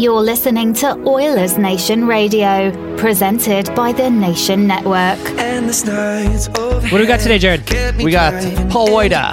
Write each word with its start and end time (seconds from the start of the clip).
You're 0.00 0.22
listening 0.22 0.72
to 0.76 0.92
Oilers 1.06 1.58
Nation 1.58 2.06
Radio, 2.06 2.96
presented 2.96 3.74
by 3.74 3.92
the 3.92 4.08
Nation 4.08 4.66
Network. 4.66 5.18
What 5.18 6.90
do 6.90 6.96
we 7.00 7.06
got 7.06 7.20
today, 7.20 7.38
Jared? 7.38 7.70
We 8.02 8.10
got 8.10 8.32
Paul 8.70 8.88
Woida, 8.88 9.32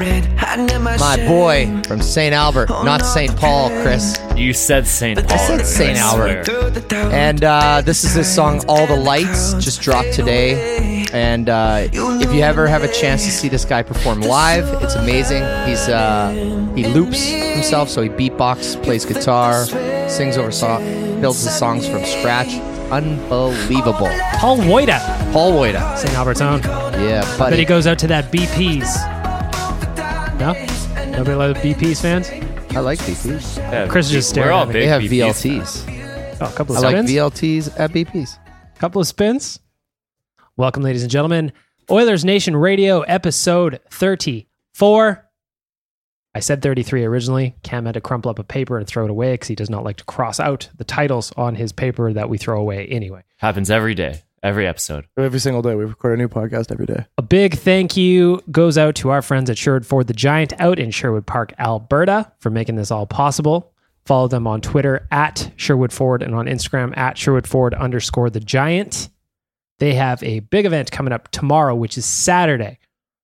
my 0.99 1.15
boy 1.25 1.81
from 1.87 2.01
St. 2.01 2.33
Albert, 2.33 2.67
not 2.67 3.05
St. 3.05 3.33
Paul, 3.37 3.69
Chris. 3.81 4.19
You 4.35 4.51
said 4.51 4.85
St. 4.85 5.17
Paul. 5.25 5.37
I 5.37 5.37
said 5.37 5.65
St. 5.65 5.97
Albert. 5.97 6.49
And 7.13 7.45
uh, 7.45 7.79
this 7.79 8.03
is 8.03 8.15
his 8.15 8.29
song 8.29 8.61
All 8.67 8.85
the 8.87 8.97
Lights, 8.97 9.53
just 9.53 9.79
dropped 9.81 10.11
today. 10.11 11.05
And 11.13 11.47
uh, 11.47 11.87
if 11.93 12.33
you 12.33 12.41
ever 12.41 12.67
have 12.67 12.83
a 12.83 12.91
chance 12.91 13.23
to 13.23 13.31
see 13.31 13.47
this 13.47 13.63
guy 13.63 13.83
perform 13.83 14.19
live, 14.19 14.83
it's 14.83 14.95
amazing. 14.95 15.43
He's 15.65 15.87
uh, 15.87 16.73
He 16.75 16.85
loops 16.85 17.25
himself, 17.25 17.87
so 17.87 18.01
he 18.01 18.09
beatbox, 18.09 18.83
plays 18.83 19.05
guitar, 19.05 19.65
sings 20.07 20.37
over 20.37 20.51
song, 20.51 20.81
builds 21.21 21.43
his 21.43 21.55
songs 21.57 21.87
from 21.87 22.03
scratch. 22.05 22.53
Unbelievable. 22.91 24.09
Paul 24.35 24.57
Woida, 24.59 24.99
Paul 25.33 25.53
Woida. 25.53 25.97
St. 25.97 26.13
Albert's 26.15 26.41
own. 26.41 26.61
Yeah, 26.63 27.25
But 27.37 27.53
he 27.53 27.65
goes 27.65 27.85
out 27.85 27.99
to 27.99 28.07
that 28.07 28.31
BP's. 28.31 28.95
No? 30.39 30.53
Nobody 31.11 31.35
loves 31.35 31.59
BP's 31.59 31.99
fans? 32.01 32.29
I 32.75 32.79
like 32.79 32.99
BPs. 32.99 33.89
Chris 33.89 34.05
is 34.07 34.11
just 34.11 34.29
staring 34.29 34.49
We're 34.49 34.53
all 34.53 34.61
at 34.63 34.67
me. 34.69 34.73
They 34.73 34.87
have 34.87 35.01
BPs 35.01 35.43
VLTs. 35.45 36.37
Oh, 36.41 36.45
a 36.45 36.53
couple 36.55 36.75
I 36.75 36.77
of 36.79 36.83
like 36.83 36.93
spins. 36.95 37.11
VLTs 37.11 37.79
at 37.79 37.91
BPs. 37.91 38.37
couple 38.79 39.01
of 39.01 39.07
spins. 39.07 39.59
Welcome, 40.55 40.83
ladies 40.83 41.01
and 41.01 41.11
gentlemen. 41.11 41.51
Oilers 41.89 42.23
Nation 42.23 42.55
Radio, 42.55 43.01
episode 43.01 43.79
34. 43.91 45.26
I 46.37 46.39
said 46.39 46.61
33 46.61 47.03
originally. 47.03 47.55
Cam 47.63 47.87
had 47.87 47.95
to 47.95 48.01
crumple 48.01 48.29
up 48.29 48.37
a 48.37 48.43
paper 48.43 48.77
and 48.77 48.85
throw 48.85 49.05
it 49.05 49.09
away 49.09 49.33
because 49.33 49.47
he 49.47 49.55
does 49.55 49.71
not 49.71 49.83
like 49.83 49.97
to 49.97 50.03
cross 50.03 50.39
out 50.39 50.69
the 50.77 50.83
titles 50.83 51.31
on 51.35 51.55
his 51.55 51.71
paper 51.71 52.13
that 52.13 52.29
we 52.29 52.37
throw 52.37 52.61
away 52.61 52.85
anyway. 52.85 53.23
Happens 53.37 53.71
every 53.71 53.95
day, 53.95 54.21
every 54.43 54.67
episode. 54.67 55.07
Every 55.17 55.39
single 55.39 55.63
day. 55.63 55.73
We 55.73 55.85
record 55.85 56.13
a 56.13 56.21
new 56.21 56.27
podcast 56.27 56.71
every 56.71 56.85
day. 56.85 57.07
A 57.17 57.23
big 57.23 57.55
thank 57.55 57.97
you 57.97 58.39
goes 58.51 58.77
out 58.77 58.93
to 58.97 59.09
our 59.09 59.23
friends 59.23 59.49
at 59.49 59.57
Sherwood 59.57 59.87
Ford 59.87 60.05
the 60.05 60.13
Giant 60.13 60.53
out 60.59 60.77
in 60.77 60.91
Sherwood 60.91 61.25
Park, 61.25 61.53
Alberta, 61.57 62.31
for 62.37 62.51
making 62.51 62.75
this 62.75 62.91
all 62.91 63.07
possible. 63.07 63.73
Follow 64.05 64.27
them 64.27 64.45
on 64.45 64.61
Twitter 64.61 65.07
at 65.09 65.51
Sherwood 65.55 65.91
Ford 65.91 66.21
and 66.21 66.35
on 66.35 66.45
Instagram 66.45 66.95
at 66.95 67.17
Sherwood 67.17 67.47
Ford 67.47 67.73
underscore 67.73 68.29
the 68.29 68.39
Giant. 68.39 69.09
They 69.79 69.95
have 69.95 70.21
a 70.21 70.41
big 70.41 70.67
event 70.67 70.91
coming 70.91 71.13
up 71.13 71.31
tomorrow, 71.31 71.73
which 71.73 71.97
is 71.97 72.05
Saturday. 72.05 72.77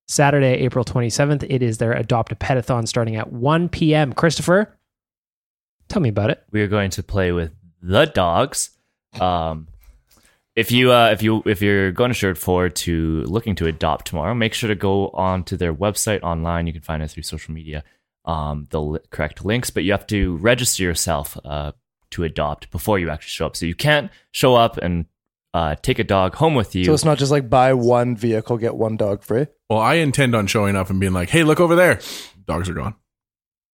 Saturday, 0.07 0.53
April 0.63 0.85
27th. 0.85 1.45
It 1.49 1.63
is 1.63 1.77
their 1.77 1.93
Adopt 1.93 2.31
a 2.31 2.35
Petathon 2.35 2.87
starting 2.87 3.15
at 3.15 3.31
1 3.31 3.69
p.m. 3.69 4.13
Christopher, 4.13 4.75
tell 5.87 6.01
me 6.01 6.09
about 6.09 6.29
it. 6.29 6.43
We 6.51 6.61
are 6.61 6.67
going 6.67 6.89
to 6.91 7.03
play 7.03 7.31
with 7.31 7.51
the 7.81 8.05
dogs. 8.05 8.71
Um, 9.19 9.67
if 10.55 10.71
you 10.71 10.91
uh, 10.91 11.09
if 11.11 11.23
you 11.23 11.41
if 11.45 11.61
you're 11.61 11.91
going 11.91 12.09
to 12.09 12.13
Sherwood 12.13 12.37
Ford 12.37 12.75
to 12.77 13.23
looking 13.23 13.55
to 13.55 13.65
adopt 13.65 14.07
tomorrow, 14.07 14.33
make 14.33 14.53
sure 14.53 14.67
to 14.67 14.75
go 14.75 15.09
on 15.09 15.43
to 15.45 15.57
their 15.57 15.73
website 15.73 16.21
online. 16.21 16.67
You 16.67 16.73
can 16.73 16.81
find 16.81 17.01
it 17.01 17.09
through 17.09 17.23
social 17.23 17.53
media, 17.53 17.83
um, 18.25 18.67
the 18.69 18.81
li- 18.81 18.99
correct 19.09 19.43
links. 19.43 19.69
But 19.69 19.83
you 19.83 19.91
have 19.91 20.07
to 20.07 20.37
register 20.37 20.83
yourself 20.83 21.37
uh, 21.43 21.71
to 22.11 22.23
adopt 22.23 22.69
before 22.71 22.99
you 22.99 23.09
actually 23.09 23.29
show 23.29 23.47
up. 23.47 23.55
So 23.55 23.65
you 23.65 23.75
can't 23.75 24.11
show 24.31 24.55
up 24.55 24.77
and 24.77 25.05
uh, 25.53 25.75
take 25.81 25.99
a 25.99 26.03
dog 26.03 26.35
home 26.35 26.55
with 26.55 26.75
you. 26.75 26.83
So 26.85 26.93
it's 26.93 27.05
not 27.05 27.17
just 27.17 27.31
like 27.31 27.49
buy 27.49 27.73
one 27.73 28.15
vehicle, 28.15 28.57
get 28.57 28.75
one 28.75 28.97
dog 28.97 29.23
free. 29.23 29.47
Well, 29.69 29.79
I 29.79 29.95
intend 29.95 30.35
on 30.35 30.47
showing 30.47 30.75
up 30.75 30.89
and 30.89 30.99
being 30.99 31.13
like, 31.13 31.29
"Hey, 31.29 31.43
look 31.43 31.59
over 31.59 31.75
there! 31.75 31.99
Dogs 32.45 32.69
are 32.69 32.73
gone 32.73 32.95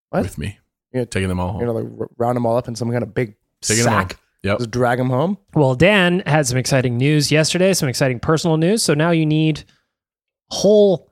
What? 0.09 0.23
with 0.23 0.37
me, 0.37 0.59
Yeah. 0.93 1.05
taking 1.05 1.27
them 1.29 1.39
all 1.39 1.53
home, 1.53 1.61
You 1.61 1.67
know, 1.67 1.73
like 1.73 1.85
r- 1.99 2.09
round 2.17 2.35
them 2.35 2.45
all 2.45 2.55
up 2.57 2.67
in 2.67 2.75
some 2.75 2.91
kind 2.91 3.03
of 3.03 3.13
big 3.13 3.35
taking 3.61 3.83
sack. 3.83 4.17
Yep. 4.43 4.57
Just 4.59 4.71
drag 4.71 4.97
them 4.97 5.09
home. 5.09 5.37
Well, 5.53 5.75
Dan 5.75 6.23
had 6.25 6.47
some 6.47 6.57
exciting 6.57 6.97
news 6.97 7.31
yesterday, 7.31 7.73
some 7.73 7.89
exciting 7.89 8.19
personal 8.19 8.55
news. 8.57 8.81
So 8.83 8.93
now 8.93 9.11
you 9.11 9.25
need 9.25 9.63
a 10.51 10.55
whole 10.55 11.11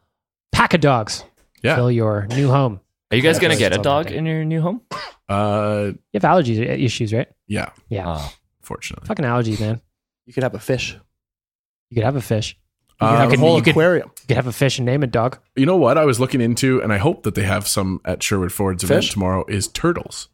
pack 0.53 0.73
of 0.73 0.79
dogs 0.81 1.19
to 1.19 1.25
Yeah. 1.63 1.75
fill 1.75 1.91
your 1.91 2.27
new 2.27 2.49
home. 2.49 2.79
Are 3.11 3.17
you 3.17 3.23
guys 3.23 3.37
going 3.39 3.51
to 3.51 3.57
get 3.59 3.73
a 3.73 3.81
dog 3.81 4.11
in 4.11 4.25
your 4.25 4.45
new 4.45 4.61
home? 4.61 4.81
Uh, 5.29 5.91
You 6.13 6.19
have 6.21 6.23
allergy 6.25 6.61
issues, 6.65 7.11
right? 7.13 7.27
yeah. 7.47 7.69
Yeah. 7.89 8.05
Oh. 8.07 8.31
Fortunately, 8.61 9.07
Fucking 9.07 9.25
allergies, 9.25 9.59
man. 9.59 9.81
You 10.27 10.33
could 10.33 10.43
have 10.43 10.53
a 10.53 10.59
fish. 10.59 10.95
You 11.89 11.95
could 11.95 12.03
have 12.03 12.15
a 12.15 12.21
fish. 12.21 12.55
You 13.01 13.07
Uh, 13.07 13.11
could 13.11 13.19
have 13.19 13.29
can- 13.31 13.39
a 13.39 13.41
whole 13.41 13.55
you 13.57 13.63
could- 13.63 13.71
aquarium. 13.71 14.09
You 14.21 14.27
could 14.27 14.35
have 14.37 14.45
a 14.47 14.51
fish 14.53 14.77
and 14.77 14.85
name 14.85 15.01
it 15.03 15.11
dog. 15.11 15.39
you 15.55 15.65
know 15.65 15.75
what 15.77 15.97
I 15.97 16.05
was 16.05 16.19
looking 16.19 16.41
into, 16.41 16.79
and 16.83 16.93
I 16.93 16.97
hope 16.97 17.23
that 17.23 17.33
they 17.33 17.43
have 17.43 17.67
some 17.67 18.01
at 18.05 18.21
Sherwood 18.21 18.51
Ford's 18.51 18.83
event 18.83 19.03
Fish? 19.05 19.13
tomorrow. 19.13 19.43
Is 19.47 19.67
turtles? 19.67 20.29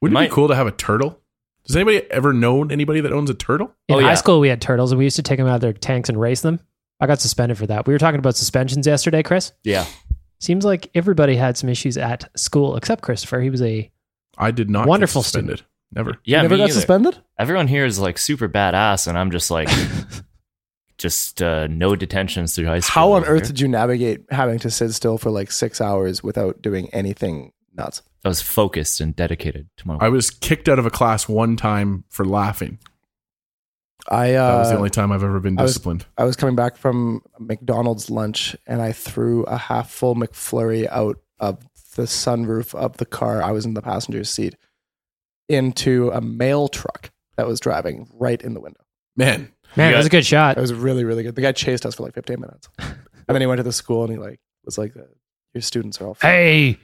Wouldn't 0.00 0.14
it 0.16 0.20
Might- 0.20 0.30
be 0.30 0.34
cool 0.34 0.48
to 0.48 0.54
have 0.56 0.66
a 0.66 0.72
turtle? 0.72 1.20
Does 1.66 1.76
anybody 1.76 2.10
ever 2.10 2.32
know 2.32 2.64
anybody 2.64 3.00
that 3.02 3.12
owns 3.12 3.28
a 3.28 3.34
turtle? 3.34 3.74
In 3.88 3.96
Oh, 3.96 4.00
high 4.00 4.08
yeah. 4.10 4.14
school, 4.14 4.40
we 4.40 4.48
had 4.48 4.60
turtles 4.60 4.90
and 4.90 4.98
we 4.98 5.04
used 5.04 5.16
to 5.16 5.22
take 5.22 5.36
them 5.38 5.46
out 5.46 5.56
of 5.56 5.60
their 5.60 5.72
tanks 5.74 6.08
and 6.08 6.18
race 6.18 6.40
them. 6.40 6.60
I 7.00 7.06
got 7.06 7.20
suspended 7.20 7.58
for 7.58 7.66
that. 7.66 7.86
We 7.86 7.92
were 7.92 7.98
talking 7.98 8.18
about 8.18 8.36
suspensions 8.36 8.86
yesterday, 8.86 9.22
Chris. 9.22 9.52
Yeah. 9.64 9.84
Seems 10.40 10.64
like 10.64 10.88
everybody 10.94 11.36
had 11.36 11.58
some 11.58 11.68
issues 11.68 11.98
at 11.98 12.30
school 12.38 12.76
except 12.76 13.02
Christopher. 13.02 13.40
He 13.40 13.50
was 13.50 13.60
a 13.60 13.90
I 14.38 14.50
did 14.52 14.70
not. 14.70 14.86
Wonderful 14.86 15.20
get 15.22 15.26
suspended. 15.26 15.62
Never. 15.92 16.18
Yeah, 16.24 16.38
you 16.38 16.42
never 16.42 16.54
me 16.54 16.58
got 16.58 16.64
either. 16.64 16.72
suspended? 16.74 17.18
Everyone 17.38 17.66
here 17.68 17.84
is 17.86 17.98
like 17.98 18.18
super 18.18 18.48
badass, 18.48 19.06
and 19.06 19.16
I'm 19.16 19.30
just 19.30 19.50
like, 19.50 19.68
just 20.98 21.40
uh, 21.42 21.66
no 21.68 21.94
detentions 21.96 22.54
through 22.54 22.66
high 22.66 22.80
school. 22.80 22.92
How 22.94 23.12
on 23.12 23.22
over 23.22 23.32
earth 23.32 23.40
here. 23.42 23.46
did 23.48 23.60
you 23.60 23.68
navigate 23.68 24.20
having 24.30 24.58
to 24.60 24.70
sit 24.70 24.92
still 24.92 25.16
for 25.18 25.30
like 25.30 25.50
six 25.50 25.80
hours 25.80 26.22
without 26.22 26.60
doing 26.62 26.88
anything 26.92 27.52
Nuts. 27.74 28.02
that 28.22 28.28
was 28.28 28.42
focused 28.42 29.00
and 29.00 29.14
dedicated 29.14 29.68
to 29.78 29.86
my 29.88 29.94
Work. 29.94 30.02
I 30.02 30.08
was 30.08 30.30
kicked 30.30 30.68
out 30.68 30.78
of 30.78 30.86
a 30.86 30.90
class 30.90 31.28
one 31.28 31.56
time 31.56 32.04
for 32.08 32.24
laughing. 32.24 32.78
I 34.10 34.34
uh, 34.34 34.52
That 34.52 34.58
was 34.58 34.70
the 34.70 34.76
only 34.76 34.90
time 34.90 35.12
I've 35.12 35.22
ever 35.22 35.38
been 35.40 35.58
I 35.58 35.62
was- 35.62 35.72
disciplined. 35.72 36.06
I 36.16 36.24
was 36.24 36.34
coming 36.36 36.56
back 36.56 36.76
from 36.76 37.22
McDonald's 37.38 38.10
lunch 38.10 38.56
and 38.66 38.82
I 38.82 38.92
threw 38.92 39.44
a 39.44 39.56
half 39.56 39.90
full 39.90 40.14
McFlurry 40.16 40.88
out 40.90 41.18
of 41.40 41.58
the 41.94 42.02
sunroof 42.04 42.74
of 42.74 42.96
the 42.96 43.06
car. 43.06 43.42
I 43.42 43.52
was 43.52 43.64
in 43.64 43.74
the 43.74 43.82
passenger 43.82 44.24
seat 44.24 44.56
into 45.48 46.10
a 46.10 46.20
mail 46.20 46.68
truck 46.68 47.10
that 47.36 47.46
was 47.46 47.60
driving 47.60 48.08
right 48.14 48.40
in 48.42 48.54
the 48.54 48.60
window. 48.60 48.80
Man, 49.16 49.50
Man, 49.76 49.88
You 49.88 49.92
that 49.94 49.98
was 49.98 50.06
a 50.06 50.10
good 50.10 50.24
shot. 50.26 50.56
It 50.56 50.60
was 50.60 50.72
really, 50.72 51.04
really 51.04 51.22
good. 51.22 51.34
The 51.34 51.42
guy 51.42 51.52
chased 51.52 51.84
us 51.86 51.96
for 51.96 52.02
like 52.04 52.14
15 52.14 52.40
minutes. 52.40 52.68
And 53.28 53.34
then 53.34 53.42
he 53.42 53.46
went 53.46 53.58
to 53.58 53.62
the 53.62 53.72
school 53.74 54.04
and 54.04 54.10
he 54.12 54.18
like 54.18 54.40
was 54.64 54.78
like, 54.78 54.96
uh, 54.96 55.00
your 55.52 55.60
students 55.60 56.00
are 56.00 56.06
all 56.06 56.16
Hey, 56.22 56.78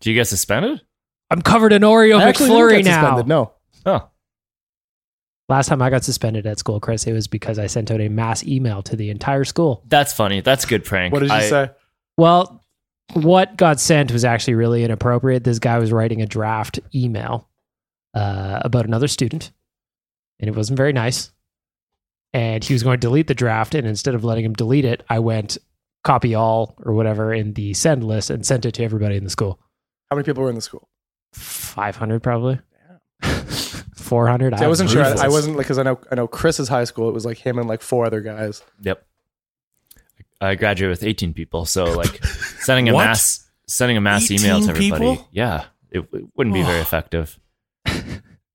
Do 0.00 0.10
you 0.10 0.14
get 0.14 0.26
suspended? 0.26 0.82
I'm 1.30 1.40
covered 1.40 1.72
in 1.72 1.80
Oreo 1.80 2.20
I 2.20 2.28
actually 2.28 2.50
didn't 2.50 2.60
McFlurry 2.62 2.76
get 2.82 2.84
now. 2.84 3.00
suspended, 3.00 3.26
No. 3.28 3.52
Oh, 3.86 4.10
Last 5.48 5.68
time 5.68 5.80
I 5.80 5.88
got 5.88 6.04
suspended 6.04 6.46
at 6.46 6.58
school, 6.58 6.78
Chris, 6.78 7.06
it 7.06 7.14
was 7.14 7.26
because 7.26 7.58
I 7.58 7.68
sent 7.68 7.90
out 7.90 8.02
a 8.02 8.08
mass 8.10 8.44
email 8.44 8.82
to 8.82 8.96
the 8.96 9.08
entire 9.08 9.44
school. 9.44 9.82
that's 9.88 10.12
funny. 10.12 10.42
That's 10.42 10.64
a 10.64 10.66
good 10.66 10.84
prank. 10.84 11.12
What 11.14 11.20
did 11.20 11.30
you 11.30 11.36
I- 11.36 11.48
say? 11.48 11.70
Well, 12.18 12.62
what 13.14 13.56
got 13.56 13.80
sent 13.80 14.12
was 14.12 14.26
actually 14.26 14.54
really 14.56 14.84
inappropriate. 14.84 15.44
This 15.44 15.58
guy 15.58 15.78
was 15.78 15.90
writing 15.90 16.20
a 16.20 16.26
draft 16.26 16.80
email 16.94 17.48
uh, 18.14 18.60
about 18.62 18.86
another 18.86 19.08
student, 19.08 19.52
and 20.40 20.48
it 20.48 20.56
wasn't 20.56 20.76
very 20.76 20.92
nice. 20.92 21.30
And 22.34 22.62
he 22.62 22.74
was 22.74 22.82
going 22.82 22.98
to 22.98 23.00
delete 23.00 23.26
the 23.26 23.34
draft, 23.34 23.74
and 23.74 23.86
instead 23.86 24.14
of 24.14 24.24
letting 24.24 24.44
him 24.44 24.52
delete 24.52 24.84
it, 24.84 25.02
I 25.08 25.18
went 25.18 25.58
copy 26.04 26.34
all 26.34 26.74
or 26.84 26.92
whatever 26.92 27.32
in 27.34 27.54
the 27.54 27.74
send 27.74 28.04
list 28.04 28.30
and 28.30 28.44
sent 28.46 28.64
it 28.64 28.72
to 28.72 28.84
everybody 28.84 29.16
in 29.16 29.24
the 29.24 29.30
school. 29.30 29.58
How 30.10 30.16
many 30.16 30.24
people 30.24 30.42
were 30.42 30.48
in 30.48 30.54
the 30.54 30.60
school? 30.60 30.88
500 31.32 32.22
probably. 32.22 32.60
400. 33.22 34.58
See, 34.58 34.64
I 34.64 34.68
wasn't 34.68 34.90
sure. 34.90 35.04
I, 35.04 35.24
I 35.24 35.28
wasn't 35.28 35.56
like, 35.56 35.66
cause 35.66 35.78
I 35.78 35.82
know, 35.82 36.00
I 36.10 36.14
know 36.14 36.26
Chris's 36.26 36.68
high 36.68 36.84
school, 36.84 37.08
it 37.08 37.12
was 37.12 37.26
like 37.26 37.38
him 37.38 37.58
and 37.58 37.68
like 37.68 37.82
four 37.82 38.06
other 38.06 38.20
guys. 38.20 38.62
Yep. 38.80 39.04
I 40.40 40.54
graduated 40.54 40.90
with 40.90 41.02
18 41.02 41.34
people, 41.34 41.64
so 41.64 41.84
like 41.84 42.24
sending 42.24 42.88
a 42.88 42.92
mass 42.96 43.46
sending 43.66 43.96
a 43.96 44.00
mass 44.00 44.30
email 44.30 44.60
to 44.62 44.70
everybody. 44.70 45.16
people? 45.16 45.28
Yeah, 45.32 45.64
it, 45.90 46.06
it 46.12 46.24
wouldn't 46.36 46.54
be 46.54 46.62
very 46.62 46.80
effective. 46.80 47.38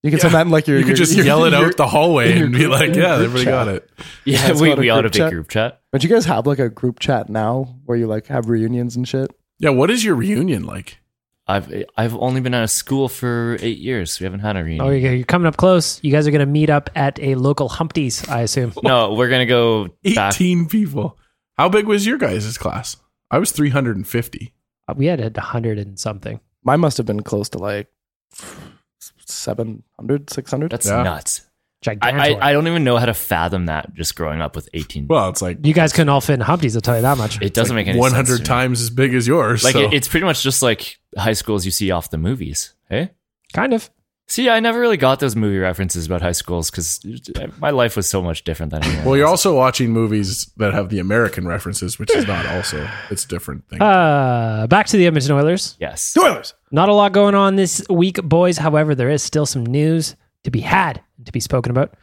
You 0.03 0.12
can 0.12 0.19
send 0.19 0.33
that 0.33 0.41
in 0.41 0.50
like 0.51 0.68
your, 0.68 0.77
you 0.77 0.83
could 0.83 0.89
your- 0.89 0.97
just 0.97 1.15
your- 1.15 1.25
yell 1.25 1.45
it 1.45 1.53
your- 1.53 1.68
out 1.68 1.77
the 1.77 1.88
hallway 1.88 2.31
in 2.31 2.38
your 2.38 2.45
and 2.47 2.53
be 2.53 2.68
like, 2.68 2.89
"Yeah, 2.94 3.15
group 3.18 3.25
everybody 3.25 3.44
chat. 3.45 3.51
got 3.53 3.68
it." 3.69 3.89
Yeah, 4.25 4.50
it's 4.50 4.59
we, 4.62 4.68
called 4.68 4.80
a 4.80 4.81
we 4.81 4.89
ought 4.89 5.00
a 5.00 5.01
group 5.03 5.13
big 5.13 5.19
chat. 5.19 5.31
group 5.31 5.50
chat. 5.50 5.81
Don't 5.91 6.03
you 6.03 6.09
guys 6.09 6.25
have 6.25 6.45
like 6.45 6.59
a 6.59 6.69
group 6.69 7.00
chat 7.00 7.30
now 7.30 7.75
where 7.85 7.97
you 7.97 8.07
like 8.07 8.27
have 8.27 8.50
reunions 8.50 8.95
and 8.97 9.07
shit? 9.07 9.31
Yeah, 9.59 9.69
what 9.69 9.89
is 9.89 10.03
your 10.03 10.15
reunion 10.15 10.65
like? 10.65 11.00
I've 11.47 11.85
I've 11.97 12.15
only 12.15 12.41
been 12.41 12.53
out 12.53 12.63
of 12.63 12.69
school 12.69 13.07
for 13.09 13.57
eight 13.62 13.77
years. 13.77 14.19
We 14.19 14.25
haven't 14.25 14.41
had 14.41 14.56
a 14.56 14.59
oh, 14.59 14.63
reunion. 14.63 14.85
Oh, 14.85 14.89
you're 14.91 15.13
you're 15.13 15.25
coming 15.25 15.45
up 15.45 15.57
close. 15.57 16.01
You 16.03 16.12
guys 16.12 16.27
are 16.27 16.31
going 16.31 16.39
to 16.39 16.45
meet 16.45 16.69
up 16.69 16.89
at 16.95 17.19
a 17.19 17.36
local 17.36 17.69
Humpty's, 17.69 18.27
I 18.27 18.41
assume. 18.41 18.74
No, 18.83 19.13
we're 19.13 19.29
gonna 19.29 19.45
go 19.45 19.88
back. 20.15 20.33
Eighteen 20.33 20.68
people. 20.68 21.18
How 21.57 21.69
big 21.69 21.86
was 21.86 22.06
your 22.06 22.18
guys' 22.18 22.57
class? 22.57 22.97
I 23.31 23.39
was 23.39 23.51
three 23.51 23.69
hundred 23.69 23.95
and 23.95 24.07
fifty. 24.07 24.53
We 24.95 25.06
had 25.06 25.38
a 25.38 25.41
hundred 25.41 25.79
and 25.79 25.97
something. 25.97 26.39
Mine 26.63 26.79
must 26.81 26.97
have 26.97 27.06
been 27.06 27.24
close 27.24 27.50
to 27.50 27.57
like 27.57 27.88
700, 29.31 30.30
600. 30.30 30.72
That's 30.72 30.88
Yeah. 30.88 31.04
nuts. 31.04 31.42
I, 31.86 31.96
Gigantor. 31.96 32.02
I 32.42 32.50
I 32.50 32.54
don't 32.54 32.66
even 32.68 32.86
know 32.86 32.96
how 32.98 33.06
to 33.06 33.14
fathom 33.14 33.66
that. 33.66 33.94
Just 33.94 34.16
growing 34.16 34.42
up 34.42 34.56
with 34.56 34.70
18. 34.74 35.08
Well, 35.08 35.28
it's 35.30 35.42
like 35.42 35.66
you 35.66 35.74
guys 35.74 35.92
couldn't 35.92 36.08
all 36.10 36.22
fit 36.22 36.36
in 36.36 36.40
Humpty's, 36.40 36.75
I'll 36.78 36.81
tell 36.81 36.96
you 36.96 37.02
that 37.02 37.18
much. 37.18 37.42
it 37.42 37.54
doesn't 37.54 37.75
make 37.75 37.88
any 37.88 38.00
one 38.00 38.12
sense. 38.12 38.28
to 38.28 38.31
hundred 38.31 38.40
me. 38.42 38.46
times 38.46 38.81
as 38.81 38.90
big 38.90 39.14
as 39.14 39.28
yours. 39.28 39.64
Like 39.66 39.74
so- 39.74 39.81
it, 39.81 39.94
it's 39.94 40.08
pretty 40.08 40.25
much 40.25 40.42
just 40.44 40.62
like 40.62 40.98
high 41.18 41.34
schools 41.34 41.66
you 41.66 41.72
see 41.72 41.92
off 41.92 42.10
the 42.10 42.18
movies. 42.18 42.74
Hey. 42.90 43.12
kind 43.52 43.74
of. 43.74 43.90
See, 44.33 44.50
I 44.50 44.59
never 44.62 44.80
really 44.80 44.97
got 44.97 45.19
those 45.19 45.35
movie 45.35 45.59
references 45.59 46.07
about 46.07 46.24
high 46.24 46.31
schools 46.31 46.71
because 46.71 47.00
my 47.59 47.69
life 47.69 47.95
was 47.95 48.09
so 48.09 48.19
much 48.19 48.44
different 48.44 48.71
than 48.71 48.83
anyone 48.83 49.06
well, 49.06 49.15
you're 49.15 49.27
also 49.27 49.56
watching 49.56 49.91
movies 49.91 50.51
that 50.57 50.74
have 50.74 50.89
the 50.89 50.97
American 50.97 51.47
references, 51.47 52.00
which 52.00 52.09
is 52.15 52.25
not 52.25 52.44
also 52.47 52.89
it's 53.12 53.25
different 53.25 53.69
thing. 53.69 53.80
Uh, 53.80 54.65
back 54.65 54.88
to 54.88 54.97
the 54.97 55.06
Edmonton 55.06 55.33
Oilers. 55.33 55.77
yes. 55.80 56.18
Oilers. 56.18 56.56
Not 56.71 56.89
a 56.89 56.95
lot 56.95 57.12
going 57.12 57.35
on 57.35 57.57
this 57.57 57.83
week, 57.91 58.24
boys. 58.24 58.57
However, 58.57 58.95
there 58.95 59.12
is 59.12 59.21
still 59.21 59.45
some 59.45 59.68
news 59.68 60.15
to 60.45 60.50
be 60.50 60.62
had 60.62 61.00
to 61.25 61.31
be 61.31 61.39
spoken 61.39 61.69
about. 61.69 61.94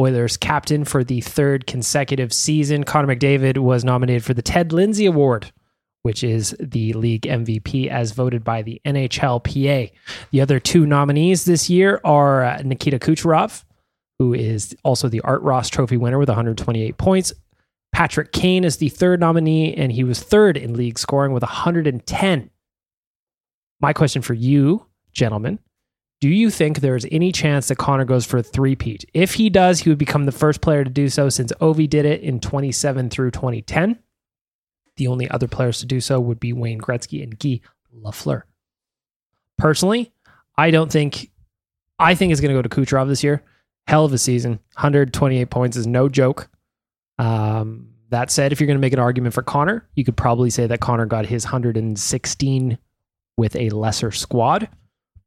Oilers 0.00 0.38
captain 0.38 0.86
for 0.86 1.04
the 1.04 1.20
third 1.20 1.66
consecutive 1.66 2.32
season, 2.32 2.84
Connor 2.84 3.14
McDavid 3.14 3.58
was 3.58 3.84
nominated 3.84 4.24
for 4.24 4.32
the 4.32 4.40
Ted 4.40 4.72
Lindsay 4.72 5.04
Award, 5.04 5.52
which 6.04 6.22
is 6.22 6.54
the 6.60 6.92
league 6.92 7.22
MVP 7.22 7.88
as 7.88 8.12
voted 8.12 8.44
by 8.44 8.60
the 8.60 8.78
NHLPA. 8.84 9.90
The 10.32 10.40
other 10.42 10.60
two 10.60 10.84
nominees 10.84 11.46
this 11.46 11.70
year 11.70 11.98
are 12.04 12.44
uh, 12.44 12.62
Nikita 12.62 12.98
Kucherov, 12.98 13.64
who 14.18 14.34
is 14.34 14.76
also 14.82 15.08
the 15.08 15.22
Art 15.22 15.40
Ross 15.40 15.70
Trophy 15.70 15.96
winner 15.96 16.18
with 16.18 16.28
128 16.28 16.98
points. 16.98 17.32
Patrick 17.94 18.32
Kane 18.32 18.64
is 18.64 18.76
the 18.76 18.90
third 18.90 19.18
nominee, 19.18 19.74
and 19.74 19.90
he 19.90 20.04
was 20.04 20.22
third 20.22 20.58
in 20.58 20.74
league 20.74 20.98
scoring 20.98 21.32
with 21.32 21.42
110. 21.42 22.50
My 23.80 23.92
question 23.94 24.20
for 24.20 24.34
you, 24.34 24.84
gentlemen, 25.14 25.58
do 26.20 26.28
you 26.28 26.50
think 26.50 26.80
there's 26.80 27.06
any 27.10 27.32
chance 27.32 27.68
that 27.68 27.78
Connor 27.78 28.04
goes 28.04 28.26
for 28.26 28.36
a 28.36 28.42
three-peat? 28.42 29.06
If 29.14 29.34
he 29.34 29.48
does, 29.48 29.80
he 29.80 29.88
would 29.88 29.98
become 29.98 30.26
the 30.26 30.32
first 30.32 30.60
player 30.60 30.84
to 30.84 30.90
do 30.90 31.08
so 31.08 31.30
since 31.30 31.50
Ovi 31.62 31.88
did 31.88 32.04
it 32.04 32.20
in 32.20 32.40
27 32.40 33.08
through 33.08 33.30
2010. 33.30 33.98
The 34.96 35.08
only 35.08 35.28
other 35.30 35.48
players 35.48 35.78
to 35.80 35.86
do 35.86 36.00
so 36.00 36.20
would 36.20 36.40
be 36.40 36.52
Wayne 36.52 36.80
Gretzky 36.80 37.22
and 37.22 37.38
Guy 37.38 37.60
Lafleur. 37.94 38.42
Personally, 39.58 40.12
I 40.56 40.70
don't 40.70 40.90
think 40.90 41.30
I 41.98 42.14
think 42.14 42.32
it's 42.32 42.40
going 42.40 42.54
to 42.54 42.60
go 42.60 42.62
to 42.62 42.68
Kucherov 42.68 43.08
this 43.08 43.22
year. 43.22 43.42
Hell 43.86 44.04
of 44.04 44.12
a 44.12 44.18
season. 44.18 44.52
128 44.74 45.50
points 45.50 45.76
is 45.76 45.86
no 45.86 46.08
joke. 46.08 46.48
Um, 47.18 47.90
that 48.10 48.30
said, 48.30 48.52
if 48.52 48.60
you're 48.60 48.66
going 48.66 48.78
to 48.78 48.80
make 48.80 48.92
an 48.92 48.98
argument 48.98 49.34
for 49.34 49.42
Connor, 49.42 49.88
you 49.94 50.04
could 50.04 50.16
probably 50.16 50.50
say 50.50 50.66
that 50.66 50.80
Connor 50.80 51.06
got 51.06 51.26
his 51.26 51.44
116 51.44 52.78
with 53.36 53.56
a 53.56 53.70
lesser 53.70 54.10
squad. 54.10 54.68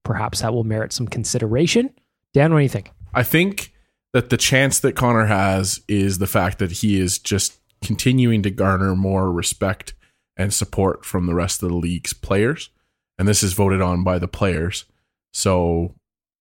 Perhaps 0.04 0.42
that 0.42 0.54
will 0.54 0.64
merit 0.64 0.94
some 0.94 1.08
consideration. 1.08 1.94
Dan, 2.34 2.52
what 2.54 2.60
do 2.60 2.64
you 2.64 2.70
think? 2.70 2.92
I 3.14 3.24
think 3.24 3.74
that 4.14 4.30
the 4.30 4.38
chance 4.38 4.80
that 4.80 4.96
Connor 4.96 5.26
has 5.26 5.82
is 5.88 6.18
the 6.18 6.28
fact 6.28 6.60
that 6.60 6.72
he 6.72 7.00
is 7.00 7.20
just 7.20 7.60
continuing 7.82 8.44
to 8.44 8.50
garner 8.50 8.96
more 8.96 9.32
respect 9.32 9.94
and 10.36 10.54
support 10.54 11.06
from 11.06 11.26
the 11.26 11.36
rest 11.36 11.62
of 11.62 11.70
the 11.70 11.76
league's 11.76 12.14
players. 12.14 12.70
And 13.18 13.28
this 13.28 13.44
is 13.44 13.54
voted 13.54 13.82
on 13.82 14.04
by 14.04 14.20
the 14.20 14.28
players. 14.28 14.86
So, 15.34 15.96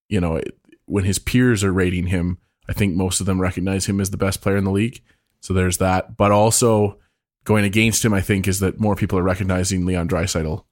you 0.09 0.21
know, 0.21 0.37
it, 0.37 0.59
when 0.85 1.05
his 1.05 1.19
peers 1.19 1.65
are 1.65 1.73
rating 1.73 2.07
him, 2.07 2.39
I 2.69 2.73
think 2.73 2.95
most 2.95 3.21
of 3.21 3.27
them 3.27 3.41
recognize 3.41 3.87
him 3.87 4.01
as 4.01 4.11
the 4.11 4.17
best 4.17 4.41
player 4.41 4.57
in 4.57 4.65
the 4.65 4.71
league. 4.71 5.03
So 5.41 5.55
there's 5.55 5.79
that. 5.79 6.17
But 6.17 6.33
also 6.33 6.99
going 7.45 7.65
against 7.65 8.05
him, 8.05 8.13
I 8.13 8.21
think, 8.21 8.47
is 8.47 8.61
that 8.61 8.81
more 8.81 8.97
people 8.97 9.19
are 9.19 9.23
recognizing 9.23 9.87
Leon 9.87 10.09
Draisaitl 10.09 10.65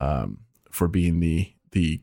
um, 0.00 0.38
for 0.70 0.88
being 0.88 1.20
the 1.20 1.52
the 1.72 2.00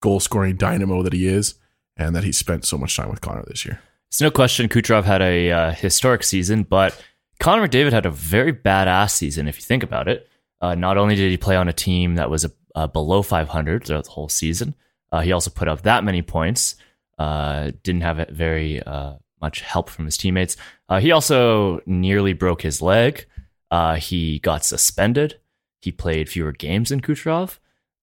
goal 0.00 0.20
scoring 0.20 0.56
dynamo 0.56 1.02
that 1.02 1.12
he 1.12 1.26
is, 1.26 1.54
and 1.96 2.14
that 2.14 2.24
he's 2.24 2.38
spent 2.38 2.64
so 2.64 2.78
much 2.78 2.96
time 2.96 3.10
with 3.10 3.20
Connor 3.20 3.44
this 3.46 3.64
year. 3.64 3.80
It's 4.08 4.20
no 4.20 4.30
question 4.30 4.68
Kucherov 4.68 5.04
had 5.04 5.22
a 5.22 5.50
uh, 5.50 5.70
historic 5.72 6.22
season, 6.22 6.62
but 6.62 7.02
Connor 7.40 7.68
McDavid 7.68 7.92
had 7.92 8.06
a 8.06 8.10
very 8.10 8.52
badass 8.52 9.10
season 9.10 9.48
if 9.48 9.56
you 9.56 9.62
think 9.62 9.82
about 9.82 10.08
it. 10.08 10.28
Uh, 10.60 10.74
not 10.74 10.96
only 10.96 11.14
did 11.14 11.30
he 11.30 11.36
play 11.36 11.56
on 11.56 11.68
a 11.68 11.72
team 11.72 12.14
that 12.14 12.30
was 12.30 12.44
a, 12.44 12.52
uh, 12.74 12.86
below 12.86 13.22
500 13.22 13.84
throughout 13.84 14.04
the 14.04 14.10
whole 14.10 14.28
season, 14.28 14.74
uh, 15.12 15.20
he 15.20 15.32
also 15.32 15.50
put 15.50 15.68
up 15.68 15.82
that 15.82 16.04
many 16.04 16.22
points. 16.22 16.76
Uh, 17.18 17.70
didn't 17.82 18.00
have 18.00 18.28
very 18.30 18.82
uh, 18.82 19.14
much 19.40 19.60
help 19.60 19.90
from 19.90 20.06
his 20.06 20.16
teammates. 20.16 20.56
Uh, 20.88 21.00
he 21.00 21.12
also 21.12 21.80
nearly 21.86 22.32
broke 22.32 22.62
his 22.62 22.80
leg. 22.80 23.26
Uh, 23.70 23.96
he 23.96 24.38
got 24.38 24.64
suspended. 24.64 25.38
He 25.80 25.92
played 25.92 26.28
fewer 26.28 26.52
games 26.52 26.88
than 26.88 27.00
Kucherov. 27.00 27.58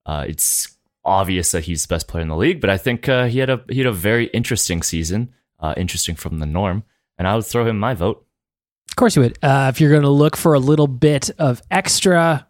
Uh, 0.06 0.26
it's 0.28 0.78
obvious 1.04 1.52
that 1.52 1.64
he's 1.64 1.84
the 1.84 1.94
best 1.94 2.08
player 2.08 2.22
in 2.22 2.28
the 2.28 2.36
league, 2.36 2.62
but 2.62 2.70
I 2.70 2.78
think 2.78 3.10
uh, 3.10 3.26
he 3.26 3.40
had 3.40 3.50
a 3.50 3.64
he 3.70 3.80
had 3.80 3.88
a 3.88 3.92
very 3.92 4.26
interesting 4.28 4.84
season, 4.84 5.34
uh, 5.60 5.74
interesting 5.78 6.16
from 6.16 6.40
the 6.40 6.46
norm, 6.46 6.84
and 7.18 7.28
I 7.28 7.36
would 7.36 7.46
throw 7.46 7.66
him 7.66 7.80
my 7.80 7.94
vote. 7.94 8.26
Of 9.01 9.03
course 9.03 9.15
you 9.15 9.24
would. 9.24 9.39
Uh, 9.41 9.72
if 9.74 9.81
you're 9.81 9.89
going 9.89 10.03
to 10.03 10.10
look 10.10 10.38
for 10.38 10.53
a 10.53 10.60
little 10.60 10.86
bit 10.86 11.31
of 11.39 11.60
extra 11.72 12.48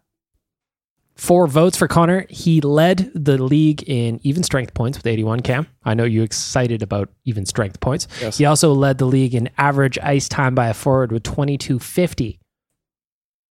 four 1.14 1.46
votes 1.46 1.78
for 1.78 1.88
Connor, 1.88 2.26
he 2.28 2.60
led 2.60 3.10
the 3.14 3.42
league 3.42 3.82
in 3.84 4.20
even 4.22 4.42
strength 4.42 4.74
points 4.74 4.98
with 4.98 5.06
81. 5.06 5.40
Cam, 5.40 5.66
I 5.82 5.94
know 5.94 6.04
you 6.04 6.22
excited 6.22 6.82
about 6.82 7.08
even 7.24 7.46
strength 7.46 7.80
points. 7.80 8.06
Yes. 8.20 8.36
He 8.36 8.44
also 8.44 8.74
led 8.74 8.98
the 8.98 9.06
league 9.06 9.34
in 9.34 9.48
average 9.56 9.98
ice 10.00 10.28
time 10.28 10.54
by 10.54 10.66
a 10.68 10.74
forward 10.74 11.10
with 11.10 11.22
2250. 11.22 12.38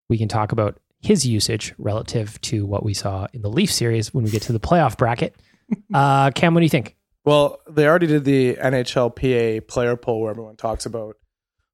We 0.07 0.17
can 0.19 0.27
talk 0.27 0.51
about 0.51 0.79
his 0.99 1.25
usage 1.25 1.73
relative 1.79 2.39
to 2.41 2.67
what 2.67 2.85
we 2.85 2.93
saw 2.93 3.25
in 3.33 3.41
the 3.41 3.49
Leaf 3.49 3.71
series 3.71 4.13
when 4.13 4.25
we 4.25 4.29
get 4.29 4.43
to 4.43 4.53
the 4.53 4.59
playoff 4.59 4.95
bracket. 4.95 5.35
Uh, 5.91 6.29
Cam, 6.31 6.53
what 6.53 6.59
do 6.59 6.65
you 6.65 6.69
think? 6.69 6.97
Well, 7.23 7.61
they 7.67 7.87
already 7.87 8.05
did 8.05 8.25
the 8.25 8.55
NHLPA 8.55 9.67
player 9.67 9.95
poll 9.95 10.19
where 10.19 10.29
everyone 10.29 10.57
talks 10.57 10.85
about 10.85 11.15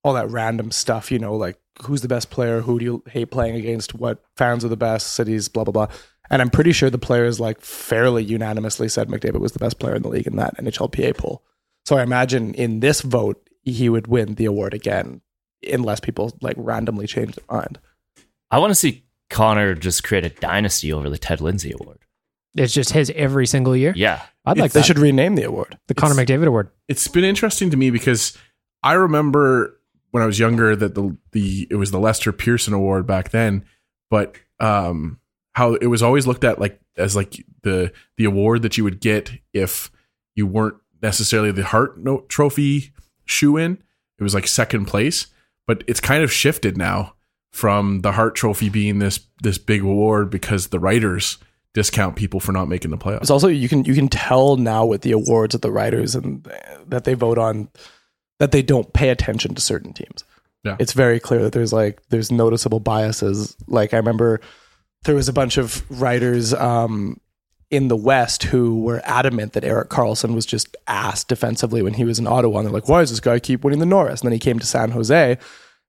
all 0.08 0.14
that 0.14 0.30
random 0.30 0.72
stuff, 0.72 1.12
you 1.12 1.20
know, 1.20 1.36
like 1.36 1.58
who's 1.84 2.02
the 2.02 2.08
best 2.08 2.30
player, 2.32 2.62
who 2.62 2.80
do 2.80 2.86
you 2.86 3.04
hate 3.10 3.30
playing 3.32 3.56
against, 3.56 3.94
what 3.94 4.24
fans 4.36 4.66
are 4.66 4.70
the 4.70 4.78
best, 4.78 5.14
cities, 5.14 5.48
blah 5.50 5.64
blah 5.64 5.72
blah. 5.72 5.88
And 6.30 6.42
I'm 6.42 6.50
pretty 6.50 6.72
sure 6.74 6.90
the 6.90 6.98
players 6.98 7.40
like 7.40 7.62
fairly 7.62 8.24
unanimously 8.24 8.90
said 8.90 9.08
McDavid 9.08 9.40
was 9.40 9.52
the 9.54 9.60
best 9.60 9.80
player 9.80 9.96
in 9.96 10.02
the 10.02 10.10
league 10.10 10.28
in 10.28 10.36
that 10.38 10.58
NHLPA 10.58 11.18
poll. 11.18 11.44
So 11.86 11.98
I 11.98 12.04
imagine 12.04 12.54
in 12.54 12.80
this 12.82 13.02
vote 13.02 13.48
he 13.62 13.88
would 13.90 14.08
win 14.08 14.36
the 14.36 14.46
award 14.46 14.74
again 14.74 15.22
unless 15.72 16.00
people 16.00 16.38
like 16.42 16.56
randomly 16.58 17.08
change 17.08 17.36
their 17.36 17.46
mind. 17.58 17.80
I 18.52 18.60
want 18.60 18.72
to 18.72 18.76
see 18.76 19.04
Connor 19.30 19.74
just 19.76 20.04
create 20.04 20.24
a 20.26 20.30
dynasty 20.30 20.92
over 20.94 21.10
the 21.10 21.18
Ted 21.18 21.42
Lindsay 21.42 21.74
Award. 21.80 22.00
It's 22.56 22.74
just 22.74 22.92
his 22.92 23.12
every 23.16 23.46
single 23.46 23.76
year. 23.76 23.94
Yeah. 23.96 24.22
I'd 24.46 24.58
like 24.58 24.72
They 24.72 24.80
that. 24.80 24.86
should 24.86 25.00
rename 25.00 25.36
the 25.36 25.44
award. 25.44 25.78
the 25.88 25.94
Connor 25.94 26.16
McDavid 26.16 26.48
Award. 26.48 26.70
it's 26.88 27.08
been 27.08 27.24
interesting 27.26 27.70
to 27.72 27.78
me 27.78 27.90
because 27.92 28.38
I 28.84 28.94
remember 28.94 29.80
when 30.12 30.24
I 30.24 30.26
was 30.26 30.40
younger 30.40 30.76
that 30.76 30.96
the 30.96 31.16
the 31.32 31.68
it 31.70 31.76
was 31.76 31.92
the 31.92 32.00
Lester 32.00 32.32
Pearson 32.32 32.74
Award 32.74 33.06
back 33.06 33.32
then, 33.32 33.66
but 34.10 34.36
um 34.60 35.20
how 35.54 35.74
it 35.76 35.88
was 35.88 36.04
always 36.04 36.28
looked 36.28 36.44
at 36.44 36.60
like 36.60 36.80
as 36.98 37.16
like 37.16 37.44
the 37.64 37.92
the 38.18 38.26
award 38.26 38.62
that 38.62 38.78
you 38.78 38.84
would 38.84 39.00
get 39.00 39.32
if 39.54 39.92
you 40.36 40.46
weren't 40.46 40.78
necessarily 41.02 41.52
the 41.52 41.64
Hart 41.64 41.98
Trophy 42.30 42.94
shoe 43.26 43.58
in. 43.58 43.82
It 44.20 44.24
was 44.24 44.34
like 44.34 44.48
second 44.48 44.86
place, 44.86 45.28
but 45.66 45.84
it's 45.88 46.00
kind 46.00 46.24
of 46.24 46.32
shifted 46.32 46.78
now 46.78 47.14
from 47.52 48.02
the 48.02 48.14
Hart 48.14 48.36
Trophy 48.36 48.70
being 48.70 49.00
this 49.00 49.20
this 49.42 49.58
big 49.58 49.82
award 49.82 50.30
because 50.30 50.68
the 50.68 50.80
writers 50.80 51.38
discount 51.74 52.16
people 52.16 52.40
for 52.40 52.52
not 52.52 52.68
making 52.68 52.92
the 52.92 52.98
playoffs. 52.98 53.22
It's 53.22 53.30
also 53.30 53.48
you 53.48 53.70
can 53.70 53.84
you 53.86 53.94
can 53.94 54.08
tell 54.08 54.58
now 54.58 54.86
with 54.86 55.02
the 55.02 55.12
awards 55.12 55.54
that 55.54 55.62
the 55.62 55.72
writers 55.72 56.16
and 56.16 56.48
that 56.88 57.04
they 57.04 57.14
vote 57.14 57.38
on 57.38 57.70
that 58.39 58.51
they 58.51 58.62
don't 58.62 58.94
pay 58.94 59.10
attention 59.10 59.56
to 59.56 59.62
certain 59.62 59.94
teams. 59.94 60.24
Yeah. 60.63 60.75
It's 60.79 60.94
very 60.94 61.20
clear 61.20 61.41
that 61.44 61.53
there's 61.53 61.74
like 61.74 62.01
there's 62.10 62.32
noticeable 62.32 62.79
biases. 62.79 63.56
Like 63.67 63.94
I 63.94 63.98
remember 63.98 64.41
there 65.03 65.15
was 65.15 65.29
a 65.29 65.34
bunch 65.34 65.58
of 65.58 65.84
writers 66.01 66.53
um, 66.53 67.20
in 67.70 67.88
the 67.88 67.96
West 67.96 68.44
who 68.44 68.82
were 68.82 69.01
adamant 69.06 69.53
that 69.53 69.63
Erik 69.63 69.89
Karlsson 69.89 70.34
was 70.36 70.46
just 70.46 70.75
ass 70.88 71.24
defensively 71.24 71.82
when 71.82 71.94
he 71.94 72.03
was 72.03 72.20
in 72.20 72.27
Ottawa. 72.27 72.58
And 72.60 72.65
they're 72.67 72.74
like, 72.74 72.89
why 72.89 73.01
does 73.01 73.12
this 73.12 73.20
guy 73.20 73.39
keep 73.39 73.63
winning 73.63 73.79
the 73.79 73.86
Norris? 73.86 74.22
And 74.22 74.27
then 74.27 74.34
he 74.34 74.39
came 74.39 74.60
to 74.60 74.65
San 74.65 74.91
Jose, 74.91 75.38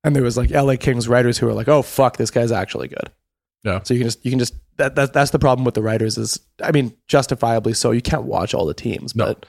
and 0.04 0.14
there 0.14 0.22
was 0.22 0.36
like 0.36 0.50
LA 0.50 0.76
Kings 0.76 1.08
writers 1.08 1.38
who 1.38 1.46
were 1.46 1.54
like, 1.54 1.68
oh 1.68 1.82
fuck, 1.82 2.16
this 2.16 2.30
guy's 2.30 2.52
actually 2.52 2.88
good. 2.88 3.10
Yeah. 3.64 3.82
So 3.82 3.94
you 3.94 4.00
can 4.00 4.06
just 4.08 4.24
you 4.24 4.30
can 4.30 4.38
just 4.38 4.54
that, 4.76 4.94
that 4.94 5.12
that's 5.12 5.32
the 5.32 5.38
problem 5.40 5.64
with 5.64 5.74
the 5.74 5.82
writers 5.82 6.16
is 6.16 6.38
I 6.62 6.70
mean 6.70 6.94
justifiably 7.08 7.72
so 7.72 7.90
you 7.90 8.02
can't 8.02 8.22
watch 8.24 8.54
all 8.54 8.66
the 8.66 8.74
teams, 8.74 9.16
No. 9.16 9.26
but 9.26 9.46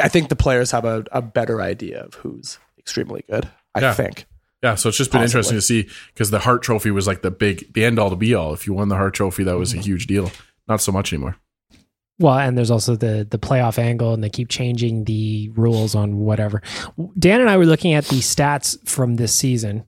I 0.00 0.08
think 0.08 0.28
the 0.28 0.36
players 0.36 0.70
have 0.70 0.84
a, 0.84 1.04
a 1.12 1.22
better 1.22 1.60
idea 1.60 2.02
of 2.02 2.14
who's 2.14 2.58
extremely 2.78 3.24
good. 3.30 3.48
I 3.74 3.80
Yeah. 3.80 3.94
think. 3.94 4.26
Yeah, 4.62 4.74
so 4.74 4.90
it's 4.90 4.98
just 4.98 5.10
been 5.10 5.22
interesting 5.22 5.56
to 5.56 5.62
see 5.62 5.88
because 6.12 6.30
the 6.30 6.40
Hart 6.40 6.62
Trophy 6.62 6.90
was 6.90 7.06
like 7.06 7.22
the 7.22 7.30
big, 7.30 7.72
the 7.72 7.82
end 7.82 7.98
all 7.98 8.10
to 8.10 8.16
be 8.16 8.34
all. 8.34 8.52
If 8.52 8.66
you 8.66 8.74
won 8.74 8.88
the 8.88 8.96
Hart 8.96 9.14
Trophy, 9.14 9.42
that 9.44 9.56
was 9.56 9.72
a 9.72 9.76
mm-hmm. 9.76 9.84
huge 9.84 10.06
deal. 10.06 10.30
Not 10.68 10.82
so 10.82 10.92
much 10.92 11.12
anymore. 11.12 11.36
Well, 12.18 12.38
and 12.38 12.58
there's 12.58 12.70
also 12.70 12.94
the 12.96 13.26
the 13.28 13.38
playoff 13.38 13.78
angle, 13.78 14.12
and 14.12 14.22
they 14.22 14.28
keep 14.28 14.50
changing 14.50 15.04
the 15.04 15.48
rules 15.54 15.94
on 15.94 16.18
whatever. 16.18 16.60
Dan 17.18 17.40
and 17.40 17.48
I 17.48 17.56
were 17.56 17.64
looking 17.64 17.94
at 17.94 18.04
the 18.04 18.18
stats 18.18 18.76
from 18.86 19.16
this 19.16 19.34
season. 19.34 19.84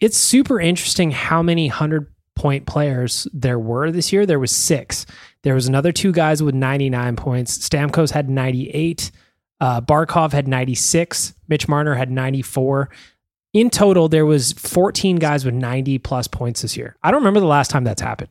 It's 0.00 0.16
super 0.16 0.58
interesting 0.58 1.10
how 1.10 1.42
many 1.42 1.68
hundred 1.68 2.10
point 2.34 2.64
players 2.66 3.28
there 3.34 3.58
were 3.58 3.90
this 3.90 4.12
year. 4.12 4.24
There 4.24 4.38
was 4.38 4.50
six. 4.50 5.04
There 5.44 5.54
was 5.54 5.68
another 5.68 5.92
two 5.92 6.10
guys 6.10 6.42
with 6.42 6.54
99 6.54 7.16
points. 7.16 7.56
Stamkos 7.58 8.10
had 8.10 8.28
98. 8.28 9.10
Uh, 9.60 9.80
Barkov 9.80 10.32
had 10.32 10.48
96. 10.48 11.34
Mitch 11.48 11.68
Marner 11.68 11.94
had 11.94 12.10
94. 12.10 12.90
In 13.52 13.70
total, 13.70 14.08
there 14.08 14.26
was 14.26 14.52
14 14.52 15.16
guys 15.16 15.44
with 15.44 15.54
90 15.54 15.98
plus 15.98 16.26
points 16.26 16.62
this 16.62 16.76
year. 16.76 16.96
I 17.02 17.10
don't 17.10 17.20
remember 17.20 17.40
the 17.40 17.46
last 17.46 17.70
time 17.70 17.84
that's 17.84 18.00
happened. 18.02 18.30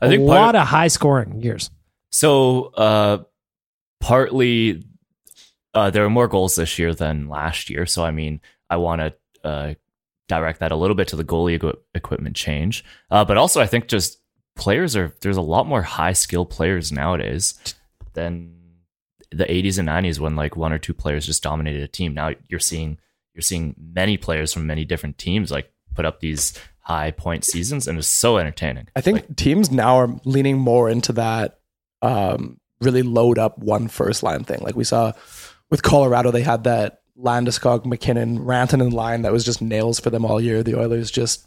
I 0.00 0.08
think 0.08 0.22
a 0.22 0.24
lot 0.24 0.54
of- 0.56 0.62
of 0.62 0.68
high 0.68 0.88
scoring 0.88 1.40
years. 1.42 1.70
So, 2.10 2.72
uh, 2.76 3.18
partly, 4.00 4.82
uh, 5.74 5.90
there 5.90 6.02
were 6.02 6.10
more 6.10 6.28
goals 6.28 6.56
this 6.56 6.78
year 6.78 6.94
than 6.94 7.28
last 7.28 7.70
year. 7.70 7.86
So, 7.86 8.04
I 8.04 8.10
mean, 8.10 8.40
I 8.68 8.76
want 8.78 9.00
to 9.00 9.14
uh, 9.48 9.74
direct 10.28 10.60
that 10.60 10.72
a 10.72 10.76
little 10.76 10.94
bit 10.96 11.08
to 11.08 11.16
the 11.16 11.24
goalie 11.24 11.54
equi- 11.54 11.78
equipment 11.94 12.36
change. 12.36 12.84
Uh, 13.10 13.24
but 13.24 13.36
also, 13.36 13.60
I 13.60 13.66
think 13.66 13.86
just 13.88 14.19
players 14.60 14.94
are 14.94 15.12
there's 15.22 15.38
a 15.38 15.42
lot 15.42 15.66
more 15.66 15.82
high 15.82 16.12
skill 16.12 16.44
players 16.44 16.92
nowadays 16.92 17.58
than 18.12 18.54
the 19.32 19.44
80s 19.44 19.78
and 19.78 19.88
90s 19.88 20.20
when 20.20 20.36
like 20.36 20.56
one 20.56 20.72
or 20.72 20.78
two 20.78 20.94
players 20.94 21.26
just 21.26 21.42
dominated 21.42 21.82
a 21.82 21.88
team. 21.88 22.14
Now 22.14 22.32
you're 22.48 22.60
seeing 22.60 22.98
you're 23.34 23.42
seeing 23.42 23.74
many 23.78 24.16
players 24.16 24.52
from 24.52 24.66
many 24.66 24.84
different 24.84 25.18
teams 25.18 25.50
like 25.50 25.72
put 25.94 26.04
up 26.04 26.20
these 26.20 26.58
high 26.80 27.10
point 27.10 27.44
seasons, 27.44 27.88
and 27.88 27.98
it's 27.98 28.06
so 28.06 28.38
entertaining. 28.38 28.88
I 28.94 29.00
think 29.00 29.36
teams 29.36 29.70
now 29.70 29.96
are 29.96 30.20
leaning 30.24 30.58
more 30.58 30.90
into 30.90 31.12
that 31.14 31.58
um, 32.02 32.60
really 32.80 33.02
load 33.02 33.38
up 33.38 33.58
one 33.58 33.88
first 33.88 34.22
line 34.22 34.44
thing. 34.44 34.60
Like 34.60 34.76
we 34.76 34.84
saw 34.84 35.12
with 35.70 35.82
Colorado, 35.82 36.30
they 36.30 36.42
had 36.42 36.64
that 36.64 37.00
Landeskog, 37.18 37.86
MacKinnon, 37.86 38.40
Rantanen 38.40 38.92
line 38.92 39.22
that 39.22 39.32
was 39.32 39.44
just 39.44 39.62
nails 39.62 40.00
for 40.00 40.10
them 40.10 40.24
all 40.24 40.40
year. 40.40 40.62
The 40.62 40.78
Oilers 40.78 41.10
just 41.10 41.46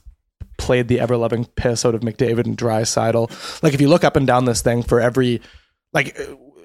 played 0.57 0.87
the 0.87 0.99
ever 0.99 1.17
loving 1.17 1.45
piss 1.45 1.85
out 1.85 1.95
of 1.95 2.01
McDavid 2.01 2.45
and 2.45 2.57
Draisaitl. 2.57 3.61
Like 3.63 3.73
if 3.73 3.81
you 3.81 3.89
look 3.89 4.03
up 4.03 4.15
and 4.15 4.27
down 4.27 4.45
this 4.45 4.61
thing 4.61 4.83
for 4.83 4.99
every 4.99 5.41
like 5.93 6.19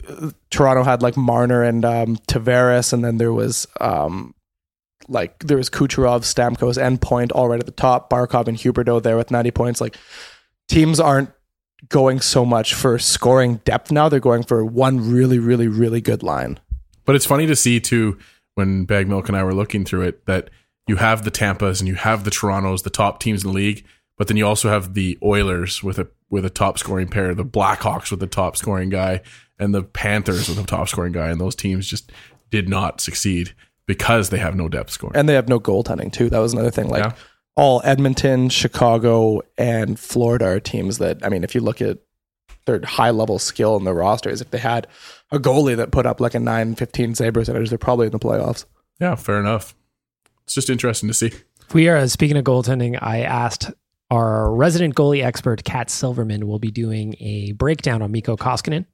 uh, 0.09 0.31
Toronto 0.51 0.83
had 0.83 1.03
like 1.03 1.17
Marner 1.17 1.63
and 1.63 1.85
um, 1.85 2.17
Tavares, 2.29 2.93
and 2.93 3.05
then 3.05 3.19
there 3.19 3.33
was 3.33 3.67
um, 3.81 4.35
like 5.09 5.39
there 5.41 5.57
was 5.57 5.71
Kucherov, 5.71 6.21
Stamkos, 6.21 6.81
and 6.81 7.01
Point 7.01 7.33
all 7.33 7.49
right 7.49 7.61
at 7.61 7.67
the 7.67 7.73
top. 7.73 8.11
Barkov 8.11 8.49
and 8.49 8.57
Huberdeau 8.57 9.03
there 9.03 9.17
with 9.17 9.31
90 9.31 9.51
points. 9.51 9.81
Like 9.81 9.97
teams 10.69 11.01
aren't 11.01 11.31
going 11.89 12.21
so 12.21 12.45
much 12.45 12.75
for 12.75 12.99
scoring 12.99 13.57
depth 13.65 13.93
now. 13.93 14.09
They're 14.09 14.21
going 14.21 14.43
for 14.43 14.65
one 14.65 15.13
really, 15.13 15.39
really, 15.39 15.69
really 15.69 16.01
good 16.01 16.23
line. 16.23 16.59
But 17.05 17.17
it's 17.17 17.27
funny 17.27 17.47
to 17.47 17.57
see 17.57 17.81
too 17.81 18.19
when 18.55 18.85
Bag 18.85 19.09
Milk 19.09 19.29
and 19.29 19.37
I 19.37 19.45
were 19.45 19.55
looking 19.55 19.85
through 19.85 20.03
it 20.03 20.27
that 20.27 20.51
you 20.89 20.97
have 20.97 21.25
the 21.25 21.31
Tampas 21.31 21.81
and 21.81 21.87
you 21.89 21.95
have 21.95 22.25
the 22.25 22.31
Torontos, 22.31 22.83
the 22.83 22.91
top 22.91 23.21
teams 23.21 23.45
in 23.45 23.51
the 23.51 23.55
league, 23.55 23.85
but 24.17 24.27
then 24.27 24.37
you 24.37 24.47
also 24.47 24.69
have 24.69 24.95
the 24.95 25.17
Oilers 25.23 25.83
with 25.83 25.99
a 25.99 26.09
with 26.31 26.45
a 26.45 26.51
top 26.51 26.79
scoring 26.79 27.09
pair, 27.09 27.35
the 27.35 27.45
Blackhawks 27.45 28.11
with 28.11 28.21
the 28.21 28.27
top 28.27 28.57
scoring 28.57 28.91
guy, 28.91 29.21
and 29.59 29.75
the 29.75 29.83
Panthers 29.83 30.49
with 30.49 30.59
a 30.59 30.65
top 30.65 30.89
scoring 30.89 31.13
guy, 31.13 31.29
and 31.29 31.41
those 31.41 31.55
teams 31.55 31.87
just 31.87 32.13
did 32.51 32.69
not 32.69 33.01
succeed 33.01 33.55
because 33.87 34.29
they 34.31 34.39
have 34.39 34.55
no 34.55 34.69
depth 34.69 34.91
scoring. 34.91 35.17
And 35.17 35.29
they 35.29 35.35
have 35.35 35.49
no 35.49 35.59
goaltending 35.59 36.13
too. 36.13 36.29
That 36.29 36.41
was 36.41 36.53
another 36.53 36.71
thing. 36.71 36.89
Like 36.89 37.05
Yeah. 37.05 37.13
all 37.57 37.81
Edmonton, 37.85 38.49
Chicago, 38.51 39.41
and 39.57 39.99
Florida 39.99 40.47
are 40.47 40.61
teams 40.61 40.99
that 40.99 41.25
I 41.25 41.29
mean, 41.29 41.45
if 41.45 41.55
you 41.55 41.61
look 41.61 41.81
at 41.81 41.99
their 42.67 42.81
high 42.85 43.11
level 43.11 43.39
skill 43.39 43.77
in 43.77 43.85
the 43.85 43.95
rosters, 43.95 44.43
if 44.43 44.51
they 44.51 44.59
had 44.59 44.87
a 45.31 45.39
goalie 45.39 45.77
that 45.77 45.91
put 45.91 46.05
up 46.05 46.21
like 46.21 46.35
a 46.35 46.39
9 46.41 46.75
15 46.75 47.15
save 47.15 47.33
percentage, 47.33 47.71
they're 47.71 47.79
probably 47.79 48.07
in 48.07 48.13
the 48.13 48.19
playoffs. 48.19 48.67
yeah, 49.01 49.15
fair 49.15 49.41
enough. 49.41 49.75
It's 50.49 50.55
just 50.55 50.71
interesting 50.71 51.11
to 51.11 51.15
see. 51.15 51.31
We 51.75 51.89
are 51.89 52.09
speaking 52.09 52.39
of 52.39 52.45
goaltending. 52.45 52.99
I 53.03 53.21
asked 53.21 53.71
our 54.11 54.51
resident 54.51 54.95
goalie 54.95 55.23
expert, 55.23 55.63
Kat 55.63 55.91
Silverman, 55.91 56.47
will 56.47 56.59
be 56.59 56.71
doing 56.71 57.15
a 57.21 57.53
breakdown 57.53 58.01
on 58.01 58.13
Mikko 58.13 58.39
Koskinen 58.39 58.87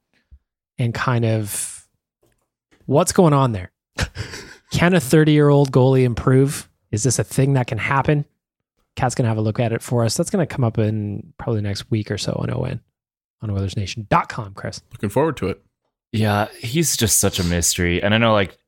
and 0.79 0.93
kind 0.93 1.25
of 1.25 1.87
what's 2.87 3.13
going 3.13 3.35
on 3.35 3.53
there. 3.53 3.71
can 4.73 4.95
a 4.95 5.01
30 5.01 5.31
year 5.31 5.49
old 5.49 5.71
goalie 5.71 6.03
improve? 6.03 6.69
Is 6.91 7.05
this 7.05 7.21
a 7.21 7.25
thing 7.25 7.53
that 7.53 7.69
can 7.69 7.79
happen? 7.79 8.25
Kat's 8.97 9.15
going 9.15 9.23
to 9.23 9.29
have 9.29 9.39
a 9.39 9.41
look 9.41 9.61
at 9.61 9.73
it 9.73 9.81
for 9.81 10.05
us. 10.05 10.17
That's 10.17 10.31
going 10.31 10.45
to 10.45 10.53
come 10.53 10.65
up 10.65 10.77
in 10.77 11.33
probably 11.39 11.61
the 11.61 11.69
next 11.69 11.89
week 11.89 12.11
or 12.11 12.19
so 12.19 12.33
on 12.33 12.51
ON 12.51 12.81
on 13.43 13.49
OilersNation.com, 13.49 14.55
Chris. 14.55 14.83
Looking 14.91 15.09
forward 15.09 15.37
to 15.37 15.51
it. 15.51 15.63
Yeah, 16.11 16.49
he's 16.59 16.97
just 16.97 17.19
such 17.19 17.39
a 17.39 17.45
mystery. 17.45 18.03
And 18.03 18.13
I 18.13 18.19
know 18.19 18.33
like 18.33 18.59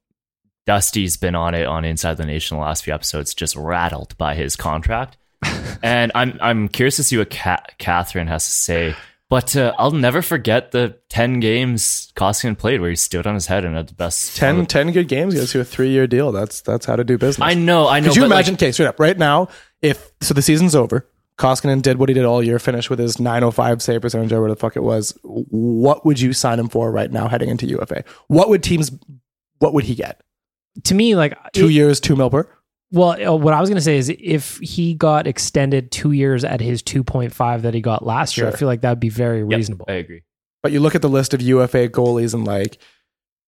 Dusty's 0.66 1.16
been 1.16 1.34
on 1.34 1.54
it 1.54 1.66
on 1.66 1.84
Inside 1.84 2.16
the 2.16 2.26
Nation 2.26 2.56
the 2.56 2.62
last 2.62 2.84
few 2.84 2.92
episodes, 2.92 3.34
just 3.34 3.56
rattled 3.56 4.16
by 4.18 4.34
his 4.34 4.56
contract. 4.56 5.16
and 5.82 6.12
I'm 6.14 6.38
I'm 6.40 6.68
curious 6.68 6.96
to 6.96 7.04
see 7.04 7.16
what 7.16 7.30
Ca- 7.30 7.64
Catherine 7.78 8.26
has 8.26 8.44
to 8.44 8.50
say. 8.50 8.96
But 9.28 9.56
uh, 9.56 9.74
I'll 9.76 9.90
never 9.90 10.22
forget 10.22 10.70
the 10.70 10.98
10 11.08 11.40
games 11.40 12.12
Koskinen 12.14 12.56
played 12.56 12.80
where 12.80 12.90
he 12.90 12.96
stood 12.96 13.26
on 13.26 13.34
his 13.34 13.46
head 13.46 13.64
and 13.64 13.74
had 13.74 13.88
the 13.88 13.94
best 13.94 14.36
10, 14.36 14.66
10 14.66 14.92
good 14.92 15.08
games 15.08 15.34
gets 15.34 15.52
you 15.52 15.60
a 15.60 15.64
three 15.64 15.90
year 15.90 16.06
deal. 16.06 16.30
That's 16.30 16.60
that's 16.60 16.86
how 16.86 16.94
to 16.94 17.02
do 17.02 17.18
business. 17.18 17.44
I 17.44 17.54
know, 17.54 17.88
I 17.88 17.98
know. 17.98 18.08
Could 18.08 18.16
you 18.16 18.22
but, 18.22 18.30
like, 18.30 18.46
imagine? 18.46 18.54
okay, 18.54 18.70
straight 18.70 18.86
up, 18.86 19.00
right 19.00 19.18
now, 19.18 19.48
if 19.82 20.12
so, 20.20 20.32
the 20.32 20.42
season's 20.42 20.74
over. 20.76 21.08
Koskinen 21.38 21.82
did 21.82 21.98
what 21.98 22.08
he 22.08 22.14
did 22.14 22.24
all 22.24 22.42
year, 22.42 22.58
finished 22.58 22.88
with 22.88 22.98
his 22.98 23.20
905 23.20 23.82
save 23.82 24.00
percentage 24.00 24.32
or 24.32 24.40
whatever 24.40 24.48
the 24.48 24.56
fuck 24.56 24.76
it 24.76 24.82
was. 24.82 25.16
What 25.22 26.06
would 26.06 26.18
you 26.18 26.32
sign 26.32 26.58
him 26.58 26.68
for 26.68 26.90
right 26.90 27.10
now 27.10 27.28
heading 27.28 27.50
into 27.50 27.66
UFA? 27.66 28.04
What 28.28 28.48
would 28.48 28.62
teams, 28.62 28.90
what 29.58 29.74
would 29.74 29.84
he 29.84 29.94
get? 29.94 30.22
To 30.84 30.94
me, 30.94 31.14
like 31.16 31.36
Two 31.52 31.66
it- 31.66 31.72
years, 31.72 32.00
two 32.00 32.16
mil 32.16 32.30
per? 32.30 32.48
Well, 32.92 33.10
uh, 33.32 33.34
what 33.36 33.52
I 33.52 33.60
was 33.60 33.68
going 33.68 33.78
to 33.78 33.82
say 33.82 33.96
is 33.98 34.08
if 34.16 34.58
he 34.58 34.94
got 34.94 35.26
extended 35.26 35.90
two 35.90 36.12
years 36.12 36.44
at 36.44 36.60
his 36.60 36.84
2.5 36.84 37.62
that 37.62 37.74
he 37.74 37.80
got 37.80 38.06
last 38.06 38.36
year, 38.38 38.46
I 38.46 38.52
feel 38.52 38.68
like 38.68 38.82
that 38.82 38.90
would 38.90 39.00
be 39.00 39.08
very 39.08 39.40
Yep, 39.40 39.48
reasonable. 39.56 39.86
I 39.88 39.94
agree. 39.94 40.22
But 40.62 40.70
you 40.70 40.78
look 40.78 40.94
at 40.94 41.02
the 41.02 41.08
list 41.08 41.34
of 41.34 41.42
UFA 41.42 41.88
goalies 41.88 42.32
and 42.32 42.44
like, 42.46 42.78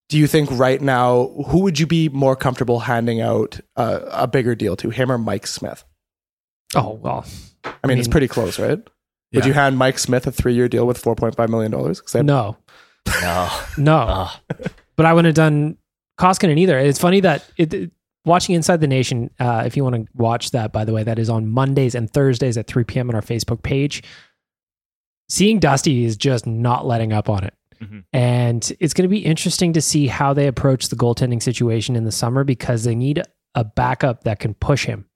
do 0.09 0.19
you 0.19 0.27
think 0.27 0.49
right 0.51 0.81
now, 0.83 1.29
who 1.47 1.61
would 1.61 1.79
you 1.79 1.87
be 1.87 2.09
more 2.09 2.35
comfortable 2.35 2.81
handing 2.81 3.21
out 3.21 3.61
uh, 3.77 4.01
a 4.11 4.27
bigger 4.27 4.57
deal 4.57 4.75
to, 4.77 4.91
him 4.91 5.11
or 5.13 5.19
Mike 5.19 5.47
Smith? 5.47 5.85
Oh, 6.75 6.95
well. 6.95 7.25
I 7.65 7.87
mean, 7.87 7.99
it's 7.99 8.09
mean- 8.09 8.13
pretty 8.13 8.29
close, 8.29 8.59
right? 8.59 8.81
Would 9.35 9.45
you 9.47 9.53
hand 9.53 9.79
Mike 9.79 9.99
Smith 10.01 10.27
a 10.27 10.33
three-year 10.33 10.69
deal 10.69 10.87
with 10.87 10.99
four 10.99 11.15
point 11.15 11.37
five 11.37 11.49
million 11.49 11.71
dollars? 11.71 12.03
No, 12.15 12.23
No. 13.23 13.49
no. 13.79 13.97
Ah. 14.09 14.41
but 14.97 15.07
I 15.07 15.13
wouldn't 15.13 15.27
have 15.27 15.35
done 15.37 15.77
Koskinen 16.19 16.59
either. 16.59 16.79
It's 16.79 16.99
funny 16.99 17.21
that 17.21 17.45
it, 17.57 17.73
it- 17.75 17.91
watching 18.25 18.55
Inside 18.55 18.81
the 18.81 18.87
Nation, 18.87 19.31
uh, 19.41 19.63
if 19.65 19.77
you 19.77 19.83
want 19.85 19.95
to 19.97 20.07
watch 20.15 20.51
that, 20.51 20.73
by 20.73 20.85
the 20.85 20.93
way, 20.93 21.03
that 21.03 21.19
is 21.19 21.31
on 21.31 21.47
Mondays 21.49 21.95
and 21.95 22.11
Thursdays 22.11 22.59
at 22.59 22.67
3 22.67 22.85
p.m. 22.85 23.09
on 23.09 23.15
our 23.15 23.23
Facebook 23.23 23.63
page. 23.63 24.03
Seeing 25.31 25.59
Dusty 25.59 26.05
is 26.05 26.17
just 26.17 26.47
not 26.47 26.87
letting 26.87 27.13
up 27.13 27.29
on 27.29 27.45
it. 27.45 27.55
Mhm. 27.83 28.05
And 28.13 28.73
it's 28.81 28.93
going 28.95 29.05
to 29.05 29.09
be 29.09 29.25
interesting 29.25 29.73
to 29.75 29.81
see 29.81 30.07
how 30.09 30.33
they 30.35 30.47
approach 30.47 30.89
the 30.89 30.97
goaltending 30.97 31.43
situation 31.43 31.97
in 31.97 32.05
the 32.05 32.13
summer 32.13 32.45
because 32.45 32.85
they 32.85 32.95
need 32.95 33.23
a 33.55 33.65
backup 33.65 34.25
that 34.25 34.41
can 34.41 34.55
push 34.55 34.85
him. 34.85 35.07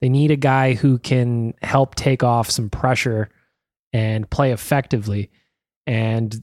They 0.00 0.08
need 0.08 0.30
a 0.30 0.36
guy 0.36 0.74
who 0.74 0.98
can 0.98 1.54
help 1.62 1.94
take 1.94 2.22
off 2.22 2.50
some 2.50 2.70
pressure 2.70 3.28
and 3.92 4.28
play 4.30 4.52
effectively. 4.52 5.30
And 5.86 6.42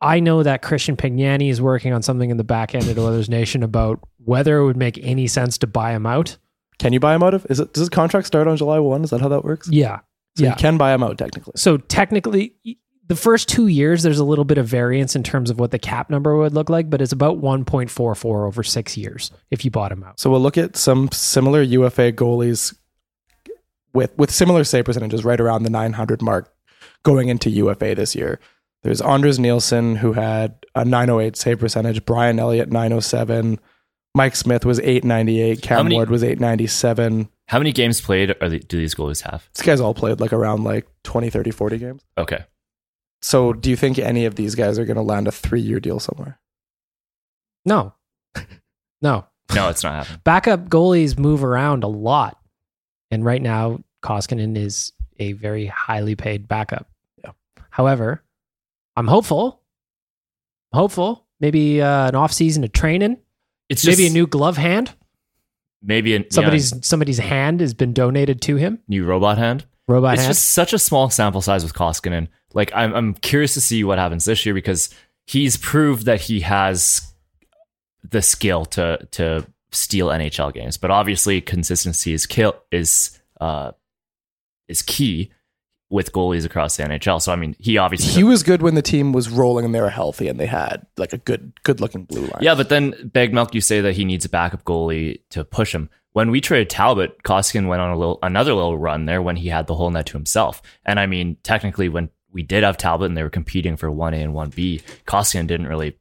I 0.00 0.20
know 0.20 0.42
that 0.42 0.62
Christian 0.62 0.96
Pignani 0.96 1.50
is 1.50 1.60
working 1.60 1.92
on 1.92 2.02
something 2.02 2.30
in 2.30 2.36
the 2.36 2.44
back 2.44 2.74
end 2.74 2.86
at 2.88 2.98
Oilers 2.98 3.28
Nation 3.28 3.62
about 3.62 4.00
whether 4.24 4.58
it 4.58 4.64
would 4.64 4.76
make 4.76 4.98
any 5.02 5.26
sense 5.26 5.58
to 5.58 5.66
buy 5.66 5.92
him 5.92 6.06
out. 6.06 6.36
Can 6.78 6.92
you 6.92 7.00
buy 7.00 7.14
him 7.14 7.22
out 7.22 7.32
of? 7.32 7.46
Is 7.48 7.60
it 7.60 7.72
does 7.72 7.80
his 7.80 7.88
contract 7.88 8.26
start 8.26 8.46
on 8.46 8.56
July 8.56 8.78
one? 8.78 9.02
Is 9.02 9.10
that 9.10 9.20
how 9.20 9.28
that 9.28 9.44
works? 9.44 9.68
Yeah. 9.70 10.00
So 10.36 10.44
yeah. 10.44 10.50
you 10.50 10.56
can 10.56 10.76
buy 10.76 10.92
him 10.92 11.02
out 11.02 11.16
technically. 11.16 11.54
So 11.56 11.78
technically, 11.78 12.54
the 13.06 13.16
first 13.16 13.48
two 13.48 13.68
years, 13.68 14.02
there's 14.02 14.18
a 14.18 14.24
little 14.24 14.44
bit 14.44 14.58
of 14.58 14.66
variance 14.66 15.16
in 15.16 15.22
terms 15.22 15.48
of 15.48 15.58
what 15.58 15.70
the 15.70 15.78
cap 15.78 16.10
number 16.10 16.36
would 16.36 16.52
look 16.52 16.68
like, 16.68 16.90
but 16.90 17.00
it's 17.00 17.12
about 17.12 17.40
1.44 17.40 18.46
over 18.46 18.62
six 18.62 18.96
years 18.96 19.30
if 19.50 19.64
you 19.64 19.70
bought 19.70 19.92
him 19.92 20.02
out. 20.02 20.20
So 20.20 20.28
we'll 20.28 20.40
look 20.40 20.58
at 20.58 20.76
some 20.76 21.10
similar 21.12 21.62
UFA 21.62 22.12
goalies 22.12 22.76
with 23.94 24.16
with 24.18 24.30
similar 24.30 24.64
save 24.64 24.84
percentages 24.84 25.24
right 25.24 25.40
around 25.40 25.62
the 25.62 25.70
900 25.70 26.20
mark 26.20 26.52
going 27.02 27.28
into 27.28 27.48
UFA 27.48 27.94
this 27.94 28.14
year. 28.14 28.38
There's 28.82 29.00
Anders 29.00 29.38
Nilsson 29.38 29.96
who 29.96 30.12
had 30.12 30.64
a 30.74 30.84
908 30.84 31.36
save 31.36 31.58
percentage, 31.58 32.04
Brian 32.04 32.38
Elliott 32.38 32.70
907, 32.70 33.58
Mike 34.14 34.36
Smith 34.36 34.64
was 34.64 34.78
898, 34.80 35.64
How 35.64 35.76
Cam 35.76 35.84
many- 35.86 35.96
Ward 35.96 36.10
was 36.10 36.22
897. 36.22 37.28
How 37.48 37.58
many 37.58 37.72
games 37.72 38.00
played 38.00 38.34
are 38.40 38.48
they, 38.48 38.58
do 38.58 38.76
these 38.76 38.94
goalies 38.94 39.22
have? 39.22 39.48
These 39.54 39.64
guys 39.66 39.80
all 39.80 39.94
played 39.94 40.20
like 40.20 40.32
around 40.32 40.64
like 40.64 40.86
20, 41.04 41.30
30, 41.30 41.50
40 41.50 41.78
games. 41.78 42.02
Okay. 42.18 42.44
So 43.22 43.52
do 43.52 43.70
you 43.70 43.76
think 43.76 43.98
any 43.98 44.24
of 44.24 44.34
these 44.34 44.54
guys 44.54 44.78
are 44.78 44.84
going 44.84 44.96
to 44.96 45.02
land 45.02 45.28
a 45.28 45.30
3-year 45.30 45.80
deal 45.80 46.00
somewhere? 46.00 46.38
No. 47.64 47.94
No. 49.02 49.26
No, 49.54 49.68
it's 49.68 49.84
not 49.84 49.92
happening. 49.92 50.20
Backup 50.24 50.68
goalies 50.70 51.18
move 51.18 51.44
around 51.44 51.84
a 51.84 51.86
lot. 51.88 52.38
And 53.10 53.24
right 53.24 53.42
now, 53.42 53.80
Koskinen 54.02 54.56
is 54.56 54.92
a 55.18 55.32
very 55.32 55.66
highly 55.66 56.16
paid 56.16 56.48
backup. 56.48 56.88
Yeah. 57.22 57.32
However, 57.70 58.22
I'm 58.96 59.06
hopeful. 59.06 59.62
Hopeful. 60.72 61.26
Maybe 61.40 61.82
uh, 61.82 62.08
an 62.08 62.14
off 62.14 62.32
season 62.32 62.64
of 62.64 62.72
training. 62.72 63.18
It's 63.68 63.82
just 63.82 63.98
Maybe 63.98 64.08
a 64.08 64.12
new 64.12 64.26
glove 64.26 64.56
hand. 64.56 64.94
maybe 65.82 66.14
a 66.16 66.24
Somebody's 66.30 66.72
somebody's 66.86 67.18
hand 67.18 67.60
has 67.60 67.74
been 67.74 67.92
donated 67.92 68.40
to 68.42 68.56
him. 68.56 68.78
new 68.88 69.04
robot 69.04 69.38
hand. 69.38 69.64
Robot 69.88 70.14
it's 70.14 70.22
hand. 70.22 70.30
just 70.34 70.50
such 70.52 70.72
a 70.72 70.78
small 70.78 71.10
sample 71.10 71.40
size 71.42 71.62
with 71.62 71.74
Koskinen. 71.74 72.28
Like 72.54 72.72
I'm 72.74 72.94
I'm 72.94 73.14
curious 73.14 73.54
to 73.54 73.60
see 73.60 73.84
what 73.84 73.98
happens 73.98 74.24
this 74.24 74.46
year 74.46 74.54
because 74.54 74.88
he's 75.26 75.56
proved 75.56 76.06
that 76.06 76.20
he 76.22 76.40
has 76.40 77.12
the 78.08 78.22
skill 78.22 78.64
to 78.66 79.06
to 79.12 79.46
steal 79.72 80.08
NHL 80.08 80.54
games. 80.54 80.76
But 80.76 80.90
obviously 80.90 81.40
consistency 81.40 82.12
is 82.12 82.24
kill 82.26 82.54
is 82.70 83.18
uh 83.40 83.72
is 84.68 84.82
key 84.82 85.30
with 85.88 86.12
goalies 86.12 86.44
across 86.44 86.76
the 86.76 86.82
NHL. 86.82 87.22
So 87.22 87.32
I 87.32 87.36
mean 87.36 87.54
he 87.58 87.78
obviously 87.78 88.12
He 88.12 88.24
was 88.24 88.42
good 88.42 88.62
when 88.62 88.74
the 88.74 88.82
team 88.82 89.12
was 89.12 89.28
rolling 89.28 89.64
and 89.64 89.74
they 89.74 89.80
were 89.80 89.90
healthy 89.90 90.28
and 90.28 90.38
they 90.38 90.46
had 90.46 90.86
like 90.96 91.12
a 91.12 91.18
good 91.18 91.52
good 91.62 91.80
looking 91.80 92.04
blue 92.04 92.22
line. 92.22 92.42
Yeah, 92.42 92.54
but 92.54 92.68
then 92.68 92.94
Beg 93.12 93.32
Milk, 93.32 93.54
you 93.54 93.60
say 93.60 93.80
that 93.80 93.94
he 93.94 94.04
needs 94.04 94.24
a 94.24 94.28
backup 94.28 94.64
goalie 94.64 95.20
to 95.30 95.44
push 95.44 95.74
him. 95.74 95.88
When 96.12 96.30
we 96.30 96.40
traded 96.40 96.70
Talbot, 96.70 97.22
Koskinen 97.24 97.68
went 97.68 97.82
on 97.82 97.90
a 97.90 97.98
little 97.98 98.18
another 98.22 98.54
little 98.54 98.78
run 98.78 99.04
there 99.04 99.20
when 99.22 99.36
he 99.36 99.48
had 99.48 99.66
the 99.66 99.74
whole 99.74 99.90
net 99.90 100.06
to 100.06 100.14
himself. 100.14 100.62
And 100.84 100.98
I 100.98 101.06
mean, 101.06 101.36
technically, 101.42 101.88
when 101.88 102.08
we 102.32 102.42
did 102.42 102.64
have 102.64 102.76
Talbot 102.78 103.06
and 103.06 103.16
they 103.16 103.22
were 103.22 103.30
competing 103.30 103.76
for 103.76 103.90
one 103.90 104.14
A 104.14 104.18
and 104.18 104.34
one 104.34 104.50
B, 104.50 104.80
Koskinen 105.06 105.46
didn't 105.46 105.68
really 105.68 105.98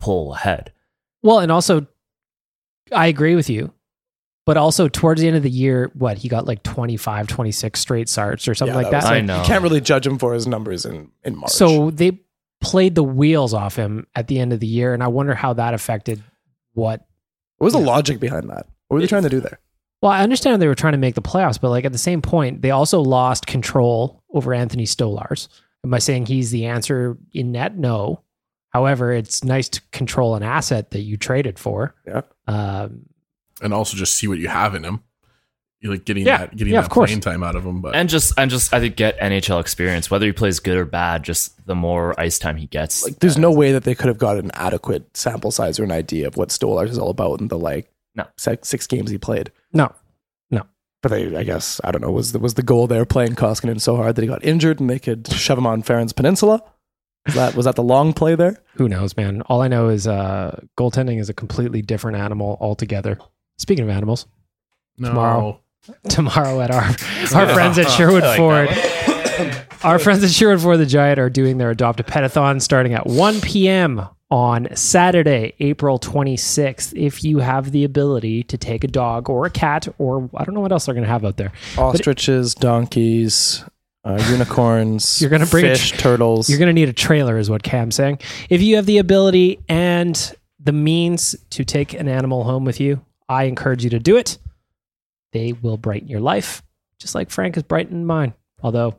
pull 0.00 0.34
ahead. 0.34 0.72
well, 1.22 1.40
and 1.40 1.52
also, 1.52 1.86
I 2.90 3.06
agree 3.08 3.34
with 3.34 3.50
you. 3.50 3.72
But 4.46 4.56
also, 4.56 4.88
towards 4.88 5.20
the 5.20 5.28
end 5.28 5.36
of 5.36 5.42
the 5.42 5.50
year, 5.50 5.90
what 5.94 6.18
he 6.18 6.28
got 6.28 6.46
like 6.46 6.62
25, 6.62 7.26
26 7.26 7.78
straight 7.78 8.08
starts 8.08 8.48
or 8.48 8.54
something 8.54 8.74
Yeah, 8.74 8.82
like 8.82 8.92
was 8.92 9.04
that. 9.04 9.12
I 9.12 9.20
know. 9.20 9.40
You 9.40 9.46
can't 9.46 9.62
really 9.62 9.80
judge 9.80 10.06
him 10.06 10.18
for 10.18 10.32
his 10.32 10.46
numbers 10.46 10.84
in, 10.86 11.10
in 11.24 11.36
March. 11.36 11.52
So 11.52 11.90
they 11.90 12.20
played 12.60 12.94
the 12.94 13.04
wheels 13.04 13.54
off 13.54 13.76
him 13.76 14.06
at 14.14 14.26
the 14.28 14.38
end 14.40 14.52
of 14.52 14.60
the 14.60 14.66
year, 14.66 14.94
and 14.94 15.02
I 15.02 15.08
wonder 15.08 15.34
how 15.34 15.52
that 15.54 15.74
affected 15.74 16.22
what. 16.72 17.06
what 17.58 17.66
was 17.66 17.74
the 17.74 17.80
logic 17.80 18.18
behind 18.18 18.48
that? 18.50 18.66
What 18.88 18.96
were 18.96 19.00
they 19.00 19.06
trying 19.06 19.22
to 19.24 19.28
do 19.28 19.40
there? 19.40 19.60
Well, 20.02 20.10
I 20.10 20.22
understand 20.22 20.60
they 20.62 20.66
were 20.66 20.74
trying 20.74 20.92
to 20.92 20.98
make 20.98 21.14
the 21.14 21.22
playoffs, 21.22 21.60
but 21.60 21.68
like 21.68 21.84
at 21.84 21.92
the 21.92 21.98
same 21.98 22.22
point, 22.22 22.62
they 22.62 22.70
also 22.70 23.00
lost 23.02 23.46
control 23.46 24.22
over 24.32 24.54
Anthony 24.54 24.84
Stolarz. 24.84 25.48
Am 25.84 25.92
I 25.92 25.98
saying 25.98 26.26
he's 26.26 26.50
the 26.50 26.66
answer 26.66 27.18
in 27.32 27.52
net? 27.52 27.76
No. 27.76 28.22
However, 28.70 29.12
it's 29.12 29.44
nice 29.44 29.68
to 29.70 29.82
control 29.92 30.36
an 30.36 30.42
asset 30.42 30.92
that 30.92 31.00
you 31.00 31.16
traded 31.16 31.58
for. 31.58 31.94
Yeah. 32.06 32.22
Um, 32.46 33.02
and 33.60 33.72
also 33.74 33.96
just 33.96 34.14
see 34.14 34.26
what 34.28 34.38
you 34.38 34.48
have 34.48 34.74
in 34.74 34.84
him. 34.84 35.00
You're 35.80 35.92
like 35.94 36.04
getting 36.04 36.26
Yeah. 36.26 36.38
that 36.38 36.56
getting 36.56 36.74
Yeah, 36.74 36.82
that 36.82 36.90
of 36.90 36.92
playing 36.92 37.20
time 37.20 37.42
out 37.42 37.56
of 37.56 37.64
him. 37.64 37.80
But 37.80 37.96
And 37.96 38.08
just 38.08 38.34
and 38.38 38.50
just 38.50 38.74
I 38.74 38.80
think 38.80 38.96
get 38.96 39.18
NHL 39.18 39.60
experience, 39.60 40.10
whether 40.10 40.26
he 40.26 40.32
plays 40.32 40.60
good 40.60 40.76
or 40.76 40.84
bad, 40.84 41.22
just 41.22 41.64
the 41.66 41.74
more 41.74 42.18
ice 42.20 42.38
time 42.38 42.56
he 42.56 42.66
gets. 42.66 43.02
Like, 43.02 43.18
there's 43.20 43.38
no 43.38 43.50
way 43.50 43.72
that 43.72 43.84
they 43.84 43.94
could 43.94 44.08
have 44.08 44.18
got 44.18 44.36
an 44.36 44.50
adequate 44.54 45.16
sample 45.16 45.50
size 45.50 45.80
or 45.80 45.84
an 45.84 45.92
idea 45.92 46.26
of 46.26 46.36
what 46.36 46.50
Stolarz 46.50 46.90
is 46.90 46.98
all 46.98 47.08
about 47.10 47.40
in 47.40 47.48
the 47.48 47.58
like 47.58 47.90
No. 48.14 48.24
six, 48.36 48.68
six 48.68 48.86
games 48.86 49.10
he 49.10 49.16
played. 49.16 49.50
No, 49.72 49.90
no. 50.50 50.64
But 51.02 51.12
they, 51.12 51.34
I 51.34 51.44
guess, 51.44 51.80
I 51.82 51.90
don't 51.92 52.02
know, 52.02 52.10
was 52.10 52.32
the, 52.32 52.38
was 52.38 52.54
the 52.54 52.62
goal 52.62 52.86
there 52.86 53.06
playing 53.06 53.36
Koskinen 53.36 53.80
so 53.80 53.96
hard 53.96 54.16
that 54.16 54.22
he 54.22 54.28
got 54.28 54.44
injured 54.44 54.80
and 54.80 54.90
they 54.90 54.98
could 54.98 55.32
shove 55.32 55.56
him 55.56 55.66
on 55.66 55.82
Farron's 55.82 56.12
Peninsula? 56.12 56.62
Was 57.24 57.34
that, 57.36 57.54
was 57.54 57.64
that 57.64 57.76
the 57.76 57.82
long 57.82 58.12
play 58.12 58.34
there? 58.34 58.62
Who 58.74 58.86
knows, 58.88 59.16
man? 59.16 59.40
All 59.42 59.62
I 59.62 59.68
know 59.68 59.88
is 59.88 60.06
uh, 60.06 60.60
goaltending 60.78 61.20
is 61.20 61.30
a 61.30 61.34
completely 61.34 61.80
different 61.80 62.18
animal 62.18 62.58
altogether. 62.60 63.18
Speaking 63.60 63.84
of 63.84 63.90
animals, 63.90 64.26
no. 64.96 65.08
tomorrow. 65.10 65.60
tomorrow 66.08 66.60
at 66.62 66.70
our 66.70 66.82
our 67.34 67.54
friends 67.54 67.78
at 67.78 67.90
Sherwood 67.90 68.22
like 68.22 68.38
Ford. 68.38 68.68
Our 69.82 69.98
friends 69.98 70.22
at 70.22 70.30
Sherwood 70.30 70.60
Ford 70.60 70.78
the 70.78 70.84
Giant 70.84 71.18
are 71.18 71.30
doing 71.30 71.56
their 71.56 71.70
Adopt 71.70 72.00
a 72.00 72.02
Petathon 72.02 72.60
starting 72.60 72.92
at 72.92 73.06
1 73.06 73.40
p.m. 73.40 74.06
on 74.30 74.68
Saturday, 74.76 75.54
April 75.58 75.98
26th. 75.98 76.92
If 76.94 77.24
you 77.24 77.38
have 77.38 77.70
the 77.70 77.84
ability 77.84 78.42
to 78.42 78.58
take 78.58 78.84
a 78.84 78.88
dog 78.88 79.30
or 79.30 79.46
a 79.46 79.50
cat, 79.50 79.88
or 79.96 80.28
I 80.36 80.44
don't 80.44 80.54
know 80.54 80.60
what 80.60 80.70
else 80.70 80.84
they're 80.84 80.94
going 80.94 81.06
to 81.06 81.10
have 81.10 81.24
out 81.24 81.38
there, 81.38 81.52
Ostriches, 81.78 82.54
donkeys, 82.54 83.64
uh, 84.04 84.22
unicorns, 84.28 85.22
You're 85.22 85.30
gonna 85.30 85.46
bring 85.46 85.64
fish, 85.64 85.92
tr- 85.92 85.96
turtles. 85.96 86.50
You're 86.50 86.58
going 86.58 86.68
to 86.68 86.74
need 86.74 86.90
a 86.90 86.92
trailer, 86.92 87.38
is 87.38 87.48
what 87.48 87.62
Cam's 87.62 87.94
saying. 87.94 88.18
If 88.50 88.60
you 88.60 88.76
have 88.76 88.84
the 88.84 88.98
ability 88.98 89.60
and 89.66 90.36
the 90.62 90.72
means 90.72 91.34
to 91.50 91.64
take 91.64 91.94
an 91.94 92.06
animal 92.06 92.44
home 92.44 92.66
with 92.66 92.80
you, 92.80 93.00
I 93.30 93.44
encourage 93.44 93.84
you 93.84 93.90
to 93.90 93.98
do 94.00 94.16
it. 94.16 94.38
They 95.32 95.52
will 95.52 95.76
brighten 95.76 96.08
your 96.08 96.20
life, 96.20 96.62
just 96.98 97.14
like 97.14 97.30
Frank 97.30 97.54
has 97.54 97.62
brightened 97.62 98.06
mine. 98.06 98.34
Although 98.62 98.98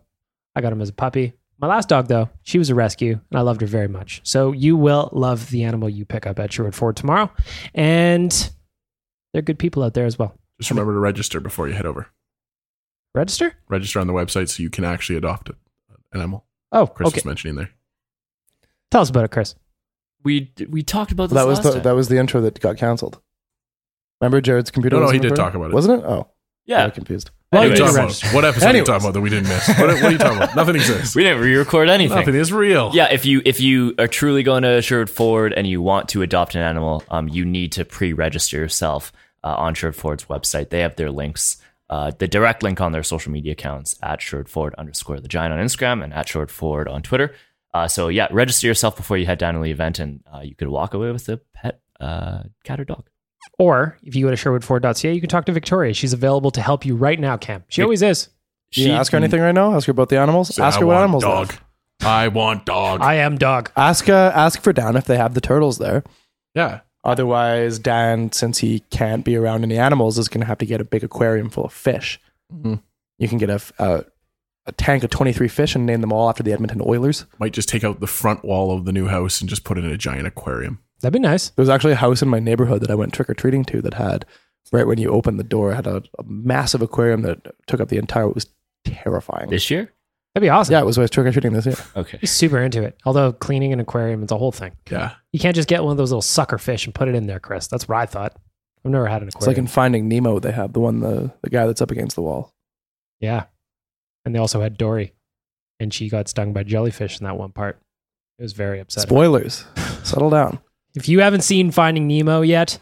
I 0.56 0.62
got 0.62 0.72
him 0.72 0.82
as 0.82 0.90
a 0.90 0.94
puppy. 0.94 1.34
My 1.60 1.68
last 1.68 1.90
dog, 1.90 2.08
though, 2.08 2.30
she 2.42 2.58
was 2.58 2.70
a 2.70 2.76
rescue, 2.76 3.20
and 3.30 3.38
I 3.38 3.42
loved 3.42 3.62
her 3.62 3.68
very 3.68 3.88
much. 3.90 4.22
So 4.24 4.52
you 4.54 4.76
will 4.78 5.10
love 5.12 5.50
the 5.52 5.64
animal 5.66 5.90
you 5.90 6.06
pick 6.06 6.26
up 6.26 6.40
at 6.40 6.52
Sherwood 6.52 6.74
Ford 6.74 6.96
tomorrow. 6.96 7.30
And 7.76 8.50
they're 9.34 9.42
good 9.44 9.60
people 9.60 9.84
out 9.84 9.94
there 9.94 10.06
as 10.06 10.18
well. 10.18 10.34
Just 10.60 10.72
remember 10.72 10.94
to 10.94 11.00
register 11.00 11.40
before 11.40 11.68
you 11.68 11.74
head 11.76 11.86
over. 11.86 12.08
Register? 13.14 13.54
Register 13.68 14.00
on 14.00 14.08
the 14.08 14.14
website 14.14 14.50
so 14.50 14.64
you 14.64 14.70
can 14.70 14.86
actually 14.86 15.18
adopt 15.18 15.50
a- 15.50 15.56
an 16.14 16.22
animal. 16.22 16.46
Oh, 16.72 16.88
Chris 16.88 17.08
okay. 17.08 17.18
was 17.18 17.26
mentioning 17.26 17.58
there. 17.58 17.72
Tell 18.90 19.02
us 19.02 19.10
about 19.10 19.26
it, 19.26 19.32
Chris. 19.32 19.56
we 20.24 20.52
we 20.70 20.84
talked 20.84 21.12
about 21.12 21.30
this 21.30 21.36
that 21.36 21.48
was 21.48 21.58
last 21.60 21.64
the 21.66 21.72
time. 21.74 21.84
that 21.84 21.96
was 21.96 22.08
the 22.08 22.18
intro 22.18 22.42
that 22.42 22.60
got 22.60 22.78
canceled. 22.78 23.20
Remember 24.22 24.40
Jared's 24.42 24.72
computer? 24.72 24.98
No, 24.98 25.06
no, 25.06 25.10
he 25.12 25.20
did 25.20 25.36
talk 25.36 25.54
about 25.56 25.72
it. 25.72 25.74
wasn't 25.74 26.02
it? 26.02 26.06
Oh, 26.06 26.28
yeah. 26.66 26.86
I'm 26.86 26.92
confused. 26.92 27.32
What 27.50 27.60
are 27.60 27.62
Anyways. 27.64 27.80
you 27.80 27.86
you 27.86 27.92
talking 27.92 28.04
about? 28.06 28.34
What 28.34 28.46
episode 28.46 28.68
are 28.68 28.78
you 28.78 28.84
talking 28.86 29.04
about 29.04 29.14
that 29.14 29.22
we 29.22 29.30
didn't 29.30 29.50
miss? 29.50 29.68
What, 29.68 29.80
what 29.80 30.04
are 30.04 30.12
you 30.12 30.18
talking 30.18 30.38
about? 30.38 30.56
Nothing 30.56 30.76
exists. 30.76 31.16
We 31.18 31.24
didn't 31.24 31.42
re-record 31.42 31.90
anything. 31.90 32.18
Nothing 32.18 32.36
is 32.36 32.54
real. 32.54 32.92
Yeah, 32.94 33.12
if 33.12 33.26
you 33.26 33.42
if 33.44 33.60
you 33.60 33.94
are 34.00 34.08
truly 34.08 34.44
going 34.44 34.64
to 34.64 34.82
Sherwood 34.82 35.10
Ford 35.10 35.52
and 35.52 35.68
you 35.68 35.82
want 35.82 36.08
to 36.10 36.22
adopt 36.22 36.56
an 36.56 36.62
animal, 36.62 37.04
um, 37.10 37.28
you 37.28 37.44
need 37.44 37.74
to 37.74 37.84
pre-register 37.84 38.56
yourself 38.58 39.12
uh, 39.44 39.56
on 39.56 39.74
Sherwood 39.74 39.96
Ford's 39.96 40.26
website. 40.26 40.70
They 40.70 40.80
have 40.80 40.96
their 40.96 41.12
links, 41.12 41.58
uh, 41.90 42.12
the 42.18 42.28
direct 42.28 42.64
link 42.64 42.80
on 42.80 42.94
their 42.94 43.04
social 43.04 43.34
media 43.34 43.52
accounts 43.52 43.96
at 44.02 44.22
Sherwood 44.22 44.48
Ford 44.48 44.74
underscore 44.78 45.20
the 45.20 45.28
Giant 45.28 45.52
on 45.54 45.60
Instagram 45.60 46.02
and 46.04 46.14
at 46.14 46.30
Sherwood 46.30 46.52
Ford 46.52 46.88
on 46.88 47.02
Twitter. 47.02 47.34
Uh, 47.74 47.88
so 47.90 48.08
yeah, 48.08 48.28
register 48.32 48.68
yourself 48.68 48.96
before 48.96 49.18
you 49.18 49.26
head 49.26 49.40
down 49.40 49.56
to 49.56 49.60
the 49.60 49.72
event, 49.72 50.00
and 50.00 50.24
uh, 50.34 50.40
you 50.40 50.56
could 50.56 50.70
walk 50.70 50.94
away 50.94 51.12
with 51.12 51.28
a 51.28 51.36
pet 51.54 51.82
uh, 52.00 52.44
cat 52.64 52.80
or 52.80 52.86
dog. 52.86 53.10
Or 53.60 53.98
if 54.04 54.16
you 54.16 54.26
go 54.26 54.32
to 54.32 54.38
sherwoodford.ca, 54.38 55.14
you 55.14 55.20
can 55.22 55.30
talk 55.30 55.46
to 55.46 55.52
Victoria. 55.52 55.94
She's 55.94 56.14
available 56.14 56.52
to 56.52 56.62
help 56.62 56.86
you 56.86 56.96
right 56.96 57.20
now, 57.20 57.38
Cam. 57.38 57.64
She 57.70 57.82
Vic- 57.82 57.86
always 57.86 58.02
is. 58.02 58.30
You 58.74 58.88
gonna 58.88 59.00
ask 59.00 59.12
her 59.12 59.18
anything 59.18 59.42
right 59.42 59.54
now? 59.54 59.76
Ask 59.76 59.88
her 59.88 59.92
about 59.92 60.10
the 60.10 60.18
animals. 60.18 60.56
Say, 60.56 60.64
ask 60.64 60.78
I 60.78 60.80
her 60.82 60.86
what 60.86 60.94
want 60.94 61.04
animals. 61.04 61.24
they 61.24 61.30
dog. 61.30 61.52
have. 61.52 61.62
I 62.04 62.28
want 62.30 62.66
dog. 62.66 63.02
I 63.02 63.16
am 63.16 63.38
dog. 63.38 63.72
Ask 63.76 64.08
uh, 64.10 64.32
ask 64.34 64.62
for 64.62 64.72
Dan 64.74 64.96
if 64.96 65.06
they 65.06 65.18
have 65.18 65.34
the 65.34 65.42
turtles 65.42 65.78
there. 65.78 66.04
yeah. 66.56 66.80
Otherwise, 67.04 67.80
Dan, 67.80 68.32
since 68.32 68.60
he 68.60 68.82
can't 68.92 69.26
be 69.26 69.36
around 69.36 69.64
any 69.64 69.76
animals, 69.76 70.20
is 70.20 70.28
going 70.28 70.42
to 70.42 70.46
have 70.46 70.60
to 70.60 70.68
get 70.68 70.80
a 70.80 70.84
big 70.84 71.04
aquarium 71.04 71.50
full 71.50 71.66
of 71.66 71.74
fish. 71.74 72.20
Mhm. 72.54 72.80
You 73.18 73.28
can 73.28 73.40
get 73.40 73.50
a, 73.50 73.60
a 73.80 74.06
a 74.68 74.72
tank 74.74 75.04
of 75.04 75.10
twenty 75.10 75.34
three 75.34 75.48
fish 75.48 75.74
and 75.76 75.86
name 75.88 76.02
them 76.02 76.14
all 76.14 76.30
after 76.30 76.44
the 76.44 76.54
Edmonton 76.54 76.80
Oilers. 76.86 77.26
Might 77.40 77.54
just 77.54 77.68
take 77.70 77.84
out 77.84 78.00
the 78.02 78.08
front 78.08 78.46
wall 78.46 78.72
of 78.78 78.86
the 78.86 78.92
new 78.94 79.08
house 79.08 79.42
and 79.42 79.50
just 79.50 79.64
put 79.64 79.78
it 79.80 79.84
in 79.84 79.92
a 79.92 79.98
giant 79.98 80.28
aquarium. 80.28 80.80
That'd 81.02 81.14
be 81.14 81.20
nice. 81.20 81.50
There 81.50 81.62
was 81.64 81.70
actually 81.70 81.94
a 81.94 81.98
house 81.98 82.22
in 82.22 82.30
my 82.30 82.40
neighborhood 82.40 82.82
that 82.82 82.92
I 82.92 82.96
went 82.96 83.14
trick 83.14 83.30
or 83.30 83.34
treating 83.34 83.64
to 83.66 83.82
that 83.82 83.96
had 83.96 84.26
right 84.72 84.88
when 84.88 84.98
you 85.00 85.10
opened 85.10 85.38
the 85.40 85.44
door 85.44 85.74
had 85.74 85.86
a, 85.88 85.98
a 86.18 86.24
massive 86.24 86.82
aquarium 86.82 87.24
that 87.24 87.40
took 87.68 87.82
up 87.82 87.90
the 87.90 87.98
entire. 87.98 88.28
It 88.30 88.36
was 88.36 88.48
terrifying. 88.86 89.50
This 89.50 89.70
year? 89.70 89.92
That'd 90.34 90.46
be 90.46 90.50
awesome. 90.50 90.72
yeah, 90.72 90.80
it 90.82 90.86
was 90.86 90.98
when 90.98 91.02
I 91.02 91.06
was 91.06 91.12
trick 91.12 91.28
or 91.28 91.32
treating 91.34 91.52
this 91.52 91.66
year. 91.66 91.76
Okay. 91.96 92.18
He's 92.22 92.32
super 92.32 92.60
into 92.62 92.84
it. 92.84 92.98
Although 93.06 93.34
cleaning 93.34 93.74
an 93.74 93.82
aquarium 93.82 94.24
is 94.24 94.32
a 94.32 94.38
whole 94.38 94.54
thing. 94.54 94.72
Yeah. 94.90 95.16
You 95.34 95.40
can't 95.40 95.56
just 95.56 95.68
get 95.68 95.84
one 95.84 95.92
of 95.92 95.98
those 95.98 96.12
little 96.12 96.22
sucker 96.22 96.58
fish 96.58 96.86
and 96.86 96.96
put 96.96 97.10
it 97.10 97.16
in 97.16 97.28
there, 97.28 97.40
Chris. 97.42 97.68
That's 97.68 97.88
what 97.88 97.98
I 97.98 98.06
thought. 98.06 98.38
I've 98.86 98.92
never 98.92 99.08
had 99.08 99.22
an 99.22 99.28
aquarium. 99.28 99.42
It's 99.42 99.48
like 99.48 99.58
in 99.58 99.68
Finding 99.68 100.08
Nemo, 100.08 100.40
they 100.40 100.54
have 100.54 100.72
the 100.74 100.80
one 100.80 101.02
the 101.02 101.32
the 101.42 101.50
guy 101.50 101.68
that's 101.68 101.82
up 101.82 101.92
against 101.92 102.16
the 102.16 102.22
wall. 102.22 102.54
yeah. 103.20 103.46
And 104.24 104.34
they 104.36 104.40
also 104.40 104.62
had 104.62 104.78
Dory, 104.78 105.14
and 105.80 105.92
she 105.92 106.08
got 106.08 106.28
stung 106.30 106.54
by 106.54 106.62
jellyfish 106.64 107.20
in 107.20 107.26
that 107.26 107.38
one 107.38 107.52
part. 107.52 107.80
It 108.38 108.44
was 108.44 108.54
very 108.54 108.80
upsetting. 108.80 109.10
Spoilers. 109.10 109.66
Settle 110.04 110.30
down. 110.30 110.60
If 110.96 111.08
you 111.08 111.22
haven't 111.22 111.42
seen 111.42 111.72
Finding 111.72 112.08
Nemo 112.08 112.42
yet, 112.42 112.78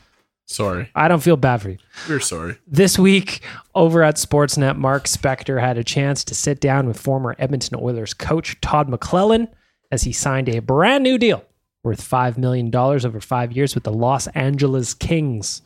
Sorry. 0.50 0.90
I 0.96 1.08
don't 1.08 1.22
feel 1.22 1.38
bad 1.38 1.62
for 1.62 1.70
you. 1.70 1.78
We're 2.10 2.20
sorry. 2.20 2.58
This 2.66 2.98
week 2.98 3.42
over 3.76 4.02
at 4.02 4.16
Sportsnet, 4.16 4.78
Mark 4.78 5.04
Spector 5.04 5.62
had 5.62 5.78
a 5.78 5.84
chance 5.84 6.24
to 6.24 6.34
sit 6.34 6.60
down 6.60 6.88
with 6.88 7.00
former 7.00 7.36
Edmonton 7.38 7.78
Oilers 7.80 8.16
coach 8.16 8.60
Todd 8.60 8.90
McLellan 8.90 9.48
as 9.92 10.02
he 10.02 10.12
signed 10.12 10.50
a 10.50 10.58
brand 10.58 11.04
new 11.04 11.20
deal 11.20 11.46
worth 11.84 12.02
$5 12.02 12.40
million 12.40 12.76
over 12.76 13.22
five 13.22 13.52
years 13.52 13.76
with 13.76 13.84
the 13.84 13.94
Los 13.94 14.26
Angeles 14.28 14.96
Kings. 14.96 15.62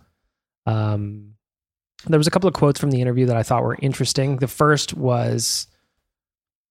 Um, 0.65 1.35
there 2.05 2.19
was 2.19 2.27
a 2.27 2.31
couple 2.31 2.49
of 2.49 2.53
quotes 2.53 2.77
from 2.77 2.91
the 2.91 3.01
interview 3.01 3.25
that 3.27 3.37
I 3.37 3.43
thought 3.43 3.63
were 3.63 3.77
interesting. 3.81 4.37
The 4.37 4.49
first 4.49 4.93
was, 4.93 5.67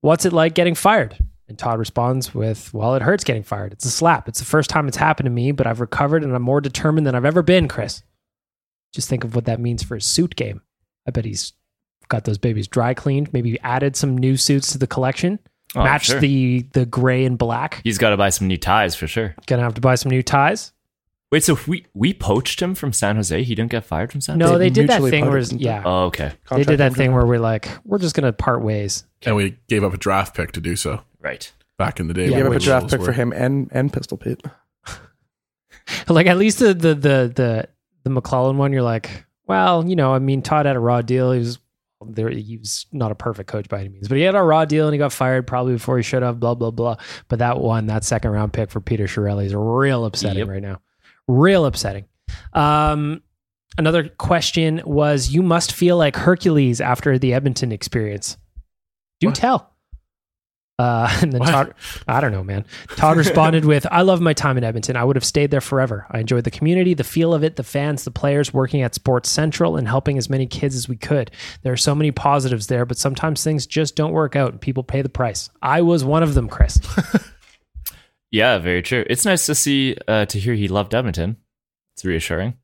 What's 0.03 0.27
it 0.27 0.35
like 0.35 0.55
getting 0.55 0.75
fired? 0.75 1.17
And 1.49 1.59
Todd 1.59 1.79
responds 1.79 2.35
with, 2.35 2.73
Well, 2.73 2.95
it 2.95 3.03
hurts 3.03 3.25
getting 3.25 3.43
fired. 3.43 3.73
It's 3.73 3.85
a 3.85 3.91
slap. 3.91 4.29
It's 4.29 4.39
the 4.39 4.45
first 4.45 4.71
time 4.71 4.89
it's 4.89 4.97
happened 4.97 5.27
to 5.27 5.31
me, 5.31 5.53
but 5.53 5.67
I've 5.67 5.81
recovered 5.81 6.23
and 6.25 6.35
I'm 6.35 6.43
more 6.43 6.61
determined 6.61 7.07
than 7.07 7.15
I've 7.15 7.25
ever 7.25 7.43
been, 7.43 7.69
Chris. 7.69 8.03
Just 8.93 9.09
think 9.09 9.25
of 9.25 9.35
what 9.35 9.47
that 9.47 9.61
means 9.61 9.83
for 9.83 9.95
his 9.97 10.05
suit 10.07 10.37
game. 10.37 10.61
I 11.07 11.11
bet 11.11 11.25
he's 11.25 11.53
got 12.09 12.25
those 12.25 12.39
babies 12.39 12.69
dry 12.69 12.95
cleaned, 12.95 13.33
maybe 13.33 13.59
added 13.61 13.97
some 13.97 14.17
new 14.17 14.37
suits 14.37 14.73
to 14.73 14.79
the 14.79 14.87
collection, 14.87 15.39
Oh, 15.75 15.83
matched 15.83 16.09
sure. 16.11 16.21
the 16.21 16.67
the 16.75 16.85
gray 16.85 17.25
and 17.25 17.39
black. 17.39 17.81
He's 17.83 17.97
got 17.97 18.11
to 18.11 18.17
buy 18.19 18.29
some 18.29 18.47
new 18.47 18.59
ties 18.59 18.95
for 18.95 19.07
sure. 19.07 19.35
Gonna 19.47 19.63
have 19.63 19.75
to 19.75 19.81
buy 19.81 19.95
some 19.95 20.11
new 20.11 20.23
ties. 20.23 20.73
Wait, 21.31 21.43
so 21.43 21.57
we 21.67 21.87
we 21.95 22.13
poached 22.13 22.61
him 22.61 22.75
from 22.75 22.93
San 22.93 23.17
Jose? 23.17 23.43
He 23.43 23.55
didn't 23.55 23.71
get 23.71 23.85
fired 23.87 24.13
from 24.13 24.21
San 24.21 24.37
No, 24.37 24.49
Jose? 24.49 24.59
they 24.59 24.69
did 24.69 24.89
that 24.89 25.01
thing 25.01 25.27
where, 25.31 25.43
they? 25.43 25.57
yeah, 25.57 25.83
Oh, 25.87 26.05
okay. 26.05 26.33
they 26.51 26.63
did 26.65 26.77
that 26.81 26.93
thing 26.93 27.13
where 27.15 27.25
we're 27.25 27.39
like, 27.39 27.69
we're 27.87 27.97
just 27.99 28.15
gonna 28.15 28.35
part 28.35 28.63
ways. 28.63 29.05
And 29.23 29.35
we 29.35 29.57
gave 29.67 29.83
up 29.83 29.95
a 29.95 29.97
draft 29.97 30.37
pick 30.37 30.53
to 30.53 30.61
do 30.61 30.77
so 30.77 31.01
Right. 31.23 31.53
back 31.79 32.01
in 32.01 32.09
the 32.09 32.15
day. 32.15 32.23
Yeah, 32.25 32.29
You 32.29 32.35
gave 32.37 32.47
up 32.47 32.51
a 32.53 32.55
which 32.55 32.65
draft 32.65 32.91
pick 32.91 33.01
were- 33.01 33.07
for 33.07 33.13
him 33.13 33.33
and 33.33 33.69
and 33.73 33.93
Pistol 33.93 34.19
Pete. 34.19 34.43
like 36.09 36.27
at 36.27 36.37
least 36.39 36.59
the 36.59 36.75
the 36.75 36.95
the 36.95 37.33
the 37.35 37.69
the 38.05 38.11
McLellan 38.11 38.57
one, 38.57 38.73
you're 38.73 38.83
like, 38.83 39.25
well, 39.47 39.87
you 39.89 39.97
know, 39.97 40.13
I 40.13 40.19
mean, 40.19 40.43
Todd 40.43 40.67
had 40.67 40.77
a 40.77 40.81
raw 40.81 41.03
deal. 41.03 41.33
He 41.33 41.39
was 41.39 41.59
there. 42.05 42.29
He 42.31 42.57
was 42.57 42.87
not 42.93 43.13
a 43.13 43.15
perfect 43.15 43.49
coach 43.49 43.69
by 43.69 43.81
any 43.81 43.89
means, 43.89 44.09
but 44.09 44.17
he 44.19 44.23
had 44.25 44.35
a 44.35 44.43
raw 44.43 44.65
deal 44.65 44.87
and 44.87 44.95
he 44.95 44.99
got 44.99 45.13
fired 45.13 45.47
probably 45.47 45.75
before 45.75 45.97
he 45.97 46.03
should 46.03 46.23
have. 46.23 46.41
Blah 46.41 46.55
blah 46.55 46.71
blah. 46.73 46.97
But 47.29 47.39
that 47.39 47.59
one, 47.61 47.87
that 47.87 48.05
second 48.05 48.33
round 48.33 48.53
pick 48.53 48.71
for 48.71 48.81
Peter 48.81 49.05
Chiarelli 49.05 49.45
is 49.47 49.55
real 49.55 50.05
upsetting 50.05 50.39
Yep. 50.41 50.49
right 50.49 50.63
now. 50.63 50.81
Real 51.29 51.65
upsetting. 51.65 52.07
Um, 52.53 53.23
another 53.79 54.09
question 54.09 54.83
was: 54.85 55.31
You 55.31 55.43
must 55.43 55.73
feel 55.73 55.97
like 55.97 56.17
Hercules 56.17 56.81
after 56.81 57.19
the 57.19 57.35
Edmonton 57.35 57.71
experience. 57.73 58.37
Do 59.21 59.29
What? 59.29 59.37
tell. 59.37 59.72
Uh, 60.79 61.09
and 61.23 61.33
then 61.33 61.41
What? 61.41 61.49
Todd, 61.51 61.75
I 62.09 62.21
don't 62.21 62.33
know, 62.33 62.43
man. 62.43 62.65
Todd 62.97 63.17
responded 63.17 63.65
with, 63.65 63.87
I 63.91 64.03
love 64.03 64.21
my 64.21 64.33
time 64.33 64.57
in 64.59 64.65
Edmonton. 64.65 64.97
I 64.97 65.05
would 65.05 65.17
have 65.17 65.25
stayed 65.25 65.51
there 65.51 65.61
forever. 65.61 66.07
I 66.11 66.19
enjoyed 66.21 66.45
the 66.45 66.51
community, 66.51 66.95
the 66.95 67.05
feel 67.05 67.35
of 67.35 67.45
it, 67.45 67.57
the 67.57 67.63
fans, 67.63 68.05
the 68.05 68.11
players, 68.11 68.53
working 68.53 68.83
at 68.83 68.95
Sports 68.95 69.29
Central, 69.29 69.77
and 69.77 69.87
helping 69.87 70.19
as 70.19 70.29
many 70.31 70.47
kids 70.47 70.75
as 70.75 70.89
we 70.89 70.97
could. 70.97 71.31
There 71.63 71.73
are 71.73 71.77
so 71.77 71.95
many 71.95 72.11
positives 72.11 72.67
there, 72.67 72.85
but 72.87 72.97
sometimes 72.97 73.45
things 73.45 73.67
just 73.67 73.95
don't 73.97 74.13
work 74.13 74.35
out 74.35 74.51
and 74.53 74.61
people 74.61 74.83
pay 74.83 75.03
the 75.03 75.09
price. 75.09 75.51
I 75.61 75.83
was 75.83 76.05
one 76.05 76.23
of 76.23 76.35
them, 76.35 76.49
Chris. 76.49 76.81
Yeah, 78.31 78.57
very 78.59 78.81
true. 78.83 79.05
It's 79.11 79.27
nice 79.27 79.45
to 79.45 79.55
see 79.55 79.95
uh, 80.09 80.25
to 80.25 80.41
hear 80.41 80.55
he 80.55 80.67
loved 80.67 80.95
Edmonton. 80.95 81.37
It's 81.95 82.05
reassuring. 82.05 82.55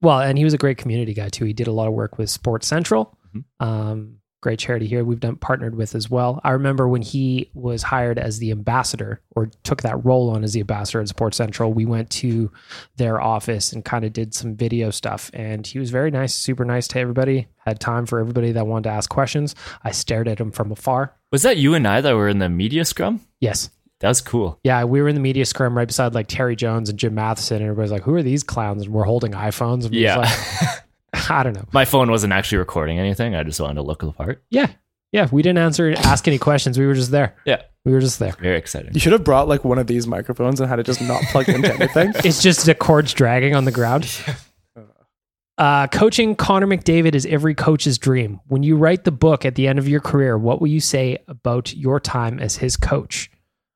Well, 0.00 0.20
and 0.20 0.38
he 0.38 0.44
was 0.44 0.54
a 0.54 0.58
great 0.58 0.78
community 0.78 1.12
guy 1.12 1.28
too. 1.28 1.44
He 1.44 1.52
did 1.52 1.66
a 1.66 1.72
lot 1.72 1.88
of 1.88 1.92
work 1.94 2.18
with 2.18 2.30
Sports 2.30 2.68
Central. 2.68 3.18
Mhm. 3.34 3.44
Um, 3.58 4.17
great 4.40 4.58
charity 4.58 4.86
here 4.86 5.02
we've 5.04 5.18
done 5.20 5.34
partnered 5.36 5.74
with 5.74 5.94
as 5.94 6.08
well. 6.08 6.40
I 6.44 6.50
remember 6.50 6.86
when 6.88 7.02
he 7.02 7.50
was 7.54 7.82
hired 7.82 8.18
as 8.18 8.38
the 8.38 8.50
ambassador 8.52 9.20
or 9.34 9.50
took 9.64 9.82
that 9.82 10.04
role 10.04 10.30
on 10.30 10.44
as 10.44 10.52
the 10.52 10.60
ambassador 10.60 11.00
at 11.00 11.08
Sports 11.08 11.36
Central. 11.36 11.72
We 11.72 11.84
went 11.86 12.08
to 12.10 12.50
their 12.96 13.20
office 13.20 13.72
and 13.72 13.84
kind 13.84 14.04
of 14.04 14.12
did 14.12 14.34
some 14.34 14.54
video 14.54 14.90
stuff, 14.90 15.30
and 15.34 15.66
he 15.66 15.78
was 15.78 15.90
very 15.90 16.10
nice, 16.12 16.34
super 16.34 16.64
nice 16.64 16.86
to 16.88 17.00
everybody. 17.00 17.48
Had 17.66 17.80
time 17.80 18.06
for 18.06 18.20
everybody 18.20 18.52
that 18.52 18.66
wanted 18.66 18.84
to 18.84 18.90
ask 18.94 19.10
questions. 19.10 19.54
I 19.82 19.90
stared 19.90 20.28
at 20.28 20.38
him 20.40 20.52
from 20.52 20.70
afar. 20.72 21.14
Was 21.32 21.42
that 21.42 21.56
you 21.56 21.74
and 21.74 21.86
I 21.86 22.00
that 22.00 22.14
were 22.14 22.28
in 22.28 22.38
the 22.38 22.48
media 22.48 22.84
scrum? 22.84 23.20
Yes. 23.40 23.70
That 24.00 24.08
was 24.08 24.20
cool. 24.20 24.60
Yeah, 24.62 24.84
we 24.84 25.02
were 25.02 25.08
in 25.08 25.16
the 25.16 25.20
media 25.20 25.44
scrum 25.44 25.76
right 25.76 25.88
beside 25.88 26.14
like 26.14 26.28
Terry 26.28 26.54
Jones 26.54 26.88
and 26.88 26.96
Jim 26.96 27.16
Matheson, 27.16 27.56
and 27.56 27.64
everybody's 27.64 27.90
like, 27.90 28.04
"Who 28.04 28.14
are 28.14 28.22
these 28.22 28.44
clowns?" 28.44 28.84
And 28.84 28.92
we're 28.94 29.02
holding 29.02 29.32
iPhones. 29.32 29.84
And 29.86 29.92
Yeah. 29.94 30.18
like- 30.18 30.84
I 31.30 31.42
don't 31.42 31.54
know. 31.54 31.64
My 31.72 31.84
phone 31.84 32.10
wasn't 32.10 32.32
actually 32.32 32.58
recording 32.58 32.98
anything. 32.98 33.34
I 33.34 33.42
just 33.42 33.60
wanted 33.60 33.74
to 33.74 33.82
look 33.82 34.00
the 34.00 34.12
part. 34.12 34.42
Yeah. 34.50 34.70
Yeah. 35.12 35.28
We 35.32 35.42
didn't 35.42 35.58
answer, 35.58 35.94
ask 35.96 36.28
any 36.28 36.38
questions. 36.38 36.78
We 36.78 36.86
were 36.86 36.94
just 36.94 37.10
there. 37.10 37.36
Yeah. 37.44 37.62
We 37.84 37.92
were 37.92 38.00
just 38.00 38.18
there. 38.18 38.32
Very 38.32 38.58
exciting. 38.58 38.92
You 38.92 39.00
should 39.00 39.12
have 39.12 39.24
brought 39.24 39.48
like 39.48 39.64
one 39.64 39.78
of 39.78 39.86
these 39.86 40.06
microphones 40.06 40.60
and 40.60 40.68
had 40.68 40.78
it 40.78 40.86
just 40.86 41.00
not 41.00 41.22
plugged 41.24 41.48
into 41.48 41.72
anything. 41.80 42.12
It's 42.24 42.42
just 42.42 42.66
the 42.66 42.74
cords 42.74 43.14
dragging 43.14 43.54
on 43.54 43.64
the 43.64 43.72
ground. 43.72 44.10
Uh, 45.58 45.88
coaching 45.88 46.36
Connor 46.36 46.68
McDavid 46.68 47.16
is 47.16 47.26
every 47.26 47.52
coach's 47.52 47.98
dream. 47.98 48.40
When 48.46 48.62
you 48.62 48.76
write 48.76 49.02
the 49.02 49.10
book 49.10 49.44
at 49.44 49.56
the 49.56 49.66
end 49.66 49.80
of 49.80 49.88
your 49.88 50.00
career, 50.00 50.38
what 50.38 50.60
will 50.60 50.68
you 50.68 50.78
say 50.78 51.18
about 51.26 51.74
your 51.74 51.98
time 51.98 52.38
as 52.38 52.54
his 52.54 52.76
coach? 52.76 53.28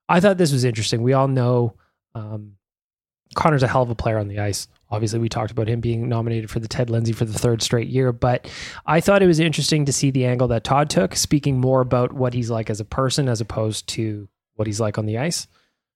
I 0.08 0.20
thought 0.20 0.38
this 0.38 0.52
was 0.52 0.62
interesting. 0.62 1.02
We 1.02 1.12
all 1.12 1.26
know 1.26 1.74
um, 2.14 2.52
Connor's 3.34 3.64
a 3.64 3.68
hell 3.68 3.82
of 3.82 3.90
a 3.90 3.96
player 3.96 4.18
on 4.18 4.28
the 4.28 4.38
ice. 4.38 4.68
Obviously, 4.92 5.18
we 5.18 5.30
talked 5.30 5.50
about 5.50 5.68
him 5.68 5.80
being 5.80 6.06
nominated 6.06 6.50
for 6.50 6.60
the 6.60 6.68
Ted 6.68 6.90
Lindsay 6.90 7.14
for 7.14 7.24
the 7.24 7.38
third 7.38 7.62
straight 7.62 7.88
year, 7.88 8.12
but 8.12 8.52
I 8.84 9.00
thought 9.00 9.22
it 9.22 9.26
was 9.26 9.40
interesting 9.40 9.86
to 9.86 9.92
see 9.92 10.10
the 10.10 10.26
angle 10.26 10.48
that 10.48 10.64
Todd 10.64 10.90
took, 10.90 11.16
speaking 11.16 11.58
more 11.58 11.80
about 11.80 12.12
what 12.12 12.34
he's 12.34 12.50
like 12.50 12.68
as 12.68 12.78
a 12.78 12.84
person 12.84 13.26
as 13.26 13.40
opposed 13.40 13.88
to 13.88 14.28
what 14.56 14.66
he's 14.66 14.80
like 14.80 14.98
on 14.98 15.06
the 15.06 15.16
ice. 15.16 15.46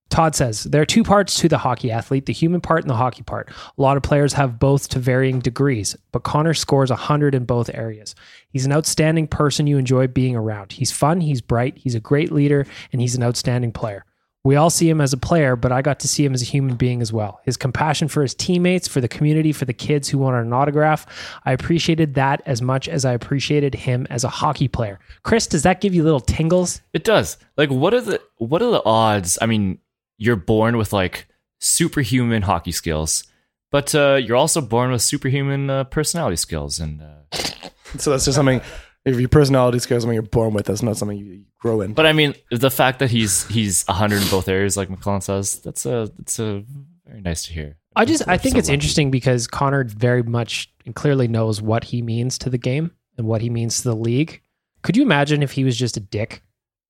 Todd 0.09 0.35
says 0.35 0.65
there 0.65 0.81
are 0.81 0.87
two 0.87 1.03
parts 1.03 1.39
to 1.41 1.49
the 1.49 1.59
hockey 1.59 1.91
athlete 1.91 2.25
the 2.25 2.33
human 2.33 2.63
part 2.63 2.83
and 2.85 2.91
the 2.91 2.97
hockey 2.97 3.23
part. 3.23 3.51
A 3.51 3.83
lot 3.83 3.99
of 3.99 4.03
players 4.03 4.33
have 4.33 4.59
both 4.59 4.89
to 4.91 4.99
varying 4.99 5.41
degrees, 5.41 5.95
but 6.11 6.23
Connor 6.23 6.55
scores 6.55 6.89
100 6.89 7.35
in 7.35 7.45
both 7.45 7.69
areas. 7.75 8.15
He's 8.49 8.65
an 8.65 8.73
outstanding 8.73 9.27
person 9.27 9.67
you 9.67 9.77
enjoy 9.77 10.07
being 10.07 10.37
around. 10.37 10.73
He's 10.73 10.93
fun, 10.93 11.21
he's 11.21 11.43
bright, 11.43 11.77
he's 11.77 11.95
a 11.95 12.01
great 12.01 12.33
leader, 12.33 12.67
and 12.93 13.03
he's 13.03 13.15
an 13.15 13.23
outstanding 13.23 13.73
player. 13.73 14.07
We 14.47 14.55
all 14.55 14.71
see 14.71 14.89
him 14.89 15.01
as 15.01 15.13
a 15.13 15.17
player, 15.17 15.57
but 15.57 15.73
I 15.73 15.83
got 15.83 15.99
to 16.01 16.09
see 16.09 16.25
him 16.25 16.33
as 16.33 16.41
a 16.41 16.45
human 16.45 16.77
being 16.77 17.03
as 17.03 17.13
well. 17.13 17.41
His 17.43 17.57
compassion 17.57 18.07
for 18.07 18.23
his 18.23 18.33
teammates, 18.33 18.87
for 18.87 19.01
the 19.01 19.09
community, 19.09 19.51
for 19.51 19.65
the 19.65 19.73
kids 19.73 20.09
who 20.09 20.19
wanted 20.19 20.47
an 20.47 20.53
autograph. 20.53 21.05
I 21.45 21.51
appreciated 21.51 22.15
that 22.15 22.43
as 22.47 22.63
much 22.63 22.89
as 22.89 23.05
I 23.05 23.13
appreciated 23.13 23.75
him 23.75 24.07
as 24.09 24.23
a 24.23 24.29
hockey 24.29 24.69
player. 24.69 25.01
Chris, 25.25 25.49
does 25.49 25.65
that 25.65 25.81
give 25.81 25.97
you 25.97 26.05
little 26.05 26.21
tingles? 26.21 26.81
It 26.93 27.03
does. 27.03 27.39
Like, 27.57 27.71
what 27.71 27.93
are 27.93 28.01
the 28.01 28.23
what 28.37 28.63
are 28.63 28.71
the 28.71 28.85
odds? 28.85 29.37
I 29.43 29.47
mean, 29.47 29.81
you're 30.17 30.37
born 30.37 30.77
with 30.77 30.93
like 30.93 31.27
superhuman 31.59 32.43
hockey 32.43 32.71
skills, 32.71 33.25
but 33.73 33.97
uh, 33.97 34.15
you're 34.15 34.37
also 34.37 34.61
born 34.61 34.93
with 34.93 35.03
superhuman 35.03 35.69
uh, 35.69 35.83
personality 35.83 36.37
skills, 36.37 36.79
and 36.79 37.03
uh, 37.03 37.67
so 37.99 38.13
that's 38.13 38.25
just 38.25 38.37
something. 38.37 38.61
If 39.07 39.19
your 39.19 39.29
personality 39.31 39.79
skills 39.79 40.03
something 40.03 40.15
you're 40.15 40.23
born 40.23 40.53
with, 40.53 40.67
that's 40.67 40.83
not 40.83 40.97
something 40.99 41.17
you 41.17 41.45
grow 41.61 41.81
in. 41.81 41.95
But 41.95 42.05
I 42.07 42.13
mean, 42.13 42.35
the 42.51 42.71
fact 42.71 42.99
that 42.99 43.11
he's 43.11 43.47
he's 43.47 43.85
hundred 43.87 44.21
in 44.23 44.29
both 44.29 44.49
areas, 44.49 44.77
like 44.77 44.89
McLellan 44.89 45.23
says, 45.23 45.61
that's 45.61 45.87
a 45.87 46.11
that's 46.19 46.39
a 46.39 46.65
very 47.07 47.21
nice 47.23 47.45
to 47.47 47.53
hear. 47.53 47.77
I 47.95 48.05
just 48.05 48.27
I 48.29 48.37
think 48.37 48.55
So 48.55 48.59
it's 48.59 48.69
lucky. 48.69 48.75
interesting 48.75 49.11
because 49.11 49.47
Connor 49.47 49.85
very 49.85 50.23
much 50.23 50.71
and 50.85 50.95
clearly 50.95 51.29
knows 51.29 51.63
what 51.63 51.85
he 51.85 52.03
means 52.03 52.37
to 52.39 52.51
the 52.51 52.59
game 52.59 52.91
and 53.17 53.27
what 53.27 53.41
he 53.41 53.49
means 53.49 53.79
to 53.83 53.89
the 53.89 53.97
league. 53.97 54.43
Could 54.83 54.97
you 54.97 55.03
imagine 55.03 55.43
if 55.43 55.53
he 55.53 55.65
was 55.65 55.77
just 55.79 55.97
a 55.97 56.01
dick, 56.01 56.43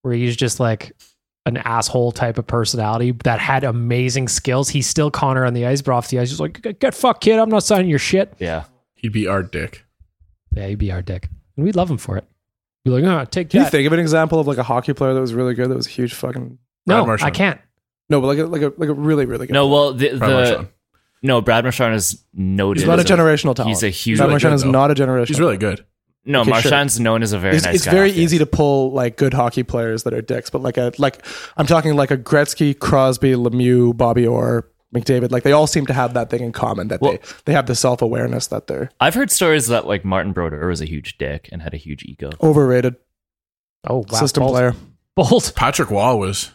where 0.02 0.14
he's 0.14 0.36
just 0.36 0.58
like 0.58 0.92
an 1.44 1.58
asshole 1.58 2.10
type 2.12 2.38
of 2.38 2.46
personality 2.46 3.12
that 3.24 3.38
had 3.40 3.62
amazing 3.62 4.26
skills? 4.28 4.68
He's 4.70 4.86
still 4.86 5.10
Connor 5.10 5.44
on 5.44 5.52
the 5.54 5.66
ice, 5.66 5.82
but 5.82 5.92
off 5.92 6.08
the 6.08 6.18
ice, 6.18 6.30
he's 6.30 6.40
like, 6.40 6.60
"Get- 6.62 6.80
"Get 6.80 6.94
fuck, 6.94 7.20
kid! 7.20 7.38
I'm 7.38 7.50
not 7.50 7.62
signing 7.62 7.88
your 7.90 7.98
shit." 8.00 8.32
Yeah, 8.38 8.64
He'd 8.94 9.12
be 9.12 9.26
our 9.28 9.42
dick. 9.42 9.84
Yeah, 10.56 10.66
he'd 10.68 10.78
be 10.78 10.90
our 10.90 11.02
dick, 11.02 11.28
and 11.56 11.64
we'd 11.64 11.76
love 11.76 11.90
him 11.90 11.98
for 11.98 12.16
it. 12.16 12.24
We'd 12.84 12.96
be 12.96 13.02
like, 13.02 13.04
oh, 13.04 13.24
take 13.30 13.50
Can 13.50 13.64
you 13.64 13.70
think 13.70 13.86
of 13.86 13.92
an 13.92 13.98
example 13.98 14.38
of 14.38 14.46
like 14.46 14.58
a 14.58 14.62
hockey 14.62 14.92
player 14.92 15.14
that 15.14 15.20
was 15.20 15.34
really 15.34 15.54
good? 15.54 15.70
That 15.70 15.76
was 15.76 15.86
a 15.86 15.90
huge 15.90 16.14
fucking 16.14 16.58
no, 16.86 17.04
Brad 17.04 17.22
I 17.22 17.30
can't. 17.30 17.60
no, 18.08 18.20
but 18.20 18.28
like 18.28 18.38
a 18.38 18.46
like 18.46 18.62
a 18.62 18.72
like 18.76 18.88
a 18.88 18.94
really 18.94 19.26
really 19.26 19.46
good. 19.46 19.54
No, 19.54 19.66
player. 19.66 19.72
well, 19.72 19.92
the, 19.92 20.08
Brad 20.10 20.20
the 20.20 20.26
Marchand. 20.34 20.68
no 21.22 21.40
Brad 21.40 21.64
Marchand 21.64 21.94
is 21.94 22.24
noted. 22.32 22.80
he's 22.80 22.86
not 22.86 22.98
a 22.98 23.02
as 23.02 23.06
generational 23.06 23.54
talent. 23.54 23.70
He's 23.70 23.82
a 23.82 23.88
huge. 23.88 24.18
Brad 24.18 24.30
Marchand 24.30 24.54
is 24.54 24.62
though. 24.62 24.70
not 24.70 24.90
a 24.90 24.94
generational. 24.94 25.28
He's 25.28 25.40
really 25.40 25.56
good. 25.56 25.84
no, 26.24 26.42
Okay, 26.42 26.50
sure. 26.50 26.60
Marchand's 26.62 27.00
known 27.00 27.22
as 27.22 27.32
a 27.32 27.38
very 27.38 27.56
it's, 27.56 27.64
nice. 27.64 27.74
it's 27.76 27.84
guy 27.86 27.90
very 27.90 28.10
off 28.10 28.16
easy 28.16 28.38
to 28.38 28.46
pull 28.46 28.92
like 28.92 29.16
good 29.16 29.34
hockey 29.34 29.64
players 29.64 30.04
that 30.04 30.14
are 30.14 30.22
dicks, 30.22 30.50
but 30.50 30.62
like 30.62 30.76
a 30.76 30.92
like 30.98 31.26
I'm 31.56 31.66
talking 31.66 31.96
like 31.96 32.12
a 32.12 32.18
Gretzky, 32.18 32.78
Crosby, 32.78 33.32
Lemieux, 33.32 33.96
Bobby 33.96 34.26
Orr, 34.26 34.68
McDavid. 34.96 35.30
Like 35.30 35.42
they 35.42 35.52
all 35.52 35.66
seem 35.66 35.86
to 35.86 35.92
have 35.92 36.14
that 36.14 36.30
thing 36.30 36.42
in 36.42 36.52
common 36.52 36.88
that 36.88 37.00
Well- 37.00 37.12
they 37.12 37.18
they 37.46 37.52
have 37.52 37.66
the 37.66 37.74
self 37.74 38.02
awareness 38.02 38.46
that 38.48 38.66
they're 38.66 38.90
I've 39.00 39.14
heard 39.14 39.30
stories 39.30 39.66
that 39.68 39.86
like 39.86 40.04
Martin 40.04 40.32
Brodeur 40.32 40.66
was 40.68 40.80
a 40.80 40.86
huge 40.86 41.18
dick 41.18 41.48
and 41.52 41.62
had 41.62 41.74
a 41.74 41.78
huge 41.78 42.02
ego. 42.04 42.30
overrated 42.42 42.96
Oh, 43.88 44.04
wow. 44.08 44.18
system 44.18 44.42
bold. 44.42 44.52
player. 44.54 44.74
Bold. 45.14 45.52
Patrick 45.54 45.90
Wall 45.90 46.18
was, 46.18 46.50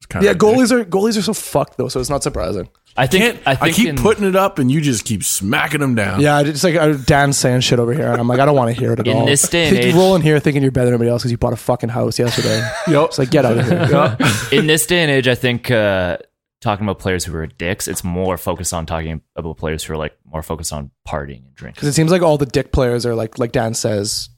was 0.00 0.06
kind 0.08 0.24
Yeah, 0.24 0.30
of 0.32 0.38
goalies 0.38 0.70
are 0.70 0.84
goalies 0.84 1.18
are 1.18 1.22
so 1.22 1.34
fucked 1.34 1.76
though, 1.76 1.88
so 1.88 1.98
it's 2.00 2.08
not 2.10 2.22
surprising. 2.22 2.68
I 2.96 3.06
think. 3.06 3.22
Can't, 3.24 3.40
I 3.60 3.66
I, 3.66 3.70
keep 3.72 3.88
in- 3.90 3.96
putting 3.96 4.24
it 4.24 4.34
up, 4.34 4.58
and 4.58 4.70
you 4.72 4.80
just 4.80 5.04
keep 5.04 5.22
smacking 5.22 5.80
them 5.80 5.94
down. 5.94 6.20
Yeah, 6.20 6.40
it's 6.40 6.64
like 6.64 6.74
uh, 6.74 6.94
Dan's 6.94 7.36
saying 7.38 7.60
shit 7.60 7.78
over 7.78 7.92
here, 7.92 8.10
and 8.10 8.20
I'm 8.20 8.26
like, 8.26 8.40
I 8.40 8.44
don't 8.44 8.56
want 8.56 8.74
to 8.74 8.80
hear 8.80 8.92
it 8.92 8.98
at 9.00 9.06
In 9.06 9.14
all. 9.14 9.20
In 9.20 9.26
this 9.26 9.48
day 9.48 9.68
and 9.68 9.76
age- 9.76 9.92
you 9.94 10.00
roll 10.00 10.16
in 10.16 10.22
here 10.22 10.40
thinking 10.40 10.62
you're 10.62 10.72
better 10.72 10.86
than 10.86 10.94
everybody 10.94 11.10
else 11.10 11.22
because 11.22 11.30
you 11.30 11.38
bought 11.38 11.52
a 11.52 11.56
fucking 11.56 11.90
house 11.90 12.18
yesterday. 12.18 12.60
Yep. 12.88 13.04
It's 13.06 13.18
like 13.18 13.30
get 13.30 13.44
out 13.44 13.58
of 13.58 13.66
here. 13.66 14.16
in 14.58 14.66
this 14.66 14.86
day 14.86 15.02
and 15.02 15.10
age, 15.10 15.28
I 15.28 15.34
think 15.34 15.70
uh, 15.70 16.18
talking 16.60 16.84
about 16.84 16.98
players 16.98 17.24
who 17.24 17.34
are 17.36 17.46
dicks, 17.46 17.86
it's 17.88 18.02
more 18.02 18.36
focused 18.36 18.74
on 18.74 18.84
talking 18.86 19.20
about 19.36 19.56
players 19.56 19.84
who 19.84 19.92
are 19.92 19.96
like 19.96 20.16
more 20.24 20.42
focused 20.42 20.72
on 20.72 20.90
partying 21.06 21.44
and 21.46 21.54
drinking. 21.54 21.76
Because 21.76 21.88
it 21.88 21.92
seems 21.92 22.10
like 22.10 22.22
all 22.22 22.38
the 22.38 22.46
dick 22.46 22.72
players 22.72 23.06
are 23.06 23.14
like, 23.14 23.38
like 23.38 23.52
Dan 23.52 23.74
says, 23.74 24.28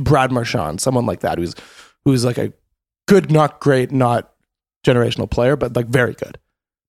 Brad 0.00 0.32
Marchand, 0.32 0.80
someone 0.80 1.06
like 1.06 1.20
that, 1.20 1.38
who's 1.38 1.54
who's 2.04 2.24
like 2.24 2.38
a 2.38 2.52
good, 3.06 3.30
not 3.30 3.60
great, 3.60 3.92
not 3.92 4.32
generational 4.84 5.30
player, 5.30 5.56
but 5.56 5.76
like 5.76 5.86
very 5.86 6.14
good. 6.14 6.38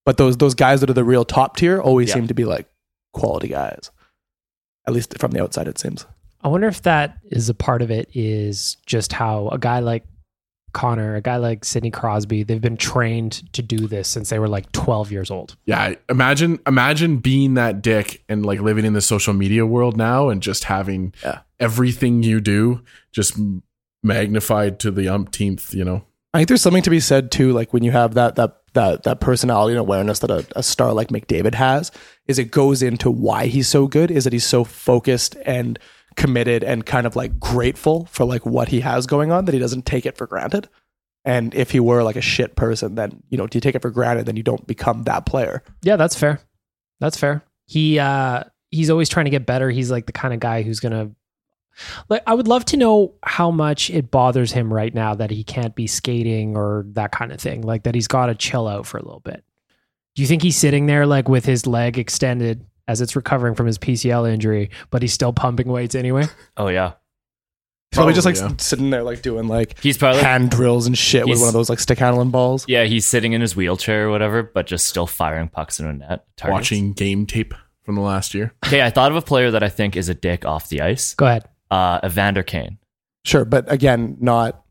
But 0.05 0.17
those 0.17 0.37
those 0.37 0.55
guys 0.55 0.81
that 0.81 0.89
are 0.89 0.93
the 0.93 1.03
real 1.03 1.25
top 1.25 1.57
tier 1.57 1.79
always 1.79 2.09
Yeah. 2.09 2.15
seem 2.15 2.27
to 2.27 2.33
be 2.33 2.45
like 2.45 2.67
quality 3.13 3.49
guys. 3.49 3.91
At 4.87 4.93
least 4.93 5.17
from 5.19 5.31
the 5.31 5.41
outside, 5.41 5.67
it 5.67 5.77
seems. 5.79 6.05
I 6.41 6.47
wonder 6.47 6.67
if 6.67 6.83
that 6.83 7.17
is 7.31 7.49
a 7.49 7.53
part 7.55 7.81
of 7.81 7.89
it 7.91 8.09
is 8.13 8.77
just 8.85 9.11
how 9.11 9.49
a 9.49 9.57
guy 9.57 9.79
like 9.79 10.05
Connor, 10.75 11.15
a 11.15 11.21
guy 11.21 11.37
like 11.37 11.65
Sidney 11.65 11.89
Crosby, 11.89 12.43
they've 12.43 12.61
been 12.61 12.77
trained 12.77 13.51
to 13.53 13.63
do 13.63 13.87
this 13.87 14.07
since 14.07 14.29
they 14.29 14.37
were 14.37 14.47
like 14.47 14.71
12 14.73 15.11
years 15.11 15.31
old. 15.31 15.55
Yeah, 15.65 15.95
imagine 16.09 16.59
imagine 16.67 17.17
being 17.17 17.55
that 17.55 17.81
dick 17.81 18.23
and 18.29 18.45
like 18.45 18.59
living 18.61 18.85
in 18.85 18.93
the 18.93 19.01
social 19.01 19.33
media 19.33 19.65
world 19.65 19.97
now 19.97 20.29
and 20.29 20.43
just 20.43 20.65
having 20.65 21.13
Yeah. 21.23 21.39
everything 21.59 22.21
you 22.21 22.39
do 22.41 22.81
just 23.11 23.39
magnified 24.03 24.79
to 24.79 24.91
the 24.91 25.09
umpteenth, 25.09 25.73
you 25.73 25.83
know. 25.83 26.03
I 26.33 26.39
think 26.39 26.49
there's 26.49 26.61
something 26.61 26.83
to 26.83 26.89
be 26.89 26.99
said 26.99 27.31
too, 27.31 27.53
like 27.53 27.71
when 27.73 27.83
you 27.83 27.91
have 27.91 28.13
that 28.15 28.35
that 28.35 28.57
that 28.73 29.03
that 29.03 29.21
personality 29.21 29.71
and 29.73 29.79
awareness 29.79 30.19
that 30.19 30.29
a, 30.31 30.45
a 30.55 30.61
star 30.63 30.91
like 30.93 31.07
McDavid 31.07 31.55
has, 31.55 31.91
is 32.27 32.37
it 32.37 32.51
goes 32.51 32.83
into 32.83 33.09
why 33.09 33.45
he's 33.47 33.69
so 33.69 33.87
good, 33.87 34.11
is 34.11 34.25
that 34.25 34.33
he's 34.33 34.45
so 34.45 34.65
focused 34.65 35.37
and 35.45 35.79
committed 36.15 36.63
and 36.63 36.85
kind 36.85 37.05
of 37.05 37.15
like 37.15 37.39
grateful 37.39 38.05
for 38.05 38.25
like 38.25 38.45
what 38.45 38.69
he 38.69 38.79
has 38.81 39.05
going 39.05 39.31
on 39.31 39.45
that 39.45 39.53
he 39.53 39.59
doesn't 39.59 39.85
take 39.85 40.05
it 40.05 40.17
for 40.17 40.27
granted. 40.27 40.69
And 41.23 41.53
if 41.55 41.71
he 41.71 41.79
were 41.79 42.03
like 42.03 42.15
a 42.15 42.21
shit 42.21 42.55
person, 42.55 42.95
then 42.95 43.23
you 43.29 43.37
know, 43.37 43.47
do 43.47 43.57
you 43.57 43.61
take 43.61 43.75
it 43.75 43.81
for 43.81 43.89
granted, 43.89 44.25
then 44.25 44.35
you 44.35 44.43
don't 44.43 44.65
become 44.67 45.03
that 45.03 45.25
player. 45.25 45.63
Yeah, 45.81 45.95
that's 45.95 46.15
fair. 46.15 46.39
That's 46.99 47.17
fair. 47.17 47.43
He 47.65 47.99
uh 47.99 48.43
he's 48.71 48.89
always 48.89 49.09
trying 49.09 49.25
to 49.25 49.31
get 49.31 49.45
better. 49.45 49.69
He's 49.69 49.91
like 49.91 50.05
the 50.05 50.11
kind 50.11 50.33
of 50.33 50.39
guy 50.39 50.61
who's 50.61 50.79
gonna 50.79 51.11
like 52.09 52.23
I 52.25 52.33
would 52.33 52.47
love 52.47 52.65
to 52.65 52.77
know 52.77 53.15
how 53.23 53.51
much 53.51 53.89
it 53.89 54.11
bothers 54.11 54.51
him 54.51 54.73
right 54.73 54.93
now 54.93 55.15
that 55.15 55.31
he 55.31 55.43
can't 55.43 55.75
be 55.75 55.87
skating 55.87 56.55
or 56.55 56.85
that 56.89 57.11
kind 57.11 57.31
of 57.31 57.41
thing. 57.41 57.61
Like 57.61 57.83
that 57.83 57.95
he's 57.95 58.07
gotta 58.07 58.35
chill 58.35 58.67
out 58.67 58.85
for 58.85 58.97
a 58.97 59.03
little 59.03 59.19
bit. 59.19 59.43
Do 60.15 60.21
you 60.21 60.27
think 60.27 60.43
he's 60.43 60.55
sitting 60.55 60.85
there 60.85 61.05
like 61.05 61.27
with 61.27 61.45
his 61.45 61.67
leg 61.67 61.97
extended 61.97 62.65
as 62.87 63.01
it's 63.01 63.15
recovering 63.15 63.55
from 63.55 63.65
his 63.67 63.77
PCL 63.77 64.31
injury, 64.31 64.69
but 64.91 65.01
he's 65.01 65.13
still 65.13 65.33
pumping 65.33 65.67
weights 65.67 65.95
anyway? 65.95 66.25
Oh 66.57 66.67
yeah, 66.67 66.93
He's 67.91 67.97
probably 67.97 68.13
just 68.13 68.25
like 68.25 68.35
yeah. 68.35 68.51
sitting 68.57 68.89
there 68.89 69.03
like 69.03 69.21
doing 69.21 69.47
like 69.47 69.79
he's 69.81 69.97
probably 69.97 70.21
hand 70.21 70.51
drills 70.51 70.85
and 70.87 70.97
shit 70.97 71.27
with 71.27 71.39
one 71.39 71.47
of 71.47 71.53
those 71.53 71.69
like 71.69 71.79
stick 71.79 71.99
handling 71.99 72.29
balls. 72.29 72.65
yeah 72.67 72.83
he's 72.85 73.05
sitting 73.05 73.33
in 73.33 73.41
his 73.41 73.55
wheelchair 73.55 74.07
or 74.07 74.11
whatever, 74.11 74.43
but 74.43 74.67
just 74.67 74.85
still 74.85 75.07
firing 75.07 75.47
pucks 75.49 75.79
in 75.79 75.85
a 75.87 75.93
net. 75.93 76.25
targets. 76.37 76.53
Watching 76.53 76.93
game 76.93 77.25
tape 77.25 77.53
from 77.83 77.95
the 77.95 78.01
last 78.01 78.33
year. 78.33 78.53
Okay, 78.65 78.81
I 78.81 78.89
thought 78.89 79.11
of 79.11 79.17
a 79.17 79.21
player 79.21 79.51
that 79.51 79.63
I 79.63 79.69
think 79.69 79.95
is 79.95 80.09
a 80.09 80.13
dick 80.15 80.43
off 80.45 80.69
the 80.69 80.81
ice. 80.81 81.13
Go 81.13 81.25
ahead. 81.27 81.47
Uh, 81.71 81.99
Evander 82.03 82.43
Kane, 82.43 82.77
Sure, 83.23 83.45
but 83.45 83.71
again, 83.71 84.17
not 84.19 84.63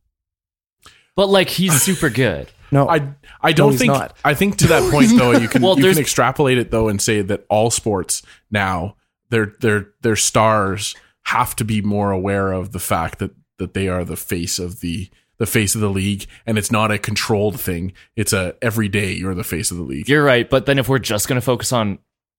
but 1.16 1.28
like 1.28 1.48
he's 1.48 1.80
super 1.82 2.10
good. 2.10 2.50
No. 2.74 2.88
I 2.88 3.14
I 3.40 3.52
don't 3.52 3.70
he's 3.70 3.80
think 3.80 3.92
not. 3.92 4.16
I 4.24 4.34
think 4.34 4.56
to 4.58 4.66
that 4.66 4.90
point 4.90 5.16
though 5.16 5.32
you 5.32 5.48
can 5.48 5.62
Well, 5.64 5.78
you 5.78 5.90
can 5.90 5.98
extrapolate 5.98 6.58
it 6.58 6.70
though 6.70 6.88
and 6.88 7.00
say 7.00 7.22
that 7.22 7.46
all 7.48 7.70
sports 7.70 8.22
now 8.50 8.96
their 9.30 9.54
their 9.60 9.92
their 10.02 10.16
stars 10.16 10.94
have 11.24 11.56
to 11.56 11.64
be 11.64 11.80
more 11.80 12.10
aware 12.10 12.52
of 12.52 12.72
the 12.72 12.78
fact 12.78 13.18
that 13.20 13.30
that 13.58 13.72
they 13.72 13.88
are 13.88 14.04
the 14.04 14.16
face 14.16 14.58
of 14.58 14.80
the 14.80 15.08
the 15.38 15.46
face 15.46 15.74
of 15.74 15.80
the 15.80 15.88
league 15.88 16.26
and 16.46 16.58
it's 16.58 16.70
not 16.70 16.90
a 16.90 16.98
controlled 16.98 17.58
thing 17.58 17.92
it's 18.14 18.32
a 18.32 18.54
everyday 18.62 19.12
you're 19.12 19.34
the 19.34 19.42
face 19.44 19.70
of 19.70 19.76
the 19.76 19.82
league 19.82 20.08
You're 20.08 20.24
right, 20.24 20.48
but 20.48 20.66
then 20.66 20.78
if 20.78 20.88
we're 20.88 20.98
just 20.98 21.28
gonna 21.28 21.40
focus 21.40 21.72
on 21.72 21.98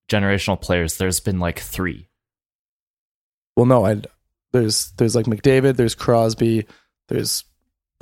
generational 0.09 0.59
players, 0.59 0.97
there's 0.97 1.19
been 1.19 1.39
like 1.39 1.59
three. 1.59 2.09
Well, 3.55 3.65
no, 3.65 3.85
I 3.85 4.01
there's 4.51 4.91
there's 4.97 5.15
like 5.15 5.25
McDavid, 5.25 5.75
there's 5.75 5.95
Crosby, 5.95 6.65
there's 7.07 7.43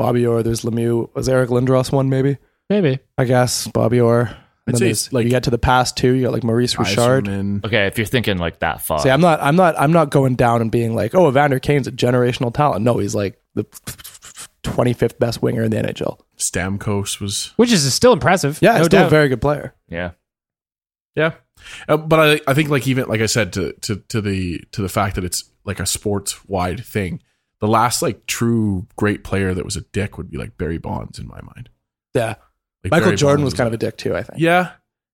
Bobby 0.04 0.26
Orr, 0.26 0.44
there's 0.44 0.64
Lemieux. 0.64 1.10
Was 1.16 1.30
Eric 1.30 1.50
Lindros 1.50 1.90
one 1.94 2.10
maybe? 2.10 2.38
Maybe. 2.70 3.00
I 3.18 3.24
guess 3.24 3.68
Bobby 3.68 4.02
Orr. 4.02 4.20
And 4.22 4.30
I'd 4.30 4.74
then 4.74 4.76
say 4.76 4.86
there's- 4.86 5.06
it's 5.06 5.14
like- 5.14 5.24
you 5.24 5.30
get 5.30 5.44
to 5.44 5.50
the 5.50 5.58
past 5.58 5.96
too. 5.96 6.12
You 6.14 6.24
got 6.24 6.34
like 6.34 6.44
Maurice 6.44 6.78
Richard. 6.78 7.24
Yzerman. 7.26 7.64
Okay, 7.66 7.88
if 7.88 7.98
you're 7.98 8.06
thinking 8.06 8.38
like 8.38 8.60
that 8.60 8.82
far, 8.82 9.00
See, 9.00 9.10
I'm 9.10 9.22
not, 9.22 9.40
I'm 9.42 9.56
not, 9.56 9.76
I'm 9.80 9.94
not 9.94 10.10
going 10.10 10.36
down 10.36 10.62
and 10.62 10.70
being 10.72 10.94
like, 10.94 11.16
oh, 11.16 11.30
Evander 11.30 11.60
Kane's 11.60 11.88
a 11.88 11.92
generational 11.94 12.54
talent. 12.54 12.84
No, 12.84 12.98
he's 12.98 13.16
like 13.16 13.40
the 13.56 13.64
25th 14.64 15.20
best 15.20 15.42
winger 15.42 15.64
in 15.64 15.72
the 15.72 15.78
NHL. 15.78 16.20
Stamkos 16.38 17.20
was 17.22 17.54
Which 17.56 17.72
is 17.72 17.92
still 17.94 18.12
impressive. 18.14 18.60
Yeah, 18.62 18.74
no 18.80 18.84
still 18.86 19.00
doubt. 19.02 19.08
a 19.08 19.10
very 19.10 19.30
good 19.30 19.42
player. 19.42 19.74
yeah. 19.88 20.12
Yeah, 21.16 21.34
uh, 21.88 21.98
but 21.98 22.20
I 22.20 22.42
I 22.52 22.54
think 22.56 22.70
like 22.70 22.88
even 22.88 23.08
like 23.08 23.22
I 23.22 23.28
said 23.28 23.54
to 23.54 23.74
to 23.82 23.98
to 24.10 24.20
the 24.20 24.64
to 24.72 24.82
the 24.82 24.90
fact 24.90 25.14
that 25.16 25.24
it's 25.24 25.44
like 25.64 25.80
a 25.80 25.86
sports 25.86 26.44
wide 26.48 26.84
thing. 26.84 27.22
The 27.64 27.70
last 27.70 28.02
like 28.02 28.26
true 28.26 28.88
great 28.98 29.24
player 29.24 29.54
that 29.54 29.64
was 29.64 29.78
a 29.78 29.82
dick 29.82 30.18
would 30.18 30.30
be 30.30 30.38
like 30.38 30.58
Barry 30.58 30.78
Bonds 30.80 31.18
in 31.18 31.26
my 31.30 31.40
mind. 31.42 31.70
Yeah, 32.14 32.36
Like 32.84 32.92
Michael 32.92 33.06
Barry 33.06 33.16
Jordan 33.16 33.38
Bonds 33.44 33.54
was 33.54 33.58
kind 33.58 33.68
of 33.68 33.74
a 33.74 33.78
dick 33.78 33.96
too. 33.98 34.14
I 34.18 34.22
think. 34.24 34.40
yeah 34.42 34.72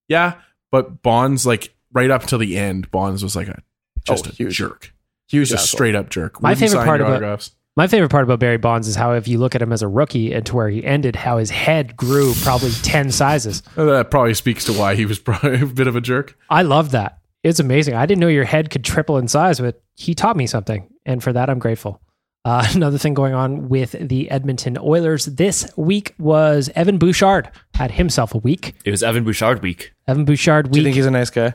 yeah, 0.08 0.34
but 0.72 1.00
Bonds 1.02 1.46
like 1.46 1.72
right 1.92 2.10
up 2.10 2.22
until 2.22 2.40
the 2.40 2.58
end, 2.58 2.90
Bonds 2.90 3.22
was 3.22 3.36
like 3.36 3.46
a 3.46 3.62
just 4.04 4.26
Oh, 4.26 4.30
a 4.30 4.32
huge. 4.32 4.56
jerk, 4.56 4.92
huge 5.28 5.50
just 5.50 5.62
asshole. 5.62 5.76
straight 5.78 5.94
up 5.94 6.10
jerk. 6.10 6.42
My 6.42 6.50
Wouldn't 6.50 6.70
favorite 6.72 6.84
part 6.84 7.00
about- 7.00 7.10
autographs. 7.12 7.52
My 7.76 7.86
favorite 7.86 8.10
part 8.10 8.24
about 8.24 8.40
Barry 8.40 8.56
Bonds 8.58 8.88
is 8.88 8.96
how 8.96 9.12
if 9.12 9.28
you 9.28 9.38
look 9.38 9.54
at 9.54 9.62
him 9.62 9.72
as 9.72 9.80
a 9.80 9.86
rookie 9.88 10.32
and 10.34 10.44
to 10.46 10.56
where 10.56 10.68
he 10.68 10.84
ended, 10.84 11.14
how 11.14 11.38
his 11.38 11.50
head 11.50 11.96
grew 11.96 12.34
probably 12.42 12.70
10 12.82 13.12
sizes. 13.12 13.62
Uh, 13.76 13.84
That 13.84 14.10
probably 14.10 14.34
speaks 14.34 14.64
to 14.64 14.72
why 14.72 14.96
he 14.96 15.06
was 15.06 15.18
probably 15.20 15.60
a 15.60 15.66
bit 15.66 15.86
of 15.86 15.94
a 15.94 16.00
jerk. 16.00 16.36
I 16.50 16.62
love 16.62 16.90
that. 16.90 17.18
It's 17.44 17.60
amazing. 17.60 17.94
I 17.94 18.04
didn't 18.06 18.20
know 18.20 18.26
your 18.28 18.44
head 18.44 18.70
could 18.70 18.82
triple 18.84 19.16
in 19.18 19.28
size, 19.28 19.60
but 19.60 19.80
he 19.94 20.16
taught 20.16 20.36
me 20.36 20.48
something. 20.48 20.88
And 21.06 21.22
for 21.22 21.32
that, 21.32 21.48
I'm 21.48 21.60
grateful. 21.60 22.02
Uh, 22.44 22.66
another 22.74 22.98
thing 22.98 23.14
going 23.14 23.34
on 23.34 23.68
with 23.68 23.92
the 23.92 24.30
Edmonton 24.30 24.76
Oilers 24.78 25.26
this 25.26 25.70
week 25.76 26.14
was 26.18 26.70
Evan 26.74 26.98
Bouchard 26.98 27.50
had 27.74 27.92
himself 27.92 28.34
a 28.34 28.38
week. 28.38 28.74
It 28.84 28.90
was 28.90 29.02
Evan 29.02 29.24
Bouchard 29.24 29.62
week. 29.62 29.92
Evan 30.06 30.24
Bouchard 30.24 30.70
Do 30.70 30.78
you 30.78 30.84
think 30.84 30.96
he's 30.96 31.06
a 31.06 31.10
nice 31.10 31.30
guy? 31.30 31.54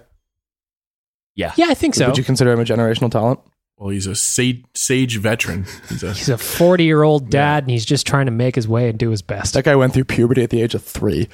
Yeah. 1.36 1.54
yeah, 1.58 1.66
I 1.68 1.74
think 1.74 1.96
so. 1.96 2.08
Would 2.08 2.18
you 2.18 2.24
consider 2.24 2.54
him 2.54 2.62
a 2.62 2.64
generational 2.64 3.12
talent? 3.12 3.42
Well, 3.78 3.90
he's 3.90 4.08
a 4.08 4.16
sage, 4.16 4.64
sage 4.74 5.18
veteran. 5.18 5.66
He's 5.90 6.02
a, 6.02 6.08
He's 6.14 6.30
a 6.30 6.38
40 6.38 6.86
year 6.86 7.04
old 7.04 7.30
dad 7.30 7.64
and 7.64 7.72
he's 7.72 7.86
just 7.86 8.08
trying 8.08 8.28
to 8.28 8.32
make 8.32 8.56
his 8.56 8.70
way 8.70 8.90
and 8.90 8.98
do 8.98 9.10
his 9.10 9.22
best. 9.22 9.54
That 9.54 9.66
guy 9.66 9.76
went 9.76 9.94
through 9.94 10.06
puberty 10.06 10.44
at 10.44 10.50
the 10.50 10.62
age 10.62 10.76
of 10.76 10.84
three. 10.84 11.28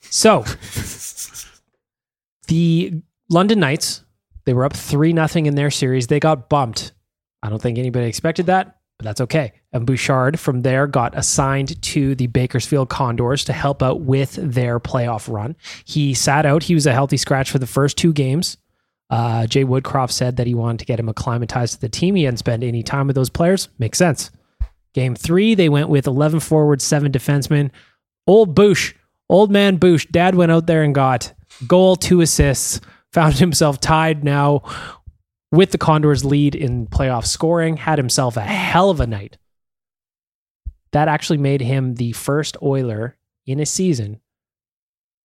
So, 0.00 0.42
the 2.48 3.00
London 3.30 3.60
Knights, 3.60 4.02
they 4.44 4.54
were 4.54 4.64
up 4.64 4.74
3 4.74 5.12
nothing 5.12 5.46
in 5.46 5.54
their 5.54 5.70
series. 5.70 6.08
They 6.08 6.18
got 6.18 6.48
bumped. 6.48 6.92
I 7.42 7.48
don't 7.48 7.62
think 7.62 7.78
anybody 7.78 8.06
expected 8.06 8.46
that, 8.46 8.77
but 8.98 9.04
that's 9.04 9.20
okay. 9.20 9.52
And 9.72 9.86
Bouchard 9.86 10.40
from 10.40 10.62
there 10.62 10.86
got 10.86 11.16
assigned 11.16 11.80
to 11.82 12.14
the 12.16 12.26
Bakersfield 12.26 12.88
Condors 12.88 13.44
to 13.44 13.52
help 13.52 13.82
out 13.82 14.00
with 14.00 14.34
their 14.34 14.80
playoff 14.80 15.32
run. 15.32 15.56
He 15.84 16.14
sat 16.14 16.44
out. 16.44 16.64
He 16.64 16.74
was 16.74 16.86
a 16.86 16.92
healthy 16.92 17.16
scratch 17.16 17.50
for 17.50 17.60
the 17.60 17.66
first 17.66 17.96
two 17.96 18.12
games. 18.12 18.56
Uh, 19.08 19.46
Jay 19.46 19.64
Woodcroft 19.64 20.10
said 20.10 20.36
that 20.36 20.46
he 20.46 20.54
wanted 20.54 20.80
to 20.80 20.84
get 20.84 21.00
him 21.00 21.08
acclimatized 21.08 21.74
to 21.74 21.80
the 21.80 21.88
team. 21.88 22.16
He 22.16 22.24
hadn't 22.24 22.38
spent 22.38 22.62
any 22.62 22.82
time 22.82 23.06
with 23.06 23.16
those 23.16 23.30
players. 23.30 23.68
Makes 23.78 23.98
sense. 23.98 24.30
Game 24.94 25.14
three, 25.14 25.54
they 25.54 25.68
went 25.68 25.88
with 25.88 26.06
11 26.06 26.40
forwards, 26.40 26.82
seven 26.82 27.12
defensemen. 27.12 27.70
Old 28.26 28.54
Boosh, 28.54 28.94
old 29.28 29.50
man 29.50 29.78
Boosh, 29.78 30.10
dad 30.10 30.34
went 30.34 30.52
out 30.52 30.66
there 30.66 30.82
and 30.82 30.94
got 30.94 31.32
goal, 31.66 31.94
two 31.96 32.20
assists, 32.20 32.80
found 33.12 33.34
himself 33.34 33.80
tied 33.80 34.24
now 34.24 34.62
with 35.50 35.70
the 35.70 35.78
Condors 35.78 36.24
lead 36.24 36.54
in 36.54 36.86
playoff 36.86 37.26
scoring, 37.26 37.76
had 37.76 37.98
himself 37.98 38.36
a 38.36 38.42
hell 38.42 38.90
of 38.90 39.00
a 39.00 39.06
night. 39.06 39.38
That 40.92 41.08
actually 41.08 41.38
made 41.38 41.60
him 41.60 41.94
the 41.94 42.12
first 42.12 42.56
Oiler 42.62 43.16
in 43.46 43.60
a 43.60 43.66
season, 43.66 44.20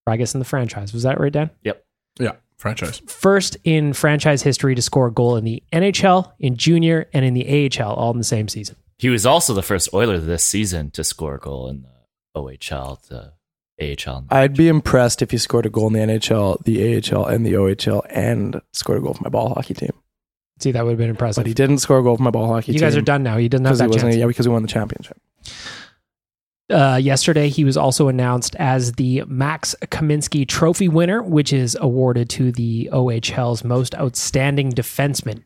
or 0.06 0.14
I 0.14 0.18
guess 0.18 0.34
in 0.34 0.40
the 0.40 0.46
franchise. 0.46 0.94
Was 0.94 1.04
that 1.04 1.20
right, 1.20 1.32
Dan? 1.32 1.50
Yep. 1.64 1.86
Yeah, 2.20 2.34
franchise. 2.58 3.02
First 3.08 3.58
in 3.64 3.94
franchise 3.94 4.42
history 4.44 4.76
to 4.76 4.82
score 4.82 5.08
a 5.08 5.12
goal 5.12 5.36
in 5.38 5.46
the 5.46 5.64
NHL, 5.72 6.34
in 6.40 6.58
junior, 6.58 7.10
and 7.14 7.26
in 7.26 7.34
the 7.34 7.72
AHL 7.80 7.94
all 7.94 8.12
in 8.12 8.18
the 8.18 8.24
same 8.24 8.48
season. 8.48 8.76
He 8.98 9.10
was 9.10 9.26
also 9.26 9.54
the 9.54 9.64
first 9.64 9.94
Oiler 9.94 10.20
this 10.20 10.44
season 10.44 10.92
to 10.92 11.04
score 11.04 11.36
a 11.36 11.40
goal 11.40 11.68
in 11.68 11.84
the 11.84 12.40
OHL, 12.40 13.02
the 13.08 13.34
AHL. 13.82 14.26
I'd 14.30 14.56
be 14.56 14.68
impressed 14.68 15.22
if 15.22 15.32
he 15.32 15.38
scored 15.38 15.66
a 15.66 15.70
goal 15.70 15.88
in 15.88 15.94
the 15.94 16.00
NHL, 16.00 16.64
the 16.64 16.96
AHL, 16.96 17.26
and 17.26 17.46
the 17.46 17.54
OHL, 17.54 18.06
and 18.10 18.62
scored 18.72 19.00
a 19.00 19.02
goal 19.02 19.14
for 19.14 19.24
my 19.24 19.30
ball 19.30 19.54
hockey 19.54 19.74
team. 19.74 19.92
See, 20.64 20.72
that 20.72 20.86
would 20.86 20.92
have 20.92 20.98
been 20.98 21.10
impressive. 21.10 21.44
But 21.44 21.48
he 21.48 21.54
didn't 21.54 21.80
score 21.80 22.00
a 22.00 22.04
goal 22.04 22.16
for 22.16 22.24
my 22.24 22.32
ball 22.32 22.48
hockey 22.48 22.72
you 22.72 22.80
guys 22.80 22.96
are 22.96 23.02
done 23.02 23.22
now. 23.22 23.36
He 23.38 23.50
doesn't 23.50 23.66
have 23.66 23.74
because 23.74 23.80
he 23.82 23.84
that 23.84 23.90
wasn't. 23.90 24.12
chance. 24.14 24.20
Yeah, 24.20 24.28
because 24.28 24.48
we 24.48 24.54
won 24.54 24.62
the 24.62 24.70
championship. 24.70 25.20
Uh, 26.70 26.98
yesterday, 27.02 27.50
he 27.50 27.66
was 27.66 27.76
also 27.76 28.08
announced 28.08 28.56
as 28.56 28.94
the 28.94 29.24
Max 29.28 29.76
Kaminsky 29.88 30.48
Trophy 30.48 30.88
winner, 30.88 31.22
which 31.22 31.52
is 31.52 31.78
awarded 31.82 32.30
to 32.30 32.54
the 32.54 32.90
OHL's 32.94 33.66
most 33.66 33.94
outstanding 33.96 34.72
defenseman. 34.72 35.44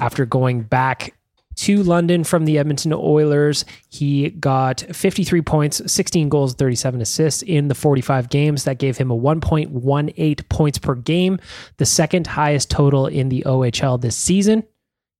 After 0.00 0.26
going 0.26 0.62
back 0.62 1.14
to 1.60 1.82
London 1.82 2.24
from 2.24 2.46
the 2.46 2.56
Edmonton 2.56 2.94
Oilers, 2.94 3.66
he 3.90 4.30
got 4.30 4.80
53 4.80 5.42
points, 5.42 5.92
16 5.92 6.30
goals, 6.30 6.54
37 6.54 7.02
assists 7.02 7.42
in 7.42 7.68
the 7.68 7.74
45 7.74 8.30
games. 8.30 8.64
That 8.64 8.78
gave 8.78 8.96
him 8.96 9.10
a 9.10 9.16
1.18 9.16 10.48
points 10.48 10.78
per 10.78 10.94
game, 10.94 11.38
the 11.76 11.84
second 11.84 12.28
highest 12.28 12.70
total 12.70 13.06
in 13.06 13.28
the 13.28 13.42
OHL 13.44 14.00
this 14.00 14.16
season. 14.16 14.64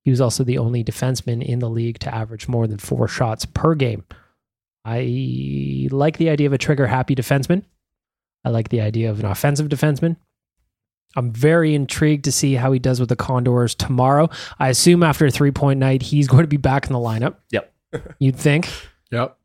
He 0.03 0.09
was 0.09 0.19
also 0.19 0.43
the 0.43 0.57
only 0.57 0.83
defenseman 0.83 1.45
in 1.45 1.59
the 1.59 1.69
league 1.69 1.99
to 1.99 2.13
average 2.13 2.47
more 2.47 2.65
than 2.65 2.79
four 2.79 3.07
shots 3.07 3.45
per 3.45 3.75
game. 3.75 4.03
I 4.83 5.89
like 5.91 6.17
the 6.17 6.31
idea 6.31 6.47
of 6.47 6.53
a 6.53 6.57
trigger 6.57 6.87
happy 6.87 7.13
defenseman. 7.13 7.65
I 8.43 8.49
like 8.49 8.69
the 8.69 8.81
idea 8.81 9.11
of 9.11 9.19
an 9.19 9.27
offensive 9.27 9.69
defenseman. 9.69 10.17
I'm 11.15 11.31
very 11.31 11.75
intrigued 11.75 12.25
to 12.25 12.31
see 12.31 12.53
how 12.53 12.71
he 12.71 12.79
does 12.79 12.99
with 12.99 13.09
the 13.09 13.15
Condors 13.15 13.75
tomorrow. 13.75 14.29
I 14.59 14.69
assume 14.69 15.03
after 15.03 15.25
a 15.25 15.31
three 15.31 15.51
point 15.51 15.79
night, 15.79 16.01
he's 16.01 16.27
going 16.27 16.43
to 16.43 16.47
be 16.47 16.57
back 16.57 16.87
in 16.87 16.93
the 16.93 16.99
lineup. 16.99 17.35
Yep. 17.51 17.73
You'd 18.19 18.37
think. 18.37 18.69
Yep. 19.11 19.37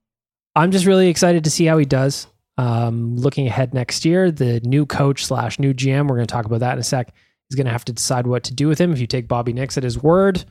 I'm 0.55 0.71
just 0.71 0.87
really 0.87 1.09
excited 1.09 1.45
to 1.45 1.51
see 1.51 1.67
how 1.67 1.79
he 1.79 1.85
does. 1.85 2.29
Um, 2.59 3.17
looking 3.17 3.47
ahead 3.47 3.75
next 3.75 4.05
year, 4.05 4.31
the 4.31 4.61
new 4.61 4.87
coach 4.87 5.25
slash 5.25 5.59
new 5.59 5.75
GM, 5.75 6.09
we're 6.09 6.17
going 6.17 6.27
to 6.27 6.33
talk 6.33 6.47
about 6.47 6.61
that 6.61 6.73
in 6.73 6.79
a 6.79 6.85
sec, 6.85 7.13
is 7.51 7.57
going 7.57 7.67
to 7.67 7.73
have 7.73 7.85
to 7.85 7.93
decide 7.93 8.27
what 8.27 8.45
to 8.45 8.55
do 8.55 8.67
with 8.67 8.81
him. 8.81 8.93
If 8.93 9.01
you 9.01 9.07
take 9.07 9.29
Bobby 9.29 9.53
Nix 9.53 9.77
at 9.77 9.83
his 9.83 10.03
word, 10.03 10.45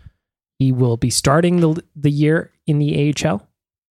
he 0.59 0.71
will 0.71 0.97
be 0.97 1.09
starting 1.09 1.59
the, 1.59 1.83
the 1.95 2.11
year 2.11 2.51
in 2.67 2.77
the 2.79 3.13
AHL. 3.25 3.47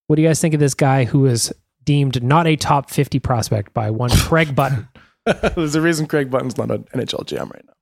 What 0.07 0.17
do 0.17 0.23
you 0.23 0.29
guys 0.29 0.41
think 0.41 0.55
of 0.55 0.61
this 0.61 0.75
guy 0.75 1.05
who 1.05 1.27
is 1.27 1.53
deemed 1.83 2.23
not 2.23 2.47
a 2.47 2.57
top 2.57 2.91
50 2.91 3.19
prospect 3.19 3.75
by 3.75 3.91
one 3.91 4.11
Craig 4.17 4.55
Button? 4.55 4.89
There's 5.55 5.75
a 5.75 5.81
reason 5.81 6.07
Craig 6.07 6.31
Button's 6.31 6.57
not 6.57 6.71
an 6.71 6.85
NHL 6.95 7.25
GM 7.27 7.51
right 7.53 7.65
now. 7.67 7.73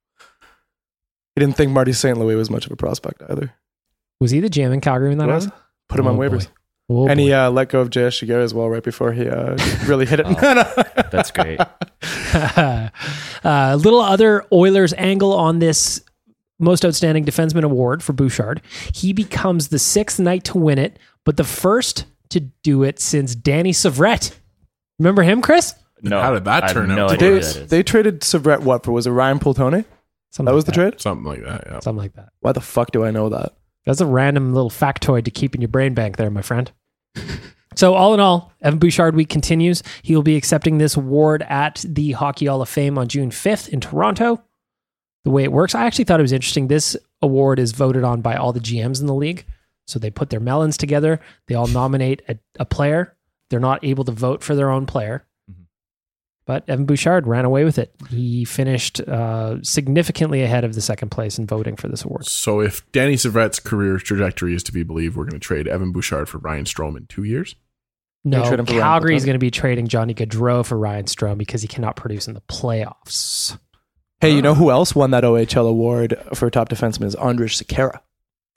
He 1.34 1.40
didn't 1.40 1.56
think 1.56 1.72
Marty 1.72 1.92
St. 1.92 2.18
Louis 2.18 2.34
was 2.34 2.50
much 2.50 2.66
of 2.66 2.72
a 2.72 2.76
prospect 2.76 3.22
either. 3.28 3.52
Was 4.20 4.30
he 4.30 4.40
the 4.40 4.50
GM 4.50 4.72
in 4.72 4.80
Calgary 4.80 5.08
when 5.08 5.18
that 5.18 5.28
Was? 5.28 5.44
happened? 5.46 5.62
Put 5.88 6.00
him 6.00 6.06
Oh, 6.06 6.10
on 6.10 6.16
boy. 6.16 6.28
waivers. 6.28 6.48
Oh, 6.90 7.08
and 7.08 7.18
he 7.18 7.32
uh, 7.32 7.50
let 7.50 7.68
go 7.70 7.80
of 7.80 7.90
JS 7.90 8.26
Giguere 8.26 8.42
as 8.42 8.52
well 8.52 8.68
right 8.68 8.82
before 8.82 9.12
he 9.12 9.26
uh, 9.28 9.56
really 9.86 10.04
hit 10.04 10.20
it. 10.20 10.26
No, 10.26 10.54
no. 10.54 10.64
That's 11.10 11.30
great. 11.30 11.58
A 12.34 13.76
little 13.76 14.00
other 14.00 14.44
Oilers 14.52 14.92
angle 14.98 15.32
on 15.32 15.58
this 15.58 16.02
most 16.58 16.84
outstanding 16.84 17.24
defenseman 17.24 17.64
award 17.64 18.02
for 18.02 18.12
Bouchard. 18.12 18.60
He 18.94 19.12
becomes 19.12 19.68
the 19.68 19.78
sixth 19.78 20.18
knight 20.20 20.44
to 20.44 20.58
win 20.58 20.78
it, 20.78 20.98
but 21.24 21.36
the 21.36 21.44
first 21.44 22.04
to 22.30 22.40
do 22.40 22.82
it 22.82 23.00
since 23.00 23.34
Danny 23.34 23.72
Syvret. 23.72 24.34
Remember 24.98 25.22
him, 25.22 25.42
Chris? 25.42 25.74
No, 26.02 26.20
How 26.20 26.34
did 26.34 26.44
that 26.44 26.64
I 26.64 26.66
have 26.66 26.74
turn 26.74 26.90
out 26.90 26.96
No 26.96 27.08
to 27.08 27.14
idea 27.14 27.28
They, 27.28 27.34
who 27.36 27.40
that 27.40 27.56
is. 27.62 27.68
they 27.70 27.82
traded 27.82 28.20
Syvret 28.22 28.60
what 28.60 28.84
for? 28.84 28.92
Was 28.92 29.06
it 29.06 29.10
Ryan 29.10 29.38
Potulny? 29.38 29.84
Something 30.30 30.50
That 30.50 30.54
was 30.54 30.66
like 30.66 30.74
the 30.74 30.90
trade? 30.90 31.00
Something 31.00 31.24
like 31.24 31.44
that. 31.44 31.64
Yeah. 31.66 31.80
Something 31.80 32.02
like 32.02 32.14
that. 32.14 32.30
Why 32.40 32.52
the 32.52 32.60
fuck 32.60 32.90
do 32.90 33.04
I 33.04 33.10
know 33.10 33.28
that? 33.28 33.52
That's 33.86 34.00
a 34.00 34.06
random 34.06 34.52
little 34.54 34.70
factoid 34.70 35.24
to 35.24 35.30
keep 35.30 35.54
in 35.54 35.60
your 35.60 35.68
brain 35.68 35.94
bank 35.94 36.16
there, 36.16 36.30
my 36.30 36.42
friend. 36.42 36.70
So, 37.74 37.94
all 37.94 38.12
in 38.12 38.20
all, 38.20 38.52
Evan 38.60 38.78
Bouchard 38.78 39.14
week 39.14 39.30
continues. 39.30 39.82
He 40.02 40.14
will 40.14 40.22
be 40.22 40.36
accepting 40.36 40.76
this 40.76 40.94
award 40.96 41.42
at 41.48 41.82
the 41.88 42.12
Hockey 42.12 42.44
Hall 42.44 42.60
of 42.60 42.68
Fame 42.68 42.98
on 42.98 43.08
June 43.08 43.30
5th 43.30 43.68
in 43.70 43.80
Toronto. 43.80 44.42
The 45.24 45.30
way 45.30 45.44
it 45.44 45.52
works, 45.52 45.74
I 45.74 45.86
actually 45.86 46.04
thought 46.04 46.20
it 46.20 46.22
was 46.22 46.32
interesting. 46.32 46.66
This 46.68 46.96
award 47.22 47.58
is 47.58 47.72
voted 47.72 48.04
on 48.04 48.20
by 48.20 48.36
all 48.36 48.52
the 48.52 48.60
GMs 48.60 49.00
in 49.00 49.06
the 49.06 49.14
league. 49.14 49.46
So, 49.86 49.98
they 49.98 50.10
put 50.10 50.28
their 50.30 50.38
melons 50.38 50.76
together, 50.76 51.18
they 51.48 51.54
all 51.54 51.66
nominate 51.66 52.20
a, 52.28 52.38
a 52.58 52.66
player. 52.66 53.16
They're 53.48 53.58
not 53.58 53.82
able 53.84 54.04
to 54.04 54.12
vote 54.12 54.42
for 54.42 54.54
their 54.54 54.70
own 54.70 54.84
player. 54.84 55.24
But 56.44 56.68
Evan 56.68 56.86
Bouchard 56.86 57.26
ran 57.26 57.44
away 57.44 57.64
with 57.64 57.78
it. 57.78 57.94
He 58.10 58.44
finished 58.44 59.00
uh, 59.00 59.62
significantly 59.62 60.42
ahead 60.42 60.64
of 60.64 60.74
the 60.74 60.80
second 60.80 61.10
place 61.10 61.38
in 61.38 61.46
voting 61.46 61.76
for 61.76 61.88
this 61.88 62.04
award. 62.04 62.26
So 62.26 62.60
if 62.60 62.90
Danny 62.90 63.14
Syvret's 63.14 63.60
career 63.60 63.98
trajectory 63.98 64.54
is 64.54 64.64
to 64.64 64.72
be 64.72 64.82
believed, 64.82 65.16
we're 65.16 65.24
going 65.24 65.38
to 65.38 65.38
trade 65.38 65.68
Evan 65.68 65.92
Bouchard 65.92 66.28
for 66.28 66.38
Ryan 66.38 66.64
Strome 66.64 66.96
in 66.96 67.06
two 67.06 67.22
years. 67.22 67.54
No, 68.24 68.44
trade 68.44 68.58
him 68.58 68.66
for 68.66 68.72
Ryan 68.72 68.82
Calgary 68.82 69.16
is 69.16 69.24
going 69.24 69.34
to 69.34 69.38
be 69.38 69.50
trading 69.50 69.86
Johnny 69.86 70.14
Gaudreau 70.14 70.64
for 70.66 70.76
Ryan 70.76 71.04
Strome 71.04 71.38
because 71.38 71.62
he 71.62 71.68
cannot 71.68 71.96
produce 71.96 72.26
in 72.26 72.34
the 72.34 72.40
playoffs. 72.42 73.56
Hey, 74.20 74.34
you 74.34 74.42
know 74.42 74.54
who 74.54 74.70
else 74.70 74.94
won 74.94 75.10
that 75.10 75.24
OHL 75.24 75.68
award 75.68 76.16
for 76.34 76.48
top 76.50 76.68
defenseman 76.68 77.06
is 77.06 77.16
Andrej 77.16 77.60
Sekera. 77.60 78.00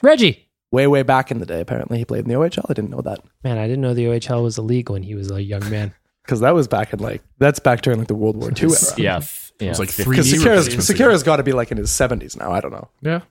Reggie, 0.04 0.46
Way, 0.72 0.88
way 0.88 1.04
back 1.04 1.32
in 1.32 1.40
the 1.40 1.46
day, 1.46 1.62
apparently. 1.62 2.00
He 2.00 2.06
played 2.06 2.26
in 2.26 2.30
the 2.30 2.36
OHL. 2.36 2.66
I 2.70 2.74
didn't 2.74 2.90
know 2.90 3.02
that. 3.02 3.20
man, 3.44 3.58
I 3.58 3.66
didn't 3.66 3.82
know 3.82 3.94
the 3.94 4.06
OHL 4.06 4.44
was 4.44 4.58
a 4.58 4.62
league 4.62 4.90
when 4.90 5.04
he 5.04 5.16
was 5.16 5.32
a 5.32 5.42
young 5.42 5.68
man. 5.70 5.94
Because 6.26 6.40
that 6.40 6.56
was 6.56 6.68
back 6.68 6.92
in 6.94 7.00
like, 7.00 7.22
that's 7.38 7.60
back 7.60 7.82
during 7.82 8.00
like 8.00 8.08
the 8.08 8.16
World 8.16 8.36
War 8.38 8.50
II 8.50 8.64
era. 8.70 8.78
yeah, 8.98 9.18
f- 9.18 9.52
yeah, 9.60 9.70
was 9.70 9.80
like 9.80 9.90
three 9.90 10.18
Because 10.18 10.32
knee 10.32 10.40
Sekera's, 10.40 10.68
replacements 10.68 10.90
Sekera's 10.92 11.24
got 11.24 11.36
to 11.38 11.44
be 11.44 11.52
like 11.54 11.72
in 11.72 11.78
his 11.78 11.90
70s 11.92 12.36
now. 12.38 12.52
I 12.52 12.60
don't 12.62 12.72
know. 12.72 12.90
Yeah. 13.02 13.22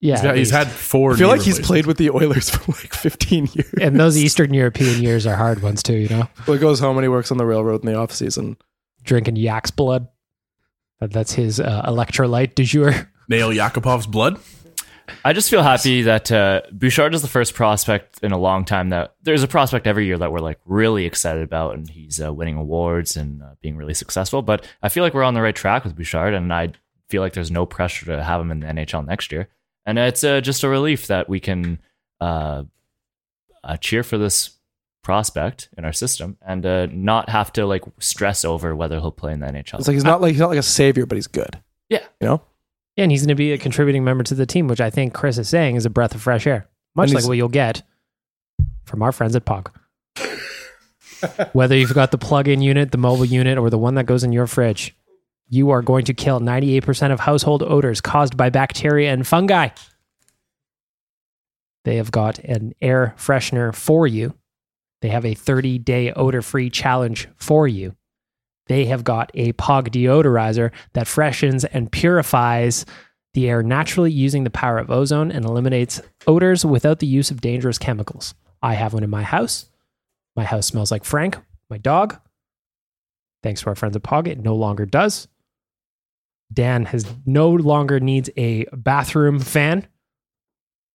Yeah, 0.00 0.14
He's, 0.14 0.22
got- 0.22 0.30
at 0.30 0.36
he's 0.36 0.52
least. 0.52 0.56
had 0.56 0.68
four. 0.68 1.12
I 1.14 1.16
feel 1.16 1.28
like 1.28 1.40
he's 1.40 1.58
played 1.58 1.86
with 1.86 1.96
the 1.96 2.10
Oilers 2.10 2.50
for 2.56 2.70
like 2.70 2.94
15 2.94 3.48
years. 3.52 3.74
and 3.80 3.98
those 3.98 4.16
Eastern 4.16 4.54
European 4.54 5.02
years 5.02 5.26
are 5.26 5.34
hard 5.34 5.60
ones 5.60 5.82
too. 5.82 5.96
You 5.96 6.08
know, 6.08 6.28
Well, 6.46 6.54
he 6.54 6.60
goes 6.60 6.78
home 6.78 6.96
and 6.96 7.04
he 7.04 7.08
works 7.08 7.32
on 7.32 7.36
the 7.38 7.44
railroad 7.44 7.82
in 7.84 7.86
the 7.90 7.96
off 7.98 8.12
season. 8.12 8.56
drinking 9.02 9.34
yak's 9.36 9.72
blood. 9.72 10.06
That- 11.00 11.12
That's 11.12 11.32
his 11.32 11.58
uh, 11.58 11.82
electrolyte 11.86 12.54
du 12.54 12.62
jour. 12.64 13.10
Nail 13.28 13.50
Yakupov's 13.50 14.06
blood. 14.06 14.38
I 15.24 15.32
just 15.32 15.50
feel 15.50 15.62
happy 15.62 16.02
that 16.02 16.30
uh, 16.30 16.62
Bouchard 16.72 17.14
is 17.14 17.22
the 17.22 17.28
first 17.28 17.54
prospect 17.54 18.20
in 18.22 18.32
a 18.32 18.38
long 18.38 18.64
time 18.64 18.90
that 18.90 19.14
there's 19.22 19.42
a 19.42 19.48
prospect 19.48 19.86
every 19.86 20.06
year 20.06 20.18
that 20.18 20.32
we're 20.32 20.40
like 20.40 20.58
really 20.64 21.04
excited 21.06 21.42
about, 21.42 21.74
and 21.74 21.88
he's 21.88 22.22
uh, 22.22 22.32
winning 22.32 22.56
awards 22.56 23.16
and 23.16 23.42
uh, 23.42 23.54
being 23.60 23.76
really 23.76 23.94
successful. 23.94 24.42
But 24.42 24.66
I 24.82 24.88
feel 24.88 25.02
like 25.02 25.14
we're 25.14 25.22
on 25.22 25.34
the 25.34 25.42
right 25.42 25.56
track 25.56 25.84
with 25.84 25.96
Bouchard, 25.96 26.34
and 26.34 26.52
I 26.52 26.72
feel 27.08 27.22
like 27.22 27.32
there's 27.32 27.50
no 27.50 27.66
pressure 27.66 28.06
to 28.06 28.22
have 28.22 28.40
him 28.40 28.50
in 28.50 28.60
the 28.60 28.66
NHL 28.66 29.06
next 29.06 29.32
year. 29.32 29.48
And 29.86 29.98
it's 29.98 30.22
uh, 30.22 30.40
just 30.40 30.64
a 30.64 30.68
relief 30.68 31.06
that 31.06 31.28
we 31.28 31.40
can 31.40 31.78
uh, 32.20 32.64
uh, 33.64 33.76
cheer 33.78 34.02
for 34.02 34.18
this 34.18 34.50
prospect 35.02 35.70
in 35.78 35.84
our 35.84 35.92
system 35.92 36.36
and 36.42 36.66
uh, 36.66 36.86
not 36.92 37.30
have 37.30 37.50
to 37.54 37.64
like 37.64 37.82
stress 37.98 38.44
over 38.44 38.76
whether 38.76 39.00
he'll 39.00 39.10
play 39.10 39.32
in 39.32 39.40
the 39.40 39.46
NHL. 39.46 39.78
It's 39.78 39.88
like 39.88 39.94
he's 39.94 40.04
not 40.04 40.20
like 40.20 40.32
he's 40.32 40.40
not 40.40 40.50
like 40.50 40.58
a 40.58 40.62
savior, 40.62 41.06
but 41.06 41.16
he's 41.16 41.26
good. 41.26 41.58
Yeah. 41.88 42.04
You 42.20 42.26
know? 42.26 42.42
Yeah, 42.98 43.04
and 43.04 43.12
he's 43.12 43.20
going 43.20 43.28
to 43.28 43.36
be 43.36 43.52
a 43.52 43.58
contributing 43.58 44.02
member 44.02 44.24
to 44.24 44.34
the 44.34 44.44
team, 44.44 44.66
which 44.66 44.80
I 44.80 44.90
think 44.90 45.14
Chris 45.14 45.38
is 45.38 45.48
saying 45.48 45.76
is 45.76 45.86
a 45.86 45.90
breath 45.90 46.16
of 46.16 46.20
fresh 46.20 46.48
air, 46.48 46.68
much 46.96 47.12
like 47.12 47.24
what 47.24 47.36
you'll 47.36 47.48
get 47.48 47.84
from 48.82 49.04
our 49.04 49.12
friends 49.12 49.36
at 49.36 49.44
Pog. 49.44 49.68
Whether 51.52 51.76
you've 51.76 51.94
got 51.94 52.10
the 52.10 52.18
plug-in 52.18 52.60
unit, 52.60 52.90
the 52.90 52.98
mobile 52.98 53.24
unit, 53.24 53.56
or 53.56 53.70
the 53.70 53.78
one 53.78 53.94
that 53.94 54.06
goes 54.06 54.24
in 54.24 54.32
your 54.32 54.48
fridge, 54.48 54.96
you 55.48 55.70
are 55.70 55.80
going 55.80 56.06
to 56.06 56.12
kill 56.12 56.40
98% 56.40 57.12
of 57.12 57.20
household 57.20 57.62
odors 57.62 58.00
caused 58.00 58.36
by 58.36 58.50
bacteria 58.50 59.12
and 59.12 59.24
fungi. 59.24 59.68
They 61.84 61.98
have 61.98 62.10
got 62.10 62.40
an 62.40 62.72
air 62.82 63.14
freshener 63.16 63.72
for 63.72 64.08
you. 64.08 64.34
They 65.02 65.10
have 65.10 65.24
a 65.24 65.36
30-day 65.36 66.14
odor-free 66.14 66.70
challenge 66.70 67.28
for 67.36 67.68
you. 67.68 67.94
They 68.68 68.84
have 68.86 69.04
got 69.04 69.30
a 69.34 69.52
POG 69.52 69.90
deodorizer 69.90 70.70
that 70.92 71.06
freshens 71.08 71.64
and 71.64 71.90
purifies 71.90 72.86
the 73.34 73.48
air 73.48 73.62
naturally 73.62 74.12
using 74.12 74.44
the 74.44 74.50
power 74.50 74.78
of 74.78 74.90
ozone 74.90 75.30
and 75.32 75.44
eliminates 75.44 76.00
odors 76.26 76.64
without 76.64 76.98
the 76.98 77.06
use 77.06 77.30
of 77.30 77.40
dangerous 77.40 77.78
chemicals. 77.78 78.34
I 78.62 78.74
have 78.74 78.94
one 78.94 79.04
in 79.04 79.10
my 79.10 79.22
house. 79.22 79.68
My 80.36 80.44
house 80.44 80.66
smells 80.66 80.90
like 80.90 81.04
Frank, 81.04 81.36
my 81.68 81.78
dog. 81.78 82.18
Thanks 83.42 83.62
to 83.62 83.68
our 83.68 83.74
friends 83.74 83.96
at 83.96 84.02
POG, 84.02 84.28
it 84.28 84.40
no 84.40 84.54
longer 84.54 84.86
does. 84.86 85.28
Dan 86.52 86.86
has 86.86 87.06
no 87.26 87.50
longer 87.50 88.00
needs 88.00 88.30
a 88.36 88.64
bathroom 88.72 89.38
fan. 89.38 89.82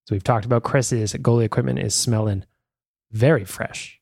So 0.07 0.15
we've 0.15 0.23
talked 0.23 0.45
about 0.45 0.63
Chris's 0.63 1.13
goalie 1.13 1.45
equipment 1.45 1.79
is 1.79 1.95
smelling 1.95 2.45
very 3.11 3.45
fresh. 3.45 4.01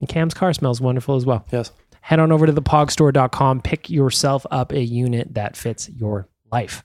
And 0.00 0.08
Cam's 0.08 0.34
car 0.34 0.52
smells 0.52 0.80
wonderful 0.80 1.16
as 1.16 1.24
well 1.24 1.46
Yes. 1.50 1.70
Head 2.02 2.20
on 2.20 2.30
over 2.30 2.46
to 2.46 2.52
thepogstore.com 2.52 3.62
pick 3.62 3.88
yourself 3.88 4.44
up 4.50 4.72
a 4.72 4.82
unit 4.82 5.34
that 5.34 5.56
fits 5.56 5.88
your 5.88 6.28
life 6.52 6.84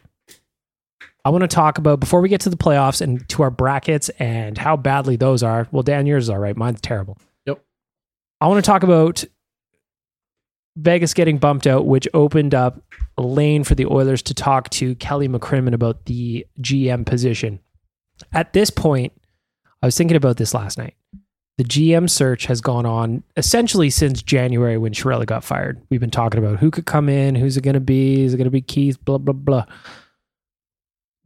I 1.28 1.30
want 1.30 1.41
to 1.41 1.49
talk 1.49 1.78
about 1.78 1.99
before 1.99 2.22
we 2.22 2.30
get 2.30 2.39
to 2.41 2.49
the 2.49 2.55
playoffs 2.55 3.01
and 3.01 3.28
to 3.28 3.43
our 3.43 3.51
brackets 3.51 4.07
and 4.18 4.57
how 4.57 4.78
badly 4.78 5.18
those 5.18 5.43
are. 5.43 5.68
Well, 5.74 5.84
Dan, 5.84 6.05
yours 6.05 6.24
is 6.24 6.30
all 6.30 6.38
right. 6.38 6.55
Mine's 6.55 6.80
terrible. 6.80 7.18
Yep. 7.45 7.61
I 8.39 8.47
want 8.47 8.63
to 8.63 8.65
talk 8.65 8.84
about 8.84 9.26
Vegas 10.78 11.13
getting 11.13 11.38
bumped 11.38 11.68
out, 11.68 11.86
which 11.86 12.07
opened 12.13 12.55
up 12.55 12.82
a 13.18 13.22
lane 13.24 13.65
for 13.65 13.76
the 13.76 13.88
Oilers 13.88 14.22
to 14.22 14.34
talk 14.34 14.70
to 14.70 14.95
Kelly 14.95 15.28
McCrimmon 15.28 15.74
about 15.74 16.05
the 16.05 16.47
GM 16.61 17.05
position. 17.05 17.59
At 18.32 18.53
this 18.53 18.70
point, 18.70 19.11
I 19.82 19.88
was 19.88 19.97
thinking 19.97 20.15
about 20.15 20.38
this 20.38 20.53
last 20.53 20.78
night. 20.78 20.95
The 21.58 21.64
GM 21.64 22.08
search 22.08 22.45
has 22.45 22.62
gone 22.62 22.86
on 22.86 23.24
essentially 23.36 23.89
since 23.89 24.22
January 24.22 24.78
when 24.78 24.93
Chiarelli 24.93 25.26
got 25.26 25.43
fired. 25.43 25.82
We've 25.89 25.99
been 25.99 26.12
talking 26.12 26.43
about 26.43 26.60
who 26.60 26.70
could 26.70 26.86
come 26.86 27.10
in, 27.10 27.34
who's 27.34 27.58
it 27.58 27.64
going 27.64 27.74
to 27.74 27.80
be, 27.80 28.22
is 28.22 28.34
it 28.34 28.38
going 28.38 28.45
to 28.45 28.51
be 28.51 28.62
Keith, 28.62 29.03
blah, 29.03 29.18
blah, 29.18 29.34
blah. 29.34 29.66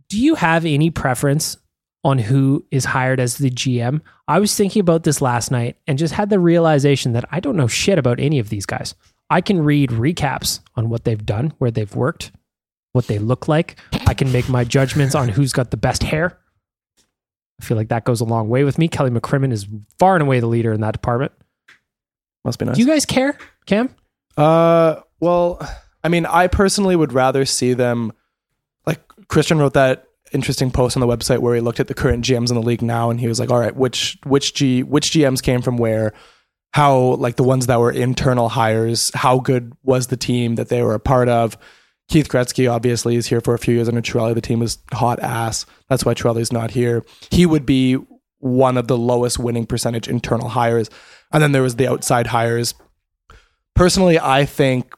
Do 0.07 0.17
you 0.17 0.35
have 0.35 0.65
any 0.65 0.89
preference 0.89 1.57
on 2.03 2.17
who 2.17 2.65
is 2.71 2.85
hired 2.85 3.19
as 3.19 3.37
the 3.37 3.49
GM? 3.49 3.99
I 4.27 4.39
was 4.39 4.55
thinking 4.55 4.79
about 4.79 5.03
this 5.03 5.21
last 5.21 5.51
night 5.51 5.75
and 5.85 5.99
just 5.99 6.13
had 6.13 6.29
the 6.29 6.39
realization 6.39 7.11
that 7.11 7.25
I 7.29 7.41
don't 7.41 7.57
know 7.57 7.67
shit 7.67 7.99
about 7.99 8.19
any 8.19 8.39
of 8.39 8.49
these 8.49 8.65
guys. 8.65 8.95
I 9.29 9.41
can 9.41 9.63
read 9.63 9.89
recaps 9.89 10.61
on 10.75 10.89
what 10.89 11.03
they've 11.03 11.25
done, 11.25 11.53
where 11.57 11.71
they've 11.71 11.95
worked, 11.95 12.31
what 12.93 13.07
they 13.07 13.19
look 13.19 13.47
like. 13.47 13.77
I 14.07 14.13
can 14.13 14.31
make 14.31 14.47
my 14.49 14.63
judgments 14.63 15.15
on 15.15 15.29
who's 15.29 15.53
got 15.53 15.71
the 15.71 15.77
best 15.77 16.03
hair. 16.03 16.37
I 17.61 17.63
feel 17.63 17.77
like 17.77 17.89
that 17.89 18.05
goes 18.05 18.21
a 18.21 18.25
long 18.25 18.49
way 18.49 18.63
with 18.63 18.79
me. 18.79 18.87
Kelly 18.87 19.11
McCrimmon 19.11 19.51
is 19.51 19.67
far 19.99 20.15
and 20.15 20.23
away 20.23 20.39
the 20.39 20.47
leader 20.47 20.73
in 20.73 20.81
that 20.81 20.93
department. 20.93 21.31
Must 22.43 22.57
be 22.57 22.65
nice. 22.65 22.75
Do 22.75 22.81
you 22.81 22.87
guys 22.87 23.05
care, 23.05 23.37
Cam? 23.67 23.93
Uh, 24.35 25.01
well, 25.19 25.61
I 26.03 26.09
mean, 26.09 26.25
I 26.25 26.47
personally 26.47 26.95
would 26.95 27.13
rather 27.13 27.45
see 27.45 27.73
them. 27.73 28.13
Like 28.87 28.99
Christian 29.27 29.59
wrote 29.59 29.75
that 29.75 30.05
interesting 30.33 30.71
post 30.71 30.97
on 30.97 31.01
the 31.01 31.07
website 31.07 31.39
where 31.39 31.53
he 31.53 31.61
looked 31.61 31.79
at 31.79 31.87
the 31.87 31.93
current 31.93 32.25
GMs 32.25 32.49
in 32.49 32.55
the 32.55 32.63
league 32.63 32.81
now, 32.81 33.11
and 33.11 33.19
he 33.19 33.27
was 33.27 33.39
like, 33.39 33.51
"All 33.51 33.59
right, 33.59 33.75
which 33.75 34.17
which 34.25 34.55
G 34.55 34.81
which 34.81 35.11
GMs 35.11 35.43
came 35.43 35.61
from 35.61 35.77
where? 35.77 36.13
How 36.73 36.97
like 37.15 37.35
the 37.35 37.43
ones 37.43 37.67
that 37.67 37.79
were 37.79 37.91
internal 37.91 38.49
hires? 38.49 39.11
How 39.13 39.39
good 39.39 39.73
was 39.83 40.07
the 40.07 40.17
team 40.17 40.55
that 40.55 40.69
they 40.69 40.81
were 40.81 40.95
a 40.95 40.99
part 40.99 41.29
of?" 41.29 41.57
Keith 42.11 42.27
Gretzky 42.27 42.69
obviously 42.69 43.15
is 43.15 43.27
here 43.27 43.39
for 43.39 43.53
a 43.53 43.57
few 43.57 43.73
years 43.73 43.87
under 43.87 44.01
Trelli. 44.01 44.35
The 44.35 44.41
team 44.41 44.59
was 44.59 44.79
hot 44.91 45.21
ass. 45.21 45.65
That's 45.87 46.03
why 46.03 46.13
Trelli's 46.13 46.51
not 46.51 46.71
here. 46.71 47.05
He 47.29 47.45
would 47.45 47.65
be 47.65 47.97
one 48.39 48.77
of 48.77 48.89
the 48.89 48.97
lowest 48.97 49.39
winning 49.39 49.65
percentage 49.65 50.09
internal 50.09 50.49
hires. 50.49 50.89
And 51.31 51.41
then 51.41 51.53
there 51.53 51.61
was 51.61 51.77
the 51.77 51.87
outside 51.87 52.27
hires. 52.27 52.73
Personally, 53.75 54.19
I 54.19 54.43
think 54.43 54.93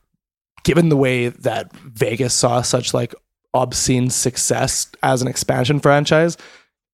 given 0.64 0.89
the 0.89 0.97
way 0.97 1.28
that 1.28 1.72
Vegas 1.74 2.34
saw 2.34 2.64
such 2.64 2.95
like 2.95 3.14
obscene 3.53 4.09
success 4.09 4.88
as 5.03 5.22
an 5.22 5.28
expansion 5.28 5.80
franchise, 5.80 6.36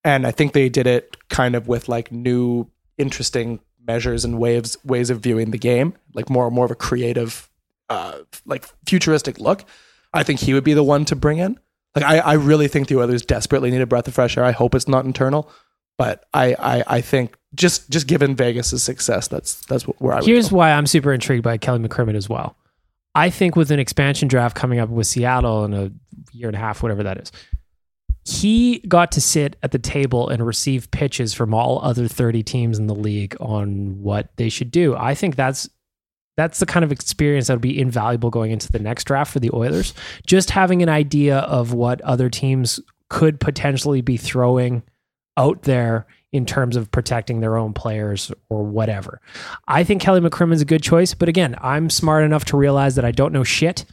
and 0.04 0.26
I 0.26 0.32
think 0.32 0.52
they 0.52 0.68
did 0.68 0.86
it 0.86 1.16
kind 1.30 1.56
of 1.56 1.66
with 1.66 1.88
like 1.88 2.12
new 2.12 2.70
interesting 2.98 3.58
measures 3.86 4.26
and 4.26 4.38
ways 4.38 4.76
ways 4.84 5.08
of 5.08 5.20
viewing 5.20 5.50
the 5.50 5.58
game, 5.58 5.94
like 6.12 6.28
more 6.28 6.50
more 6.50 6.66
of 6.66 6.70
a 6.70 6.74
creative 6.74 7.48
uh 7.88 8.18
like 8.44 8.66
futuristic 8.86 9.40
look. 9.40 9.64
I 10.12 10.22
think 10.22 10.40
he 10.40 10.54
would 10.54 10.64
be 10.64 10.74
the 10.74 10.82
one 10.82 11.04
to 11.06 11.16
bring 11.16 11.38
in. 11.38 11.58
Like 11.94 12.04
I, 12.04 12.18
I 12.18 12.32
really 12.34 12.68
think 12.68 12.88
the 12.88 12.98
Oilers 12.98 13.22
desperately 13.22 13.70
need 13.70 13.80
a 13.80 13.86
breath 13.86 14.08
of 14.08 14.14
fresh 14.14 14.36
air. 14.36 14.44
I 14.44 14.52
hope 14.52 14.74
it's 14.74 14.88
not 14.88 15.04
internal, 15.04 15.50
but 15.98 16.24
I, 16.32 16.54
I, 16.58 16.84
I 16.86 17.00
think 17.00 17.36
just 17.54 17.90
just 17.90 18.06
given 18.06 18.36
Vegas' 18.36 18.82
success, 18.82 19.28
that's 19.28 19.64
that's 19.66 19.84
where 19.84 20.14
I 20.14 20.16
would 20.16 20.26
Here's 20.26 20.50
go. 20.50 20.56
why 20.56 20.72
I'm 20.72 20.86
super 20.86 21.12
intrigued 21.12 21.42
by 21.42 21.58
Kelly 21.58 21.80
McCrimmon 21.80 22.14
as 22.14 22.28
well. 22.28 22.56
I 23.14 23.28
think 23.28 23.56
with 23.56 23.72
an 23.72 23.80
expansion 23.80 24.28
draft 24.28 24.56
coming 24.56 24.78
up 24.78 24.88
with 24.88 25.06
Seattle 25.06 25.64
in 25.64 25.74
a 25.74 25.90
year 26.32 26.46
and 26.46 26.56
a 26.56 26.60
half, 26.60 26.80
whatever 26.80 27.02
that 27.02 27.18
is, 27.18 27.32
he 28.24 28.78
got 28.86 29.10
to 29.12 29.20
sit 29.20 29.56
at 29.64 29.72
the 29.72 29.78
table 29.80 30.28
and 30.28 30.46
receive 30.46 30.90
pitches 30.92 31.34
from 31.34 31.52
all 31.52 31.80
other 31.82 32.06
30 32.06 32.44
teams 32.44 32.78
in 32.78 32.86
the 32.86 32.94
league 32.94 33.36
on 33.40 34.00
what 34.00 34.28
they 34.36 34.48
should 34.48 34.70
do. 34.70 34.94
I 34.94 35.14
think 35.16 35.34
that's 35.34 35.68
that's 36.36 36.60
the 36.60 36.66
kind 36.66 36.84
of 36.84 36.92
experience 36.92 37.48
that 37.48 37.54
would 37.54 37.60
be 37.60 37.78
invaluable 37.78 38.30
going 38.30 38.50
into 38.50 38.70
the 38.70 38.78
next 38.78 39.04
draft 39.04 39.32
for 39.32 39.40
the 39.40 39.50
Oilers. 39.52 39.94
Just 40.26 40.50
having 40.50 40.82
an 40.82 40.88
idea 40.88 41.38
of 41.40 41.72
what 41.72 42.00
other 42.02 42.30
teams 42.30 42.80
could 43.08 43.40
potentially 43.40 44.00
be 44.00 44.16
throwing 44.16 44.82
out 45.36 45.62
there 45.62 46.06
in 46.32 46.46
terms 46.46 46.76
of 46.76 46.90
protecting 46.90 47.40
their 47.40 47.56
own 47.56 47.72
players 47.72 48.30
or 48.48 48.62
whatever. 48.62 49.20
I 49.66 49.84
think 49.84 50.00
Kelly 50.00 50.20
McCrimmon's 50.20 50.62
a 50.62 50.66
good 50.66 50.82
choice, 50.82 51.12
but 51.12 51.28
again, 51.28 51.56
I'm 51.60 51.90
smart 51.90 52.24
enough 52.24 52.44
to 52.46 52.56
realize 52.56 52.94
that 52.94 53.04
I 53.04 53.10
don't 53.10 53.32
know 53.32 53.44
shit. 53.44 53.84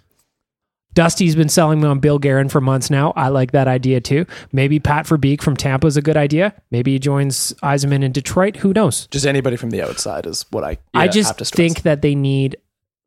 Dusty's 0.97 1.35
been 1.35 1.47
selling 1.47 1.79
me 1.79 1.87
on 1.87 1.99
Bill 1.99 2.17
Guerin 2.17 2.49
for 2.49 2.59
months 2.59 2.89
now. 2.89 3.13
I 3.15 3.27
like 3.27 3.51
that 3.51 3.67
idea 3.67 4.01
too. 4.01 4.25
Maybe 4.51 4.79
Pat 4.79 5.05
Verbeek 5.05 5.43
from 5.43 5.55
Tampa 5.55 5.85
is 5.85 5.95
a 5.95 6.01
good 6.01 6.17
idea. 6.17 6.55
Maybe 6.71 6.93
he 6.93 6.97
joins 6.97 7.53
Yzerman 7.61 8.03
in 8.03 8.11
Detroit. 8.11 8.55
Who 8.55 8.73
knows? 8.73 9.05
Just 9.11 9.27
anybody 9.27 9.57
from 9.57 9.69
the 9.69 9.83
outside 9.83 10.25
is 10.25 10.47
what 10.49 10.63
I 10.63 10.79
I 10.95 11.03
have 11.03 11.13
just 11.13 11.37
to 11.37 11.45
think 11.45 11.83
that 11.83 12.01
they 12.01 12.15
need, 12.15 12.57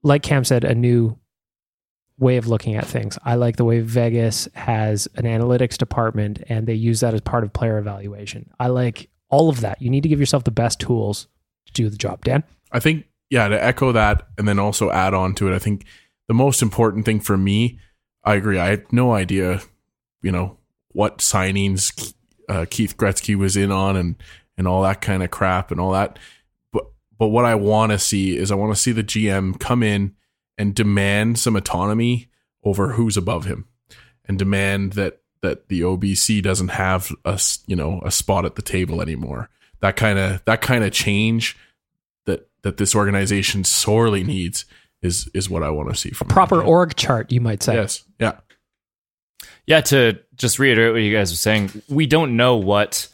like 0.05 0.23
Cam 0.23 0.45
said, 0.45 0.63
a 0.63 0.73
new 0.73 1.19
way 2.17 2.37
of 2.37 2.47
looking 2.47 2.77
at 2.77 2.87
things. 2.87 3.19
I 3.25 3.35
like 3.35 3.57
the 3.57 3.65
way 3.65 3.81
Vegas 3.81 4.49
has 4.55 5.09
an 5.17 5.25
analytics 5.25 5.77
department 5.77 6.45
and 6.49 6.69
they 6.69 6.75
use 6.75 7.01
that 7.01 7.13
as 7.13 7.23
part 7.23 7.43
of 7.43 7.53
player 7.53 7.77
evaluation. 7.77 8.53
I 8.61 8.69
like 8.69 9.11
all 9.31 9.49
of 9.49 9.63
that. 9.63 9.83
You 9.83 9.91
need 9.91 10.05
to 10.05 10.09
give 10.09 10.21
yourself 10.21 10.45
the 10.45 10.53
best 10.53 10.79
tools 10.79 11.27
to 11.67 11.73
do 11.73 11.89
the 11.89 11.97
job, 11.97 12.25
Dan. 12.25 12.45
I 12.71 12.79
think, 12.79 13.07
yeah, 13.31 13.49
to 13.49 13.61
echo 13.61 13.91
that 13.91 14.29
and 14.39 14.47
then 14.47 14.61
also 14.61 14.93
add 14.93 15.13
on 15.13 15.35
to 15.35 15.51
it, 15.51 15.57
I 15.57 15.59
think 15.59 15.87
the 16.31 16.35
most 16.35 16.63
important 16.63 17.05
thing 17.05 17.19
for 17.19 17.37
me, 17.37 17.81
I 18.23 18.37
agree. 18.37 18.57
I 18.57 18.67
had 18.67 18.93
no 18.93 19.13
idea, 19.13 19.63
you 20.23 20.31
know, 20.31 20.59
what 20.93 21.19
signings 21.19 22.15
uh, 22.49 22.67
Keith 22.71 22.97
Gretzky 22.97 23.35
was 23.35 23.57
in 23.57 23.73
on 23.73 23.97
and 23.97 24.15
and 24.57 24.69
all 24.69 24.83
that 24.83 25.01
kind 25.01 25.25
of 25.25 25.33
crap 25.33 25.73
and 25.73 25.81
all 25.81 25.91
that. 25.91 26.21
But 26.73 26.85
but 27.19 27.31
what 27.31 27.47
I 27.47 27.57
want 27.57 27.91
to 27.91 27.99
see 27.99 28.37
is 28.37 28.53
I 28.53 28.55
want 28.55 28.73
to 28.73 28.81
see 28.81 28.93
the 28.93 29.03
GM 29.03 29.59
come 29.59 29.83
in 29.83 30.15
and 30.57 30.73
demand 30.73 31.41
some 31.41 31.57
autonomy 31.57 32.29
over 32.63 32.93
who's 32.93 33.17
above 33.17 33.47
him, 33.47 33.67
and 34.25 34.39
demand 34.39 34.93
that 34.93 35.23
that 35.43 35.69
the 35.69 35.81
OEG 35.81 36.45
doesn't 36.45 36.69
have 36.69 37.11
a 37.25 37.41
you 37.67 37.75
know 37.75 38.03
a 38.05 38.13
spot 38.13 38.45
at 38.45 38.55
the 38.55 38.63
table 38.63 39.03
anymore. 39.03 39.49
That 39.81 39.97
kind 39.97 40.17
of 40.17 40.45
that 40.45 40.61
kind 40.61 40.85
of 40.85 40.93
change 40.93 41.57
that 42.27 42.49
that 42.63 42.77
this 42.77 42.95
organization 42.95 43.65
sorely 43.65 44.23
needs 44.23 44.65
is 45.03 45.29
is 45.35 45.49
what 45.49 45.63
I 45.63 45.71
want 45.71 45.89
to 45.91 45.95
see 45.97 46.11
from 46.11 46.29
a 46.29 46.33
Proper 46.33 46.63
org 46.63 46.97
chart, 46.97 47.33
you 47.33 47.41
might 47.41 47.63
say. 47.63 47.75
Yes, 47.75 48.05
yeah, 48.19 48.39
Yeah, 49.67 49.81
to 49.83 50.19
just 50.37 50.59
reiterate 50.59 50.93
what 50.93 51.03
you 51.03 51.15
guys 51.15 51.31
were 51.33 51.37
saying, 51.37 51.83
we 51.89 52.07
don't 52.07 52.37
know 52.37 52.57
what, 52.57 53.09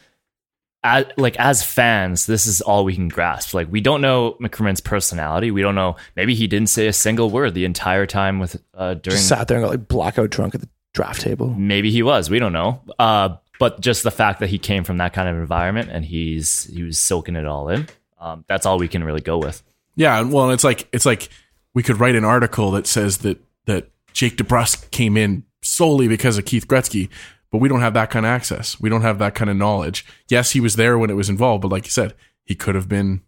as, 0.84 1.07
like 1.16 1.37
as 1.39 1.62
fans, 1.62 2.26
this 2.26 2.47
is 2.47 2.61
all 2.61 2.84
we 2.84 2.95
can 2.95 3.09
grasp. 3.09 3.53
Like 3.55 3.70
we 3.70 3.80
don't 3.80 4.01
know 4.01 4.37
McCrimmon's 4.41 4.80
personality. 4.80 5.51
We 5.51 5.62
don't 5.62 5.74
know. 5.74 5.97
Maybe 6.14 6.34
he 6.34 6.47
didn't 6.47 6.68
say 6.68 6.87
a 6.87 6.93
single 6.93 7.30
word 7.30 7.55
the 7.55 7.64
entire 7.64 8.07
time 8.07 8.39
with 8.39 8.62
uh, 8.74 8.95
during. 8.95 9.16
just 9.16 9.28
sat 9.28 9.49
there 9.49 9.59
and 9.59 9.64
got 9.64 9.70
like 9.70 9.89
blackout 9.89 10.30
drunk 10.30 10.55
at 10.55 10.61
the 10.61 10.68
draft 10.95 11.20
table. 11.20 11.49
Maybe 11.55 11.91
he 11.91 12.03
was. 12.03 12.30
We 12.30 12.39
don't 12.39 12.53
know. 12.53 12.82
Uh, 12.99 13.37
but 13.59 13.80
just 13.80 14.03
the 14.03 14.11
fact 14.11 14.41
that 14.41 14.49
he 14.49 14.59
came 14.59 14.84
from 14.84 14.99
that 14.99 15.12
kind 15.12 15.28
of 15.28 15.37
environment 15.37 15.89
and 15.91 16.05
he's 16.05 16.64
he 16.64 16.82
was 16.82 16.99
soaking 16.99 17.37
it 17.37 17.47
all 17.47 17.68
in. 17.68 17.89
Um, 18.20 18.45
that's 18.49 18.66
all 18.66 18.78
we 18.78 18.89
can 18.89 19.03
really 19.05 19.20
go 19.20 19.39
with. 19.39 19.62
yeah. 19.95 20.20
Well, 20.22 20.51
it's 20.51 20.64
like 20.64 20.89
it's 20.93 21.07
like 21.07 21.28
we 21.77 21.83
could 21.83 22.01
write 22.01 22.14
an 22.16 22.24
article 22.24 22.70
that 22.70 22.87
says 22.87 23.18
that 23.18 23.39
that 23.66 23.91
Jake 24.14 24.39
DeBrusk 24.39 24.91
came 24.91 25.14
in 25.18 25.45
solely 25.62 26.09
because 26.09 26.39
of 26.39 26.47
Keith 26.47 26.66
Gretzky, 26.66 27.11
but 27.53 27.59
we 27.59 27.68
don't 27.68 27.83
have 27.83 27.93
that 27.93 28.09
kind 28.09 28.24
of 28.24 28.31
access. 28.31 28.81
We 28.81 28.89
don't 28.89 29.03
have 29.03 29.18
that 29.18 29.35
kind 29.35 29.51
of 29.51 29.59
knowledge. 29.59 30.07
Yes, 30.31 30.53
he 30.53 30.61
was 30.61 30.77
there 30.77 30.97
when 30.97 31.11
it 31.11 31.16
was 31.16 31.29
involved, 31.29 31.61
but 31.61 31.70
like 31.70 31.85
you 31.85 31.91
said, 31.91 32.14
he 32.47 32.55
could 32.55 32.74
have 32.77 32.89
been 32.89 33.20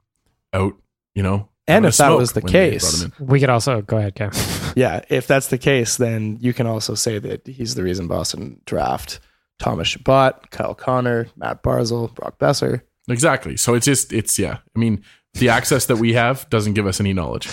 out. 0.55 0.75
You 1.15 1.23
know, 1.23 1.49
And 1.67 1.85
if 1.85 1.99
that 1.99 2.11
was 2.11 2.33
the 2.33 2.41
case- 2.41 3.03
brought 3.03 3.13
him 3.13 3.13
in. 3.21 3.27
We 3.27 3.41
could 3.41 3.51
also 3.51 3.83
go 3.83 3.99
ahead, 3.99 4.15
Cam. 4.15 4.31
Yeah, 4.77 5.01
if 5.09 5.27
that's 5.27 5.49
the 5.49 5.59
case, 5.59 5.97
then 5.97 6.39
you 6.41 6.53
can 6.55 6.67
also 6.67 6.95
say 6.95 7.19
that 7.19 7.47
he's 7.47 7.75
the 7.75 7.83
reason 7.83 8.07
Boston 8.07 8.61
draft 8.65 9.19
Thomas 9.59 9.89
Chabot, 9.89 10.51
Kyle 10.53 10.75
Connor, 10.75 11.27
Matt 11.37 11.63
Barzal, 11.65 12.15
Brock 12.15 12.39
Boeser. 12.39 12.83
Exactly. 13.09 13.57
So 13.57 13.75
it's 13.75 13.87
just 13.87 14.13
it's 14.13 14.39
yeah. 14.39 14.59
I 14.75 14.79
mean, 14.79 15.03
the 15.35 15.49
access 15.51 15.87
that 15.87 15.97
we 15.97 16.15
have 16.15 16.49
doesn't 16.49 16.75
give 16.75 16.87
us 16.87 17.01
any 17.01 17.13
knowledge. 17.13 17.49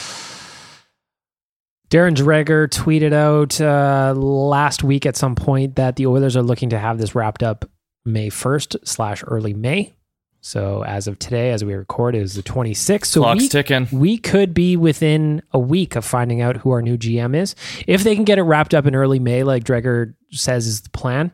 Darren 1.96 2.14
Dreger 2.14 2.68
tweeted 2.68 3.14
out 3.14 3.62
uh, 3.62 4.14
last 4.20 4.84
week 4.84 5.06
at 5.06 5.16
some 5.16 5.34
point 5.34 5.78
that 5.78 5.96
the 5.96 6.08
Oilers 6.08 6.36
are 6.36 6.41
looking 6.43 6.72
to 6.72 6.78
have 6.78 6.98
this 6.98 7.16
wrapped 7.16 7.41
up 7.41 7.64
May 8.04 8.30
1st 8.30 8.86
slash 8.86 9.24
early 9.26 9.54
May. 9.54 9.96
So 10.41 10.84
as 10.84 11.08
of 11.08 11.18
today, 11.20 11.52
as 11.52 11.64
we 11.64 11.74
record, 11.74 12.14
it 12.14 12.22
is 12.22 12.34
the 12.34 12.43
26th. 12.43 13.06
So 13.06 13.22
Clock's 13.22 13.43
we, 13.43 13.48
ticking. 13.48 13.88
we 13.93 14.18
could 14.18 14.54
be 14.54 14.76
within 14.76 15.41
a 15.54 15.58
week 15.58 15.96
of 15.96 16.04
finding 16.04 16.41
out 16.41 16.58
who 16.58 16.72
our 16.72 16.82
new 16.82 16.98
GM 16.98 17.34
is. 17.34 17.56
If 17.88 18.04
they 18.04 18.14
can 18.14 18.26
get 18.26 18.39
it 18.39 18.43
wrapped 18.43 18.74
up 18.74 18.86
in 18.86 18.93
early 18.93 19.20
May, 19.20 19.43
like 19.43 19.64
Dreger 19.64 20.16
says 20.32 20.68
is 20.68 20.82
the 20.82 20.89
plan, 20.89 21.32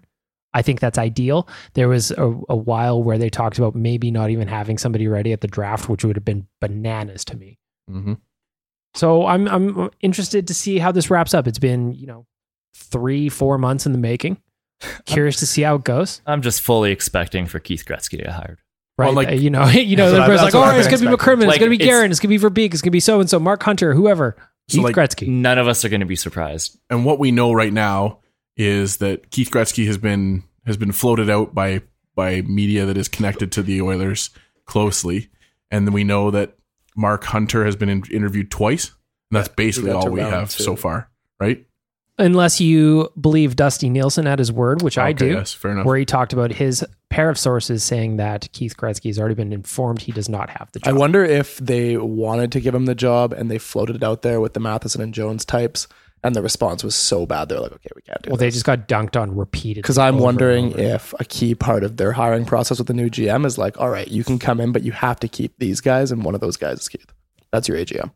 I 0.53 0.61
think 0.61 0.79
that's 0.79 0.99
ideal. 0.99 1.47
There 1.73 1.87
was 1.87 2.11
a, 2.11 2.39
a 2.49 2.55
while 2.55 3.01
where 3.01 3.17
they 3.17 3.31
talked 3.31 3.57
about 3.57 3.73
maybe 3.73 4.11
not 4.11 4.29
even 4.29 4.47
having 4.47 4.77
somebody 4.77 5.07
ready 5.07 5.33
at 5.33 5.41
the 5.41 5.47
draft, 5.47 5.89
which 5.89 6.05
would 6.05 6.17
have 6.17 6.25
been 6.25 6.45
bananas 6.59 7.25
to 7.25 7.35
me. 7.35 7.57
Mm-hmm. 7.89 8.13
So 8.93 9.25
I'm 9.25 9.47
I'm 9.47 9.89
interested 10.01 10.47
to 10.47 10.53
see 10.53 10.77
how 10.79 10.91
this 10.91 11.09
wraps 11.09 11.33
up. 11.33 11.47
It's 11.47 11.59
been 11.59 11.93
you 11.93 12.07
know 12.07 12.25
three 12.75 13.29
four 13.29 13.57
months 13.57 13.85
in 13.85 13.91
the 13.91 13.97
making. 13.97 14.37
Curious 15.05 15.37
to 15.37 15.45
see 15.45 15.61
how 15.61 15.75
it 15.75 15.83
goes. 15.83 16.21
I'm 16.25 16.41
just 16.41 16.61
fully 16.61 16.91
expecting 16.91 17.45
for 17.45 17.59
Keith 17.59 17.85
Gretzky 17.85 18.11
to 18.11 18.17
get 18.17 18.27
hired. 18.29 18.59
Right, 18.97 19.05
Well, 19.07 19.13
like- 19.15 19.27
Uh, 19.29 19.31
you 19.33 19.49
know, 19.49 19.65
you 19.69 19.95
know, 19.95 20.11
That's 20.11 20.19
what 20.19 20.23
everybody's 20.23 20.41
like, 20.41 20.45
that's 20.51 20.55
"Oh, 20.55 20.59
what 20.59 20.69
I've 20.69 20.79
it's 20.79 20.87
been 20.87 20.97
gonna 21.05 21.09
be 21.09 21.13
expecting. 21.13 21.39
McCrimmon, 21.39 21.49
it's 21.49 21.57
gonna 21.59 21.69
be 21.69 21.75
it's- 21.83 22.11
it's 22.11 22.19
gonna 22.19 22.29
be 22.29 22.39
Verbeek, 22.39 22.73
it's 22.73 22.81
gonna 22.81 22.91
be 22.91 22.99
so 22.99 23.19
and 23.19 23.29
so, 23.29 23.39
Mark 23.39 23.63
Hunter, 23.63 23.93
whoever." 23.93 24.35
So, 24.69 24.75
Keith 24.77 24.83
like, 24.83 24.95
Gretzky. 24.95 25.27
None 25.27 25.57
of 25.57 25.67
us 25.67 25.83
are 25.85 25.89
going 25.89 25.99
to 26.01 26.05
be 26.05 26.15
surprised. 26.15 26.77
and 26.89 27.03
what 27.05 27.19
we 27.19 27.31
know 27.31 27.51
right 27.51 27.73
now 27.73 28.19
is 28.57 28.97
that 28.97 29.29
Keith 29.31 29.49
Gretzky 29.51 29.85
has 29.87 29.97
been 29.97 30.43
has 30.65 30.77
been 30.77 30.91
floated 30.91 31.29
out 31.29 31.53
by 31.55 31.81
by 32.15 32.41
media 32.41 32.85
that 32.85 32.97
is 32.97 33.07
connected 33.07 33.51
to 33.53 33.63
the 33.63 33.81
Oilers 33.81 34.29
closely, 34.65 35.29
and 35.71 35.85
then 35.87 35.93
we 35.93 36.03
know 36.03 36.31
that 36.31 36.55
Mark 36.95 37.23
Hunter 37.25 37.65
has 37.65 37.75
been 37.75 37.89
in, 37.89 38.03
interviewed 38.11 38.51
twice. 38.51 38.91
And 39.31 39.37
that's 39.37 39.47
basically 39.47 39.91
all 39.91 40.09
we 40.09 40.19
have 40.19 40.49
two. 40.49 40.63
so 40.63 40.75
far, 40.75 41.09
right? 41.39 41.65
Unless 42.17 42.59
you 42.59 43.09
believe 43.19 43.55
Dusty 43.55 43.89
Nielson 43.89 44.27
at 44.27 44.37
his 44.37 44.51
word, 44.51 44.81
which 44.81 44.97
I 44.97 45.13
do, 45.13 45.27
yes, 45.27 45.53
fair 45.53 45.71
enough. 45.71 45.85
where 45.85 45.97
he 45.97 46.05
talked 46.05 46.33
about 46.33 46.51
his 46.51 46.85
pair 47.09 47.29
of 47.29 47.37
sources 47.37 47.83
saying 47.83 48.17
that 48.17 48.51
Keith 48.51 48.75
Gretzky 48.77 49.07
has 49.07 49.17
already 49.17 49.35
been 49.35 49.53
informed 49.53 50.01
he 50.01 50.11
does 50.11 50.29
not 50.29 50.49
have 50.49 50.69
the 50.73 50.79
job. 50.79 50.93
I 50.93 50.97
wonder 50.97 51.23
if 51.23 51.57
they 51.57 51.97
wanted 51.97 52.51
to 52.51 52.59
give 52.59 52.75
him 52.75 52.85
the 52.85 52.93
job 52.93 53.31
and 53.33 53.49
they 53.49 53.57
floated 53.57 53.95
it 53.95 54.03
out 54.03 54.21
there 54.21 54.41
with 54.41 54.53
the 54.53 54.59
Matheson 54.59 55.01
and 55.01 55.13
Jones 55.13 55.45
types, 55.45 55.87
and 56.23 56.35
the 56.35 56.41
response 56.41 56.83
was 56.83 56.95
so 56.95 57.25
bad 57.25 57.49
they're 57.49 57.59
like, 57.59 57.71
okay, 57.71 57.89
we 57.95 58.01
can't 58.01 58.21
do 58.21 58.27
it. 58.27 58.31
well, 58.31 58.37
this. 58.37 58.45
they 58.45 58.51
just 58.51 58.65
got 58.65 58.87
dunked 58.87 59.19
on 59.19 59.35
repeatedly. 59.35 59.81
Because 59.81 59.97
I'm 59.97 60.19
wondering 60.19 60.71
if 60.77 61.13
a 61.19 61.25
key 61.25 61.55
part 61.55 61.83
of 61.83 61.97
their 61.97 62.11
hiring 62.11 62.45
process 62.45 62.77
with 62.77 62.87
the 62.87 62.93
new 62.93 63.09
GM 63.09 63.45
is 63.45 63.57
like, 63.57 63.79
all 63.79 63.89
right, 63.89 64.07
you 64.07 64.23
can 64.23 64.37
come 64.37 64.59
in, 64.59 64.71
but 64.71 64.83
you 64.83 64.91
have 64.91 65.19
to 65.21 65.27
keep 65.27 65.57
these 65.57 65.81
guys, 65.81 66.11
and 66.11 66.23
one 66.23 66.35
of 66.35 66.41
those 66.41 66.57
guys 66.57 66.79
is 66.79 66.89
Keith. 66.89 67.11
That's 67.51 67.67
your 67.67 67.77
AGM. 67.77 68.11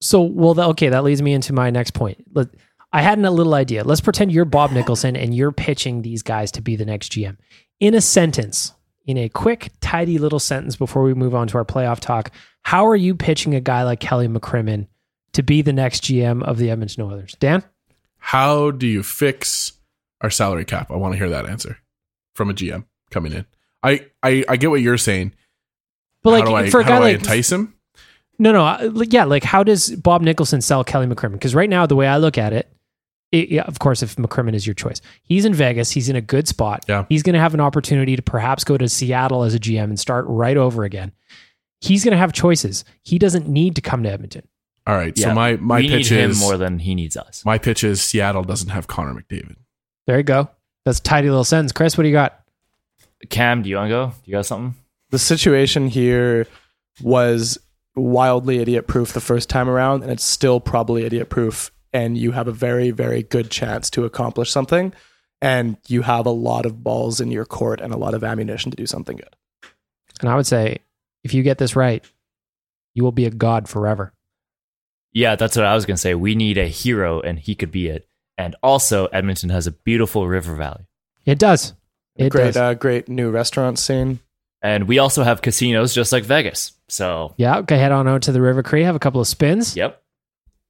So, 0.00 0.22
well, 0.22 0.58
okay, 0.70 0.88
that 0.88 1.04
leads 1.04 1.22
me 1.22 1.32
into 1.32 1.52
my 1.52 1.70
next 1.70 1.92
point. 1.92 2.24
Let, 2.34 2.48
I 2.92 3.02
had 3.02 3.18
a 3.18 3.30
little 3.30 3.54
idea. 3.54 3.84
Let's 3.84 4.00
pretend 4.00 4.32
you're 4.32 4.44
Bob 4.44 4.70
Nicholson 4.72 5.16
and 5.16 5.34
you're 5.34 5.52
pitching 5.52 6.02
these 6.02 6.22
guys 6.22 6.50
to 6.52 6.62
be 6.62 6.76
the 6.76 6.84
next 6.84 7.12
GM. 7.12 7.36
In 7.80 7.94
a 7.94 8.00
sentence, 8.00 8.72
in 9.06 9.16
a 9.16 9.28
quick, 9.28 9.70
tidy 9.80 10.18
little 10.18 10.40
sentence 10.40 10.76
before 10.76 11.02
we 11.02 11.14
move 11.14 11.34
on 11.34 11.48
to 11.48 11.58
our 11.58 11.64
playoff 11.64 12.00
talk, 12.00 12.32
how 12.62 12.86
are 12.86 12.96
you 12.96 13.14
pitching 13.14 13.54
a 13.54 13.60
guy 13.60 13.82
like 13.82 14.00
Kelly 14.00 14.28
McCrimmon 14.28 14.86
to 15.32 15.42
be 15.42 15.62
the 15.62 15.72
next 15.72 16.04
GM 16.04 16.42
of 16.42 16.58
the 16.58 16.70
Edmonton 16.70 17.04
Oilers? 17.04 17.36
Dan? 17.40 17.62
How 18.18 18.70
do 18.70 18.86
you 18.86 19.02
fix 19.02 19.72
our 20.20 20.30
salary 20.30 20.64
cap? 20.64 20.90
I 20.90 20.96
want 20.96 21.14
to 21.14 21.18
hear 21.18 21.30
that 21.30 21.46
answer 21.46 21.78
from 22.34 22.50
a 22.50 22.54
GM 22.54 22.84
coming 23.10 23.32
in. 23.32 23.46
I 23.82 24.06
I, 24.22 24.44
I 24.48 24.56
get 24.56 24.70
what 24.70 24.80
you're 24.80 24.98
saying. 24.98 25.34
But 26.22 26.30
like 26.30 26.44
how 26.44 26.50
do 26.50 26.54
I, 26.56 26.70
for 26.70 26.80
a 26.80 26.84
guy 26.84 26.98
like 26.98 27.16
entice 27.16 27.50
him? 27.50 27.74
No, 28.38 28.50
no, 28.52 29.02
yeah. 29.08 29.24
Like, 29.24 29.44
how 29.44 29.62
does 29.62 29.94
Bob 29.94 30.22
Nicholson 30.22 30.60
sell 30.60 30.82
Kelly 30.82 31.06
McCrimmon? 31.06 31.34
Because 31.34 31.54
right 31.54 31.70
now, 31.70 31.86
the 31.86 31.94
way 31.94 32.08
I 32.08 32.16
look 32.16 32.38
at 32.38 32.52
it, 32.52 32.68
it, 33.30 33.50
yeah, 33.50 33.62
of 33.62 33.78
course, 33.78 34.02
if 34.02 34.16
McCrimmon 34.16 34.54
is 34.54 34.66
your 34.66 34.74
choice, 34.74 35.00
he's 35.22 35.44
in 35.44 35.54
Vegas. 35.54 35.90
He's 35.90 36.08
in 36.08 36.16
a 36.16 36.20
good 36.20 36.48
spot. 36.48 36.84
Yeah. 36.88 37.06
He's 37.08 37.22
going 37.22 37.34
to 37.34 37.40
have 37.40 37.54
an 37.54 37.60
opportunity 37.60 38.16
to 38.16 38.22
perhaps 38.22 38.64
go 38.64 38.76
to 38.76 38.88
Seattle 38.88 39.44
as 39.44 39.54
a 39.54 39.58
GM 39.58 39.84
and 39.84 40.00
start 40.00 40.24
right 40.28 40.56
over 40.56 40.84
again. 40.84 41.12
He's 41.80 42.04
going 42.04 42.12
to 42.12 42.18
have 42.18 42.32
choices. 42.32 42.84
He 43.02 43.18
doesn't 43.18 43.48
need 43.48 43.76
to 43.76 43.80
come 43.80 44.02
to 44.02 44.10
Edmonton. 44.10 44.46
All 44.86 44.94
right. 44.94 45.16
Yeah, 45.16 45.28
so 45.28 45.34
my 45.34 45.56
my 45.56 45.76
we 45.76 45.88
pitch 45.88 46.10
need 46.10 46.18
him 46.18 46.30
is 46.30 46.40
more 46.40 46.56
than 46.56 46.78
he 46.78 46.94
needs 46.94 47.16
us. 47.16 47.44
my 47.44 47.58
pitch 47.58 47.84
is 47.84 48.02
Seattle 48.02 48.42
doesn't 48.42 48.70
have 48.70 48.86
Connor 48.86 49.14
McDavid. 49.14 49.56
There 50.06 50.16
you 50.16 50.24
go. 50.24 50.48
That's 50.84 50.98
a 50.98 51.02
tidy 51.02 51.28
little 51.28 51.44
sentence. 51.44 51.72
Chris, 51.72 51.96
what 51.96 52.02
do 52.02 52.08
you 52.08 52.14
got? 52.14 52.40
Cam, 53.28 53.62
do 53.62 53.70
you 53.70 53.76
want 53.76 53.86
to 53.86 53.90
go? 53.90 54.06
Do 54.08 54.14
you 54.24 54.32
got 54.32 54.46
something? 54.46 54.74
The 55.10 55.18
situation 55.18 55.86
here 55.86 56.48
was 57.00 57.58
wildly 57.94 58.58
idiot 58.58 58.88
proof 58.88 59.12
the 59.12 59.20
first 59.20 59.48
time 59.48 59.68
around, 59.68 60.02
and 60.02 60.10
it's 60.10 60.24
still 60.24 60.58
probably 60.58 61.04
idiot 61.04 61.28
proof. 61.28 61.70
And 61.92 62.16
you 62.16 62.32
have 62.32 62.48
a 62.48 62.52
very, 62.52 62.90
very 62.90 63.22
good 63.22 63.50
chance 63.50 63.90
to 63.90 64.04
accomplish 64.04 64.50
something. 64.50 64.94
And 65.42 65.76
you 65.88 66.02
have 66.02 66.24
a 66.24 66.30
lot 66.30 66.66
of 66.66 66.82
balls 66.82 67.20
in 67.20 67.30
your 67.30 67.44
court 67.44 67.80
and 67.80 67.92
a 67.92 67.98
lot 67.98 68.14
of 68.14 68.24
ammunition 68.24 68.70
to 68.70 68.76
do 68.76 68.86
something 68.86 69.16
good. 69.16 69.36
And 70.20 70.30
I 70.30 70.36
would 70.36 70.46
say, 70.46 70.78
if 71.22 71.34
you 71.34 71.42
get 71.42 71.58
this 71.58 71.76
right, 71.76 72.02
you 72.94 73.04
will 73.04 73.12
be 73.12 73.26
a 73.26 73.30
god 73.30 73.68
forever. 73.68 74.12
Yeah, 75.12 75.36
that's 75.36 75.56
what 75.56 75.64
I 75.66 75.74
was 75.74 75.84
going 75.86 75.96
to 75.96 76.00
say. 76.00 76.14
We 76.14 76.34
need 76.34 76.58
a 76.58 76.66
hero, 76.66 77.20
and 77.20 77.38
he 77.38 77.54
could 77.54 77.70
be 77.70 77.88
it. 77.88 78.08
And 78.38 78.56
also, 78.62 79.06
Edmonton 79.06 79.50
has 79.50 79.66
a 79.66 79.72
beautiful 79.72 80.26
river 80.26 80.54
valley. 80.54 80.86
It 81.26 81.38
does. 81.38 81.74
It 82.16 82.30
great, 82.30 82.54
does. 82.54 82.56
uh, 82.56 82.74
great 82.74 83.08
new 83.08 83.30
restaurant 83.30 83.78
scene. 83.78 84.20
And 84.62 84.86
we 84.88 84.98
also 84.98 85.22
have 85.22 85.42
casinos 85.42 85.94
just 85.94 86.12
like 86.12 86.24
Vegas. 86.24 86.72
So, 86.88 87.34
yeah. 87.36 87.58
Okay. 87.58 87.78
Head 87.78 87.92
on 87.92 88.06
out 88.08 88.22
to 88.22 88.32
the 88.32 88.40
River 88.40 88.62
Cree. 88.62 88.84
Have 88.84 88.94
a 88.96 89.00
couple 89.00 89.20
of 89.20 89.26
spins. 89.26 89.76
yep. 89.76 90.02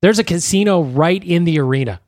There's 0.00 0.18
a 0.18 0.24
casino 0.24 0.82
right 0.82 1.22
in 1.22 1.44
the 1.44 1.60
arena. 1.60 2.00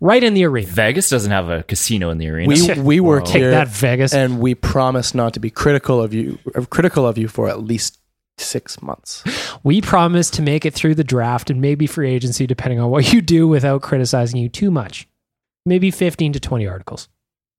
Right 0.00 0.22
in 0.22 0.34
the 0.34 0.44
arena. 0.44 0.66
Vegas 0.66 1.10
doesn't 1.10 1.30
have 1.30 1.48
a 1.48 1.62
casino 1.62 2.10
in 2.10 2.18
the 2.18 2.28
arena. 2.28 2.48
We 2.48 2.74
we 2.82 3.00
work 3.00 3.24
Take 3.24 3.36
here, 3.36 3.50
that, 3.50 3.68
Vegas. 3.68 4.14
and 4.14 4.40
we 4.40 4.54
promise 4.54 5.14
not 5.14 5.34
to 5.34 5.40
be 5.40 5.50
critical 5.50 6.00
of 6.02 6.14
you, 6.14 6.38
uh, 6.54 6.64
critical 6.66 7.06
of 7.06 7.18
you 7.18 7.28
for 7.28 7.48
at 7.48 7.62
least 7.62 7.98
six 8.38 8.82
months. 8.82 9.24
We 9.62 9.80
promise 9.80 10.30
to 10.30 10.42
make 10.42 10.64
it 10.64 10.74
through 10.74 10.94
the 10.94 11.04
draft 11.04 11.50
and 11.50 11.60
maybe 11.60 11.86
free 11.86 12.10
agency, 12.10 12.46
depending 12.46 12.80
on 12.80 12.90
what 12.90 13.12
you 13.12 13.20
do, 13.20 13.48
without 13.48 13.82
criticizing 13.82 14.40
you 14.40 14.48
too 14.48 14.70
much. 14.70 15.08
Maybe 15.64 15.90
15 15.90 16.34
to 16.34 16.40
20 16.40 16.66
articles. 16.66 17.08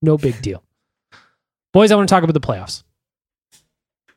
No 0.02 0.18
big 0.18 0.42
deal. 0.42 0.64
Boys, 1.74 1.92
I 1.92 1.96
want 1.96 2.08
to 2.08 2.14
talk 2.14 2.24
about 2.24 2.34
the 2.34 2.40
playoffs. 2.40 2.84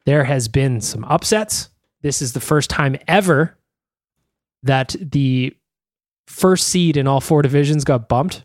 There 0.06 0.24
has 0.24 0.48
been 0.48 0.80
some 0.80 1.04
upsets. 1.04 1.70
This 2.02 2.22
is 2.22 2.32
the 2.32 2.40
first 2.40 2.70
time 2.70 2.96
ever 3.06 3.58
that 4.62 4.96
the 5.00 5.56
first 6.26 6.68
seed 6.68 6.96
in 6.96 7.06
all 7.06 7.20
four 7.20 7.42
divisions 7.42 7.84
got 7.84 8.08
bumped. 8.08 8.44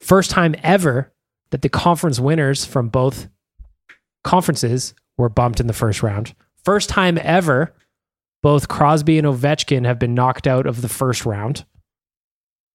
First 0.00 0.30
time 0.30 0.54
ever 0.62 1.12
that 1.50 1.62
the 1.62 1.68
conference 1.68 2.20
winners 2.20 2.64
from 2.64 2.88
both 2.88 3.28
conferences 4.24 4.94
were 5.18 5.28
bumped 5.28 5.60
in 5.60 5.66
the 5.66 5.74
first 5.74 6.02
round. 6.02 6.34
First 6.64 6.88
time 6.88 7.18
ever, 7.20 7.74
both 8.42 8.68
Crosby 8.68 9.18
and 9.18 9.26
Ovechkin 9.26 9.84
have 9.84 9.98
been 9.98 10.14
knocked 10.14 10.46
out 10.46 10.66
of 10.66 10.80
the 10.80 10.88
first 10.88 11.26
round. 11.26 11.66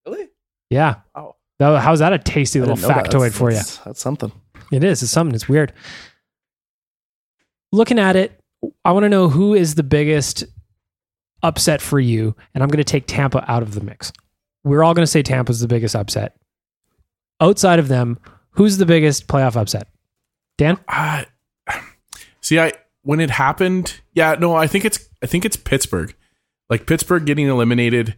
Really? 0.05 0.29
Yeah. 0.69 0.95
Oh, 1.15 1.35
How's 1.59 1.99
that 1.99 2.13
a 2.13 2.19
tasty 2.19 2.59
little 2.59 2.75
factoid 2.75 3.31
for 3.31 3.49
you? 3.49 3.55
That's, 3.55 3.77
that's 3.77 4.01
something. 4.01 4.31
It 4.71 4.83
is. 4.83 5.01
It's 5.01 5.11
something. 5.11 5.33
It's 5.33 5.47
weird. 5.47 5.71
Looking 7.71 7.99
at 7.99 8.15
it, 8.15 8.39
I 8.83 8.91
want 8.91 9.03
to 9.03 9.09
know 9.09 9.29
who 9.29 9.53
is 9.53 9.75
the 9.75 9.83
biggest 9.83 10.43
upset 11.41 11.81
for 11.81 11.99
you, 11.99 12.35
and 12.53 12.63
I'm 12.63 12.69
going 12.69 12.77
to 12.77 12.83
take 12.83 13.05
Tampa 13.07 13.49
out 13.49 13.63
of 13.63 13.73
the 13.75 13.81
mix. 13.81 14.11
We're 14.63 14.83
all 14.83 14.93
going 14.93 15.03
to 15.03 15.11
say 15.11 15.21
Tampa's 15.21 15.59
the 15.59 15.67
biggest 15.67 15.95
upset. 15.95 16.35
Outside 17.39 17.79
of 17.79 17.87
them, 17.87 18.19
who's 18.51 18.77
the 18.77 18.85
biggest 18.85 19.27
playoff 19.27 19.55
upset? 19.55 19.87
Dan? 20.57 20.77
Uh, 20.87 21.23
see, 22.43 22.59
I 22.59 22.73
when 23.01 23.19
it 23.19 23.31
happened, 23.31 23.99
yeah, 24.13 24.35
no, 24.39 24.55
I 24.55 24.67
think 24.67 24.85
it's 24.85 25.09
I 25.23 25.25
think 25.25 25.45
it's 25.45 25.57
Pittsburgh. 25.57 26.13
Like 26.69 26.85
Pittsburgh 26.85 27.25
getting 27.25 27.47
eliminated 27.47 28.15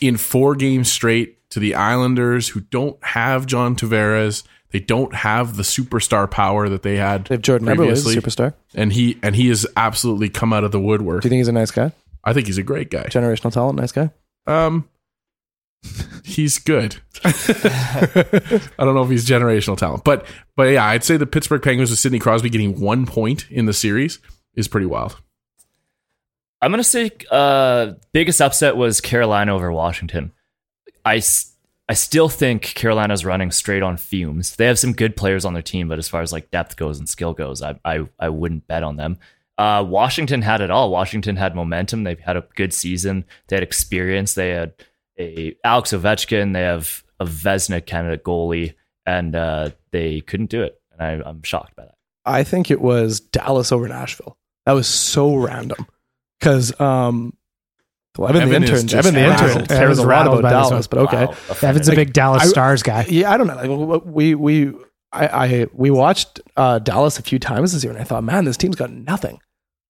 in 0.00 0.16
four 0.16 0.56
games 0.56 0.90
straight 0.90 1.48
to 1.50 1.60
the 1.60 1.76
Islanders, 1.76 2.48
who 2.48 2.60
don't 2.60 3.02
have 3.04 3.46
John 3.46 3.76
Tavares. 3.76 4.42
They 4.72 4.80
don't 4.80 5.14
have 5.14 5.56
the 5.56 5.62
superstar 5.62 6.28
power 6.28 6.68
that 6.68 6.82
they 6.82 6.96
had. 6.96 7.26
They 7.26 7.36
have 7.36 7.42
Jordan 7.42 7.68
Eberle, 7.68 7.90
he's 7.90 8.04
a 8.06 8.20
superstar. 8.20 8.54
and 8.74 8.92
he 8.92 9.18
and 9.22 9.36
he 9.36 9.48
has 9.48 9.66
absolutely 9.76 10.28
come 10.28 10.52
out 10.52 10.64
of 10.64 10.72
the 10.72 10.80
woodwork. 10.80 11.22
Do 11.22 11.26
you 11.26 11.30
think 11.30 11.40
he's 11.40 11.48
a 11.48 11.52
nice 11.52 11.70
guy? 11.70 11.92
I 12.24 12.32
think 12.32 12.48
he's 12.48 12.58
a 12.58 12.64
great 12.64 12.90
guy. 12.90 13.04
Generational 13.04 13.52
talent, 13.52 13.78
nice 13.78 13.92
guy. 13.92 14.10
Um, 14.48 14.88
he's 16.24 16.58
good. 16.58 16.96
I 17.24 18.60
don't 18.78 18.94
know 18.94 19.02
if 19.02 19.10
he's 19.10 19.26
generational 19.26 19.76
talent, 19.76 20.04
but 20.04 20.26
but 20.56 20.64
yeah, 20.64 20.84
I'd 20.84 21.04
say 21.04 21.16
the 21.16 21.26
Pittsburgh 21.26 21.62
Penguins 21.62 21.90
with 21.90 21.98
Sidney 21.98 22.18
Crosby 22.18 22.50
getting 22.50 22.80
one 22.80 23.06
point 23.06 23.50
in 23.50 23.66
the 23.66 23.72
series 23.72 24.18
is 24.54 24.68
pretty 24.68 24.86
wild. 24.86 25.20
I'm 26.62 26.70
gonna 26.70 26.84
say 26.84 27.10
uh, 27.30 27.92
biggest 28.12 28.40
upset 28.40 28.76
was 28.76 29.00
Carolina 29.00 29.54
over 29.54 29.70
Washington. 29.72 30.32
I 31.04 31.22
I 31.88 31.94
still 31.94 32.28
think 32.28 32.62
Carolina's 32.62 33.24
running 33.24 33.50
straight 33.50 33.82
on 33.82 33.96
fumes. 33.96 34.56
They 34.56 34.66
have 34.66 34.78
some 34.78 34.92
good 34.92 35.16
players 35.16 35.44
on 35.44 35.52
their 35.52 35.62
team, 35.62 35.88
but 35.88 35.98
as 35.98 36.08
far 36.08 36.22
as 36.22 36.32
like 36.32 36.50
depth 36.50 36.76
goes 36.76 36.98
and 36.98 37.08
skill 37.08 37.34
goes, 37.34 37.62
I 37.62 37.78
I, 37.84 38.08
I 38.18 38.28
wouldn't 38.28 38.66
bet 38.66 38.82
on 38.82 38.96
them. 38.96 39.18
Uh, 39.58 39.84
Washington 39.86 40.42
had 40.42 40.60
it 40.60 40.70
all. 40.70 40.90
Washington 40.90 41.36
had 41.36 41.54
momentum. 41.54 42.04
They've 42.04 42.18
had 42.18 42.36
a 42.36 42.46
good 42.56 42.74
season. 42.74 43.24
They 43.48 43.56
had 43.56 43.62
experience. 43.62 44.34
They 44.34 44.50
had 44.50 44.74
a 45.18 45.56
Alex 45.64 45.92
Ovechkin. 45.92 46.52
They 46.52 46.62
have 46.62 47.02
a 47.20 47.24
Vezina 47.24 47.84
candidate 47.84 48.24
goalie, 48.24 48.74
and 49.04 49.34
uh, 49.34 49.70
they 49.90 50.20
couldn't 50.20 50.50
do 50.50 50.62
it. 50.62 50.80
And 50.98 51.22
I, 51.22 51.28
I'm 51.28 51.42
shocked 51.42 51.76
by 51.76 51.84
that. 51.84 51.94
I 52.24 52.42
think 52.44 52.70
it 52.70 52.80
was 52.80 53.20
Dallas 53.20 53.72
over 53.72 53.86
Nashville. 53.88 54.36
That 54.66 54.72
was 54.72 54.88
so 54.88 55.34
random 55.36 55.86
because 56.40 56.78
um, 56.80 57.36
well, 58.18 58.30
Evan, 58.30 58.42
Evan 58.42 58.62
the 58.62 58.68
intern, 58.76 58.98
Evan 58.98 59.14
the 59.14 59.20
intern, 59.24 59.50
Evan's 59.50 59.68
cares 59.68 59.98
a 59.98 60.06
lot 60.06 60.26
about 60.26 60.42
by 60.42 60.50
Dallas, 60.50 60.86
but 60.86 60.98
okay. 61.00 61.26
Wow. 61.26 61.36
Evan's 61.62 61.88
a 61.88 61.92
Like, 61.92 61.96
big 61.96 62.12
Dallas 62.12 62.42
I- 62.42 62.46
Stars 62.46 62.82
guy. 62.82 63.06
Yeah, 63.08 63.30
I 63.30 63.36
don't 63.36 63.46
know. 63.46 63.54
Like, 63.84 64.02
we 64.04 64.34
we 64.34 64.68
I, 65.12 65.26
I 65.28 65.66
we 65.72 65.90
watched 65.90 66.40
uh, 66.56 66.78
Dallas 66.80 67.18
a 67.18 67.22
few 67.22 67.38
times 67.38 67.72
this 67.72 67.84
year, 67.84 67.92
and 67.92 68.00
I 68.00 68.04
thought, 68.04 68.24
man, 68.24 68.44
this 68.44 68.56
team's 68.56 68.76
got 68.76 68.90
nothing. 68.90 69.38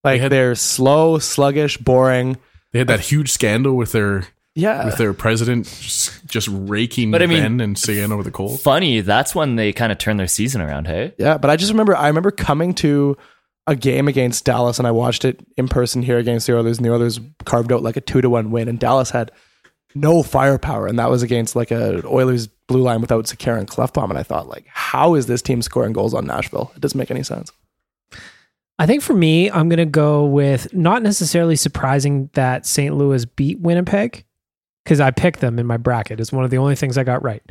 Like 0.05 0.17
They 0.17 0.19
had- 0.19 0.33
they're 0.33 0.55
slow, 0.55 1.19
sluggish, 1.19 1.79
boring. 1.79 2.37
They 2.73 2.81
had 2.81 2.89
that 2.89 3.01
huge 3.01 3.31
scandal 3.31 3.75
with 3.77 3.93
their 3.93 4.27
Yeah, 4.57 4.87
with 4.87 4.97
their 4.97 5.13
president 5.13 5.67
just 5.67 6.25
just 6.25 6.49
raking 6.51 7.11
But 7.11 7.23
I 7.23 7.27
mean, 7.27 7.43
Benn 7.43 7.61
and 7.61 7.79
Seguin 7.79 8.11
over 8.11 8.23
the 8.23 8.31
cold. 8.31 8.59
Funny, 8.59 9.03
that's 9.03 9.35
when 9.35 9.57
they 9.57 9.71
kind 9.71 9.93
of 9.93 9.99
turn 9.99 10.17
their 10.17 10.27
season 10.27 10.63
around. 10.63 10.87
Hey, 10.87 11.13
Yeah, 11.19 11.37
but 11.37 11.51
I 11.51 11.57
just 11.57 11.71
remember 11.71 11.95
I 11.95 12.09
remember 12.09 12.31
coming 12.31 12.73
to 12.77 13.19
a 13.67 13.77
game 13.77 14.09
against 14.09 14.47
Dallas 14.47 14.79
and 14.79 14.89
I 14.89 14.93
watched 14.93 15.27
it 15.27 15.45
in 15.59 15.69
person 15.69 16.01
here 16.01 16.17
against 16.17 16.47
the 16.47 16.57
Oilers 16.57 16.79
and 16.79 16.87
the 16.87 16.93
Oilers 16.93 17.21
carved 17.45 17.71
out 17.71 17.83
like 17.83 17.99
a 17.99 18.01
two 18.01 18.23
to 18.23 18.31
one 18.31 18.51
win 18.51 18.69
and 18.69 18.79
Dallas 18.79 19.11
had 19.11 19.31
no 19.95 20.23
firepower 20.23 20.87
and 20.87 20.99
that 20.99 21.11
was 21.11 21.23
against 21.23 21.55
like 21.55 21.71
a 21.71 22.07
Oilers 22.07 22.47
blue 22.69 22.83
line 22.83 23.01
without 23.01 23.27
Sekera 23.27 23.59
and 23.59 23.69
Klefbom 23.69 24.09
and 24.09 24.19
I 24.19 24.23
thought 24.23 24.49
like 24.49 24.67
how 24.69 25.15
is 25.15 25.27
this 25.27 25.43
team 25.43 25.61
scoring 25.63 25.93
goals 25.93 26.15
on 26.15 26.27
Nashville? 26.27 26.73
It 26.77 26.81
doesn't 26.81 26.99
make 26.99 27.11
any 27.11 27.23
sense. 27.23 27.51
I 28.79 28.87
think 28.87 29.03
for 29.03 29.15
me, 29.15 29.51
I'm 29.51 29.71
going 29.71 29.79
to 29.79 29.87
go 29.87 30.27
with 30.27 30.75
not 30.75 31.03
necessarily 31.03 31.57
surprising 31.57 32.29
that 32.35 32.67
St. 32.67 32.95
Louis 32.95 33.25
beat 33.25 33.59
Winnipeg 33.59 34.26
because 34.87 35.01
I 35.01 35.11
picked 35.11 35.41
them 35.41 35.59
in 35.59 35.67
my 35.67 35.79
bracket. 35.79 36.21
It's 36.21 36.31
one 36.31 36.45
of 36.45 36.51
the 36.51 36.59
only 36.59 36.77
things 36.77 36.97
I 36.97 37.03
got 37.03 37.25
right. 37.25 37.43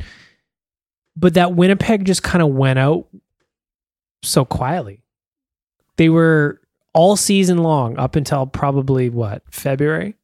But 1.14 1.34
that 1.34 1.54
Winnipeg 1.54 2.06
just 2.06 2.22
kind 2.22 2.40
of 2.40 2.48
went 2.48 2.78
out 2.78 3.08
so 4.22 4.46
quietly. 4.46 5.02
They 5.96 6.08
were 6.08 6.62
all 6.94 7.14
season 7.14 7.58
long 7.58 7.98
up 7.98 8.16
until 8.16 8.46
probably 8.46 9.10
what, 9.10 9.42
February, 9.50 10.14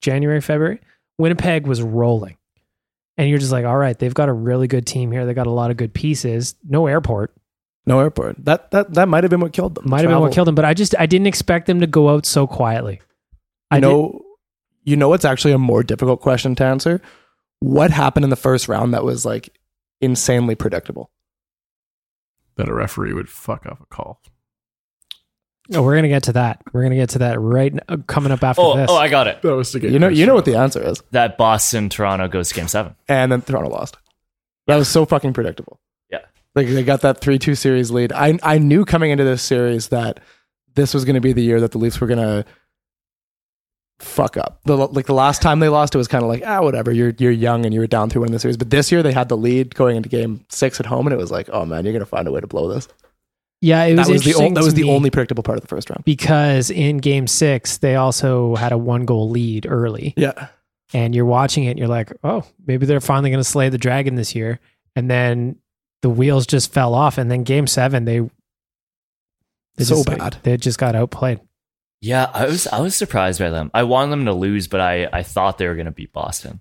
January, 0.00 0.40
February. 0.40 0.80
Winnipeg 1.18 1.66
was 1.66 1.82
rolling. 1.82 2.36
And 3.18 3.28
you're 3.28 3.40
just 3.40 3.50
like, 3.50 3.64
all 3.64 3.76
right, 3.76 3.98
they've 3.98 4.14
got 4.14 4.28
a 4.28 4.32
really 4.32 4.68
good 4.68 4.86
team 4.86 5.10
here. 5.10 5.26
They 5.26 5.34
got 5.34 5.48
a 5.48 5.50
lot 5.50 5.72
of 5.72 5.76
good 5.76 5.92
pieces. 5.92 6.54
No 6.64 6.86
airport. 6.86 7.34
No 7.84 7.98
airport. 7.98 8.36
That 8.44 8.70
that 8.70 8.94
that 8.94 9.08
might 9.08 9.24
have 9.24 9.30
been 9.30 9.40
what 9.40 9.52
killed 9.52 9.74
them. 9.74 9.88
Might 9.88 10.02
have 10.02 10.10
been 10.10 10.20
what 10.20 10.32
killed 10.32 10.46
them, 10.46 10.54
but 10.54 10.64
I 10.64 10.74
just 10.74 10.94
I 10.98 11.06
didn't 11.06 11.26
expect 11.26 11.66
them 11.66 11.80
to 11.80 11.88
go 11.88 12.10
out 12.10 12.26
so 12.26 12.46
quietly. 12.46 13.00
I 13.70 13.76
I 13.76 13.80
know 13.80 14.22
you 14.90 14.96
know 14.96 15.08
what's 15.08 15.24
actually 15.24 15.52
a 15.52 15.58
more 15.58 15.82
difficult 15.82 16.20
question 16.20 16.54
to 16.56 16.64
answer? 16.64 17.00
What 17.60 17.90
happened 17.90 18.24
in 18.24 18.30
the 18.30 18.36
first 18.36 18.68
round 18.68 18.94
that 18.94 19.04
was 19.04 19.24
like 19.24 19.56
insanely 20.00 20.54
predictable? 20.54 21.10
That 22.56 22.68
a 22.68 22.74
referee 22.74 23.12
would 23.12 23.28
fuck 23.28 23.66
up 23.66 23.80
a 23.80 23.86
call. 23.86 24.20
No, 25.68 25.82
we're 25.82 25.94
gonna 25.94 26.08
get 26.08 26.24
to 26.24 26.32
that. 26.32 26.62
We're 26.72 26.82
gonna 26.82 26.96
get 26.96 27.10
to 27.10 27.20
that 27.20 27.40
right 27.40 27.72
n- 27.72 27.80
uh, 27.88 27.98
coming 28.06 28.32
up 28.32 28.42
after 28.42 28.62
oh, 28.62 28.76
this. 28.76 28.90
oh, 28.90 28.96
I 28.96 29.08
got 29.08 29.28
it. 29.28 29.40
That 29.42 29.54
was 29.54 29.70
to 29.72 29.78
get 29.78 29.92
You 29.92 30.00
know 30.00 30.08
you 30.08 30.26
know 30.26 30.34
what 30.34 30.44
the 30.44 30.56
answer 30.56 30.82
is. 30.82 31.00
That 31.12 31.38
Boston 31.38 31.88
Toronto 31.88 32.26
goes 32.26 32.48
to 32.48 32.54
game 32.54 32.68
seven. 32.68 32.96
and 33.08 33.30
then 33.30 33.42
Toronto 33.42 33.70
lost. 33.70 33.96
That 34.66 34.76
was 34.76 34.88
so 34.88 35.06
fucking 35.06 35.32
predictable. 35.32 35.80
Yeah. 36.10 36.20
Like 36.54 36.66
they 36.66 36.82
got 36.82 37.02
that 37.02 37.20
three 37.20 37.38
two 37.38 37.54
series 37.54 37.90
lead. 37.90 38.12
I 38.12 38.38
I 38.42 38.58
knew 38.58 38.84
coming 38.84 39.12
into 39.12 39.24
this 39.24 39.42
series 39.42 39.88
that 39.88 40.20
this 40.74 40.92
was 40.92 41.04
going 41.04 41.14
to 41.14 41.20
be 41.20 41.32
the 41.32 41.42
year 41.42 41.60
that 41.60 41.72
the 41.72 41.78
Leafs 41.78 42.00
were 42.00 42.06
going 42.06 42.18
to 42.18 42.44
fuck 44.00 44.36
up. 44.36 44.60
The, 44.64 44.76
like 44.76 45.06
the 45.06 45.14
last 45.14 45.40
time 45.42 45.60
they 45.60 45.68
lost, 45.68 45.94
it 45.94 45.98
was 45.98 46.08
kind 46.08 46.22
of 46.24 46.28
like 46.28 46.42
ah 46.44 46.62
whatever. 46.62 46.90
You're 46.92 47.14
you're 47.18 47.30
young 47.30 47.64
and 47.64 47.72
you 47.74 47.80
were 47.80 47.86
down 47.86 48.10
three 48.10 48.20
one 48.20 48.28
in 48.28 48.32
the 48.32 48.38
series. 48.38 48.56
But 48.56 48.70
this 48.70 48.90
year 48.90 49.02
they 49.02 49.12
had 49.12 49.28
the 49.28 49.36
lead 49.36 49.74
going 49.74 49.96
into 49.96 50.08
Game 50.08 50.44
Six 50.48 50.80
at 50.80 50.86
home, 50.86 51.06
and 51.06 51.14
it 51.14 51.18
was 51.18 51.30
like 51.30 51.48
oh 51.52 51.64
man, 51.64 51.84
you're 51.84 51.92
going 51.92 52.00
to 52.00 52.06
find 52.06 52.26
a 52.26 52.32
way 52.32 52.40
to 52.40 52.46
blow 52.46 52.68
this. 52.68 52.88
yeah, 53.60 53.84
it 53.84 53.96
was 53.96 54.06
that 54.06 54.12
was 54.12 54.24
the 54.24 54.34
o- 54.34 54.54
that 54.54 54.64
was 54.64 54.74
the 54.74 54.88
only 54.90 55.10
predictable 55.10 55.42
part 55.42 55.58
of 55.58 55.62
the 55.62 55.68
first 55.68 55.90
round. 55.90 56.04
because 56.04 56.70
in 56.70 56.98
Game 56.98 57.26
Six 57.26 57.78
they 57.78 57.94
also 57.96 58.54
had 58.56 58.72
a 58.72 58.78
one 58.78 59.04
goal 59.04 59.28
lead 59.30 59.66
early, 59.68 60.14
Yeah. 60.16 60.48
and 60.94 61.14
you're 61.14 61.26
watching 61.26 61.64
it. 61.64 61.70
and 61.70 61.78
You're 61.78 61.88
like, 61.88 62.12
oh, 62.24 62.42
maybe 62.66 62.86
they're 62.86 63.00
finally 63.00 63.30
gonna 63.30 63.44
slay 63.44 63.68
the 63.68 63.78
dragon 63.78 64.14
this 64.14 64.34
year, 64.34 64.60
and 64.96 65.10
then 65.10 65.56
the 66.02 66.08
wheels 66.10 66.46
just 66.46 66.72
fell 66.72 66.94
off. 66.94 67.18
And 67.18 67.30
then 67.30 67.42
Game 67.44 67.66
Seven 67.66 68.06
they, 68.06 68.20
they 69.76 69.84
So 69.84 69.96
just, 69.96 70.06
bad. 70.08 70.36
They 70.42 70.56
just 70.56 70.78
got 70.78 70.94
outplayed. 70.94 71.40
Yeah, 72.00 72.30
I 72.32 72.46
was 72.46 72.66
I 72.66 72.80
was 72.80 72.94
surprised 72.94 73.40
by 73.40 73.50
them. 73.50 73.70
I 73.74 73.82
wanted 73.82 74.12
them 74.12 74.24
to 74.24 74.32
lose, 74.32 74.68
but 74.68 74.80
I 74.80 75.08
I 75.12 75.22
thought 75.22 75.58
they 75.58 75.68
were 75.68 75.74
going 75.74 75.86
to 75.86 75.92
beat 75.92 76.12
Boston, 76.12 76.60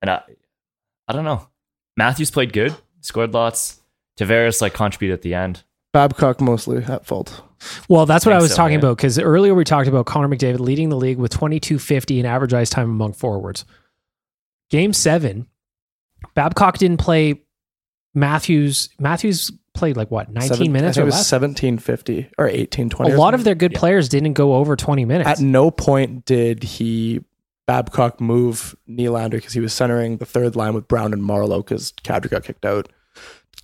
and 0.00 0.10
I 0.10 0.22
I 1.08 1.12
don't 1.12 1.24
know. 1.24 1.48
Matthews 1.96 2.30
played 2.30 2.52
good, 2.52 2.74
scored 3.00 3.34
lots. 3.34 3.80
Tavares 4.18 4.60
like 4.60 4.74
contributed 4.74 5.18
at 5.18 5.22
the 5.22 5.34
end. 5.34 5.62
Babcock 5.92 6.40
mostly 6.40 6.84
at 6.84 7.06
fault. 7.06 7.42
Well, 7.88 8.06
that's 8.06 8.24
what 8.24 8.32
I 8.32 8.36
Think 8.36 8.42
was 8.42 8.50
so, 8.52 8.56
talking 8.56 8.74
yeah. 8.74 8.78
about 8.80 8.96
because 8.98 9.18
earlier 9.18 9.54
we 9.54 9.64
talked 9.64 9.88
about 9.88 10.06
Connor 10.06 10.28
McDavid 10.28 10.60
leading 10.60 10.90
the 10.90 10.96
league 10.96 11.18
with 11.18 11.32
2250 11.32 12.20
in 12.20 12.26
average 12.26 12.54
ice 12.54 12.70
time 12.70 12.90
among 12.90 13.14
forwards. 13.14 13.64
Game 14.70 14.92
seven, 14.92 15.48
Babcock 16.34 16.78
didn't 16.78 16.98
play. 16.98 17.42
Matthews 18.14 18.90
Matthews 18.98 19.50
played 19.78 19.96
like 19.96 20.10
what 20.10 20.30
19 20.30 20.48
Seven- 20.48 20.72
minutes 20.72 20.98
or 20.98 21.02
it 21.02 21.04
was 21.04 21.14
less. 21.14 21.26
seventeen 21.26 21.78
fifty 21.78 22.28
or 22.36 22.48
eighteen 22.48 22.90
twenty. 22.90 23.12
A 23.12 23.16
lot 23.18 23.32
of 23.34 23.44
their 23.44 23.54
good 23.54 23.74
players 23.74 24.08
didn't 24.08 24.34
go 24.34 24.54
over 24.56 24.76
20 24.76 25.04
minutes. 25.04 25.28
At 25.28 25.40
no 25.40 25.70
point 25.70 26.24
did 26.26 26.62
he 26.62 27.24
Babcock 27.66 28.20
move 28.20 28.74
Nylander 28.88 29.32
because 29.32 29.52
he 29.52 29.60
was 29.60 29.72
centering 29.74 30.16
the 30.18 30.26
third 30.26 30.56
line 30.56 30.74
with 30.74 30.88
Brown 30.88 31.12
and 31.12 31.22
Marleau 31.22 31.58
because 31.64 31.92
Kadri 32.02 32.30
got 32.30 32.42
kicked 32.44 32.64
out 32.64 32.88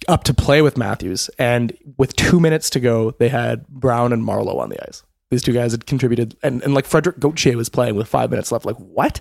up 0.09 0.25
to 0.25 0.35
play 0.35 0.61
with 0.61 0.77
Matthews. 0.77 1.31
And 1.39 1.73
with 1.97 2.15
two 2.15 2.39
minutes 2.39 2.69
to 2.71 2.81
go, 2.81 3.13
they 3.13 3.29
had 3.31 3.67
Brown 3.69 4.13
and 4.13 4.23
Marleau 4.23 4.59
on 4.59 4.69
the 4.69 4.87
ice. 4.87 5.03
These 5.31 5.43
two 5.43 5.53
guys 5.55 5.73
had 5.73 5.87
contributed, 5.87 6.37
and, 6.43 6.63
and 6.63 6.75
like 6.75 6.85
Frederik 6.85 7.19
Gauthier 7.19 7.57
was 7.57 7.69
playing 7.71 7.97
with 7.97 8.07
five 8.07 8.31
minutes 8.31 8.53
left. 8.53 8.67
Like, 8.67 8.77
what? 8.77 9.21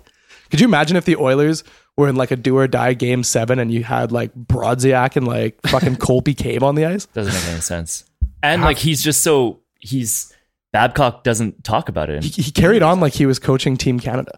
Could 0.52 0.60
you 0.60 0.68
imagine 0.68 0.98
if 0.98 1.06
the 1.06 1.16
Oilers 1.16 1.64
were 1.98 2.08
in 2.08 2.16
like 2.16 2.32
a 2.32 2.36
do 2.36 2.58
or 2.58 2.68
die 2.68 2.94
game 2.94 3.24
seven 3.24 3.60
and 3.60 3.72
you 3.72 3.84
had 3.84 4.12
like 4.12 4.34
Brodziak 4.36 5.16
and 5.16 5.28
like 5.28 5.60
fucking 5.68 5.96
Colby 5.98 6.34
Cave 6.34 6.64
on 6.64 6.76
the 6.76 6.86
ice? 6.86 7.06
Doesn't 7.08 7.34
make 7.34 7.48
any 7.48 7.62
sense. 7.62 8.06
And 8.42 8.62
like 8.62 8.78
he's 8.78 9.02
just 9.02 9.22
so 9.22 9.62
he's 9.80 10.34
Babcock 10.72 11.24
doesn't 11.24 11.64
talk 11.64 11.88
about 11.90 12.10
it. 12.10 12.24
He, 12.24 12.42
he 12.42 12.52
carried 12.52 12.82
on 12.82 13.00
like 13.00 13.14
he 13.14 13.26
was 13.26 13.38
coaching 13.40 13.78
Team 13.78 14.00
Canada. 14.00 14.32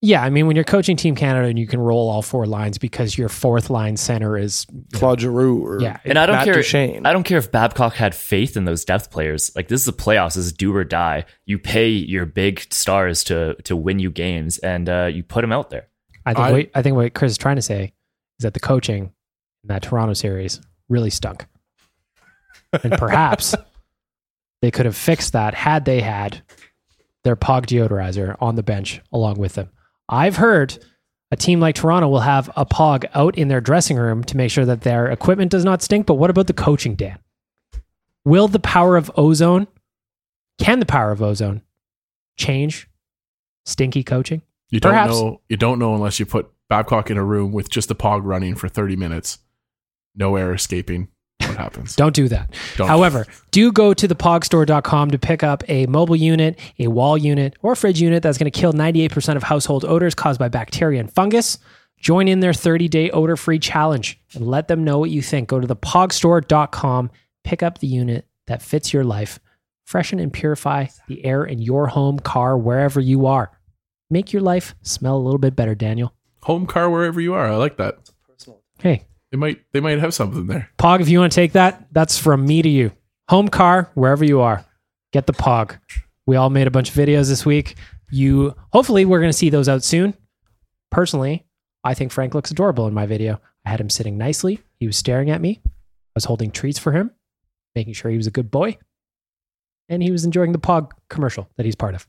yeah, 0.00 0.22
I 0.22 0.30
mean 0.30 0.46
when 0.46 0.56
you're 0.56 0.64
coaching 0.64 0.96
Team 0.96 1.14
Canada 1.14 1.46
and 1.46 1.58
you 1.58 1.66
can 1.66 1.78
roll 1.78 2.08
all 2.08 2.22
four 2.22 2.46
lines 2.46 2.78
because 2.78 3.18
your 3.18 3.28
fourth 3.28 3.68
line 3.68 3.96
center 3.98 4.38
is 4.38 4.66
Claude 4.94 5.20
Giroux 5.20 5.62
or 5.64 5.80
yeah, 5.80 5.98
And 6.04 6.18
I 6.18 6.24
don't 6.24 6.36
Matt 6.36 6.44
care. 6.46 6.54
Duchene. 6.54 7.04
I 7.04 7.12
don't 7.12 7.24
care 7.24 7.38
if 7.38 7.52
Babcock 7.52 7.94
had 7.94 8.14
faith 8.14 8.56
in 8.56 8.64
those 8.64 8.84
depth 8.84 9.10
players. 9.10 9.54
Like 9.54 9.68
this 9.68 9.80
is 9.80 9.86
the 9.86 9.92
playoffs. 9.92 10.34
This 10.34 10.46
is 10.46 10.52
do 10.54 10.74
or 10.74 10.84
die. 10.84 11.26
You 11.44 11.58
pay 11.58 11.90
your 11.90 12.24
big 12.24 12.72
stars 12.72 13.22
to 13.24 13.54
to 13.64 13.76
win 13.76 13.98
you 13.98 14.10
games, 14.10 14.56
and 14.58 14.88
uh, 14.88 15.10
you 15.12 15.22
put 15.22 15.42
them 15.42 15.52
out 15.52 15.68
there. 15.70 15.88
I 16.28 16.34
think 16.34 16.46
I- 16.46 16.52
what, 16.52 16.70
I 16.74 16.82
think 16.82 16.96
what 16.96 17.14
Chris 17.14 17.32
is 17.32 17.38
trying 17.38 17.56
to 17.56 17.62
say 17.62 17.92
is 18.38 18.42
that 18.42 18.54
the 18.54 18.60
coaching 18.60 19.04
in 19.64 19.68
that 19.68 19.82
Toronto 19.82 20.14
series 20.14 20.60
really 20.88 21.10
stunk. 21.10 21.46
and 22.82 22.92
perhaps 22.92 23.54
they 24.62 24.70
could 24.70 24.86
have 24.86 24.96
fixed 24.96 25.32
that 25.32 25.54
had 25.54 25.84
they 25.84 26.00
had 26.00 26.42
their 27.24 27.36
Pog 27.36 27.66
deodorizer 27.66 28.36
on 28.40 28.54
the 28.54 28.62
bench 28.62 29.00
along 29.12 29.38
with 29.38 29.54
them. 29.54 29.70
I've 30.08 30.36
heard 30.36 30.78
a 31.30 31.36
team 31.36 31.60
like 31.60 31.74
Toronto 31.74 32.08
will 32.08 32.20
have 32.20 32.48
a 32.56 32.64
Pog 32.64 33.04
out 33.14 33.36
in 33.36 33.48
their 33.48 33.60
dressing 33.60 33.96
room 33.96 34.24
to 34.24 34.36
make 34.36 34.50
sure 34.50 34.64
that 34.64 34.82
their 34.82 35.08
equipment 35.08 35.50
does 35.50 35.64
not 35.64 35.82
stink. 35.82 36.06
But 36.06 36.14
what 36.14 36.30
about 36.30 36.46
the 36.46 36.52
coaching, 36.54 36.94
Dan? 36.94 37.18
Will 38.24 38.48
the 38.48 38.58
power 38.60 38.96
of 38.96 39.10
ozone, 39.16 39.66
can 40.58 40.78
the 40.80 40.86
power 40.86 41.10
of 41.10 41.20
ozone 41.22 41.62
change 42.36 42.88
stinky 43.66 44.02
coaching? 44.02 44.42
You 44.70 44.80
don't 44.80 44.92
Perhaps. 44.92 45.12
know. 45.12 45.40
You 45.48 45.56
don't 45.56 45.78
know 45.78 45.94
unless 45.94 46.20
you 46.20 46.26
put 46.26 46.50
Babcock 46.68 47.10
in 47.10 47.16
a 47.16 47.24
room 47.24 47.52
with 47.52 47.70
just 47.70 47.88
the 47.88 47.94
pog 47.94 48.20
running 48.24 48.54
for 48.54 48.68
thirty 48.68 48.96
minutes, 48.96 49.38
no 50.14 50.36
air 50.36 50.52
escaping. 50.52 51.08
What 51.40 51.56
happens? 51.56 51.96
Don't 51.96 52.14
do 52.14 52.28
that. 52.28 52.52
Don't. 52.76 52.88
However, 52.88 53.24
do 53.52 53.70
go 53.72 53.94
to 53.94 54.08
thepogstore.com 54.08 55.12
to 55.12 55.18
pick 55.18 55.42
up 55.42 55.62
a 55.68 55.86
mobile 55.86 56.16
unit, 56.16 56.58
a 56.78 56.88
wall 56.88 57.16
unit, 57.16 57.54
or 57.62 57.76
fridge 57.76 58.00
unit 58.00 58.22
that's 58.22 58.38
going 58.38 58.50
to 58.50 58.58
kill 58.60 58.72
98% 58.72 59.36
of 59.36 59.44
household 59.44 59.84
odors 59.84 60.14
caused 60.14 60.40
by 60.40 60.48
bacteria 60.48 61.00
and 61.00 61.10
fungus. 61.12 61.58
Join 61.96 62.28
in 62.28 62.40
their 62.40 62.52
30 62.52 62.88
day 62.88 63.10
odor 63.10 63.36
free 63.36 63.58
challenge 63.58 64.20
and 64.34 64.46
let 64.46 64.68
them 64.68 64.84
know 64.84 64.98
what 64.98 65.10
you 65.10 65.22
think. 65.22 65.48
Go 65.48 65.60
to 65.60 65.66
thepogstore.com, 65.66 67.10
pick 67.44 67.62
up 67.62 67.78
the 67.78 67.86
unit 67.86 68.26
that 68.46 68.62
fits 68.62 68.92
your 68.92 69.04
life, 69.04 69.38
freshen 69.84 70.18
and 70.18 70.32
purify 70.32 70.86
the 71.06 71.24
air 71.24 71.44
in 71.44 71.60
your 71.60 71.86
home, 71.86 72.18
car, 72.18 72.58
wherever 72.58 73.00
you 73.00 73.26
are. 73.26 73.50
Make 74.10 74.32
your 74.32 74.42
life 74.42 74.74
smell 74.82 75.16
a 75.16 75.18
little 75.18 75.38
bit 75.38 75.54
better, 75.54 75.74
Daniel. 75.74 76.14
Home 76.42 76.66
car 76.66 76.88
wherever 76.88 77.20
you 77.20 77.34
are. 77.34 77.46
I 77.48 77.56
like 77.56 77.76
that. 77.76 77.98
Hey, 78.80 79.04
They 79.30 79.36
might. 79.36 79.60
They 79.72 79.80
might 79.80 79.98
have 79.98 80.14
something 80.14 80.46
there. 80.46 80.70
Pog, 80.78 81.00
if 81.00 81.08
you 81.08 81.18
want 81.18 81.32
to 81.32 81.36
take 81.36 81.52
that, 81.52 81.88
that's 81.92 82.18
from 82.18 82.46
me 82.46 82.62
to 82.62 82.68
you. 82.68 82.92
Home 83.28 83.48
car, 83.48 83.90
wherever 83.94 84.24
you 84.24 84.40
are, 84.40 84.64
get 85.12 85.26
the 85.26 85.32
Pog. 85.32 85.78
We 86.26 86.36
all 86.36 86.48
made 86.48 86.66
a 86.66 86.70
bunch 86.70 86.88
of 86.90 86.94
videos 86.94 87.28
this 87.28 87.44
week. 87.44 87.76
You 88.10 88.54
hopefully 88.72 89.04
we're 89.04 89.18
going 89.20 89.32
to 89.32 89.36
see 89.36 89.50
those 89.50 89.68
out 89.68 89.82
soon. 89.82 90.14
Personally, 90.90 91.44
I 91.84 91.92
think 91.94 92.12
Frank 92.12 92.34
looks 92.34 92.50
adorable 92.50 92.86
in 92.86 92.94
my 92.94 93.04
video. 93.04 93.40
I 93.66 93.70
had 93.70 93.80
him 93.80 93.90
sitting 93.90 94.16
nicely. 94.16 94.60
He 94.78 94.86
was 94.86 94.96
staring 94.96 95.28
at 95.28 95.42
me. 95.42 95.60
I 95.66 95.70
was 96.14 96.24
holding 96.24 96.50
treats 96.50 96.78
for 96.78 96.92
him, 96.92 97.10
making 97.74 97.92
sure 97.94 98.10
he 98.10 98.16
was 98.16 98.26
a 98.26 98.30
good 98.30 98.50
boy, 98.50 98.78
and 99.90 100.02
he 100.02 100.10
was 100.10 100.24
enjoying 100.24 100.52
the 100.52 100.58
Pog 100.58 100.92
commercial 101.10 101.50
that 101.56 101.66
he's 101.66 101.74
part 101.76 101.94
of. 101.94 102.06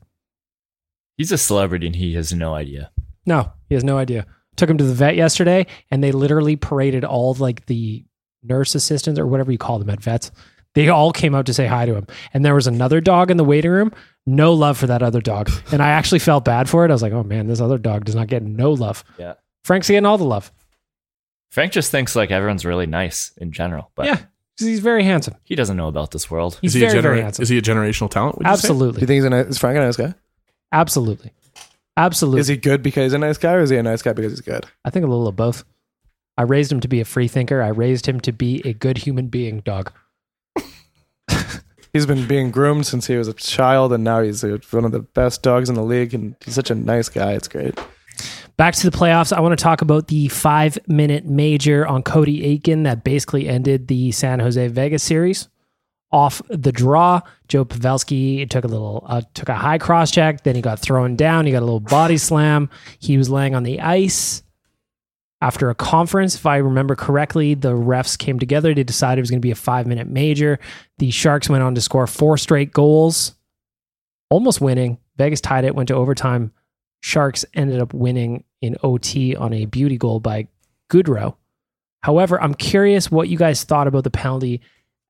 He's 1.20 1.32
a 1.32 1.36
celebrity, 1.36 1.86
and 1.86 1.94
he 1.94 2.14
has 2.14 2.32
no 2.32 2.54
idea. 2.54 2.90
No, 3.26 3.52
he 3.68 3.74
has 3.74 3.84
no 3.84 3.98
idea. 3.98 4.24
Took 4.56 4.70
him 4.70 4.78
to 4.78 4.84
the 4.84 4.94
vet 4.94 5.16
yesterday, 5.16 5.66
and 5.90 6.02
they 6.02 6.12
literally 6.12 6.56
paraded 6.56 7.04
all 7.04 7.34
like 7.34 7.66
the 7.66 8.06
nurse 8.42 8.74
assistants 8.74 9.20
or 9.20 9.26
whatever 9.26 9.52
you 9.52 9.58
call 9.58 9.78
them 9.78 9.90
at 9.90 10.00
vets. 10.00 10.30
They 10.74 10.88
all 10.88 11.12
came 11.12 11.34
out 11.34 11.44
to 11.44 11.52
say 11.52 11.66
hi 11.66 11.84
to 11.84 11.94
him. 11.94 12.06
And 12.32 12.42
there 12.42 12.54
was 12.54 12.66
another 12.66 13.02
dog 13.02 13.30
in 13.30 13.36
the 13.36 13.44
waiting 13.44 13.70
room. 13.70 13.92
No 14.24 14.54
love 14.54 14.78
for 14.78 14.86
that 14.86 15.02
other 15.02 15.20
dog. 15.20 15.50
And 15.72 15.82
I 15.82 15.90
actually 15.90 16.20
felt 16.20 16.46
bad 16.46 16.70
for 16.70 16.86
it. 16.86 16.90
I 16.90 16.94
was 16.94 17.02
like, 17.02 17.12
oh 17.12 17.22
man, 17.22 17.48
this 17.48 17.60
other 17.60 17.76
dog 17.76 18.06
does 18.06 18.14
not 18.14 18.28
get 18.28 18.42
no 18.42 18.72
love. 18.72 19.04
Yeah. 19.18 19.34
Frank's 19.62 19.88
getting 19.88 20.06
all 20.06 20.16
the 20.16 20.24
love. 20.24 20.50
Frank 21.50 21.72
just 21.72 21.90
thinks 21.90 22.16
like 22.16 22.30
everyone's 22.30 22.64
really 22.64 22.86
nice 22.86 23.32
in 23.36 23.52
general, 23.52 23.90
but 23.94 24.06
yeah, 24.06 24.20
he's 24.56 24.80
very 24.80 25.04
handsome. 25.04 25.34
he 25.44 25.54
doesn't 25.54 25.76
know 25.76 25.88
about 25.88 26.12
this 26.12 26.30
world. 26.30 26.58
He's 26.62 26.74
is 26.74 26.80
he 26.80 26.86
very, 26.86 26.98
a 26.98 27.02
very 27.02 27.20
handsome. 27.20 27.42
is 27.42 27.50
he 27.50 27.58
a 27.58 27.62
generational 27.62 28.10
talent? 28.10 28.38
would 28.38 28.46
you 28.46 28.56
say? 28.56 28.68
Do 28.68 28.72
Absolutely. 28.72 29.00
you 29.02 29.06
think 29.06 29.16
he's 29.16 29.24
a 29.26 29.30
nice, 29.30 29.46
is 29.48 29.58
Frank 29.58 29.76
a 29.76 29.80
nice 29.80 29.96
guy? 29.98 30.14
Absolutely. 30.72 31.32
Absolutely. 31.96 32.40
Is 32.40 32.48
he 32.48 32.56
good 32.56 32.82
because 32.82 33.04
he's 33.04 33.12
a 33.12 33.18
nice 33.18 33.38
guy, 33.38 33.54
or 33.54 33.60
is 33.60 33.70
he 33.70 33.76
a 33.76 33.82
nice 33.82 34.02
guy 34.02 34.12
because 34.12 34.32
he's 34.32 34.40
good? 34.40 34.66
I 34.84 34.90
think 34.90 35.04
a 35.04 35.08
little 35.08 35.28
of 35.28 35.36
both. 35.36 35.64
I 36.38 36.42
raised 36.42 36.72
him 36.72 36.80
to 36.80 36.88
be 36.88 37.00
a 37.00 37.04
free 37.04 37.28
thinker. 37.28 37.60
I 37.60 37.68
raised 37.68 38.06
him 38.06 38.20
to 38.20 38.32
be 38.32 38.62
a 38.64 38.72
good 38.72 38.98
human 38.98 39.26
being, 39.26 39.60
dog. 39.60 39.92
He's 41.92 42.06
been 42.06 42.28
being 42.28 42.52
groomed 42.52 42.86
since 42.86 43.08
he 43.08 43.16
was 43.16 43.26
a 43.26 43.32
child, 43.32 43.92
and 43.92 44.04
now 44.04 44.22
he's 44.22 44.42
one 44.44 44.84
of 44.84 44.92
the 44.92 45.00
best 45.00 45.42
dogs 45.42 45.68
in 45.68 45.74
the 45.74 45.82
league, 45.82 46.14
and 46.14 46.36
he's 46.44 46.54
such 46.54 46.70
a 46.70 46.74
nice 46.76 47.08
guy. 47.08 47.32
It's 47.32 47.48
great. 47.48 47.78
Back 48.56 48.74
to 48.74 48.88
the 48.88 48.96
playoffs. 48.96 49.36
I 49.36 49.40
want 49.40 49.58
to 49.58 49.62
talk 49.62 49.82
about 49.82 50.06
the 50.06 50.28
five 50.28 50.78
minute 50.86 51.24
major 51.26 51.86
on 51.86 52.04
Cody 52.04 52.58
Eakin 52.58 52.84
that 52.84 53.02
basically 53.02 53.48
ended 53.48 53.88
the 53.88 54.12
San 54.12 54.38
Jose 54.38 54.68
Vegas 54.68 55.02
series. 55.02 55.48
Off 56.12 56.42
the 56.48 56.72
draw, 56.72 57.20
Joe 57.46 57.64
Pavelski 57.64 58.48
took 58.50 58.64
a 58.64 58.68
little, 58.68 59.04
uh, 59.06 59.22
took 59.34 59.48
a 59.48 59.54
high 59.54 59.78
cross 59.78 60.10
check. 60.10 60.42
Then 60.42 60.56
he 60.56 60.60
got 60.60 60.80
thrown 60.80 61.14
down. 61.14 61.46
He 61.46 61.52
got 61.52 61.62
a 61.62 61.64
little 61.64 61.78
body 61.78 62.16
slam. 62.16 62.68
He 62.98 63.16
was 63.16 63.30
laying 63.30 63.54
on 63.54 63.62
the 63.62 63.80
ice. 63.80 64.42
After 65.42 65.70
a 65.70 65.74
conference, 65.74 66.34
if 66.34 66.44
I 66.44 66.56
remember 66.56 66.94
correctly, 66.94 67.54
the 67.54 67.72
refs 67.72 68.18
came 68.18 68.38
together. 68.38 68.74
They 68.74 68.82
decided 68.82 69.20
it 69.20 69.22
was 69.22 69.30
going 69.30 69.40
to 69.40 69.46
be 69.46 69.52
a 69.52 69.56
five 69.56 69.86
minute 69.86 70.08
major. 70.08 70.58
The 70.98 71.10
Sharks 71.10 71.48
went 71.48 71.62
on 71.62 71.74
to 71.76 71.80
score 71.80 72.06
four 72.06 72.36
straight 72.36 72.72
goals, 72.72 73.34
almost 74.28 74.60
winning. 74.60 74.98
Vegas 75.16 75.40
tied 75.40 75.64
it, 75.64 75.74
went 75.74 75.88
to 75.88 75.94
overtime. 75.94 76.52
Sharks 77.02 77.44
ended 77.54 77.80
up 77.80 77.94
winning 77.94 78.44
in 78.60 78.76
OT 78.82 79.34
on 79.34 79.54
a 79.54 79.64
beauty 79.64 79.96
goal 79.96 80.20
by 80.20 80.48
Goodrow. 80.90 81.36
However, 82.02 82.40
I'm 82.40 82.54
curious 82.54 83.10
what 83.10 83.28
you 83.28 83.38
guys 83.38 83.64
thought 83.64 83.86
about 83.86 84.04
the 84.04 84.10
penalty 84.10 84.60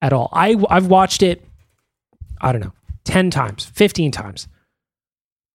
at 0.03 0.13
all. 0.13 0.29
I 0.33 0.57
I've 0.69 0.87
watched 0.87 1.23
it 1.23 1.45
I 2.41 2.53
don't 2.53 2.63
know, 2.63 2.73
10 3.05 3.31
times, 3.31 3.67
15 3.67 4.13
times. 4.13 4.49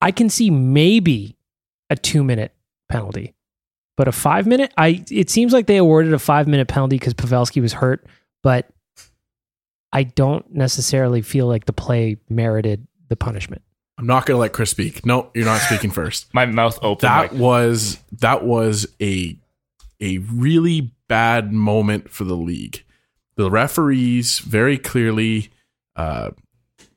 I 0.01 0.11
can 0.11 0.29
see 0.29 0.51
maybe 0.51 1.35
a 1.89 1.95
2-minute 1.95 2.53
penalty. 2.89 3.33
But 3.97 4.07
a 4.07 4.11
5-minute, 4.11 4.73
I 4.77 5.03
it 5.09 5.29
seems 5.29 5.53
like 5.53 5.67
they 5.67 5.77
awarded 5.77 6.13
a 6.13 6.17
5-minute 6.17 6.67
penalty 6.67 6.99
cuz 6.99 7.13
Pavelski 7.13 7.61
was 7.61 7.73
hurt, 7.73 8.05
but 8.43 8.69
I 9.93 10.03
don't 10.03 10.53
necessarily 10.53 11.21
feel 11.21 11.47
like 11.47 11.65
the 11.65 11.73
play 11.73 12.17
merited 12.29 12.85
the 13.07 13.15
punishment. 13.15 13.61
I'm 13.97 14.07
not 14.07 14.25
going 14.25 14.35
to 14.35 14.41
let 14.41 14.51
Chris 14.51 14.71
speak. 14.71 15.05
No, 15.05 15.31
you're 15.33 15.45
not 15.45 15.61
speaking 15.61 15.89
first. 15.89 16.27
My 16.33 16.45
mouth 16.45 16.77
open. 16.81 17.07
that 17.07 17.31
like, 17.31 17.39
was 17.39 17.99
that 18.19 18.43
was 18.43 18.85
a 19.01 19.37
a 20.01 20.17
really 20.17 20.91
bad 21.07 21.53
moment 21.53 22.09
for 22.09 22.25
the 22.25 22.35
league. 22.35 22.83
The 23.37 23.51
referees 23.51 24.39
very 24.39 24.77
clearly, 24.77 25.51
uh, 25.95 26.31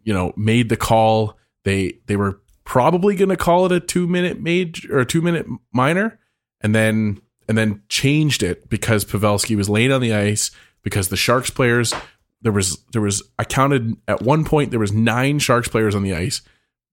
you 0.02 0.12
know, 0.12 0.32
made 0.36 0.68
the 0.68 0.76
call. 0.76 1.36
They 1.64 1.98
they 2.06 2.16
were 2.16 2.40
probably 2.64 3.16
going 3.16 3.30
to 3.30 3.36
call 3.36 3.66
it 3.66 3.72
a 3.72 3.80
two 3.80 4.06
minute 4.06 4.40
major 4.40 4.96
or 4.96 5.00
a 5.00 5.06
two 5.06 5.22
minute 5.22 5.46
minor, 5.72 6.18
and 6.60 6.74
then 6.74 7.20
and 7.48 7.56
then 7.56 7.82
changed 7.88 8.42
it 8.42 8.68
because 8.68 9.04
Pavelski 9.04 9.56
was 9.56 9.68
laying 9.68 9.90
on 9.90 10.00
the 10.00 10.14
ice 10.14 10.50
because 10.82 11.08
the 11.08 11.16
Sharks 11.16 11.50
players 11.50 11.92
there 12.42 12.52
was 12.52 12.78
there 12.92 13.02
was 13.02 13.22
I 13.38 13.44
counted 13.44 13.96
at 14.06 14.22
one 14.22 14.44
point 14.44 14.70
there 14.70 14.80
was 14.80 14.92
nine 14.92 15.38
Sharks 15.38 15.68
players 15.68 15.94
on 15.94 16.02
the 16.02 16.14
ice 16.14 16.42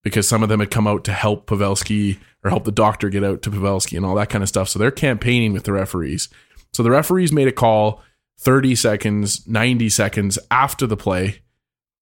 because 0.03 0.27
some 0.27 0.43
of 0.43 0.49
them 0.49 0.59
had 0.59 0.71
come 0.71 0.87
out 0.87 1.03
to 1.05 1.13
help 1.13 1.47
Pavelski 1.47 2.19
or 2.43 2.49
help 2.49 2.63
the 2.63 2.71
doctor 2.71 3.09
get 3.09 3.23
out 3.23 3.41
to 3.41 3.51
Pavelski 3.51 3.97
and 3.97 4.05
all 4.05 4.15
that 4.15 4.29
kind 4.29 4.43
of 4.43 4.47
stuff. 4.47 4.69
So 4.69 4.79
they're 4.79 4.91
campaigning 4.91 5.53
with 5.53 5.63
the 5.63 5.73
referees. 5.73 6.29
So 6.73 6.83
the 6.83 6.91
referees 6.91 7.31
made 7.31 7.47
a 7.47 7.51
call 7.51 8.01
30 8.39 8.75
seconds, 8.75 9.47
90 9.47 9.89
seconds 9.89 10.37
after 10.51 10.85
the 10.85 10.97
play, 10.97 11.41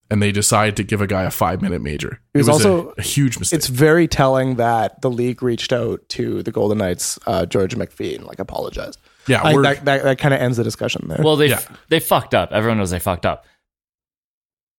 and 0.09 0.21
they 0.21 0.31
decide 0.31 0.75
to 0.77 0.83
give 0.83 1.01
a 1.01 1.07
guy 1.07 1.23
a 1.23 1.31
five 1.31 1.61
minute 1.61 1.81
major. 1.81 2.19
It 2.33 2.39
was 2.39 2.47
a- 2.47 2.51
also- 2.51 2.93
a, 2.97 3.01
huge 3.01 3.39
mistake. 3.39 3.57
It's 3.57 3.67
very 3.67 4.07
telling 4.07 4.55
that 4.55 5.01
the 5.01 5.09
league 5.09 5.41
reached 5.41 5.71
out 5.73 6.07
to 6.09 6.43
the 6.43 6.51
Golden 6.51 6.77
Knights, 6.79 7.17
uh, 7.25 7.45
George 7.45 7.75
McPhee, 7.75 8.15
and 8.15 8.25
like 8.25 8.39
apologized. 8.39 8.99
yeah, 9.27 9.41
I 9.43 9.53
that, 9.61 9.85
that, 9.85 10.03
that 10.03 10.17
kind 10.19 10.33
of 10.33 10.41
ends 10.41 10.57
the 10.57 10.63
discussion 10.63 11.07
there. 11.07 11.19
well, 11.23 11.35
they 11.35 11.47
Yeah. 11.49 11.61
they 11.89 11.99
fucked 11.99 12.33
up. 12.35 12.51
Everyone 12.51 12.77
knows 12.77 12.91
they 12.91 12.99
fucked 12.99 13.25
up. 13.25 13.45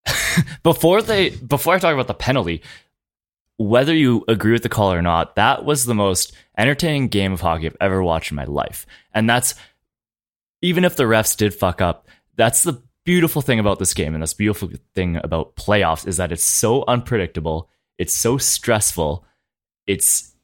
before 0.63 1.03
they 1.03 1.31
before 1.31 1.75
I 1.75 1.79
talk 1.79 1.95
about 1.95 2.09
the 2.09 2.15
penalty, 2.15 2.63
whether 3.57 3.95
you 3.95 4.25
agree 4.29 4.53
with 4.53 4.63
the 4.63 4.69
call 4.69 4.93
or 4.93 5.01
not, 5.03 5.37
that 5.37 5.65
was 5.65 5.85
the 5.85 5.95
most 5.95 6.33
entertaining 6.59 7.09
game 7.09 7.33
of 7.33 7.41
hockey 7.41 7.67
I've 7.67 7.77
ever 7.81 8.03
watched 8.03 8.31
in 8.31 8.37
my 8.37 8.45
life. 8.45 8.87
And 9.15 9.29
that's 9.31 9.55
even 10.65 10.83
if 10.83 10.97
the 10.97 11.05
refs 11.05 11.37
did 11.37 11.53
fuck 11.53 11.83
up, 11.83 12.09
that's 12.37 12.63
the 12.63 12.83
beautiful 13.05 13.43
thing 13.43 13.59
about 13.59 13.79
this 13.79 13.93
game 13.93 14.15
and 14.15 14.23
this 14.23 14.33
beautiful 14.33 14.71
thing 14.95 15.21
about 15.23 15.57
playoffs 15.57 16.09
is 16.09 16.17
that 16.17 16.33
it's 16.33 16.43
so 16.43 16.85
unpredictable, 16.89 17.69
it's 17.99 18.15
so 18.15 18.39
stressful. 18.39 19.27
It's 19.87 20.35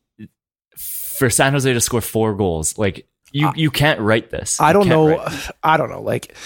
for 0.77 1.31
San 1.31 1.55
Jose 1.55 1.73
to 1.73 1.81
score 1.81 2.03
four 2.03 2.35
goals, 2.35 2.77
like 2.77 3.09
you 3.33 3.51
you 3.57 3.71
can't 3.71 3.99
write 3.99 4.29
this. 4.29 4.61
I 4.61 4.75
don't 4.75 4.89
know. 4.89 5.27
I 5.62 5.79
don't 5.79 5.89
know. 5.89 6.03
Like, 6.03 6.37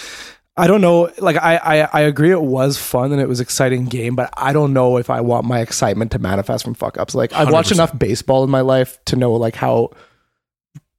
I 0.57 0.69
don't 0.69 0.81
know. 0.81 1.11
Like, 1.19 1.37
I, 1.37 1.57
I, 1.57 1.89
I 1.93 2.01
agree 2.03 2.31
it 2.31 2.41
was 2.41 2.79
fun 2.79 3.11
and 3.11 3.21
it 3.21 3.27
was 3.27 3.41
exciting 3.41 3.87
game, 3.87 4.15
but 4.15 4.33
I 4.37 4.53
don't 4.53 4.73
know 4.73 4.99
if 4.99 5.11
I 5.11 5.21
want 5.21 5.47
my 5.47 5.59
excitement 5.59 6.13
to 6.13 6.21
manifest 6.21 6.63
from 6.63 6.75
fuck 6.75 6.97
ups. 6.97 7.13
Like, 7.13 7.33
I've 7.33 7.51
watched 7.51 7.71
100%. 7.71 7.73
enough 7.73 7.99
baseball 7.99 8.45
in 8.45 8.51
my 8.51 8.61
life 8.61 9.05
to 9.07 9.17
know 9.17 9.33
like 9.33 9.57
how 9.57 9.91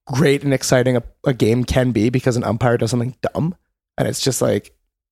great 0.07 0.43
and 0.43 0.53
exciting 0.53 0.97
a, 0.97 1.03
a 1.25 1.33
game 1.33 1.63
can 1.63 1.91
be 1.91 2.09
because 2.09 2.35
an 2.37 2.43
umpire 2.43 2.77
does 2.77 2.91
something 2.91 3.15
dumb, 3.33 3.55
and 3.97 4.07
it's 4.07 4.21
just 4.21 4.41
like 4.41 4.71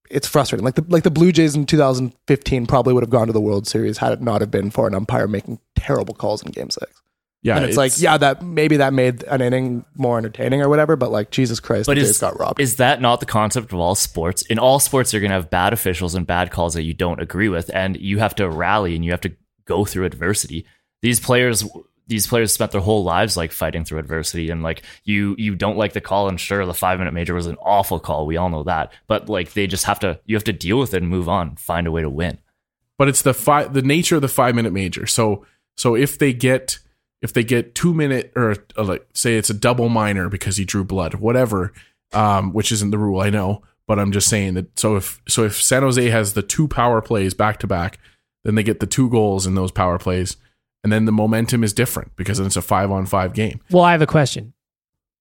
it's 0.09 0.27
frustrating. 0.27 0.63
Like 0.65 0.75
the 0.75 0.85
like 0.87 1.03
the 1.03 1.11
Blue 1.11 1.31
Jays 1.31 1.55
in 1.55 1.65
2015 1.65 2.65
probably 2.67 2.93
would 2.93 3.03
have 3.03 3.09
gone 3.09 3.27
to 3.27 3.33
the 3.33 3.41
World 3.41 3.67
Series 3.67 3.97
had 3.97 4.13
it 4.13 4.21
not 4.21 4.41
have 4.41 4.51
been 4.51 4.69
for 4.71 4.87
an 4.87 4.95
umpire 4.95 5.27
making 5.27 5.59
terrible 5.75 6.13
calls 6.13 6.43
in 6.43 6.51
Game 6.51 6.69
Six. 6.69 7.01
yeah, 7.41 7.55
and 7.57 7.65
it's, 7.65 7.77
like, 7.77 7.99
yeah, 7.99 8.17
that 8.17 8.41
maybe 8.41 8.77
that 8.77 8.93
made 8.93 9.23
an 9.23 9.41
inning 9.41 9.85
more 9.95 10.17
entertaining 10.17 10.61
or 10.61 10.69
whatever, 10.69 10.95
but 10.95 11.11
like 11.11 11.31
Jesus 11.31 11.59
Christ, 11.59 11.87
But 11.87 11.95
the 11.95 12.01
Jays 12.01 12.11
is, 12.11 12.19
got 12.19 12.39
robbed. 12.39 12.59
is 12.59 12.75
that 12.77 13.01
not 13.01 13.19
the 13.19 13.25
concept 13.25 13.73
of 13.73 13.79
all 13.79 13.95
sports? 13.95 14.43
In 14.43 14.59
all 14.59 14.79
sports, 14.79 15.11
you're 15.11 15.19
going 15.21 15.31
to 15.31 15.35
have 15.35 15.49
bad 15.49 15.73
officials 15.73 16.15
and 16.15 16.27
bad 16.27 16.51
calls 16.51 16.73
that 16.75 16.83
you 16.83 16.93
don't 16.93 17.19
agree 17.21 17.49
with, 17.49 17.69
and 17.73 17.97
you 17.99 18.19
have 18.19 18.35
to 18.35 18.47
rally 18.49 18.95
and 18.95 19.03
you 19.03 19.11
have 19.11 19.21
to 19.21 19.35
go 19.65 19.83
through 19.85 20.05
adversity. 20.05 20.65
These 21.01 21.19
players, 21.19 21.65
these 22.08 22.28
players 22.28 22.51
spent 22.54 22.72
their 22.72 22.82
whole 22.82 23.04
lives 23.04 23.38
like 23.38 23.51
fighting 23.51 23.86
through 23.86 23.99
adversity, 23.99 24.49
and 24.49 24.62
like 24.64 24.84
you, 25.04 25.36
you 25.38 25.56
don't 25.56 25.78
like 25.78 25.93
the 25.93 26.01
call, 26.01 26.28
and 26.28 26.39
sure, 26.39 26.66
the 26.66 26.74
five 26.74 26.99
minute 26.99 27.14
major 27.14 27.34
was 27.34 27.47
an 27.47 27.58
awful 27.62 27.99
call. 27.99 28.26
We 28.26 28.38
all 28.38 28.49
know 28.49 28.64
that, 28.64 28.91
but 29.08 29.30
like 29.30 29.54
they 29.54 29.68
just 29.68 29.86
have 29.86 29.99
to, 30.01 30.20
you 30.26 30.36
have 30.36 30.43
to 30.45 30.54
deal 30.54 30.80
with 30.80 30.93
it 30.93 31.01
and 31.01 31.10
move 31.10 31.30
on, 31.30 31.56
find 31.56 31.88
a 31.88 31.91
way 31.91 32.01
to 32.01 32.10
win. 32.10 32.39
but 32.97 33.08
it's 33.08 33.22
the 33.22 33.34
five 33.34 33.74
the 33.74 33.82
nature 33.82 34.16
of 34.18 34.22
the 34.22 34.28
five 34.28 34.56
minute 34.56 34.74
major. 34.74 35.06
So 35.08 35.45
so 35.76 35.95
if 35.95 36.18
they 36.20 36.34
get 36.34 36.80
if 37.22 37.34
they 37.34 37.43
get 37.43 37.76
two 37.76 37.93
minute 37.93 38.32
or 38.36 38.56
uh, 38.78 38.84
like 38.84 39.08
say 39.14 39.36
it's 39.38 39.49
a 39.49 39.54
double 39.54 39.89
minor 39.89 40.30
because 40.30 40.58
he 40.58 40.66
drew 40.66 40.84
blood, 40.84 41.16
whatever, 41.16 41.74
um, 42.12 42.54
which 42.54 42.72
isn't 42.72 42.91
the 42.91 42.97
rule, 42.97 43.22
I 43.22 43.30
know, 43.30 43.64
but 43.88 43.99
I'm 43.99 44.12
just 44.12 44.28
saying 44.30 44.54
that. 44.56 44.78
So 44.78 44.95
if 44.95 45.22
so 45.28 45.43
if 45.43 45.62
San 45.62 45.84
Jose 45.84 46.10
has 46.10 46.34
the 46.34 46.43
two 46.43 46.68
power 46.68 47.01
plays 47.01 47.34
back 47.34 47.60
to 47.60 47.68
back, 47.68 47.97
then 48.43 48.56
they 48.56 48.64
get 48.64 48.80
the 48.80 48.88
two 48.88 49.10
goals 49.10 49.47
in 49.47 49.56
those 49.56 49.72
power 49.72 49.97
plays, 49.97 50.38
and 50.84 50.91
then 50.91 51.05
the 51.05 51.11
momentum 51.11 51.63
is 51.63 51.73
different 51.73 52.15
because 52.15 52.38
then 52.38 52.47
it's 52.47 52.57
a 52.57 52.61
five 52.61 52.91
on 52.91 53.05
five 53.05 53.34
game. 53.34 53.59
Well, 53.71 53.84
I 53.84 53.91
have 53.93 54.01
a 54.01 54.07
question. 54.07 54.53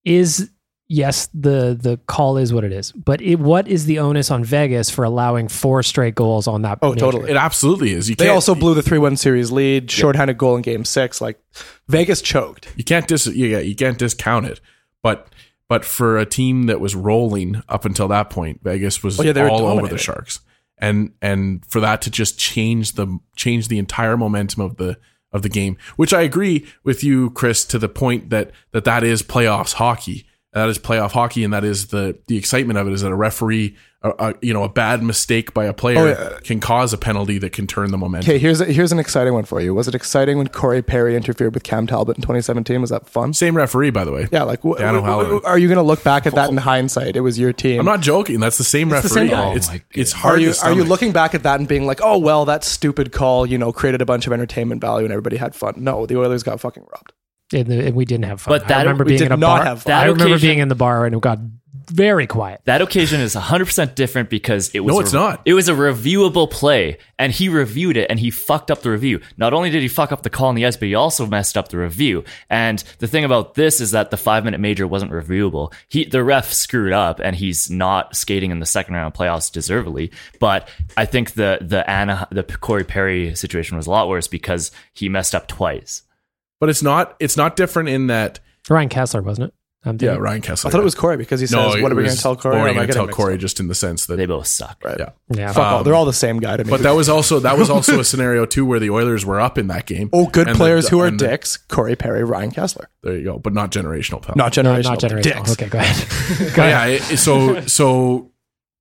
Is 0.04 0.50
yes, 0.88 1.28
the 1.32 1.78
the 1.80 1.98
call 2.06 2.36
is 2.36 2.52
what 2.52 2.64
it 2.64 2.72
is, 2.72 2.90
but 2.92 3.20
it, 3.22 3.36
what 3.38 3.68
is 3.68 3.86
the 3.86 3.98
onus 4.00 4.30
on 4.30 4.42
Vegas 4.44 4.90
for 4.90 5.04
allowing 5.04 5.48
four 5.48 5.82
straight 5.82 6.14
goals 6.14 6.48
on 6.48 6.62
that? 6.62 6.78
Oh, 6.82 6.90
major? 6.90 7.00
totally. 7.00 7.30
It 7.30 7.36
absolutely 7.36 7.92
is. 7.92 8.08
You 8.10 8.16
They 8.16 8.24
can't- 8.24 8.34
also 8.34 8.54
blew 8.54 8.74
the 8.74 8.82
three-one 8.82 9.16
series 9.16 9.50
lead, 9.52 9.90
shorthanded 9.90 10.38
goal 10.38 10.56
in 10.56 10.62
Game 10.62 10.84
Six. 10.84 11.20
Like 11.20 11.40
Vegas 11.88 12.20
choked. 12.20 12.68
You 12.76 12.84
can't 12.84 13.06
dis 13.06 13.26
yeah, 13.28 13.58
you 13.60 13.76
can't 13.76 13.98
discount 13.98 14.46
it. 14.46 14.60
But 15.02 15.28
but 15.68 15.84
for 15.84 16.18
a 16.18 16.26
team 16.26 16.64
that 16.66 16.80
was 16.80 16.94
rolling 16.96 17.62
up 17.68 17.84
until 17.84 18.08
that 18.08 18.28
point, 18.30 18.60
Vegas 18.62 19.02
was 19.02 19.18
Oh, 19.20 19.22
yeah, 19.22 19.32
they 19.32 19.42
were 19.42 19.50
all 19.50 19.66
over 19.66 19.86
the. 19.86 19.98
Sharks. 19.98 20.40
And 20.78 21.12
and 21.22 21.64
for 21.66 21.78
that 21.80 22.02
to 22.02 22.10
just 22.10 22.38
change 22.40 22.92
the 22.94 23.18
change 23.36 23.68
the 23.68 23.78
entire 23.78 24.16
momentum 24.16 24.62
of 24.62 24.76
the 24.76 24.98
of 25.33 25.43
the 25.43 25.49
game, 25.49 25.76
which 25.97 26.12
I 26.12 26.22
agree 26.22 26.66
with 26.85 27.03
you, 27.03 27.30
Chris, 27.30 27.64
to 27.66 27.78
the 27.78 27.89
point 27.89 28.30
that 28.30 28.51
that 28.72 28.85
that 28.85 29.05
is 29.05 29.22
playoffs 29.22 29.74
hockey. 29.74 30.26
That 30.55 30.68
is 30.68 30.78
playoff 30.78 31.12
hockey, 31.12 31.44
and 31.44 31.53
that 31.55 31.64
is 31.64 31.86
the 31.86 32.18
the 32.26 32.36
excitement 32.36 32.78
of 32.78 32.86
it. 32.86 32.92
Is 32.92 33.00
that 33.00 33.11
a 33.11 33.14
referee, 33.16 33.74
a, 34.03 34.11
a, 34.18 34.34
you 34.42 34.53
know, 34.53 34.64
a 34.64 34.68
bad 34.68 35.03
mistake 35.03 35.55
by 35.55 35.64
a 35.64 35.72
player 35.72 35.98
Oh, 35.98 36.07
yeah. 36.09 36.38
can 36.44 36.61
cause 36.61 36.92
a 36.92 36.98
penalty 36.98 37.38
that 37.38 37.53
can 37.53 37.66
turn 37.66 37.90
the 37.90 37.96
momentum. 37.96 38.28
Okay, 38.28 38.38
here's 38.38 38.61
a, 38.61 38.66
here's 38.66 38.92
an 38.92 38.98
exciting 38.98 39.32
one 39.32 39.44
for 39.46 39.62
you. 39.62 39.72
Was 39.72 39.88
it 39.88 39.94
exciting 39.94 40.36
when 40.36 40.48
Corey 40.48 40.82
Perry 40.82 41.16
interfered 41.16 41.55
with 41.55 41.62
Cam 41.62 41.86
Talbot 41.86 42.16
in 42.18 42.20
2017? 42.22 42.82
Was 42.82 42.90
that 42.90 43.09
fun? 43.09 43.32
Same 43.32 43.57
referee, 43.57 43.92
by 43.92 44.05
the 44.05 44.12
way. 44.12 44.28
Yeah, 44.30 44.42
like 44.42 44.61
wh- 44.61 44.76
Dan 44.76 44.96
wh- 45.03 45.40
wh- 45.42 45.46
are 45.46 45.57
you 45.59 45.68
going 45.68 45.76
to 45.78 45.82
look 45.82 46.05
back 46.05 46.26
at 46.26 46.34
that 46.34 46.50
in 46.50 46.59
hindsight? 46.59 47.16
It 47.16 47.20
was 47.22 47.38
your 47.38 47.55
team. 47.55 47.80
I'm 47.80 47.86
not 47.86 48.03
joking. 48.03 48.38
That's 48.38 48.59
the 48.59 48.64
same 48.64 48.92
It's 48.92 49.09
the 49.09 49.20
referee. 49.20 49.28
same 49.28 49.30
guy. 49.30 49.55
it's 49.55 49.68
Oh 49.70 49.72
my 49.72 49.82
it's 49.92 50.12
Are 50.12 50.16
hard. 50.18 50.40
you 50.42 50.53
to 50.53 50.64
are 50.66 50.72
you 50.74 50.84
looking 50.84 51.12
back 51.12 51.34
at 51.34 51.44
that 51.44 51.61
and 51.61 51.66
being 51.66 51.86
like, 51.86 52.00
oh 52.03 52.18
well, 52.18 52.44
that 52.44 52.62
stupid 52.62 53.11
call, 53.11 53.46
you 53.46 53.57
know, 53.57 53.72
created 53.72 54.03
a 54.03 54.07
bunch 54.07 54.26
of 54.26 54.34
entertainment 54.34 54.82
value 54.82 55.07
and 55.07 55.12
everybody 55.14 55.38
had 55.38 55.55
fun? 55.55 55.76
No, 55.78 56.05
the 56.05 56.18
Oilers 56.18 56.42
got 56.42 56.61
fucking 56.61 56.82
robbed. 56.92 57.14
And, 57.53 57.66
the, 57.66 57.86
and 57.86 57.94
we 57.96 58.05
didn't 58.05 58.24
have 58.24 58.40
fun. 58.40 58.53
But 58.53 58.68
that- 58.68 58.78
I 58.78 58.82
remember 58.82 59.05
we 59.05 59.09
being 59.11 59.18
did 59.18 59.26
in 59.26 59.32
a 59.32 59.36
not 59.36 59.57
bar. 59.59 59.64
have 59.64 59.82
fun. 59.82 59.92
I 59.92 59.96
That 60.00 60.12
remember 60.12 60.24
occasion- 60.34 60.48
being 60.48 60.59
in 60.61 60.68
the 60.68 60.74
bar 60.74 61.07
and 61.07 61.14
it 61.14 61.20
got 61.20 61.38
very 61.90 62.26
quiet. 62.28 62.61
That 62.64 62.80
occasion 62.80 63.20
is 63.20 63.34
100% 63.34 63.94
different 63.96 64.30
because 64.30 64.70
it 64.72 64.80
was 64.80 64.92
No, 64.94 64.98
a- 64.98 65.03
it's 65.03 65.12
not. 65.12 65.42
It 65.44 65.55
was 65.55 65.68
a 65.68 65.72
reviewable 65.74 66.48
play 66.48 66.98
and 67.18 67.32
he 67.32 67.48
reviewed 67.48 67.96
it 67.96 68.07
and 68.09 68.20
he 68.20 68.30
fucked 68.30 68.70
up 68.70 68.82
the 68.82 68.90
review. 68.90 69.20
Not 69.36 69.53
only 69.53 69.68
did 69.68 69.82
he 69.82 69.88
fuck 69.88 70.12
up 70.12 70.22
the 70.22 70.30
call 70.30 70.48
in 70.50 70.55
the 70.57 70.64
ice, 70.64 70.76
but 70.76 70.86
he 70.86 70.94
also 70.94 71.26
messed 71.26 71.57
up 71.57 71.68
the 71.68 71.78
review. 71.78 72.24
And 72.48 72.82
the 72.98 73.09
thing 73.09 73.24
about 73.24 73.55
this 73.55 73.80
is 73.80 73.90
that 73.90 74.11
the 74.11 74.16
5-minute 74.16 74.61
major 74.61 74.86
wasn't 74.86 75.11
reviewable. 75.12 75.72
He 75.88 76.05
the 76.05 76.22
ref 76.22 76.53
screwed 76.53 76.92
up 76.92 77.18
and 77.20 77.34
he's 77.34 77.68
not 77.68 78.14
skating 78.16 78.53
in 78.53 78.61
the 78.61 78.66
second 78.66 78.94
round 78.94 79.12
of 79.12 79.18
playoffs 79.18 79.50
deservedly, 79.50 80.12
but 80.38 80.68
I 80.96 81.05
think 81.05 81.32
the 81.32 81.59
the 81.61 81.88
Anna 81.90 82.28
the 82.30 82.44
Corey 82.44 82.84
Perry 82.84 83.34
situation 83.34 83.76
was 83.76 83.86
a 83.86 83.90
lot 83.90 84.09
worse 84.09 84.28
because 84.28 84.70
he 84.94 85.09
messed 85.09 85.34
up 85.34 85.48
twice. 85.48 86.03
But 86.62 86.68
it's 86.68 86.80
not 86.80 87.16
it's 87.18 87.36
not 87.36 87.56
different 87.56 87.88
in 87.88 88.06
that 88.06 88.38
Ryan 88.70 88.88
Kesler, 88.88 89.20
wasn't 89.24 89.48
it? 89.48 89.54
I'm 89.84 89.98
yeah. 90.00 90.14
Ryan 90.14 90.42
Kesler. 90.42 90.66
I 90.66 90.70
thought 90.70 90.80
it 90.80 90.84
was 90.84 90.94
Corey 90.94 91.16
because 91.16 91.40
he 91.40 91.48
says, 91.48 91.56
"What 91.82 91.90
are 91.90 91.96
we 91.96 92.04
going 92.04 92.14
to 92.14 92.22
tell 92.22 92.36
Corey?" 92.36 92.54
Or 92.54 92.68
am 92.68 92.74
I 92.78 92.86
going 92.86 92.86
to 92.86 92.92
tell 92.92 93.08
Corey 93.08 93.36
just 93.36 93.58
in 93.58 93.66
the 93.66 93.74
sense 93.74 94.06
that 94.06 94.14
They 94.14 94.26
both 94.26 94.46
suck. 94.46 94.80
Right. 94.84 94.96
yeah. 94.96 95.08
Yeah. 95.28 95.48
Fuck 95.48 95.58
all. 95.58 95.78
Um, 95.78 95.84
they're 95.84 95.96
all 95.96 96.04
the 96.04 96.12
same 96.12 96.38
guy 96.38 96.56
to 96.56 96.62
me. 96.62 96.70
But 96.70 96.82
that 96.82 96.92
was 96.92 97.08
also 97.08 97.40
that 97.40 97.58
was 97.58 97.68
also 97.68 97.98
a 97.98 98.04
scenario 98.12 98.46
too 98.46 98.64
where 98.64 98.78
the 98.78 98.90
Oilers 98.90 99.26
were 99.26 99.40
up 99.40 99.58
in 99.58 99.66
that 99.66 99.86
game. 99.86 100.08
oh, 100.12 100.28
good 100.28 100.46
And 100.46 100.54
the- 100.54 100.58
players 100.60 100.88
who 100.88 101.00
are 101.00 101.08
and 101.08 101.18
the- 101.18 101.26
dicks: 101.26 101.56
Corey 101.56 101.96
Perry, 101.96 102.22
Ryan 102.22 102.52
Kesler. 102.52 102.84
There 103.02 103.16
you 103.16 103.24
go, 103.24 103.40
but 103.40 103.54
not 103.54 103.72
generational. 103.72 104.22
Pal. 104.22 104.36
Not 104.36 104.52
generational. 104.52 104.84
not 104.84 105.00
but 105.00 105.10
generational. 105.10 105.22
Dicks. 105.24 105.52
Okay, 105.54 105.68
go 105.68 105.78
ahead. 105.78 106.08
go 106.54 106.62
ahead. 106.62 106.90
yeah. 106.92 106.98
It, 107.12 107.18
so 107.18 107.62
so 107.66 108.30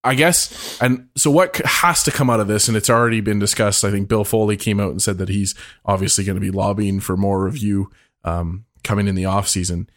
I 0.04 0.16
guess 0.16 0.82
and 0.82 1.10
so 1.16 1.30
what 1.30 1.56
has 1.58 2.04
to 2.04 2.12
come 2.12 2.30
out 2.30 2.40
of 2.40 2.48
this, 2.48 2.68
and 2.68 2.76
it's 2.76 2.90
already 2.90 3.22
been 3.22 3.40
discussed. 3.40 3.84
I 3.84 3.92
think 3.92 4.08
Bill 4.08 4.24
Foley 4.24 4.58
came 4.58 4.80
out 4.80 4.92
and 4.92 5.02
said 5.02 5.20
that 5.20 5.30
he's 5.30 5.54
obviously 5.86 6.24
going 6.24 6.36
to 6.36 6.42
be 6.42 6.50
lobbying 6.50 7.00
for 7.00 7.16
more 7.16 7.44
review 7.44 7.92
um, 8.24 8.66
coming 8.84 9.08
in 9.08 9.16
the 9.16 9.26
off 9.26 9.48
season. 9.48 9.90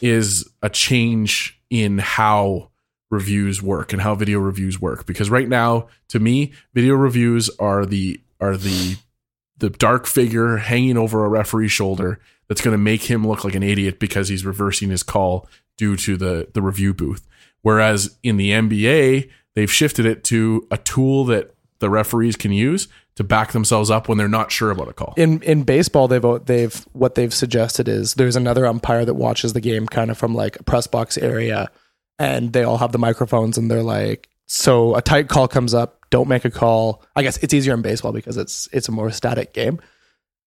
Is 0.00 0.48
a 0.62 0.70
change 0.70 1.60
in 1.68 1.98
how 1.98 2.70
reviews 3.10 3.60
work 3.60 3.92
and 3.92 4.00
how 4.00 4.14
video 4.14 4.38
reviews 4.38 4.80
work 4.80 5.04
because 5.04 5.28
right 5.28 5.48
now 5.48 5.88
to 6.08 6.20
me 6.20 6.52
video 6.74 6.94
reviews 6.94 7.50
are 7.58 7.84
the 7.84 8.20
are 8.40 8.56
the 8.56 8.96
the 9.58 9.68
dark 9.68 10.06
figure 10.06 10.56
hanging 10.58 10.96
over 10.96 11.24
a 11.24 11.28
referee's 11.28 11.72
shoulder 11.72 12.20
that's 12.48 12.60
going 12.60 12.72
to 12.72 12.78
make 12.78 13.02
him 13.02 13.26
look 13.26 13.44
like 13.44 13.54
an 13.56 13.64
idiot 13.64 13.98
because 13.98 14.28
he's 14.28 14.46
reversing 14.46 14.90
his 14.90 15.02
call 15.02 15.48
due 15.76 15.96
to 15.96 16.16
the 16.16 16.48
the 16.54 16.62
review 16.62 16.94
booth 16.94 17.26
whereas 17.62 18.16
in 18.22 18.36
the 18.36 18.52
NBA 18.52 19.28
they've 19.60 19.70
shifted 19.70 20.06
it 20.06 20.24
to 20.24 20.66
a 20.70 20.78
tool 20.78 21.26
that 21.26 21.54
the 21.80 21.90
referees 21.90 22.34
can 22.34 22.50
use 22.50 22.88
to 23.16 23.22
back 23.22 23.52
themselves 23.52 23.90
up 23.90 24.08
when 24.08 24.16
they're 24.16 24.26
not 24.26 24.50
sure 24.50 24.70
about 24.70 24.88
a 24.88 24.94
call. 24.94 25.12
In 25.18 25.42
in 25.42 25.64
baseball 25.64 26.08
they've 26.08 26.24
they've 26.46 26.74
what 26.92 27.14
they've 27.14 27.34
suggested 27.34 27.88
is 27.88 28.14
there's 28.14 28.36
another 28.36 28.64
umpire 28.64 29.04
that 29.04 29.14
watches 29.14 29.52
the 29.52 29.60
game 29.60 29.86
kind 29.86 30.10
of 30.10 30.16
from 30.16 30.34
like 30.34 30.58
a 30.58 30.62
press 30.62 30.86
box 30.86 31.18
area 31.18 31.70
and 32.18 32.54
they 32.54 32.62
all 32.62 32.78
have 32.78 32.92
the 32.92 32.98
microphones 32.98 33.58
and 33.58 33.70
they're 33.70 33.82
like 33.82 34.30
so 34.46 34.94
a 34.94 35.02
tight 35.02 35.28
call 35.28 35.46
comes 35.46 35.74
up 35.74 35.98
don't 36.08 36.28
make 36.28 36.44
a 36.44 36.50
call. 36.50 37.04
I 37.14 37.22
guess 37.22 37.36
it's 37.36 37.54
easier 37.54 37.74
in 37.74 37.82
baseball 37.82 38.12
because 38.12 38.38
it's 38.38 38.66
it's 38.72 38.88
a 38.88 38.92
more 38.92 39.10
static 39.10 39.52
game. 39.52 39.78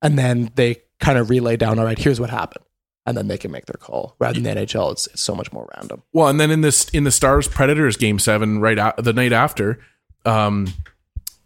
And 0.02 0.20
then 0.20 0.50
they 0.56 0.82
kind 1.00 1.20
of 1.20 1.30
relay 1.30 1.56
down 1.56 1.78
all 1.78 1.86
right 1.86 2.00
here's 2.00 2.20
what 2.20 2.30
happened 2.30 2.66
and 3.06 3.18
then 3.18 3.28
they 3.28 3.38
can 3.38 3.52
make 3.52 3.66
their 3.66 3.78
call. 3.80 4.16
Rather 4.20 4.40
than 4.40 4.44
the 4.44 4.62
nhl 4.62 4.92
it's, 4.92 5.08
it's 5.08 5.22
so 5.22 5.36
much 5.36 5.52
more 5.52 5.70
random. 5.76 6.04
Well, 6.14 6.28
and 6.28 6.40
then 6.40 6.52
in 6.52 6.62
this 6.62 6.90
in 6.90 7.04
the 7.04 7.12
Stars 7.12 7.48
Predators 7.48 7.98
game 7.98 8.20
seven, 8.20 8.60
right 8.60 8.94
the 8.98 9.14
night 9.14 9.34
after, 9.34 9.80
um, 10.26 10.68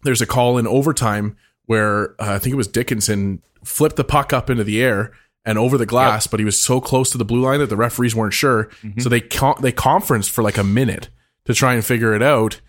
there's 0.04 0.22
a 0.22 0.28
call 0.28 0.58
in 0.58 0.68
overtime 0.68 1.36
where 1.66 2.12
uh, 2.22 2.36
I 2.36 2.40
think 2.40 2.54
it 2.54 2.58
was 2.58 2.68
Dickinson 2.68 3.42
flipped 3.64 3.96
the 3.96 4.04
puck 4.04 4.32
up 4.34 4.50
into 4.50 4.64
the 4.64 4.82
air 4.82 5.12
and 5.44 5.58
over 5.58 5.78
the 5.78 5.86
glass, 5.86 6.28
but 6.28 6.40
he 6.40 6.46
was 6.46 6.60
so 6.60 6.80
close 6.82 7.10
to 7.12 7.18
the 7.18 7.26
blue 7.26 7.42
line 7.42 7.60
that 7.60 7.68
the 7.70 7.78
referees 7.78 8.14
weren't 8.16 8.34
sure, 8.34 8.70
so 9.00 9.10
they 9.10 9.22
con- 9.22 9.56
they 9.62 9.72
conferenced 9.72 10.30
for 10.30 10.44
like 10.44 10.58
a 10.58 10.64
minute 10.64 11.10
to 11.46 11.54
try 11.54 11.74
and 11.74 11.86
figure 11.86 12.14
it 12.14 12.22
out. 12.22 12.60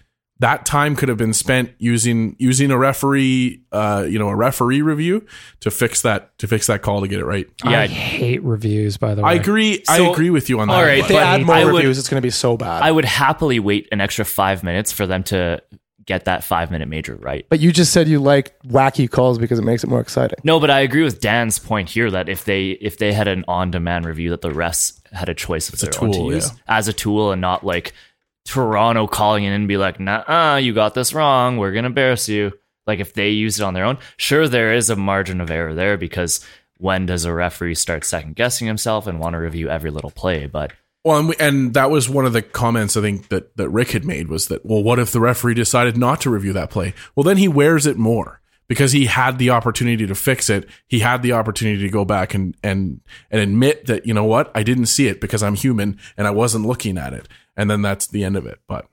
That 0.40 0.64
time 0.64 0.94
could 0.94 1.08
have 1.08 1.18
been 1.18 1.32
spent 1.34 1.72
using 1.78 2.36
using 2.38 2.70
a 2.70 2.78
referee, 2.78 3.62
uh, 3.72 4.06
you 4.08 4.18
know, 4.20 4.28
a 4.28 4.36
referee 4.36 4.82
review 4.82 5.26
to 5.60 5.70
fix 5.70 6.02
that 6.02 6.36
to 6.38 6.46
fix 6.46 6.68
that 6.68 6.80
call 6.82 7.00
to 7.00 7.08
get 7.08 7.18
it 7.18 7.24
right. 7.24 7.46
Yeah, 7.64 7.80
I 7.80 7.86
hate 7.88 8.42
reviews, 8.44 8.96
by 8.98 9.14
the 9.16 9.22
way. 9.22 9.30
I 9.30 9.34
agree. 9.34 9.82
I 9.88 10.00
agree 10.08 10.30
with 10.30 10.48
you 10.48 10.60
on 10.60 10.68
that. 10.68 10.74
all 10.74 10.82
right, 10.82 10.98
if 10.98 11.08
they 11.08 11.14
But 11.14 11.22
add 11.24 11.44
more 11.46 11.56
I 11.56 11.64
would- 11.64 11.74
reviews 11.74 11.98
it's 11.98 12.08
going 12.08 12.20
to 12.20 12.26
be 12.26 12.30
so 12.30 12.56
bad 12.56 12.82
I 12.82 12.92
would 12.92 13.04
happily 13.04 13.58
wait 13.58 13.88
an 13.90 14.00
extra 14.00 14.24
five 14.24 14.62
minutes 14.62 14.92
for 14.92 15.06
them 15.06 15.22
to 15.24 15.60
get 16.06 16.24
that 16.24 16.42
five 16.42 16.70
minute 16.70 16.88
major 16.88 17.16
right. 17.16 17.44
but 17.50 17.60
you 17.60 17.70
just 17.70 17.92
said 17.92 18.08
you 18.08 18.18
like 18.18 18.58
wacky 18.62 19.10
calls 19.10 19.36
because 19.38 19.58
it 19.58 19.62
makes 19.64 19.84
it 19.84 19.90
more 19.90 20.00
exciting 20.00 20.38
No, 20.44 20.58
but 20.58 20.70
I 20.70 20.80
agree 20.80 21.02
with 21.02 21.20
Dan's 21.20 21.58
point 21.58 21.90
here 21.90 22.10
that 22.10 22.28
if 22.30 22.44
they 22.46 22.70
if 22.70 22.96
they 22.96 23.12
had 23.12 23.28
an 23.28 23.44
on 23.46 23.70
demand 23.70 24.06
review 24.06 24.30
that 24.30 24.40
the 24.40 24.48
refs 24.48 24.98
had 25.12 25.28
a 25.28 25.34
choice 25.34 25.68
of 25.68 25.74
It's 25.74 25.82
a 25.82 25.86
their 25.90 26.02
own 26.04 26.12
to 26.12 26.18
use 26.34 26.48
yeah. 26.50 26.76
as 26.78 26.88
a 26.88 26.92
tool 26.94 27.30
and 27.32 27.40
not 27.42 27.62
like 27.66 27.92
Toronto 28.48 29.06
calling 29.06 29.44
in 29.44 29.52
and 29.52 29.68
be 29.68 29.76
like, 29.76 30.00
nah, 30.00 30.56
you 30.56 30.72
got 30.72 30.94
this 30.94 31.12
wrong. 31.12 31.58
We're 31.58 31.72
gonna 31.72 31.88
embarrass 31.88 32.30
you. 32.30 32.52
Like 32.86 32.98
if 32.98 33.12
they 33.12 33.28
use 33.28 33.60
it 33.60 33.62
on 33.62 33.74
their 33.74 33.84
own, 33.84 33.98
sure 34.16 34.48
there 34.48 34.72
is 34.72 34.88
a 34.88 34.96
margin 34.96 35.42
of 35.42 35.50
error 35.50 35.74
there 35.74 35.98
because 35.98 36.40
when 36.78 37.04
does 37.04 37.26
a 37.26 37.32
referee 37.32 37.74
start 37.74 38.04
second 38.04 38.36
guessing 38.36 38.66
himself 38.66 39.06
and 39.06 39.20
want 39.20 39.34
to 39.34 39.38
review 39.38 39.68
every 39.68 39.90
little 39.90 40.10
play? 40.10 40.46
But 40.46 40.72
Well, 41.04 41.18
and, 41.18 41.28
we, 41.28 41.34
and 41.38 41.74
that 41.74 41.90
was 41.90 42.08
one 42.08 42.24
of 42.24 42.32
the 42.32 42.40
comments 42.40 42.96
I 42.96 43.02
think 43.02 43.28
that, 43.28 43.54
that 43.58 43.68
Rick 43.68 43.90
had 43.90 44.06
made 44.06 44.28
was 44.28 44.48
that, 44.48 44.64
well, 44.64 44.82
what 44.82 44.98
if 44.98 45.12
the 45.12 45.20
referee 45.20 45.52
decided 45.54 45.98
not 45.98 46.22
to 46.22 46.30
review 46.30 46.54
that 46.54 46.70
play? 46.70 46.94
Well, 47.14 47.24
then 47.24 47.36
he 47.36 47.48
wears 47.48 47.84
it 47.84 47.98
more 47.98 48.40
because 48.66 48.92
he 48.92 49.04
had 49.04 49.38
the 49.38 49.50
opportunity 49.50 50.06
to 50.06 50.14
fix 50.14 50.48
it. 50.48 50.66
He 50.86 51.00
had 51.00 51.20
the 51.20 51.32
opportunity 51.32 51.82
to 51.82 51.90
go 51.90 52.06
back 52.06 52.32
and, 52.32 52.56
and, 52.62 53.02
and 53.30 53.42
admit 53.42 53.86
that, 53.86 54.06
you 54.06 54.14
know 54.14 54.24
what, 54.24 54.50
I 54.54 54.62
didn't 54.62 54.86
see 54.86 55.08
it 55.08 55.20
because 55.20 55.42
I'm 55.42 55.54
human 55.54 55.98
and 56.16 56.26
I 56.26 56.30
wasn't 56.30 56.64
looking 56.64 56.96
at 56.96 57.12
it. 57.12 57.28
And 57.58 57.68
then 57.70 57.82
that's 57.82 58.06
the 58.06 58.24
end 58.24 58.36
of 58.36 58.46
it. 58.46 58.60
But 58.66 58.86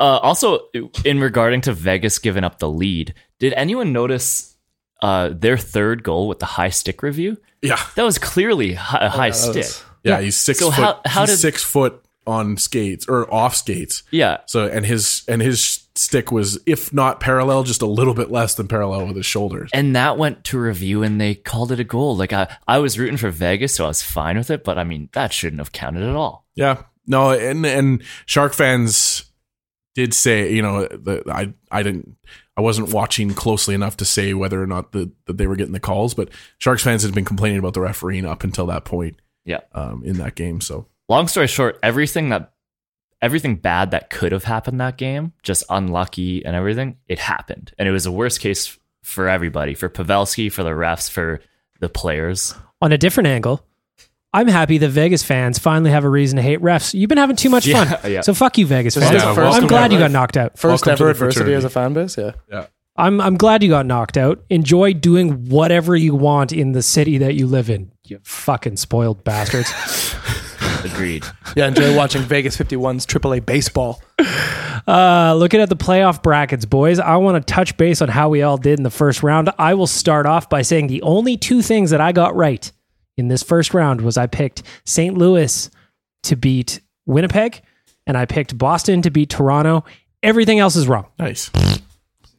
Uh, 0.00 0.18
also, 0.18 0.60
in 1.04 1.20
regarding 1.20 1.60
to 1.62 1.72
Vegas 1.72 2.18
giving 2.18 2.42
up 2.42 2.58
the 2.58 2.68
lead, 2.68 3.14
did 3.38 3.52
anyone 3.52 3.92
notice 3.92 4.56
uh, 5.00 5.28
their 5.32 5.56
third 5.58 6.02
goal 6.02 6.26
with 6.28 6.38
the 6.40 6.46
high 6.46 6.70
stick 6.70 7.02
review? 7.02 7.36
yeah, 7.60 7.78
That 7.94 8.02
was 8.04 8.18
clearly 8.18 8.74
hi- 8.74 9.06
a 9.06 9.08
high 9.08 9.30
that 9.30 9.54
was- 9.54 9.74
stick. 9.74 9.86
yeah, 10.02 10.20
he's 10.20 10.36
six 10.36 10.58
So 10.58 10.70
foot, 10.72 10.74
how- 10.84 11.00
how 11.04 11.20
he's 11.22 11.30
did- 11.30 11.38
six 11.38 11.62
foot 11.62 12.02
on 12.26 12.56
skates 12.56 13.06
or 13.08 13.32
off 13.34 13.54
skates. 13.56 14.02
Yeah. 14.12 14.38
So, 14.46 14.66
and 14.66 14.86
his, 14.86 15.22
and 15.28 15.42
his 15.42 15.80
stick 15.96 16.30
was, 16.32 16.58
if 16.66 16.92
not 16.92 17.18
parallel, 17.20 17.64
just 17.64 17.82
a 17.82 17.86
little 17.86 18.14
bit 18.14 18.30
less 18.30 18.54
than 18.54 18.68
parallel 18.68 19.06
with 19.08 19.16
his 19.16 19.26
shoulders. 19.26 19.70
And 19.74 19.94
that 19.96 20.16
went 20.18 20.44
to 20.44 20.58
review 20.58 21.02
and 21.02 21.20
they 21.20 21.34
called 21.34 21.72
it 21.72 21.80
a 21.80 21.84
goal. 21.84 22.16
Like 22.16 22.32
I, 22.32 22.46
I 22.68 22.78
was 22.78 22.96
rooting 22.98 23.16
for 23.16 23.30
Vegas, 23.30 23.74
so 23.74 23.84
I 23.84 23.88
was 23.88 24.02
fine 24.02 24.36
with 24.38 24.50
it, 24.50 24.62
but 24.64 24.78
I 24.78 24.84
mean 24.84 25.08
that 25.12 25.32
shouldn't 25.32 25.58
have 25.60 25.72
counted 25.72 26.04
at 26.08 26.14
all. 26.14 26.46
Yeah, 26.54 26.82
no, 27.06 27.30
and 27.30 27.64
and 27.66 28.02
Shark 28.26 28.52
fans 28.54 29.24
did 29.94 30.14
say, 30.14 30.52
you 30.52 30.62
know, 30.62 30.86
the, 30.86 31.22
I 31.30 31.52
I 31.70 31.82
didn't, 31.82 32.16
I 32.56 32.60
wasn't 32.62 32.92
watching 32.92 33.34
closely 33.34 33.74
enough 33.74 33.96
to 33.98 34.04
say 34.04 34.32
whether 34.34 34.62
or 34.62 34.66
not 34.66 34.92
the, 34.92 35.10
that 35.26 35.36
they 35.36 35.46
were 35.46 35.56
getting 35.56 35.72
the 35.74 35.80
calls, 35.80 36.14
but 36.14 36.30
Sharks 36.58 36.82
fans 36.82 37.02
had 37.02 37.14
been 37.14 37.24
complaining 37.26 37.58
about 37.58 37.74
the 37.74 37.80
refereeing 37.80 38.24
up 38.24 38.42
until 38.44 38.66
that 38.66 38.84
point 38.86 39.20
Yeah. 39.44 39.60
um, 39.74 40.02
in 40.04 40.16
that 40.18 40.34
game. 40.34 40.60
So 40.60 40.86
Long 41.08 41.28
story 41.28 41.46
short, 41.46 41.78
everything 41.82 42.30
that 42.30 42.52
everything 43.20 43.56
bad 43.56 43.90
that 43.90 44.08
could 44.10 44.32
have 44.32 44.44
happened 44.44 44.80
that 44.80 44.96
game, 44.96 45.32
just 45.42 45.62
unlucky 45.68 46.44
and 46.44 46.56
everything, 46.56 46.96
it 47.06 47.18
happened. 47.18 47.72
And 47.78 47.86
it 47.86 47.92
was 47.92 48.06
a 48.06 48.12
worst 48.12 48.40
case 48.40 48.78
for 49.02 49.28
everybody, 49.28 49.74
for 49.74 49.88
Pavelski, 49.88 50.50
for 50.50 50.62
the 50.62 50.70
refs, 50.70 51.10
for 51.10 51.40
the 51.80 51.88
players. 51.88 52.54
On 52.80 52.92
a 52.92 52.98
different 52.98 53.26
angle, 53.28 53.64
I'm 54.34 54.48
happy 54.48 54.78
that 54.78 54.88
Vegas 54.88 55.22
fans 55.22 55.58
finally 55.58 55.90
have 55.90 56.04
a 56.04 56.08
reason 56.08 56.36
to 56.36 56.42
hate 56.42 56.60
refs. 56.60 56.94
You've 56.94 57.08
been 57.08 57.18
having 57.18 57.36
too 57.36 57.50
much 57.50 57.66
Yeah, 57.66 57.84
fun. 57.84 58.10
yeah. 58.12 58.20
So 58.22 58.32
fuck 58.32 58.56
you, 58.56 58.66
Vegas 58.66 58.94
This 58.94 59.04
is 59.04 59.10
fans. 59.10 59.22
the 59.22 59.28
I'm 59.28 59.34
first 59.34 59.68
glad 59.68 59.92
you 59.92 59.98
got 59.98 60.10
knocked 60.10 60.36
out. 60.36 60.58
first 60.58 60.86
Welcome 60.86 60.92
ever 60.92 61.04
the 61.04 61.10
adversity 61.10 61.52
as 61.54 61.64
a 61.64 61.70
fan 61.70 61.92
base 61.92 62.16
yeah 62.16 62.32
yeah, 62.50 62.66
I'm 62.96 63.20
I'm 63.20 63.36
glad 63.36 63.62
you 63.62 63.68
got 63.68 63.84
knocked 63.86 64.16
out. 64.16 64.42
Enjoy 64.50 64.92
doing 64.94 65.48
whatever 65.50 65.94
you 65.96 66.14
want 66.14 66.52
in 66.52 66.72
the 66.72 66.82
city 66.82 67.18
that 67.18 67.34
you 67.34 67.46
live 67.46 67.68
in. 67.68 67.92
You 68.04 68.20
fucking 68.22 68.76
spoiled 68.78 69.22
bastards. 69.24 69.70
Agreed. 70.84 71.24
yeah 71.54 71.68
enjoy 71.68 71.94
watching 71.96 72.22
vegas 72.22 72.56
51's 72.56 73.06
aaa 73.06 73.44
baseball 73.46 74.02
Uh, 74.84 75.32
looking 75.36 75.60
at 75.60 75.68
the 75.68 75.76
playoff 75.76 76.22
brackets, 76.24 76.64
boys, 76.64 76.98
I 76.98 77.16
want 77.16 77.36
to 77.46 77.52
touch 77.54 77.76
base 77.76 78.02
on 78.02 78.08
how 78.08 78.28
we 78.30 78.42
all 78.42 78.56
did 78.56 78.80
in 78.80 78.82
the 78.82 78.90
first 78.90 79.22
round. 79.22 79.48
I 79.58 79.74
will 79.74 79.86
start 79.86 80.26
off 80.26 80.48
by 80.48 80.62
saying 80.62 80.88
the 80.88 81.00
only 81.02 81.36
two 81.36 81.62
things 81.62 81.90
that 81.90 82.00
I 82.00 82.10
got 82.10 82.34
right 82.34 82.70
in 83.16 83.28
this 83.28 83.42
first 83.42 83.74
round 83.74 84.00
was 84.00 84.16
I 84.16 84.26
picked 84.26 84.62
St. 84.84 85.16
Louis 85.16 85.70
to 86.24 86.36
beat 86.36 86.80
Winnipeg, 87.06 87.62
and 88.06 88.16
I 88.16 88.24
picked 88.26 88.56
Boston 88.56 89.02
to 89.02 89.10
beat 89.10 89.30
Toronto. 89.30 89.84
Everything 90.22 90.58
else 90.58 90.76
is 90.76 90.86
wrong. 90.88 91.06
nice. 91.18 91.50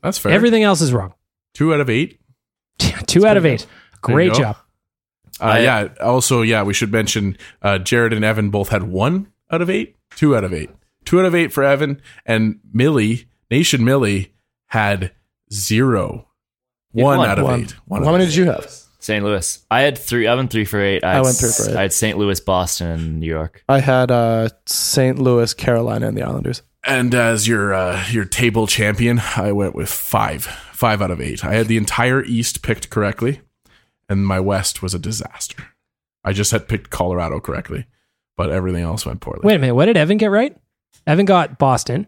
That's 0.02 0.18
fair. 0.18 0.32
Everything 0.34 0.64
else 0.64 0.82
is 0.82 0.92
wrong. 0.92 1.14
two 1.54 1.74
out 1.74 1.80
of 1.80 1.90
eight. 1.90 2.20
Two 3.08 3.26
out 3.28 3.38
of 3.38 3.46
eight. 3.46 3.60
There 4.06 4.22
you 4.22 4.32
Great 4.32 4.34
job. 4.34 4.58
Uh, 5.40 5.60
yeah. 5.62 5.90
Also, 6.02 6.42
yeah, 6.42 6.64
we 6.64 6.74
should 6.74 6.92
mention 6.92 7.38
uh, 7.62 7.78
Jared 7.78 8.12
and 8.14 8.26
Evan 8.26 8.50
both 8.50 8.70
had 8.70 8.84
one 8.84 9.32
out 9.52 9.62
of 9.62 9.70
eight, 9.70 9.96
two 10.16 10.36
out 10.36 10.44
of 10.44 10.54
eight, 10.54 10.70
two 11.06 11.20
out 11.20 11.26
of 11.26 11.36
eight 11.36 11.54
for 11.54 11.64
Evan, 11.64 12.02
and 12.26 12.60
Millie 12.74 13.28
Nation 13.52 13.86
Millie 13.86 14.34
had 14.68 15.12
zero, 15.54 16.28
one 16.92 17.20
one. 17.20 17.30
out 17.30 17.40
of 17.40 17.46
One. 17.46 17.62
eight. 17.62 17.72
One 17.86 18.04
how 18.04 18.12
many 18.12 18.24
of 18.24 18.30
did 18.32 18.36
you 18.36 18.46
have 18.46 18.66
St. 19.04 19.24
Louis. 19.24 19.66
I 19.70 19.82
had 19.82 19.98
three. 19.98 20.28
I 20.28 20.36
went 20.36 20.50
three 20.50 20.64
for 20.64 20.82
eight. 20.82 21.04
I, 21.04 21.12
I 21.12 21.14
had 21.16 21.24
went 21.24 21.36
three 21.36 21.52
for 21.52 21.70
eight. 21.70 21.76
I 21.76 21.82
had 21.82 21.94
St. 21.94 22.18
Louis, 22.18 22.40
Boston, 22.40 22.88
and 22.88 23.20
New 23.20 23.28
York. 23.28 23.64
I 23.68 23.82
had 23.82 24.12
uh, 24.12 24.48
St. 24.66 25.20
Louis, 25.20 25.54
Carolina, 25.54 26.08
and 26.08 26.18
the 26.18 26.24
Islanders. 26.24 26.62
And 26.86 27.14
as 27.14 27.46
your 27.48 27.74
uh, 27.74 28.06
your 28.10 28.24
table 28.24 28.66
champion, 28.66 29.22
I 29.36 29.52
went 29.52 29.76
with 29.76 29.90
five, 29.90 30.46
five 30.46 31.02
out 31.02 31.12
of 31.12 31.20
eight. 31.20 31.44
I 31.44 31.54
had 31.54 31.68
the 31.68 31.78
entire 31.78 32.24
East 32.24 32.62
picked 32.62 32.90
correctly, 32.90 33.42
and 34.08 34.26
my 34.26 34.40
West 34.40 34.82
was 34.82 34.94
a 34.94 35.00
disaster. 35.00 35.66
I 36.24 36.32
just 36.32 36.52
had 36.52 36.70
picked 36.70 36.90
Colorado 36.90 37.42
correctly, 37.42 37.88
but 38.38 38.52
everything 38.52 38.84
else 38.84 39.06
went 39.06 39.20
poorly. 39.20 39.42
Wait 39.44 39.56
a 39.56 39.60
minute. 39.60 39.76
What 39.76 39.86
did 39.86 39.98
Evan 39.98 40.18
get 40.18 40.28
right? 40.32 40.56
Evan 41.06 41.26
got 41.26 41.58
Boston. 41.58 42.08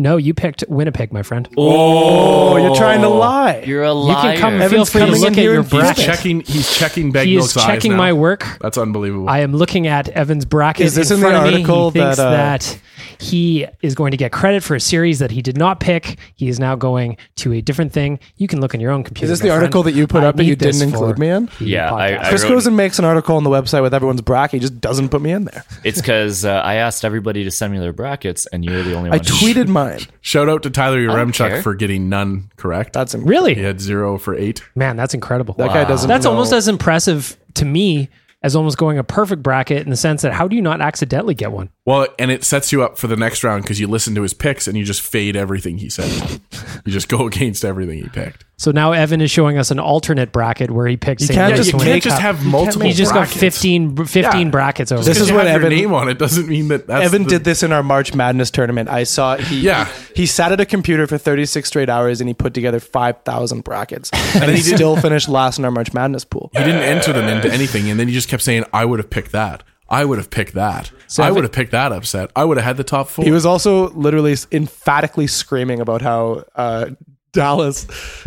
No, 0.00 0.16
you 0.16 0.32
picked 0.32 0.64
Winnipeg, 0.66 1.12
my 1.12 1.22
friend. 1.22 1.46
Oh, 1.58 2.56
you're 2.56 2.74
trying 2.74 3.02
to 3.02 3.08
lie. 3.08 3.62
You're 3.66 3.82
a 3.82 3.92
liar. 3.92 4.08
You 4.08 4.14
liar. 4.14 4.32
can 4.32 4.40
come 4.40 4.52
feel 4.54 4.62
Evan's 4.62 4.90
free 4.90 5.00
to 5.02 5.06
coming 5.08 5.20
look 5.20 5.26
in 5.28 5.34
at 5.34 5.38
here 5.42 5.52
your 5.52 5.60
and 5.60 5.70
He's 5.70 5.80
bracket. 5.80 6.04
checking. 6.04 6.40
He's 6.40 6.74
checking 6.74 7.12
Bag 7.12 7.26
He 7.26 7.36
is 7.36 7.40
Milk's 7.40 7.56
eyes 7.58 7.66
checking 7.66 7.92
now. 7.92 7.98
my 7.98 8.12
work. 8.14 8.46
That's 8.62 8.78
unbelievable. 8.78 9.28
I 9.28 9.40
am 9.40 9.52
looking 9.54 9.86
at 9.86 10.08
Evan's 10.08 10.46
bracket. 10.46 10.86
Is 10.86 10.94
this 10.94 11.10
in, 11.10 11.16
in 11.16 11.20
the 11.20 11.28
front 11.28 11.36
of 11.36 11.52
me. 11.52 11.58
article 11.58 11.90
He 11.90 11.98
thinks 12.00 12.16
that, 12.16 12.26
uh, 12.26 12.30
that 12.30 12.78
he 13.20 13.66
is 13.82 13.94
going 13.94 14.10
to 14.12 14.16
get 14.16 14.32
credit 14.32 14.62
for 14.62 14.74
a 14.74 14.80
series 14.80 15.18
that 15.18 15.30
he 15.30 15.42
did 15.42 15.56
not 15.58 15.78
pick. 15.78 16.18
He 16.34 16.48
is 16.48 16.58
now 16.58 16.74
going 16.74 17.18
to 17.36 17.52
a 17.52 17.60
different 17.60 17.92
thing. 17.92 18.18
You 18.36 18.48
can 18.48 18.60
look 18.60 18.72
in 18.74 18.80
your 18.80 18.90
own 18.92 19.04
computer. 19.04 19.30
Is 19.30 19.38
this 19.38 19.44
my 19.44 19.50
the 19.50 19.54
article 19.54 19.82
friend. 19.82 19.94
that 19.94 19.98
you 19.98 20.06
put 20.06 20.24
I 20.24 20.28
up 20.28 20.36
that 20.36 20.44
you 20.44 20.56
didn't 20.56 20.82
include 20.82 21.18
me 21.18 21.28
in? 21.28 21.50
Yeah, 21.60 21.92
I- 21.94 22.20
I 22.24 22.28
Chris 22.30 22.42
wrote- 22.44 22.48
goes 22.50 22.66
and 22.66 22.76
makes 22.76 22.98
an 22.98 23.04
article 23.04 23.36
on 23.36 23.44
the 23.44 23.50
website 23.50 23.82
with 23.82 23.92
everyone's 23.92 24.22
bracket. 24.22 24.54
He 24.54 24.60
just 24.60 24.80
doesn't 24.80 25.10
put 25.10 25.20
me 25.20 25.32
in 25.32 25.44
there. 25.44 25.64
It's 25.84 26.00
because 26.00 26.44
uh, 26.44 26.50
I 26.64 26.76
asked 26.76 27.04
everybody 27.04 27.44
to 27.44 27.50
send 27.50 27.72
me 27.72 27.78
their 27.78 27.92
brackets, 27.92 28.46
and 28.46 28.64
you're 28.64 28.82
the 28.82 28.94
only 28.94 29.10
one. 29.10 29.18
I 29.18 29.22
tweeted 29.22 29.68
mine. 29.68 30.00
Shout 30.22 30.48
out 30.48 30.62
to 30.62 30.70
Tyler 30.70 31.04
don't. 31.04 31.14
Yaremchuk 31.32 31.62
for 31.62 31.74
getting 31.74 32.08
none 32.08 32.50
correct. 32.56 32.92
That's 32.94 33.12
him. 33.14 33.24
really, 33.24 33.54
he 33.54 33.62
had 33.62 33.80
zero 33.80 34.16
for 34.18 34.34
eight. 34.34 34.62
man, 34.74 34.96
that's 34.96 35.12
incredible. 35.14 35.54
That 35.54 35.68
guy 35.68 35.84
doesn't. 35.84 36.08
That's 36.08 36.24
know- 36.24 36.30
almost 36.30 36.52
as 36.52 36.68
impressive 36.68 37.36
to 37.54 37.64
me 37.64 38.08
as 38.42 38.56
almost 38.56 38.78
going 38.78 38.98
a 38.98 39.04
perfect 39.04 39.42
bracket 39.42 39.82
in 39.82 39.90
the 39.90 39.96
sense 39.96 40.22
that 40.22 40.32
how 40.32 40.48
do 40.48 40.56
you 40.56 40.62
not 40.62 40.80
accidentally 40.80 41.34
get 41.34 41.52
one? 41.52 41.70
Well, 41.84 42.08
and 42.18 42.30
it 42.30 42.44
sets 42.44 42.72
you 42.72 42.82
up 42.82 42.98
for 42.98 43.06
the 43.06 43.16
next 43.16 43.44
round 43.44 43.62
because 43.62 43.80
you 43.80 43.86
listen 43.86 44.14
to 44.14 44.22
his 44.22 44.34
picks 44.34 44.66
and 44.66 44.76
you 44.76 44.84
just 44.84 45.02
fade 45.02 45.36
everything 45.36 45.78
he 45.78 45.90
said. 45.90 46.40
you 46.84 46.92
just 46.92 47.08
go 47.08 47.26
against 47.28 47.64
everything 47.64 48.02
he 48.02 48.08
picked. 48.08 48.44
So 48.60 48.72
now 48.72 48.92
Evan 48.92 49.22
is 49.22 49.30
showing 49.30 49.56
us 49.56 49.70
an 49.70 49.78
alternate 49.80 50.32
bracket 50.32 50.70
where 50.70 50.86
he 50.86 50.98
picks. 50.98 51.22
You 51.22 51.28
St. 51.28 51.34
can't 51.38 51.48
Louis 51.54 51.56
just- 51.56 51.72
you 51.72 51.78
can't 51.78 52.02
just 52.02 52.20
have 52.20 52.44
multiple 52.44 52.82
He's 52.82 52.98
just 52.98 53.10
brackets. 53.10 53.32
got 53.32 53.40
15, 53.40 53.96
15 54.04 54.22
Yeah. 54.22 54.50
brackets 54.50 54.92
over. 54.92 55.02
This 55.02 55.18
is 55.18 55.32
what 55.32 55.46
Evan- 55.46 55.70
your 55.72 55.80
name 55.80 55.94
on 55.94 56.10
it 56.10 56.18
doesn't 56.18 56.46
mean 56.46 56.68
that 56.68 56.86
that's 56.86 57.06
Evan 57.06 57.22
the- 57.22 57.30
did 57.30 57.44
this 57.44 57.62
in 57.62 57.72
our 57.72 57.82
March 57.82 58.14
Madness 58.14 58.50
tournament. 58.50 58.90
I 58.90 59.04
saw 59.04 59.38
he 59.38 59.60
Yeah. 59.60 59.86
he, 60.14 60.20
he 60.22 60.26
sat 60.26 60.52
at 60.52 60.60
a 60.60 60.66
computer 60.66 61.06
for 61.06 61.16
36 61.16 61.68
straight 61.68 61.88
hours 61.88 62.20
and 62.20 62.28
he 62.28 62.34
put 62.34 62.52
together 62.52 62.80
5,000 62.80 63.64
brackets. 63.64 64.10
And 64.34 64.50
he 64.50 64.58
still 64.60 64.94
finished 64.96 65.30
last 65.30 65.58
in 65.58 65.64
our 65.64 65.70
March 65.70 65.94
Madness 65.94 66.26
pool. 66.26 66.50
He 66.52 66.58
didn't 66.58 66.82
enter 66.82 67.14
them 67.14 67.28
into 67.28 67.50
anything, 67.50 67.88
and 67.90 67.98
then 67.98 68.08
he 68.08 68.12
just 68.14 68.28
kept 68.28 68.42
saying, 68.42 68.64
"I 68.74 68.84
would 68.84 68.98
have 68.98 69.08
picked 69.08 69.32
that. 69.32 69.62
I 69.88 70.04
would 70.04 70.18
have 70.18 70.28
picked 70.30 70.52
that. 70.54 70.90
So 71.08 71.22
I 71.22 71.30
would 71.30 71.44
have 71.44 71.52
picked 71.52 71.72
that 71.72 71.92
upset. 71.92 72.30
I 72.36 72.44
would 72.44 72.58
have 72.58 72.64
had 72.66 72.76
the 72.76 72.84
top 72.84 73.08
four. 73.08 73.24
He 73.24 73.30
was 73.32 73.44
also 73.46 73.88
literally 73.90 74.36
emphatically 74.52 75.26
screaming 75.26 75.80
about 75.80 76.00
how 76.02 76.44
uh, 76.54 76.90
Dallas. 77.32 77.84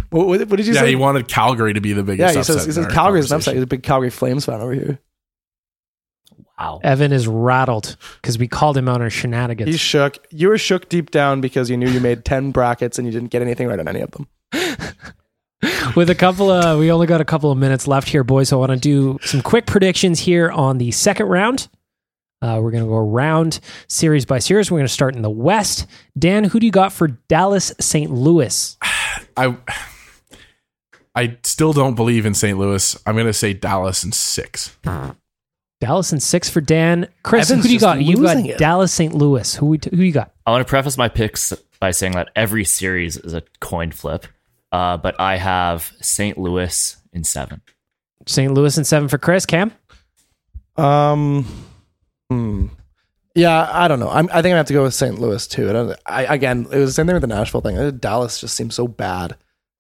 What, 0.10 0.28
what 0.28 0.40
what 0.48 0.58
did 0.58 0.68
you 0.68 0.74
yeah, 0.74 0.82
say? 0.82 0.86
Yeah, 0.86 0.90
he 0.92 0.96
wanted 0.96 1.28
Calgary 1.28 1.74
to 1.74 1.82
be 1.82 1.94
the 1.94 2.02
yeah, 2.02 2.06
biggest. 2.06 2.34
he 2.34 2.40
upset 2.40 2.56
says, 2.56 2.64
he 2.64 2.70
in 2.70 2.74
says 2.74 2.86
our 2.86 2.92
Calgary's 2.92 3.32
an 3.32 3.38
upset. 3.38 3.54
conversation. 3.54 3.58
He's 3.58 3.64
a 3.64 3.68
big 3.68 3.84
Calgary 3.84 4.10
Flames 4.10 4.46
fan 4.46 4.62
over 4.62 4.74
here. 4.74 5.00
wow. 6.60 6.80
Evan 6.84 7.12
is 7.12 7.28
rattled 7.28 7.98
because 8.22 8.38
we 8.38 8.48
called 8.48 8.78
him 8.78 8.88
out 8.88 9.02
on 9.02 9.10
shenanigans. 9.10 9.70
He's 9.70 9.80
shook. 9.80 10.18
You 10.30 10.50
were 10.50 10.58
shook 10.58 10.90
deep 10.90 11.12
down 11.12 11.42
because 11.42 11.70
you 11.70 11.78
knew 11.78 11.90
you 11.90 12.00
made 12.00 12.26
10 12.26 12.52
brackets 12.52 12.98
and 12.98 13.08
you 13.08 13.12
didn't 13.12 13.30
get 13.30 13.42
anything 13.42 13.68
right 13.68 13.80
on 13.80 13.88
any 13.88 14.02
of 14.02 14.12
them. 14.12 14.28
With 15.96 16.10
a 16.10 16.16
couple 16.16 16.50
of, 16.52 16.80
we 16.80 16.92
only 16.92 17.08
got 17.08 17.22
a 17.22 17.26
couple 17.26 17.52
of 17.52 17.58
minutes 17.58 17.88
left 17.88 18.10
here, 18.10 18.24
boys. 18.24 18.50
So 18.50 18.58
I 18.58 18.68
want 18.68 18.72
to 18.72 18.78
do 18.78 19.18
some 19.22 19.42
quick 19.42 19.66
predictions 19.66 20.20
here 20.20 20.52
on 20.52 20.78
the 20.78 20.92
second 20.92 21.28
round. 21.28 21.70
Uh, 22.44 22.60
we're 22.62 22.72
going 22.72 22.84
to 22.84 22.90
go 22.90 22.98
round 22.98 23.62
series 23.88 24.26
by 24.26 24.38
series. 24.38 24.70
We're 24.70 24.80
going 24.80 24.88
to 24.88 24.94
start 24.94 25.16
in 25.16 25.22
the 25.22 25.30
West. 25.30 25.88
Dan, 26.20 26.44
who 26.44 26.60
do 26.60 26.66
you 26.66 26.74
got 26.74 26.92
for 26.92 27.08
Dallas 27.08 27.72
St. 27.80 28.12
Louis? 28.12 28.78
I 29.38 29.56
I 31.16 31.38
still 31.44 31.72
don't 31.72 31.96
believe 31.96 32.26
in 32.26 32.34
St. 32.34 32.60
Louis. 32.60 33.02
I'm 33.06 33.16
going 33.16 33.28
to 33.28 33.34
say 33.34 33.54
Dallas 33.54 34.04
and 34.04 34.14
six. 34.14 34.76
Dallas 35.80 36.12
and 36.12 36.22
six 36.22 36.50
for 36.50 36.60
Dan. 36.60 37.08
Chris, 37.24 37.50
Evan's 37.50 37.64
who 37.64 37.70
do 37.70 37.74
you 37.76 37.80
got? 37.80 38.02
You 38.02 38.18
got 38.18 38.38
it. 38.38 38.58
Dallas 38.58 38.92
St. 38.92 39.14
Louis. 39.14 39.56
Who 39.56 39.68
we, 39.68 39.80
who 39.92 40.02
you 40.02 40.12
got? 40.12 40.34
I 40.46 40.52
want 40.52 40.66
to 40.66 40.70
preface 40.70 40.98
my 40.98 41.08
picks 41.08 41.54
by 41.80 41.92
saying 41.92 42.14
that 42.14 42.30
every 42.36 42.66
series 42.66 43.16
is 43.16 43.34
a 43.34 43.44
coin 43.62 43.92
flip, 43.92 44.26
uh, 44.74 44.98
but 44.98 45.18
I 45.18 45.38
have 45.38 45.94
St. 46.02 46.38
Louis 46.38 46.98
in 47.14 47.24
seven. 47.24 47.62
St. 48.26 48.54
Louis 48.54 48.78
in 48.78 48.84
seven 48.84 49.08
for 49.08 49.18
Chris. 49.18 49.46
Cam. 49.46 49.72
Um, 50.78 51.46
hmm. 52.34 52.68
Yeah, 53.36 53.68
I 53.72 53.88
don't 53.88 54.00
know. 54.00 54.10
I'm, 54.10 54.26
I 54.26 54.42
think 54.42 54.46
I'm 54.46 54.52
gonna 54.52 54.58
have 54.58 54.68
to 54.68 54.74
go 54.74 54.84
with 54.84 54.94
St. 54.94 55.20
Louis 55.20 55.48
too. 55.48 55.96
I, 56.06 56.26
I 56.26 56.34
again, 56.36 56.68
it 56.72 56.78
was 56.78 56.92
the 56.92 56.94
same 56.94 57.08
thing 57.08 57.16
with 57.16 57.22
the 57.22 57.28
Nashville 57.28 57.62
thing. 57.62 57.78
Uh, 57.78 57.90
Dallas 57.92 58.40
just 58.40 58.56
seems 58.56 58.76
so 58.76 58.88
bad. 58.88 59.38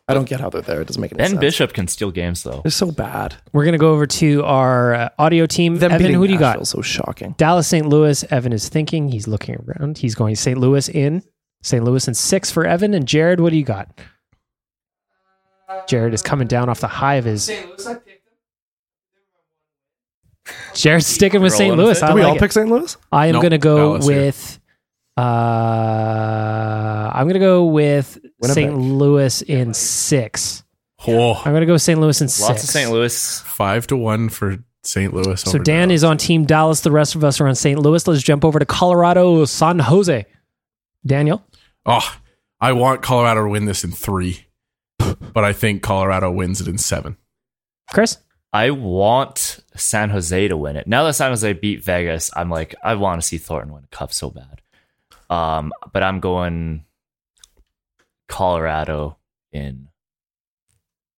I 0.08 0.14
don't 0.14 0.28
get 0.28 0.41
how 0.41 0.49
they're 0.49 0.62
there. 0.62 0.82
It 0.82 0.88
doesn't 0.88 1.01
make 1.01 1.14
any 1.14 1.20
sense. 1.20 1.30
Ben 1.30 1.36
sense. 1.36 1.39
Bishop 1.39 1.74
can 1.74 1.88
steal 1.88 2.12
games 2.12 2.43
though. 2.43 2.62
They're 2.62 2.72
so 2.72 2.91
bad. 2.91 3.36
We're 3.54 3.64
going 3.64 3.74
to 3.74 3.80
go 3.80 3.93
over 3.93 4.06
to 4.06 4.43
our 4.43 4.93
uh, 4.93 5.10
audio 5.18 5.45
team. 5.45 5.78
Them 5.78 5.93
Evan, 5.93 6.14
who 6.14 6.28
do 6.28 6.34
you 6.34 6.39
got? 6.39 6.68
So 6.68 6.82
shocking. 6.82 7.36
Dallas, 7.38 7.68
St. 7.68 7.88
Louis. 7.88 8.22
Evan 8.26 8.51
is 8.51 8.68
thinking. 8.68 9.08
He's 9.08 9.30
looking 9.30 9.56
around. 9.56 9.97
He's 9.97 10.14
going 10.14 10.36
St. 10.36 10.58
Louis 10.58 10.89
in. 10.89 11.24
St. 11.62 11.86
Louis 11.86 12.06
in 12.06 12.14
six 12.14 12.51
for 12.51 12.66
Evan. 12.66 12.93
And 12.93 13.08
Jared, 13.08 13.39
what 13.39 13.51
do 13.51 13.58
you 13.58 13.64
got? 13.64 13.97
Jared 15.88 16.14
is 16.14 16.22
coming 16.22 16.47
down 16.47 16.68
off 16.68 16.82
the 16.82 16.88
high 16.88 17.16
of 17.16 17.24
his. 17.24 17.49
Jared's 20.74 21.06
sticking 21.08 21.41
with 21.41 21.54
St. 21.54 21.76
Louis. 21.76 21.98
it. 21.98 22.04
I 22.04 22.08
Did 22.08 22.16
we 22.16 22.22
like 22.22 22.30
all 22.32 22.36
it. 22.36 22.39
pick 22.39 22.52
St. 22.52 22.68
Louis? 22.70 22.98
I 23.12 23.28
am 23.28 23.34
Nope, 23.34 23.41
going 23.44 23.52
to 23.52 23.58
go 23.58 23.78
Dallas 23.98 24.08
here. 24.08 24.22
with. 24.26 24.60
Uh, 25.18 27.12
I'm 27.14 27.24
going 27.26 27.34
to 27.36 27.39
go 27.39 27.66
with 27.66 28.18
Winnipeg. 28.39 28.64
St. 28.70 28.78
Louis 28.78 29.41
in 29.44 29.74
six. 29.74 30.64
Oh, 31.08 31.34
I'm 31.36 31.52
going 31.52 31.62
to 31.62 31.66
go 31.66 31.78
St. 31.78 32.00
Louis 32.00 32.20
in 32.22 32.28
six. 32.30 32.41
Lots 32.50 32.64
of 32.64 32.70
St. 32.70 32.91
Louis. 32.91 33.39
five 33.41 33.88
to 33.88 33.98
one 33.98 34.30
for 34.30 34.58
St. 34.84 35.14
Louis. 35.14 35.41
So 35.41 35.50
over 35.52 35.60
Dan 35.60 35.89
Dallas. 35.89 35.96
is 36.00 36.04
on 36.04 36.18
Team 36.18 36.46
Dallas. 36.46 36.82
The 36.82 36.91
rest 36.91 37.16
of 37.16 37.24
us 37.24 37.39
are 37.41 37.48
on 37.48 37.56
St. 37.56 37.78
Louis. 37.80 38.06
Let's 38.08 38.24
jump 38.24 38.44
over 38.46 38.60
to 38.60 38.66
Colorado, 38.66 39.46
San 39.46 39.80
Jose. 39.80 40.26
Daniel. 41.06 41.46
Oh, 41.86 42.16
I 42.62 42.72
want 42.74 43.02
Colorado 43.02 43.44
to 43.44 43.50
win 43.50 43.66
this 43.66 43.84
in 43.84 43.91
three, 43.91 44.46
but 44.98 45.44
I 45.44 45.52
think 45.52 45.84
Colorado 45.84 46.32
wins 46.32 46.62
it 46.62 46.68
in 46.70 46.78
seven. 46.78 47.18
Chris? 47.91 48.18
I 48.54 48.72
want 48.72 49.60
San 49.76 50.09
Jose 50.09 50.47
to 50.47 50.57
win 50.57 50.76
it. 50.76 50.88
Now 50.88 51.03
that 51.03 51.13
San 51.13 51.32
Jose 51.32 51.53
beat 51.53 51.84
Vegas, 51.84 52.30
I'm 52.36 52.49
like, 52.49 52.76
I 52.84 52.95
want 52.95 53.21
to 53.21 53.28
see 53.28 53.38
Thornton 53.38 53.74
win 53.74 53.84
a 53.84 53.95
cup 53.95 54.13
so 54.13 54.30
bad. 54.30 54.61
Um, 55.30 55.74
but 55.91 56.03
I'm 56.03 56.19
going 56.19 56.86
Colorado 58.28 59.17
in 59.51 59.89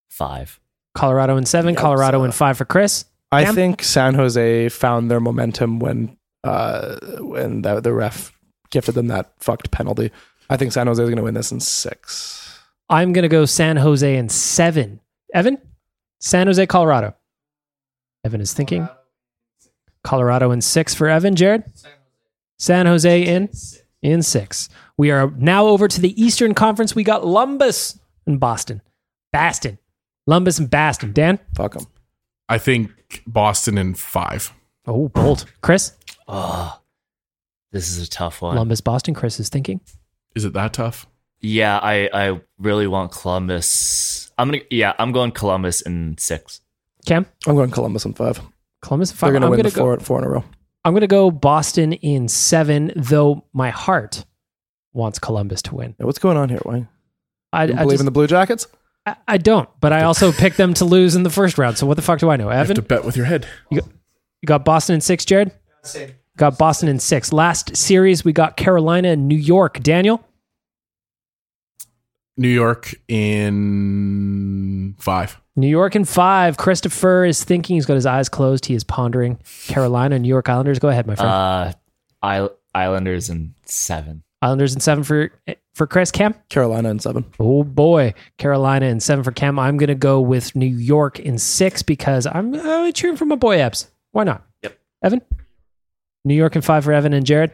five. 0.09 0.59
Colorado 0.93 1.37
in 1.37 1.45
seven, 1.45 1.75
Yikes. 1.75 1.79
Colorado 1.79 2.23
in 2.23 2.31
five 2.31 2.57
for 2.57 2.65
Chris. 2.65 3.05
I 3.31 3.43
Cam? 3.45 3.55
think 3.55 3.83
San 3.83 4.13
Jose 4.13 4.69
found 4.69 5.11
their 5.11 5.19
momentum 5.19 5.79
when 5.79 6.17
uh, 6.43 6.97
when 7.19 7.63
the, 7.63 7.81
the 7.81 7.91
ref 7.91 8.31
gifted 8.69 8.95
them 8.95 9.07
that 9.07 9.33
fucked 9.39 9.71
penalty. 9.71 10.11
I 10.49 10.57
think 10.57 10.71
San 10.71 10.87
Jose 10.87 11.01
is 11.01 11.09
going 11.09 11.17
to 11.17 11.23
win 11.23 11.33
this 11.33 11.51
in 11.51 11.59
six. 11.59 12.59
I'm 12.89 13.13
going 13.13 13.23
to 13.23 13.29
go 13.29 13.45
San 13.45 13.77
Jose 13.77 14.15
in 14.15 14.29
seven. 14.29 14.99
Evan? 15.33 15.57
San 16.19 16.47
Jose, 16.47 16.65
Colorado. 16.67 17.15
Evan 18.25 18.41
is 18.41 18.53
thinking. 18.53 18.89
Colorado 20.03 20.51
in 20.51 20.59
six 20.59 20.95
for 20.95 21.07
Evan. 21.07 21.35
Jared? 21.35 21.63
San 22.57 22.87
Jose 22.87 23.21
in 23.23 23.49
in 24.01 24.23
six. 24.23 24.67
We 24.97 25.11
are 25.11 25.29
now 25.37 25.67
over 25.67 25.87
to 25.87 26.01
the 26.01 26.19
Eastern 26.21 26.55
Conference. 26.55 26.95
We 26.95 27.03
got 27.03 27.21
Lumbus 27.21 27.99
and 28.25 28.39
Boston. 28.39 28.81
Baston. 29.31 29.77
Lumbus 30.27 30.59
and 30.59 30.69
Baston. 30.69 31.13
Dan? 31.13 31.39
Fuck 31.55 31.75
them. 31.75 31.85
I 32.49 32.57
think 32.57 32.91
Boston 33.27 33.77
in 33.77 33.93
five. 33.93 34.51
Oh, 34.87 35.09
bold. 35.09 35.45
Chris? 35.61 35.93
Oh, 36.27 36.79
this 37.71 37.89
is 37.89 38.07
a 38.07 38.09
tough 38.09 38.41
one. 38.41 38.57
Lumbus, 38.57 38.83
Boston. 38.83 39.13
Chris 39.13 39.39
is 39.39 39.49
thinking. 39.49 39.81
Is 40.35 40.45
it 40.45 40.53
that 40.53 40.73
tough? 40.73 41.05
Yeah, 41.41 41.77
I, 41.77 42.09
I 42.11 42.41
really 42.57 42.87
want 42.87 43.11
Columbus. 43.11 44.31
I'm 44.37 44.49
gonna 44.49 44.63
yeah, 44.71 44.93
I'm 44.97 45.11
going 45.11 45.31
Columbus 45.31 45.81
in 45.81 46.17
six. 46.17 46.61
Cam? 47.05 47.25
I'm 47.47 47.55
going 47.55 47.71
Columbus 47.71 48.05
in 48.05 48.13
five. 48.13 48.39
Columbus 48.81 49.11
in 49.11 49.15
They're 49.15 49.19
five. 49.19 49.31
going 49.31 49.41
to 49.41 49.45
I'm 49.47 49.51
win 49.51 49.59
gonna 49.59 49.69
the 49.69 49.75
go- 49.75 49.81
four, 49.81 49.99
four 49.99 50.19
in 50.19 50.25
a 50.25 50.29
row. 50.29 50.43
I'm 50.83 50.93
going 50.93 51.01
to 51.01 51.07
go 51.07 51.31
Boston 51.31 51.93
in 51.93 52.27
seven, 52.27 52.91
though 52.95 53.45
my 53.53 53.71
heart 53.71 54.25
wants 54.93 55.17
Columbus 55.19 55.61
to 55.63 55.75
win. 55.75 55.95
Yeah, 55.99 56.05
what's 56.05 56.19
going 56.19 56.37
on 56.37 56.49
here? 56.49 56.61
Wayne? 56.65 56.87
I, 57.51 57.65
You 57.65 57.73
I, 57.73 57.77
believe 57.77 57.89
just- 57.91 58.01
in 58.01 58.05
the 58.05 58.11
Blue 58.11 58.27
Jackets? 58.27 58.67
I, 59.07 59.15
I 59.27 59.37
don't, 59.37 59.69
but 59.81 59.93
I 59.93 60.03
also 60.03 60.31
picked 60.31 60.57
them 60.57 60.73
to 60.75 60.85
lose 60.85 61.15
in 61.15 61.21
the 61.23 61.29
first 61.29 61.57
round. 61.59 61.77
So 61.77 61.85
what 61.85 61.93
the 61.95 62.01
fuck 62.01 62.17
do 62.19 62.29
I 62.31 62.37
know? 62.37 62.45
You 62.45 62.49
have 62.51 62.65
Evan, 62.65 62.75
to 62.77 62.81
bet 62.81 63.05
with 63.05 63.15
your 63.15 63.25
head. 63.27 63.45
you 63.69 63.81
got 64.47 64.65
Boston 64.65 64.95
in 64.95 65.01
six, 65.01 65.25
Jared? 65.25 65.51
Same. 65.83 66.11
Got 66.37 66.57
Boston 66.57 66.89
in 66.89 66.99
six. 66.99 67.31
Last 67.31 67.77
series, 67.77 68.25
we 68.25 68.33
got 68.33 68.57
Carolina 68.57 69.09
and 69.09 69.27
New 69.27 69.37
York. 69.37 69.81
Daniel? 69.83 70.25
New 72.37 72.49
York 72.49 72.93
in 73.07 74.95
five. 74.99 75.39
New 75.55 75.67
York 75.69 75.95
in 75.95 76.03
five. 76.03 76.57
Christopher 76.57 77.23
is 77.25 77.43
thinking. 77.43 77.75
He's 77.77 77.85
got 77.85 77.93
his 77.95 78.05
eyes 78.05 78.27
closed. 78.29 78.65
He 78.65 78.75
is 78.75 78.83
pondering. 78.83 79.39
Carolina, 79.67 80.19
New 80.19 80.27
York 80.27 80.49
Islanders. 80.49 80.79
Go 80.79 80.89
ahead, 80.89 81.07
my 81.07 81.15
friend. 81.15 81.31
Uh, 81.31 81.71
Isle- 82.21 82.55
Islanders 82.73 83.29
in 83.29 83.55
seven. 83.63 84.23
Islanders 84.41 84.73
in 84.75 84.81
seven 84.81 85.03
for 85.03 85.31
for 85.73 85.87
Chris 85.87 86.11
Cam. 86.11 86.35
Carolina 86.49 86.89
in 86.89 86.99
seven. 86.99 87.23
Oh 87.39 87.63
boy, 87.63 88.13
Carolina 88.37 88.87
in 88.87 88.99
seven 88.99 89.23
for 89.23 89.31
Cam. 89.31 89.57
I'm 89.57 89.77
gonna 89.77 89.95
go 89.95 90.19
with 90.19 90.55
New 90.55 90.65
York 90.67 91.19
in 91.19 91.37
six 91.37 91.81
because 91.81 92.27
I'm 92.27 92.53
uh, 92.53 92.91
cheering 92.91 93.15
for 93.15 93.25
my 93.25 93.35
boy 93.35 93.59
Ebbs. 93.59 93.89
Why 94.11 94.25
not? 94.25 94.43
Yep. 94.61 94.77
Evan. 95.03 95.21
New 96.25 96.35
York 96.35 96.55
in 96.55 96.61
five 96.61 96.83
for 96.83 96.91
Evan 96.91 97.13
and 97.13 97.25
Jared. 97.25 97.51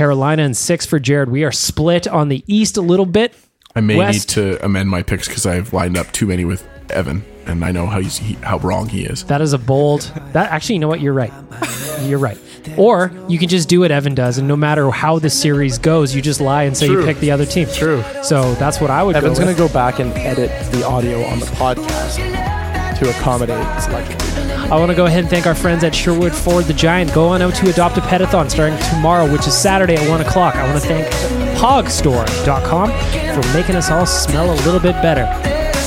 Carolina 0.00 0.44
and 0.44 0.56
six 0.56 0.86
for 0.86 0.98
Jared. 0.98 1.28
We 1.28 1.44
are 1.44 1.52
split 1.52 2.08
on 2.08 2.30
the 2.30 2.42
East 2.46 2.78
a 2.78 2.80
little 2.80 3.04
bit. 3.04 3.34
I 3.76 3.82
may 3.82 3.98
West. 3.98 4.34
need 4.34 4.34
to 4.42 4.64
amend 4.64 4.88
my 4.88 5.02
picks 5.02 5.28
because 5.28 5.44
I've 5.44 5.74
lined 5.74 5.98
up 5.98 6.10
too 6.10 6.24
many 6.24 6.46
with 6.46 6.66
Evan, 6.88 7.22
and 7.44 7.62
I 7.62 7.70
know 7.70 7.84
how 7.84 8.00
he's, 8.00 8.16
he, 8.16 8.32
how 8.36 8.56
wrong 8.60 8.88
he 8.88 9.04
is. 9.04 9.24
That 9.24 9.42
is 9.42 9.52
a 9.52 9.58
bold. 9.58 10.10
That 10.32 10.50
actually, 10.50 10.76
you 10.76 10.78
know 10.78 10.88
what? 10.88 11.02
You're 11.02 11.12
right. 11.12 11.34
You're 12.00 12.18
right. 12.18 12.38
Or 12.78 13.12
you 13.28 13.38
can 13.38 13.50
just 13.50 13.68
do 13.68 13.80
what 13.80 13.90
Evan 13.90 14.14
does, 14.14 14.38
and 14.38 14.48
no 14.48 14.56
matter 14.56 14.90
how 14.90 15.18
the 15.18 15.28
series 15.28 15.76
goes, 15.76 16.14
you 16.14 16.22
just 16.22 16.40
lie 16.40 16.62
and 16.62 16.74
say 16.74 16.86
you 16.86 16.94
True. 16.94 17.04
pick 17.04 17.18
the 17.18 17.32
other 17.32 17.44
team. 17.44 17.68
True. 17.68 18.02
So 18.22 18.54
that's 18.54 18.80
what 18.80 18.90
I 18.90 19.02
would. 19.02 19.16
Evan's 19.16 19.38
go 19.38 19.44
going 19.44 19.54
to 19.54 19.62
go 19.62 19.70
back 19.70 19.98
and 19.98 20.12
edit 20.12 20.48
the 20.72 20.82
audio 20.82 21.22
on 21.24 21.40
the 21.40 21.46
podcast 21.46 22.16
to 23.00 23.10
accommodate 23.10 23.82
selection. 23.82 24.29
I 24.70 24.78
want 24.78 24.90
to 24.90 24.96
go 24.96 25.06
ahead 25.06 25.20
and 25.20 25.28
thank 25.28 25.46
our 25.46 25.54
friends 25.54 25.82
at 25.82 25.92
Sherwood 25.92 26.32
Ford 26.32 26.64
the 26.64 26.72
Giant. 26.72 27.12
Go 27.12 27.26
on 27.26 27.42
out 27.42 27.56
to 27.56 27.68
Adopt 27.68 27.98
a 27.98 28.00
Petathon 28.02 28.48
starting 28.48 28.78
tomorrow, 28.90 29.30
which 29.30 29.48
is 29.48 29.56
Saturday 29.56 29.96
at 29.96 30.08
1 30.08 30.20
o'clock. 30.20 30.54
I 30.54 30.64
want 30.70 30.80
to 30.80 30.86
thank 30.88 31.06
hogstore.com 31.56 32.90
for 33.34 33.52
making 33.52 33.74
us 33.74 33.90
all 33.90 34.06
smell 34.06 34.52
a 34.52 34.58
little 34.64 34.80
bit 34.80 34.94
better. 35.02 35.26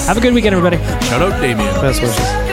Have 0.05 0.17
a 0.17 0.21
good 0.21 0.33
weekend, 0.33 0.53
everybody. 0.53 0.77
Shout 1.05 1.21
out 1.21 1.39
Damien. 1.41 1.73
Best 1.75 2.01
wishes. 2.01 2.52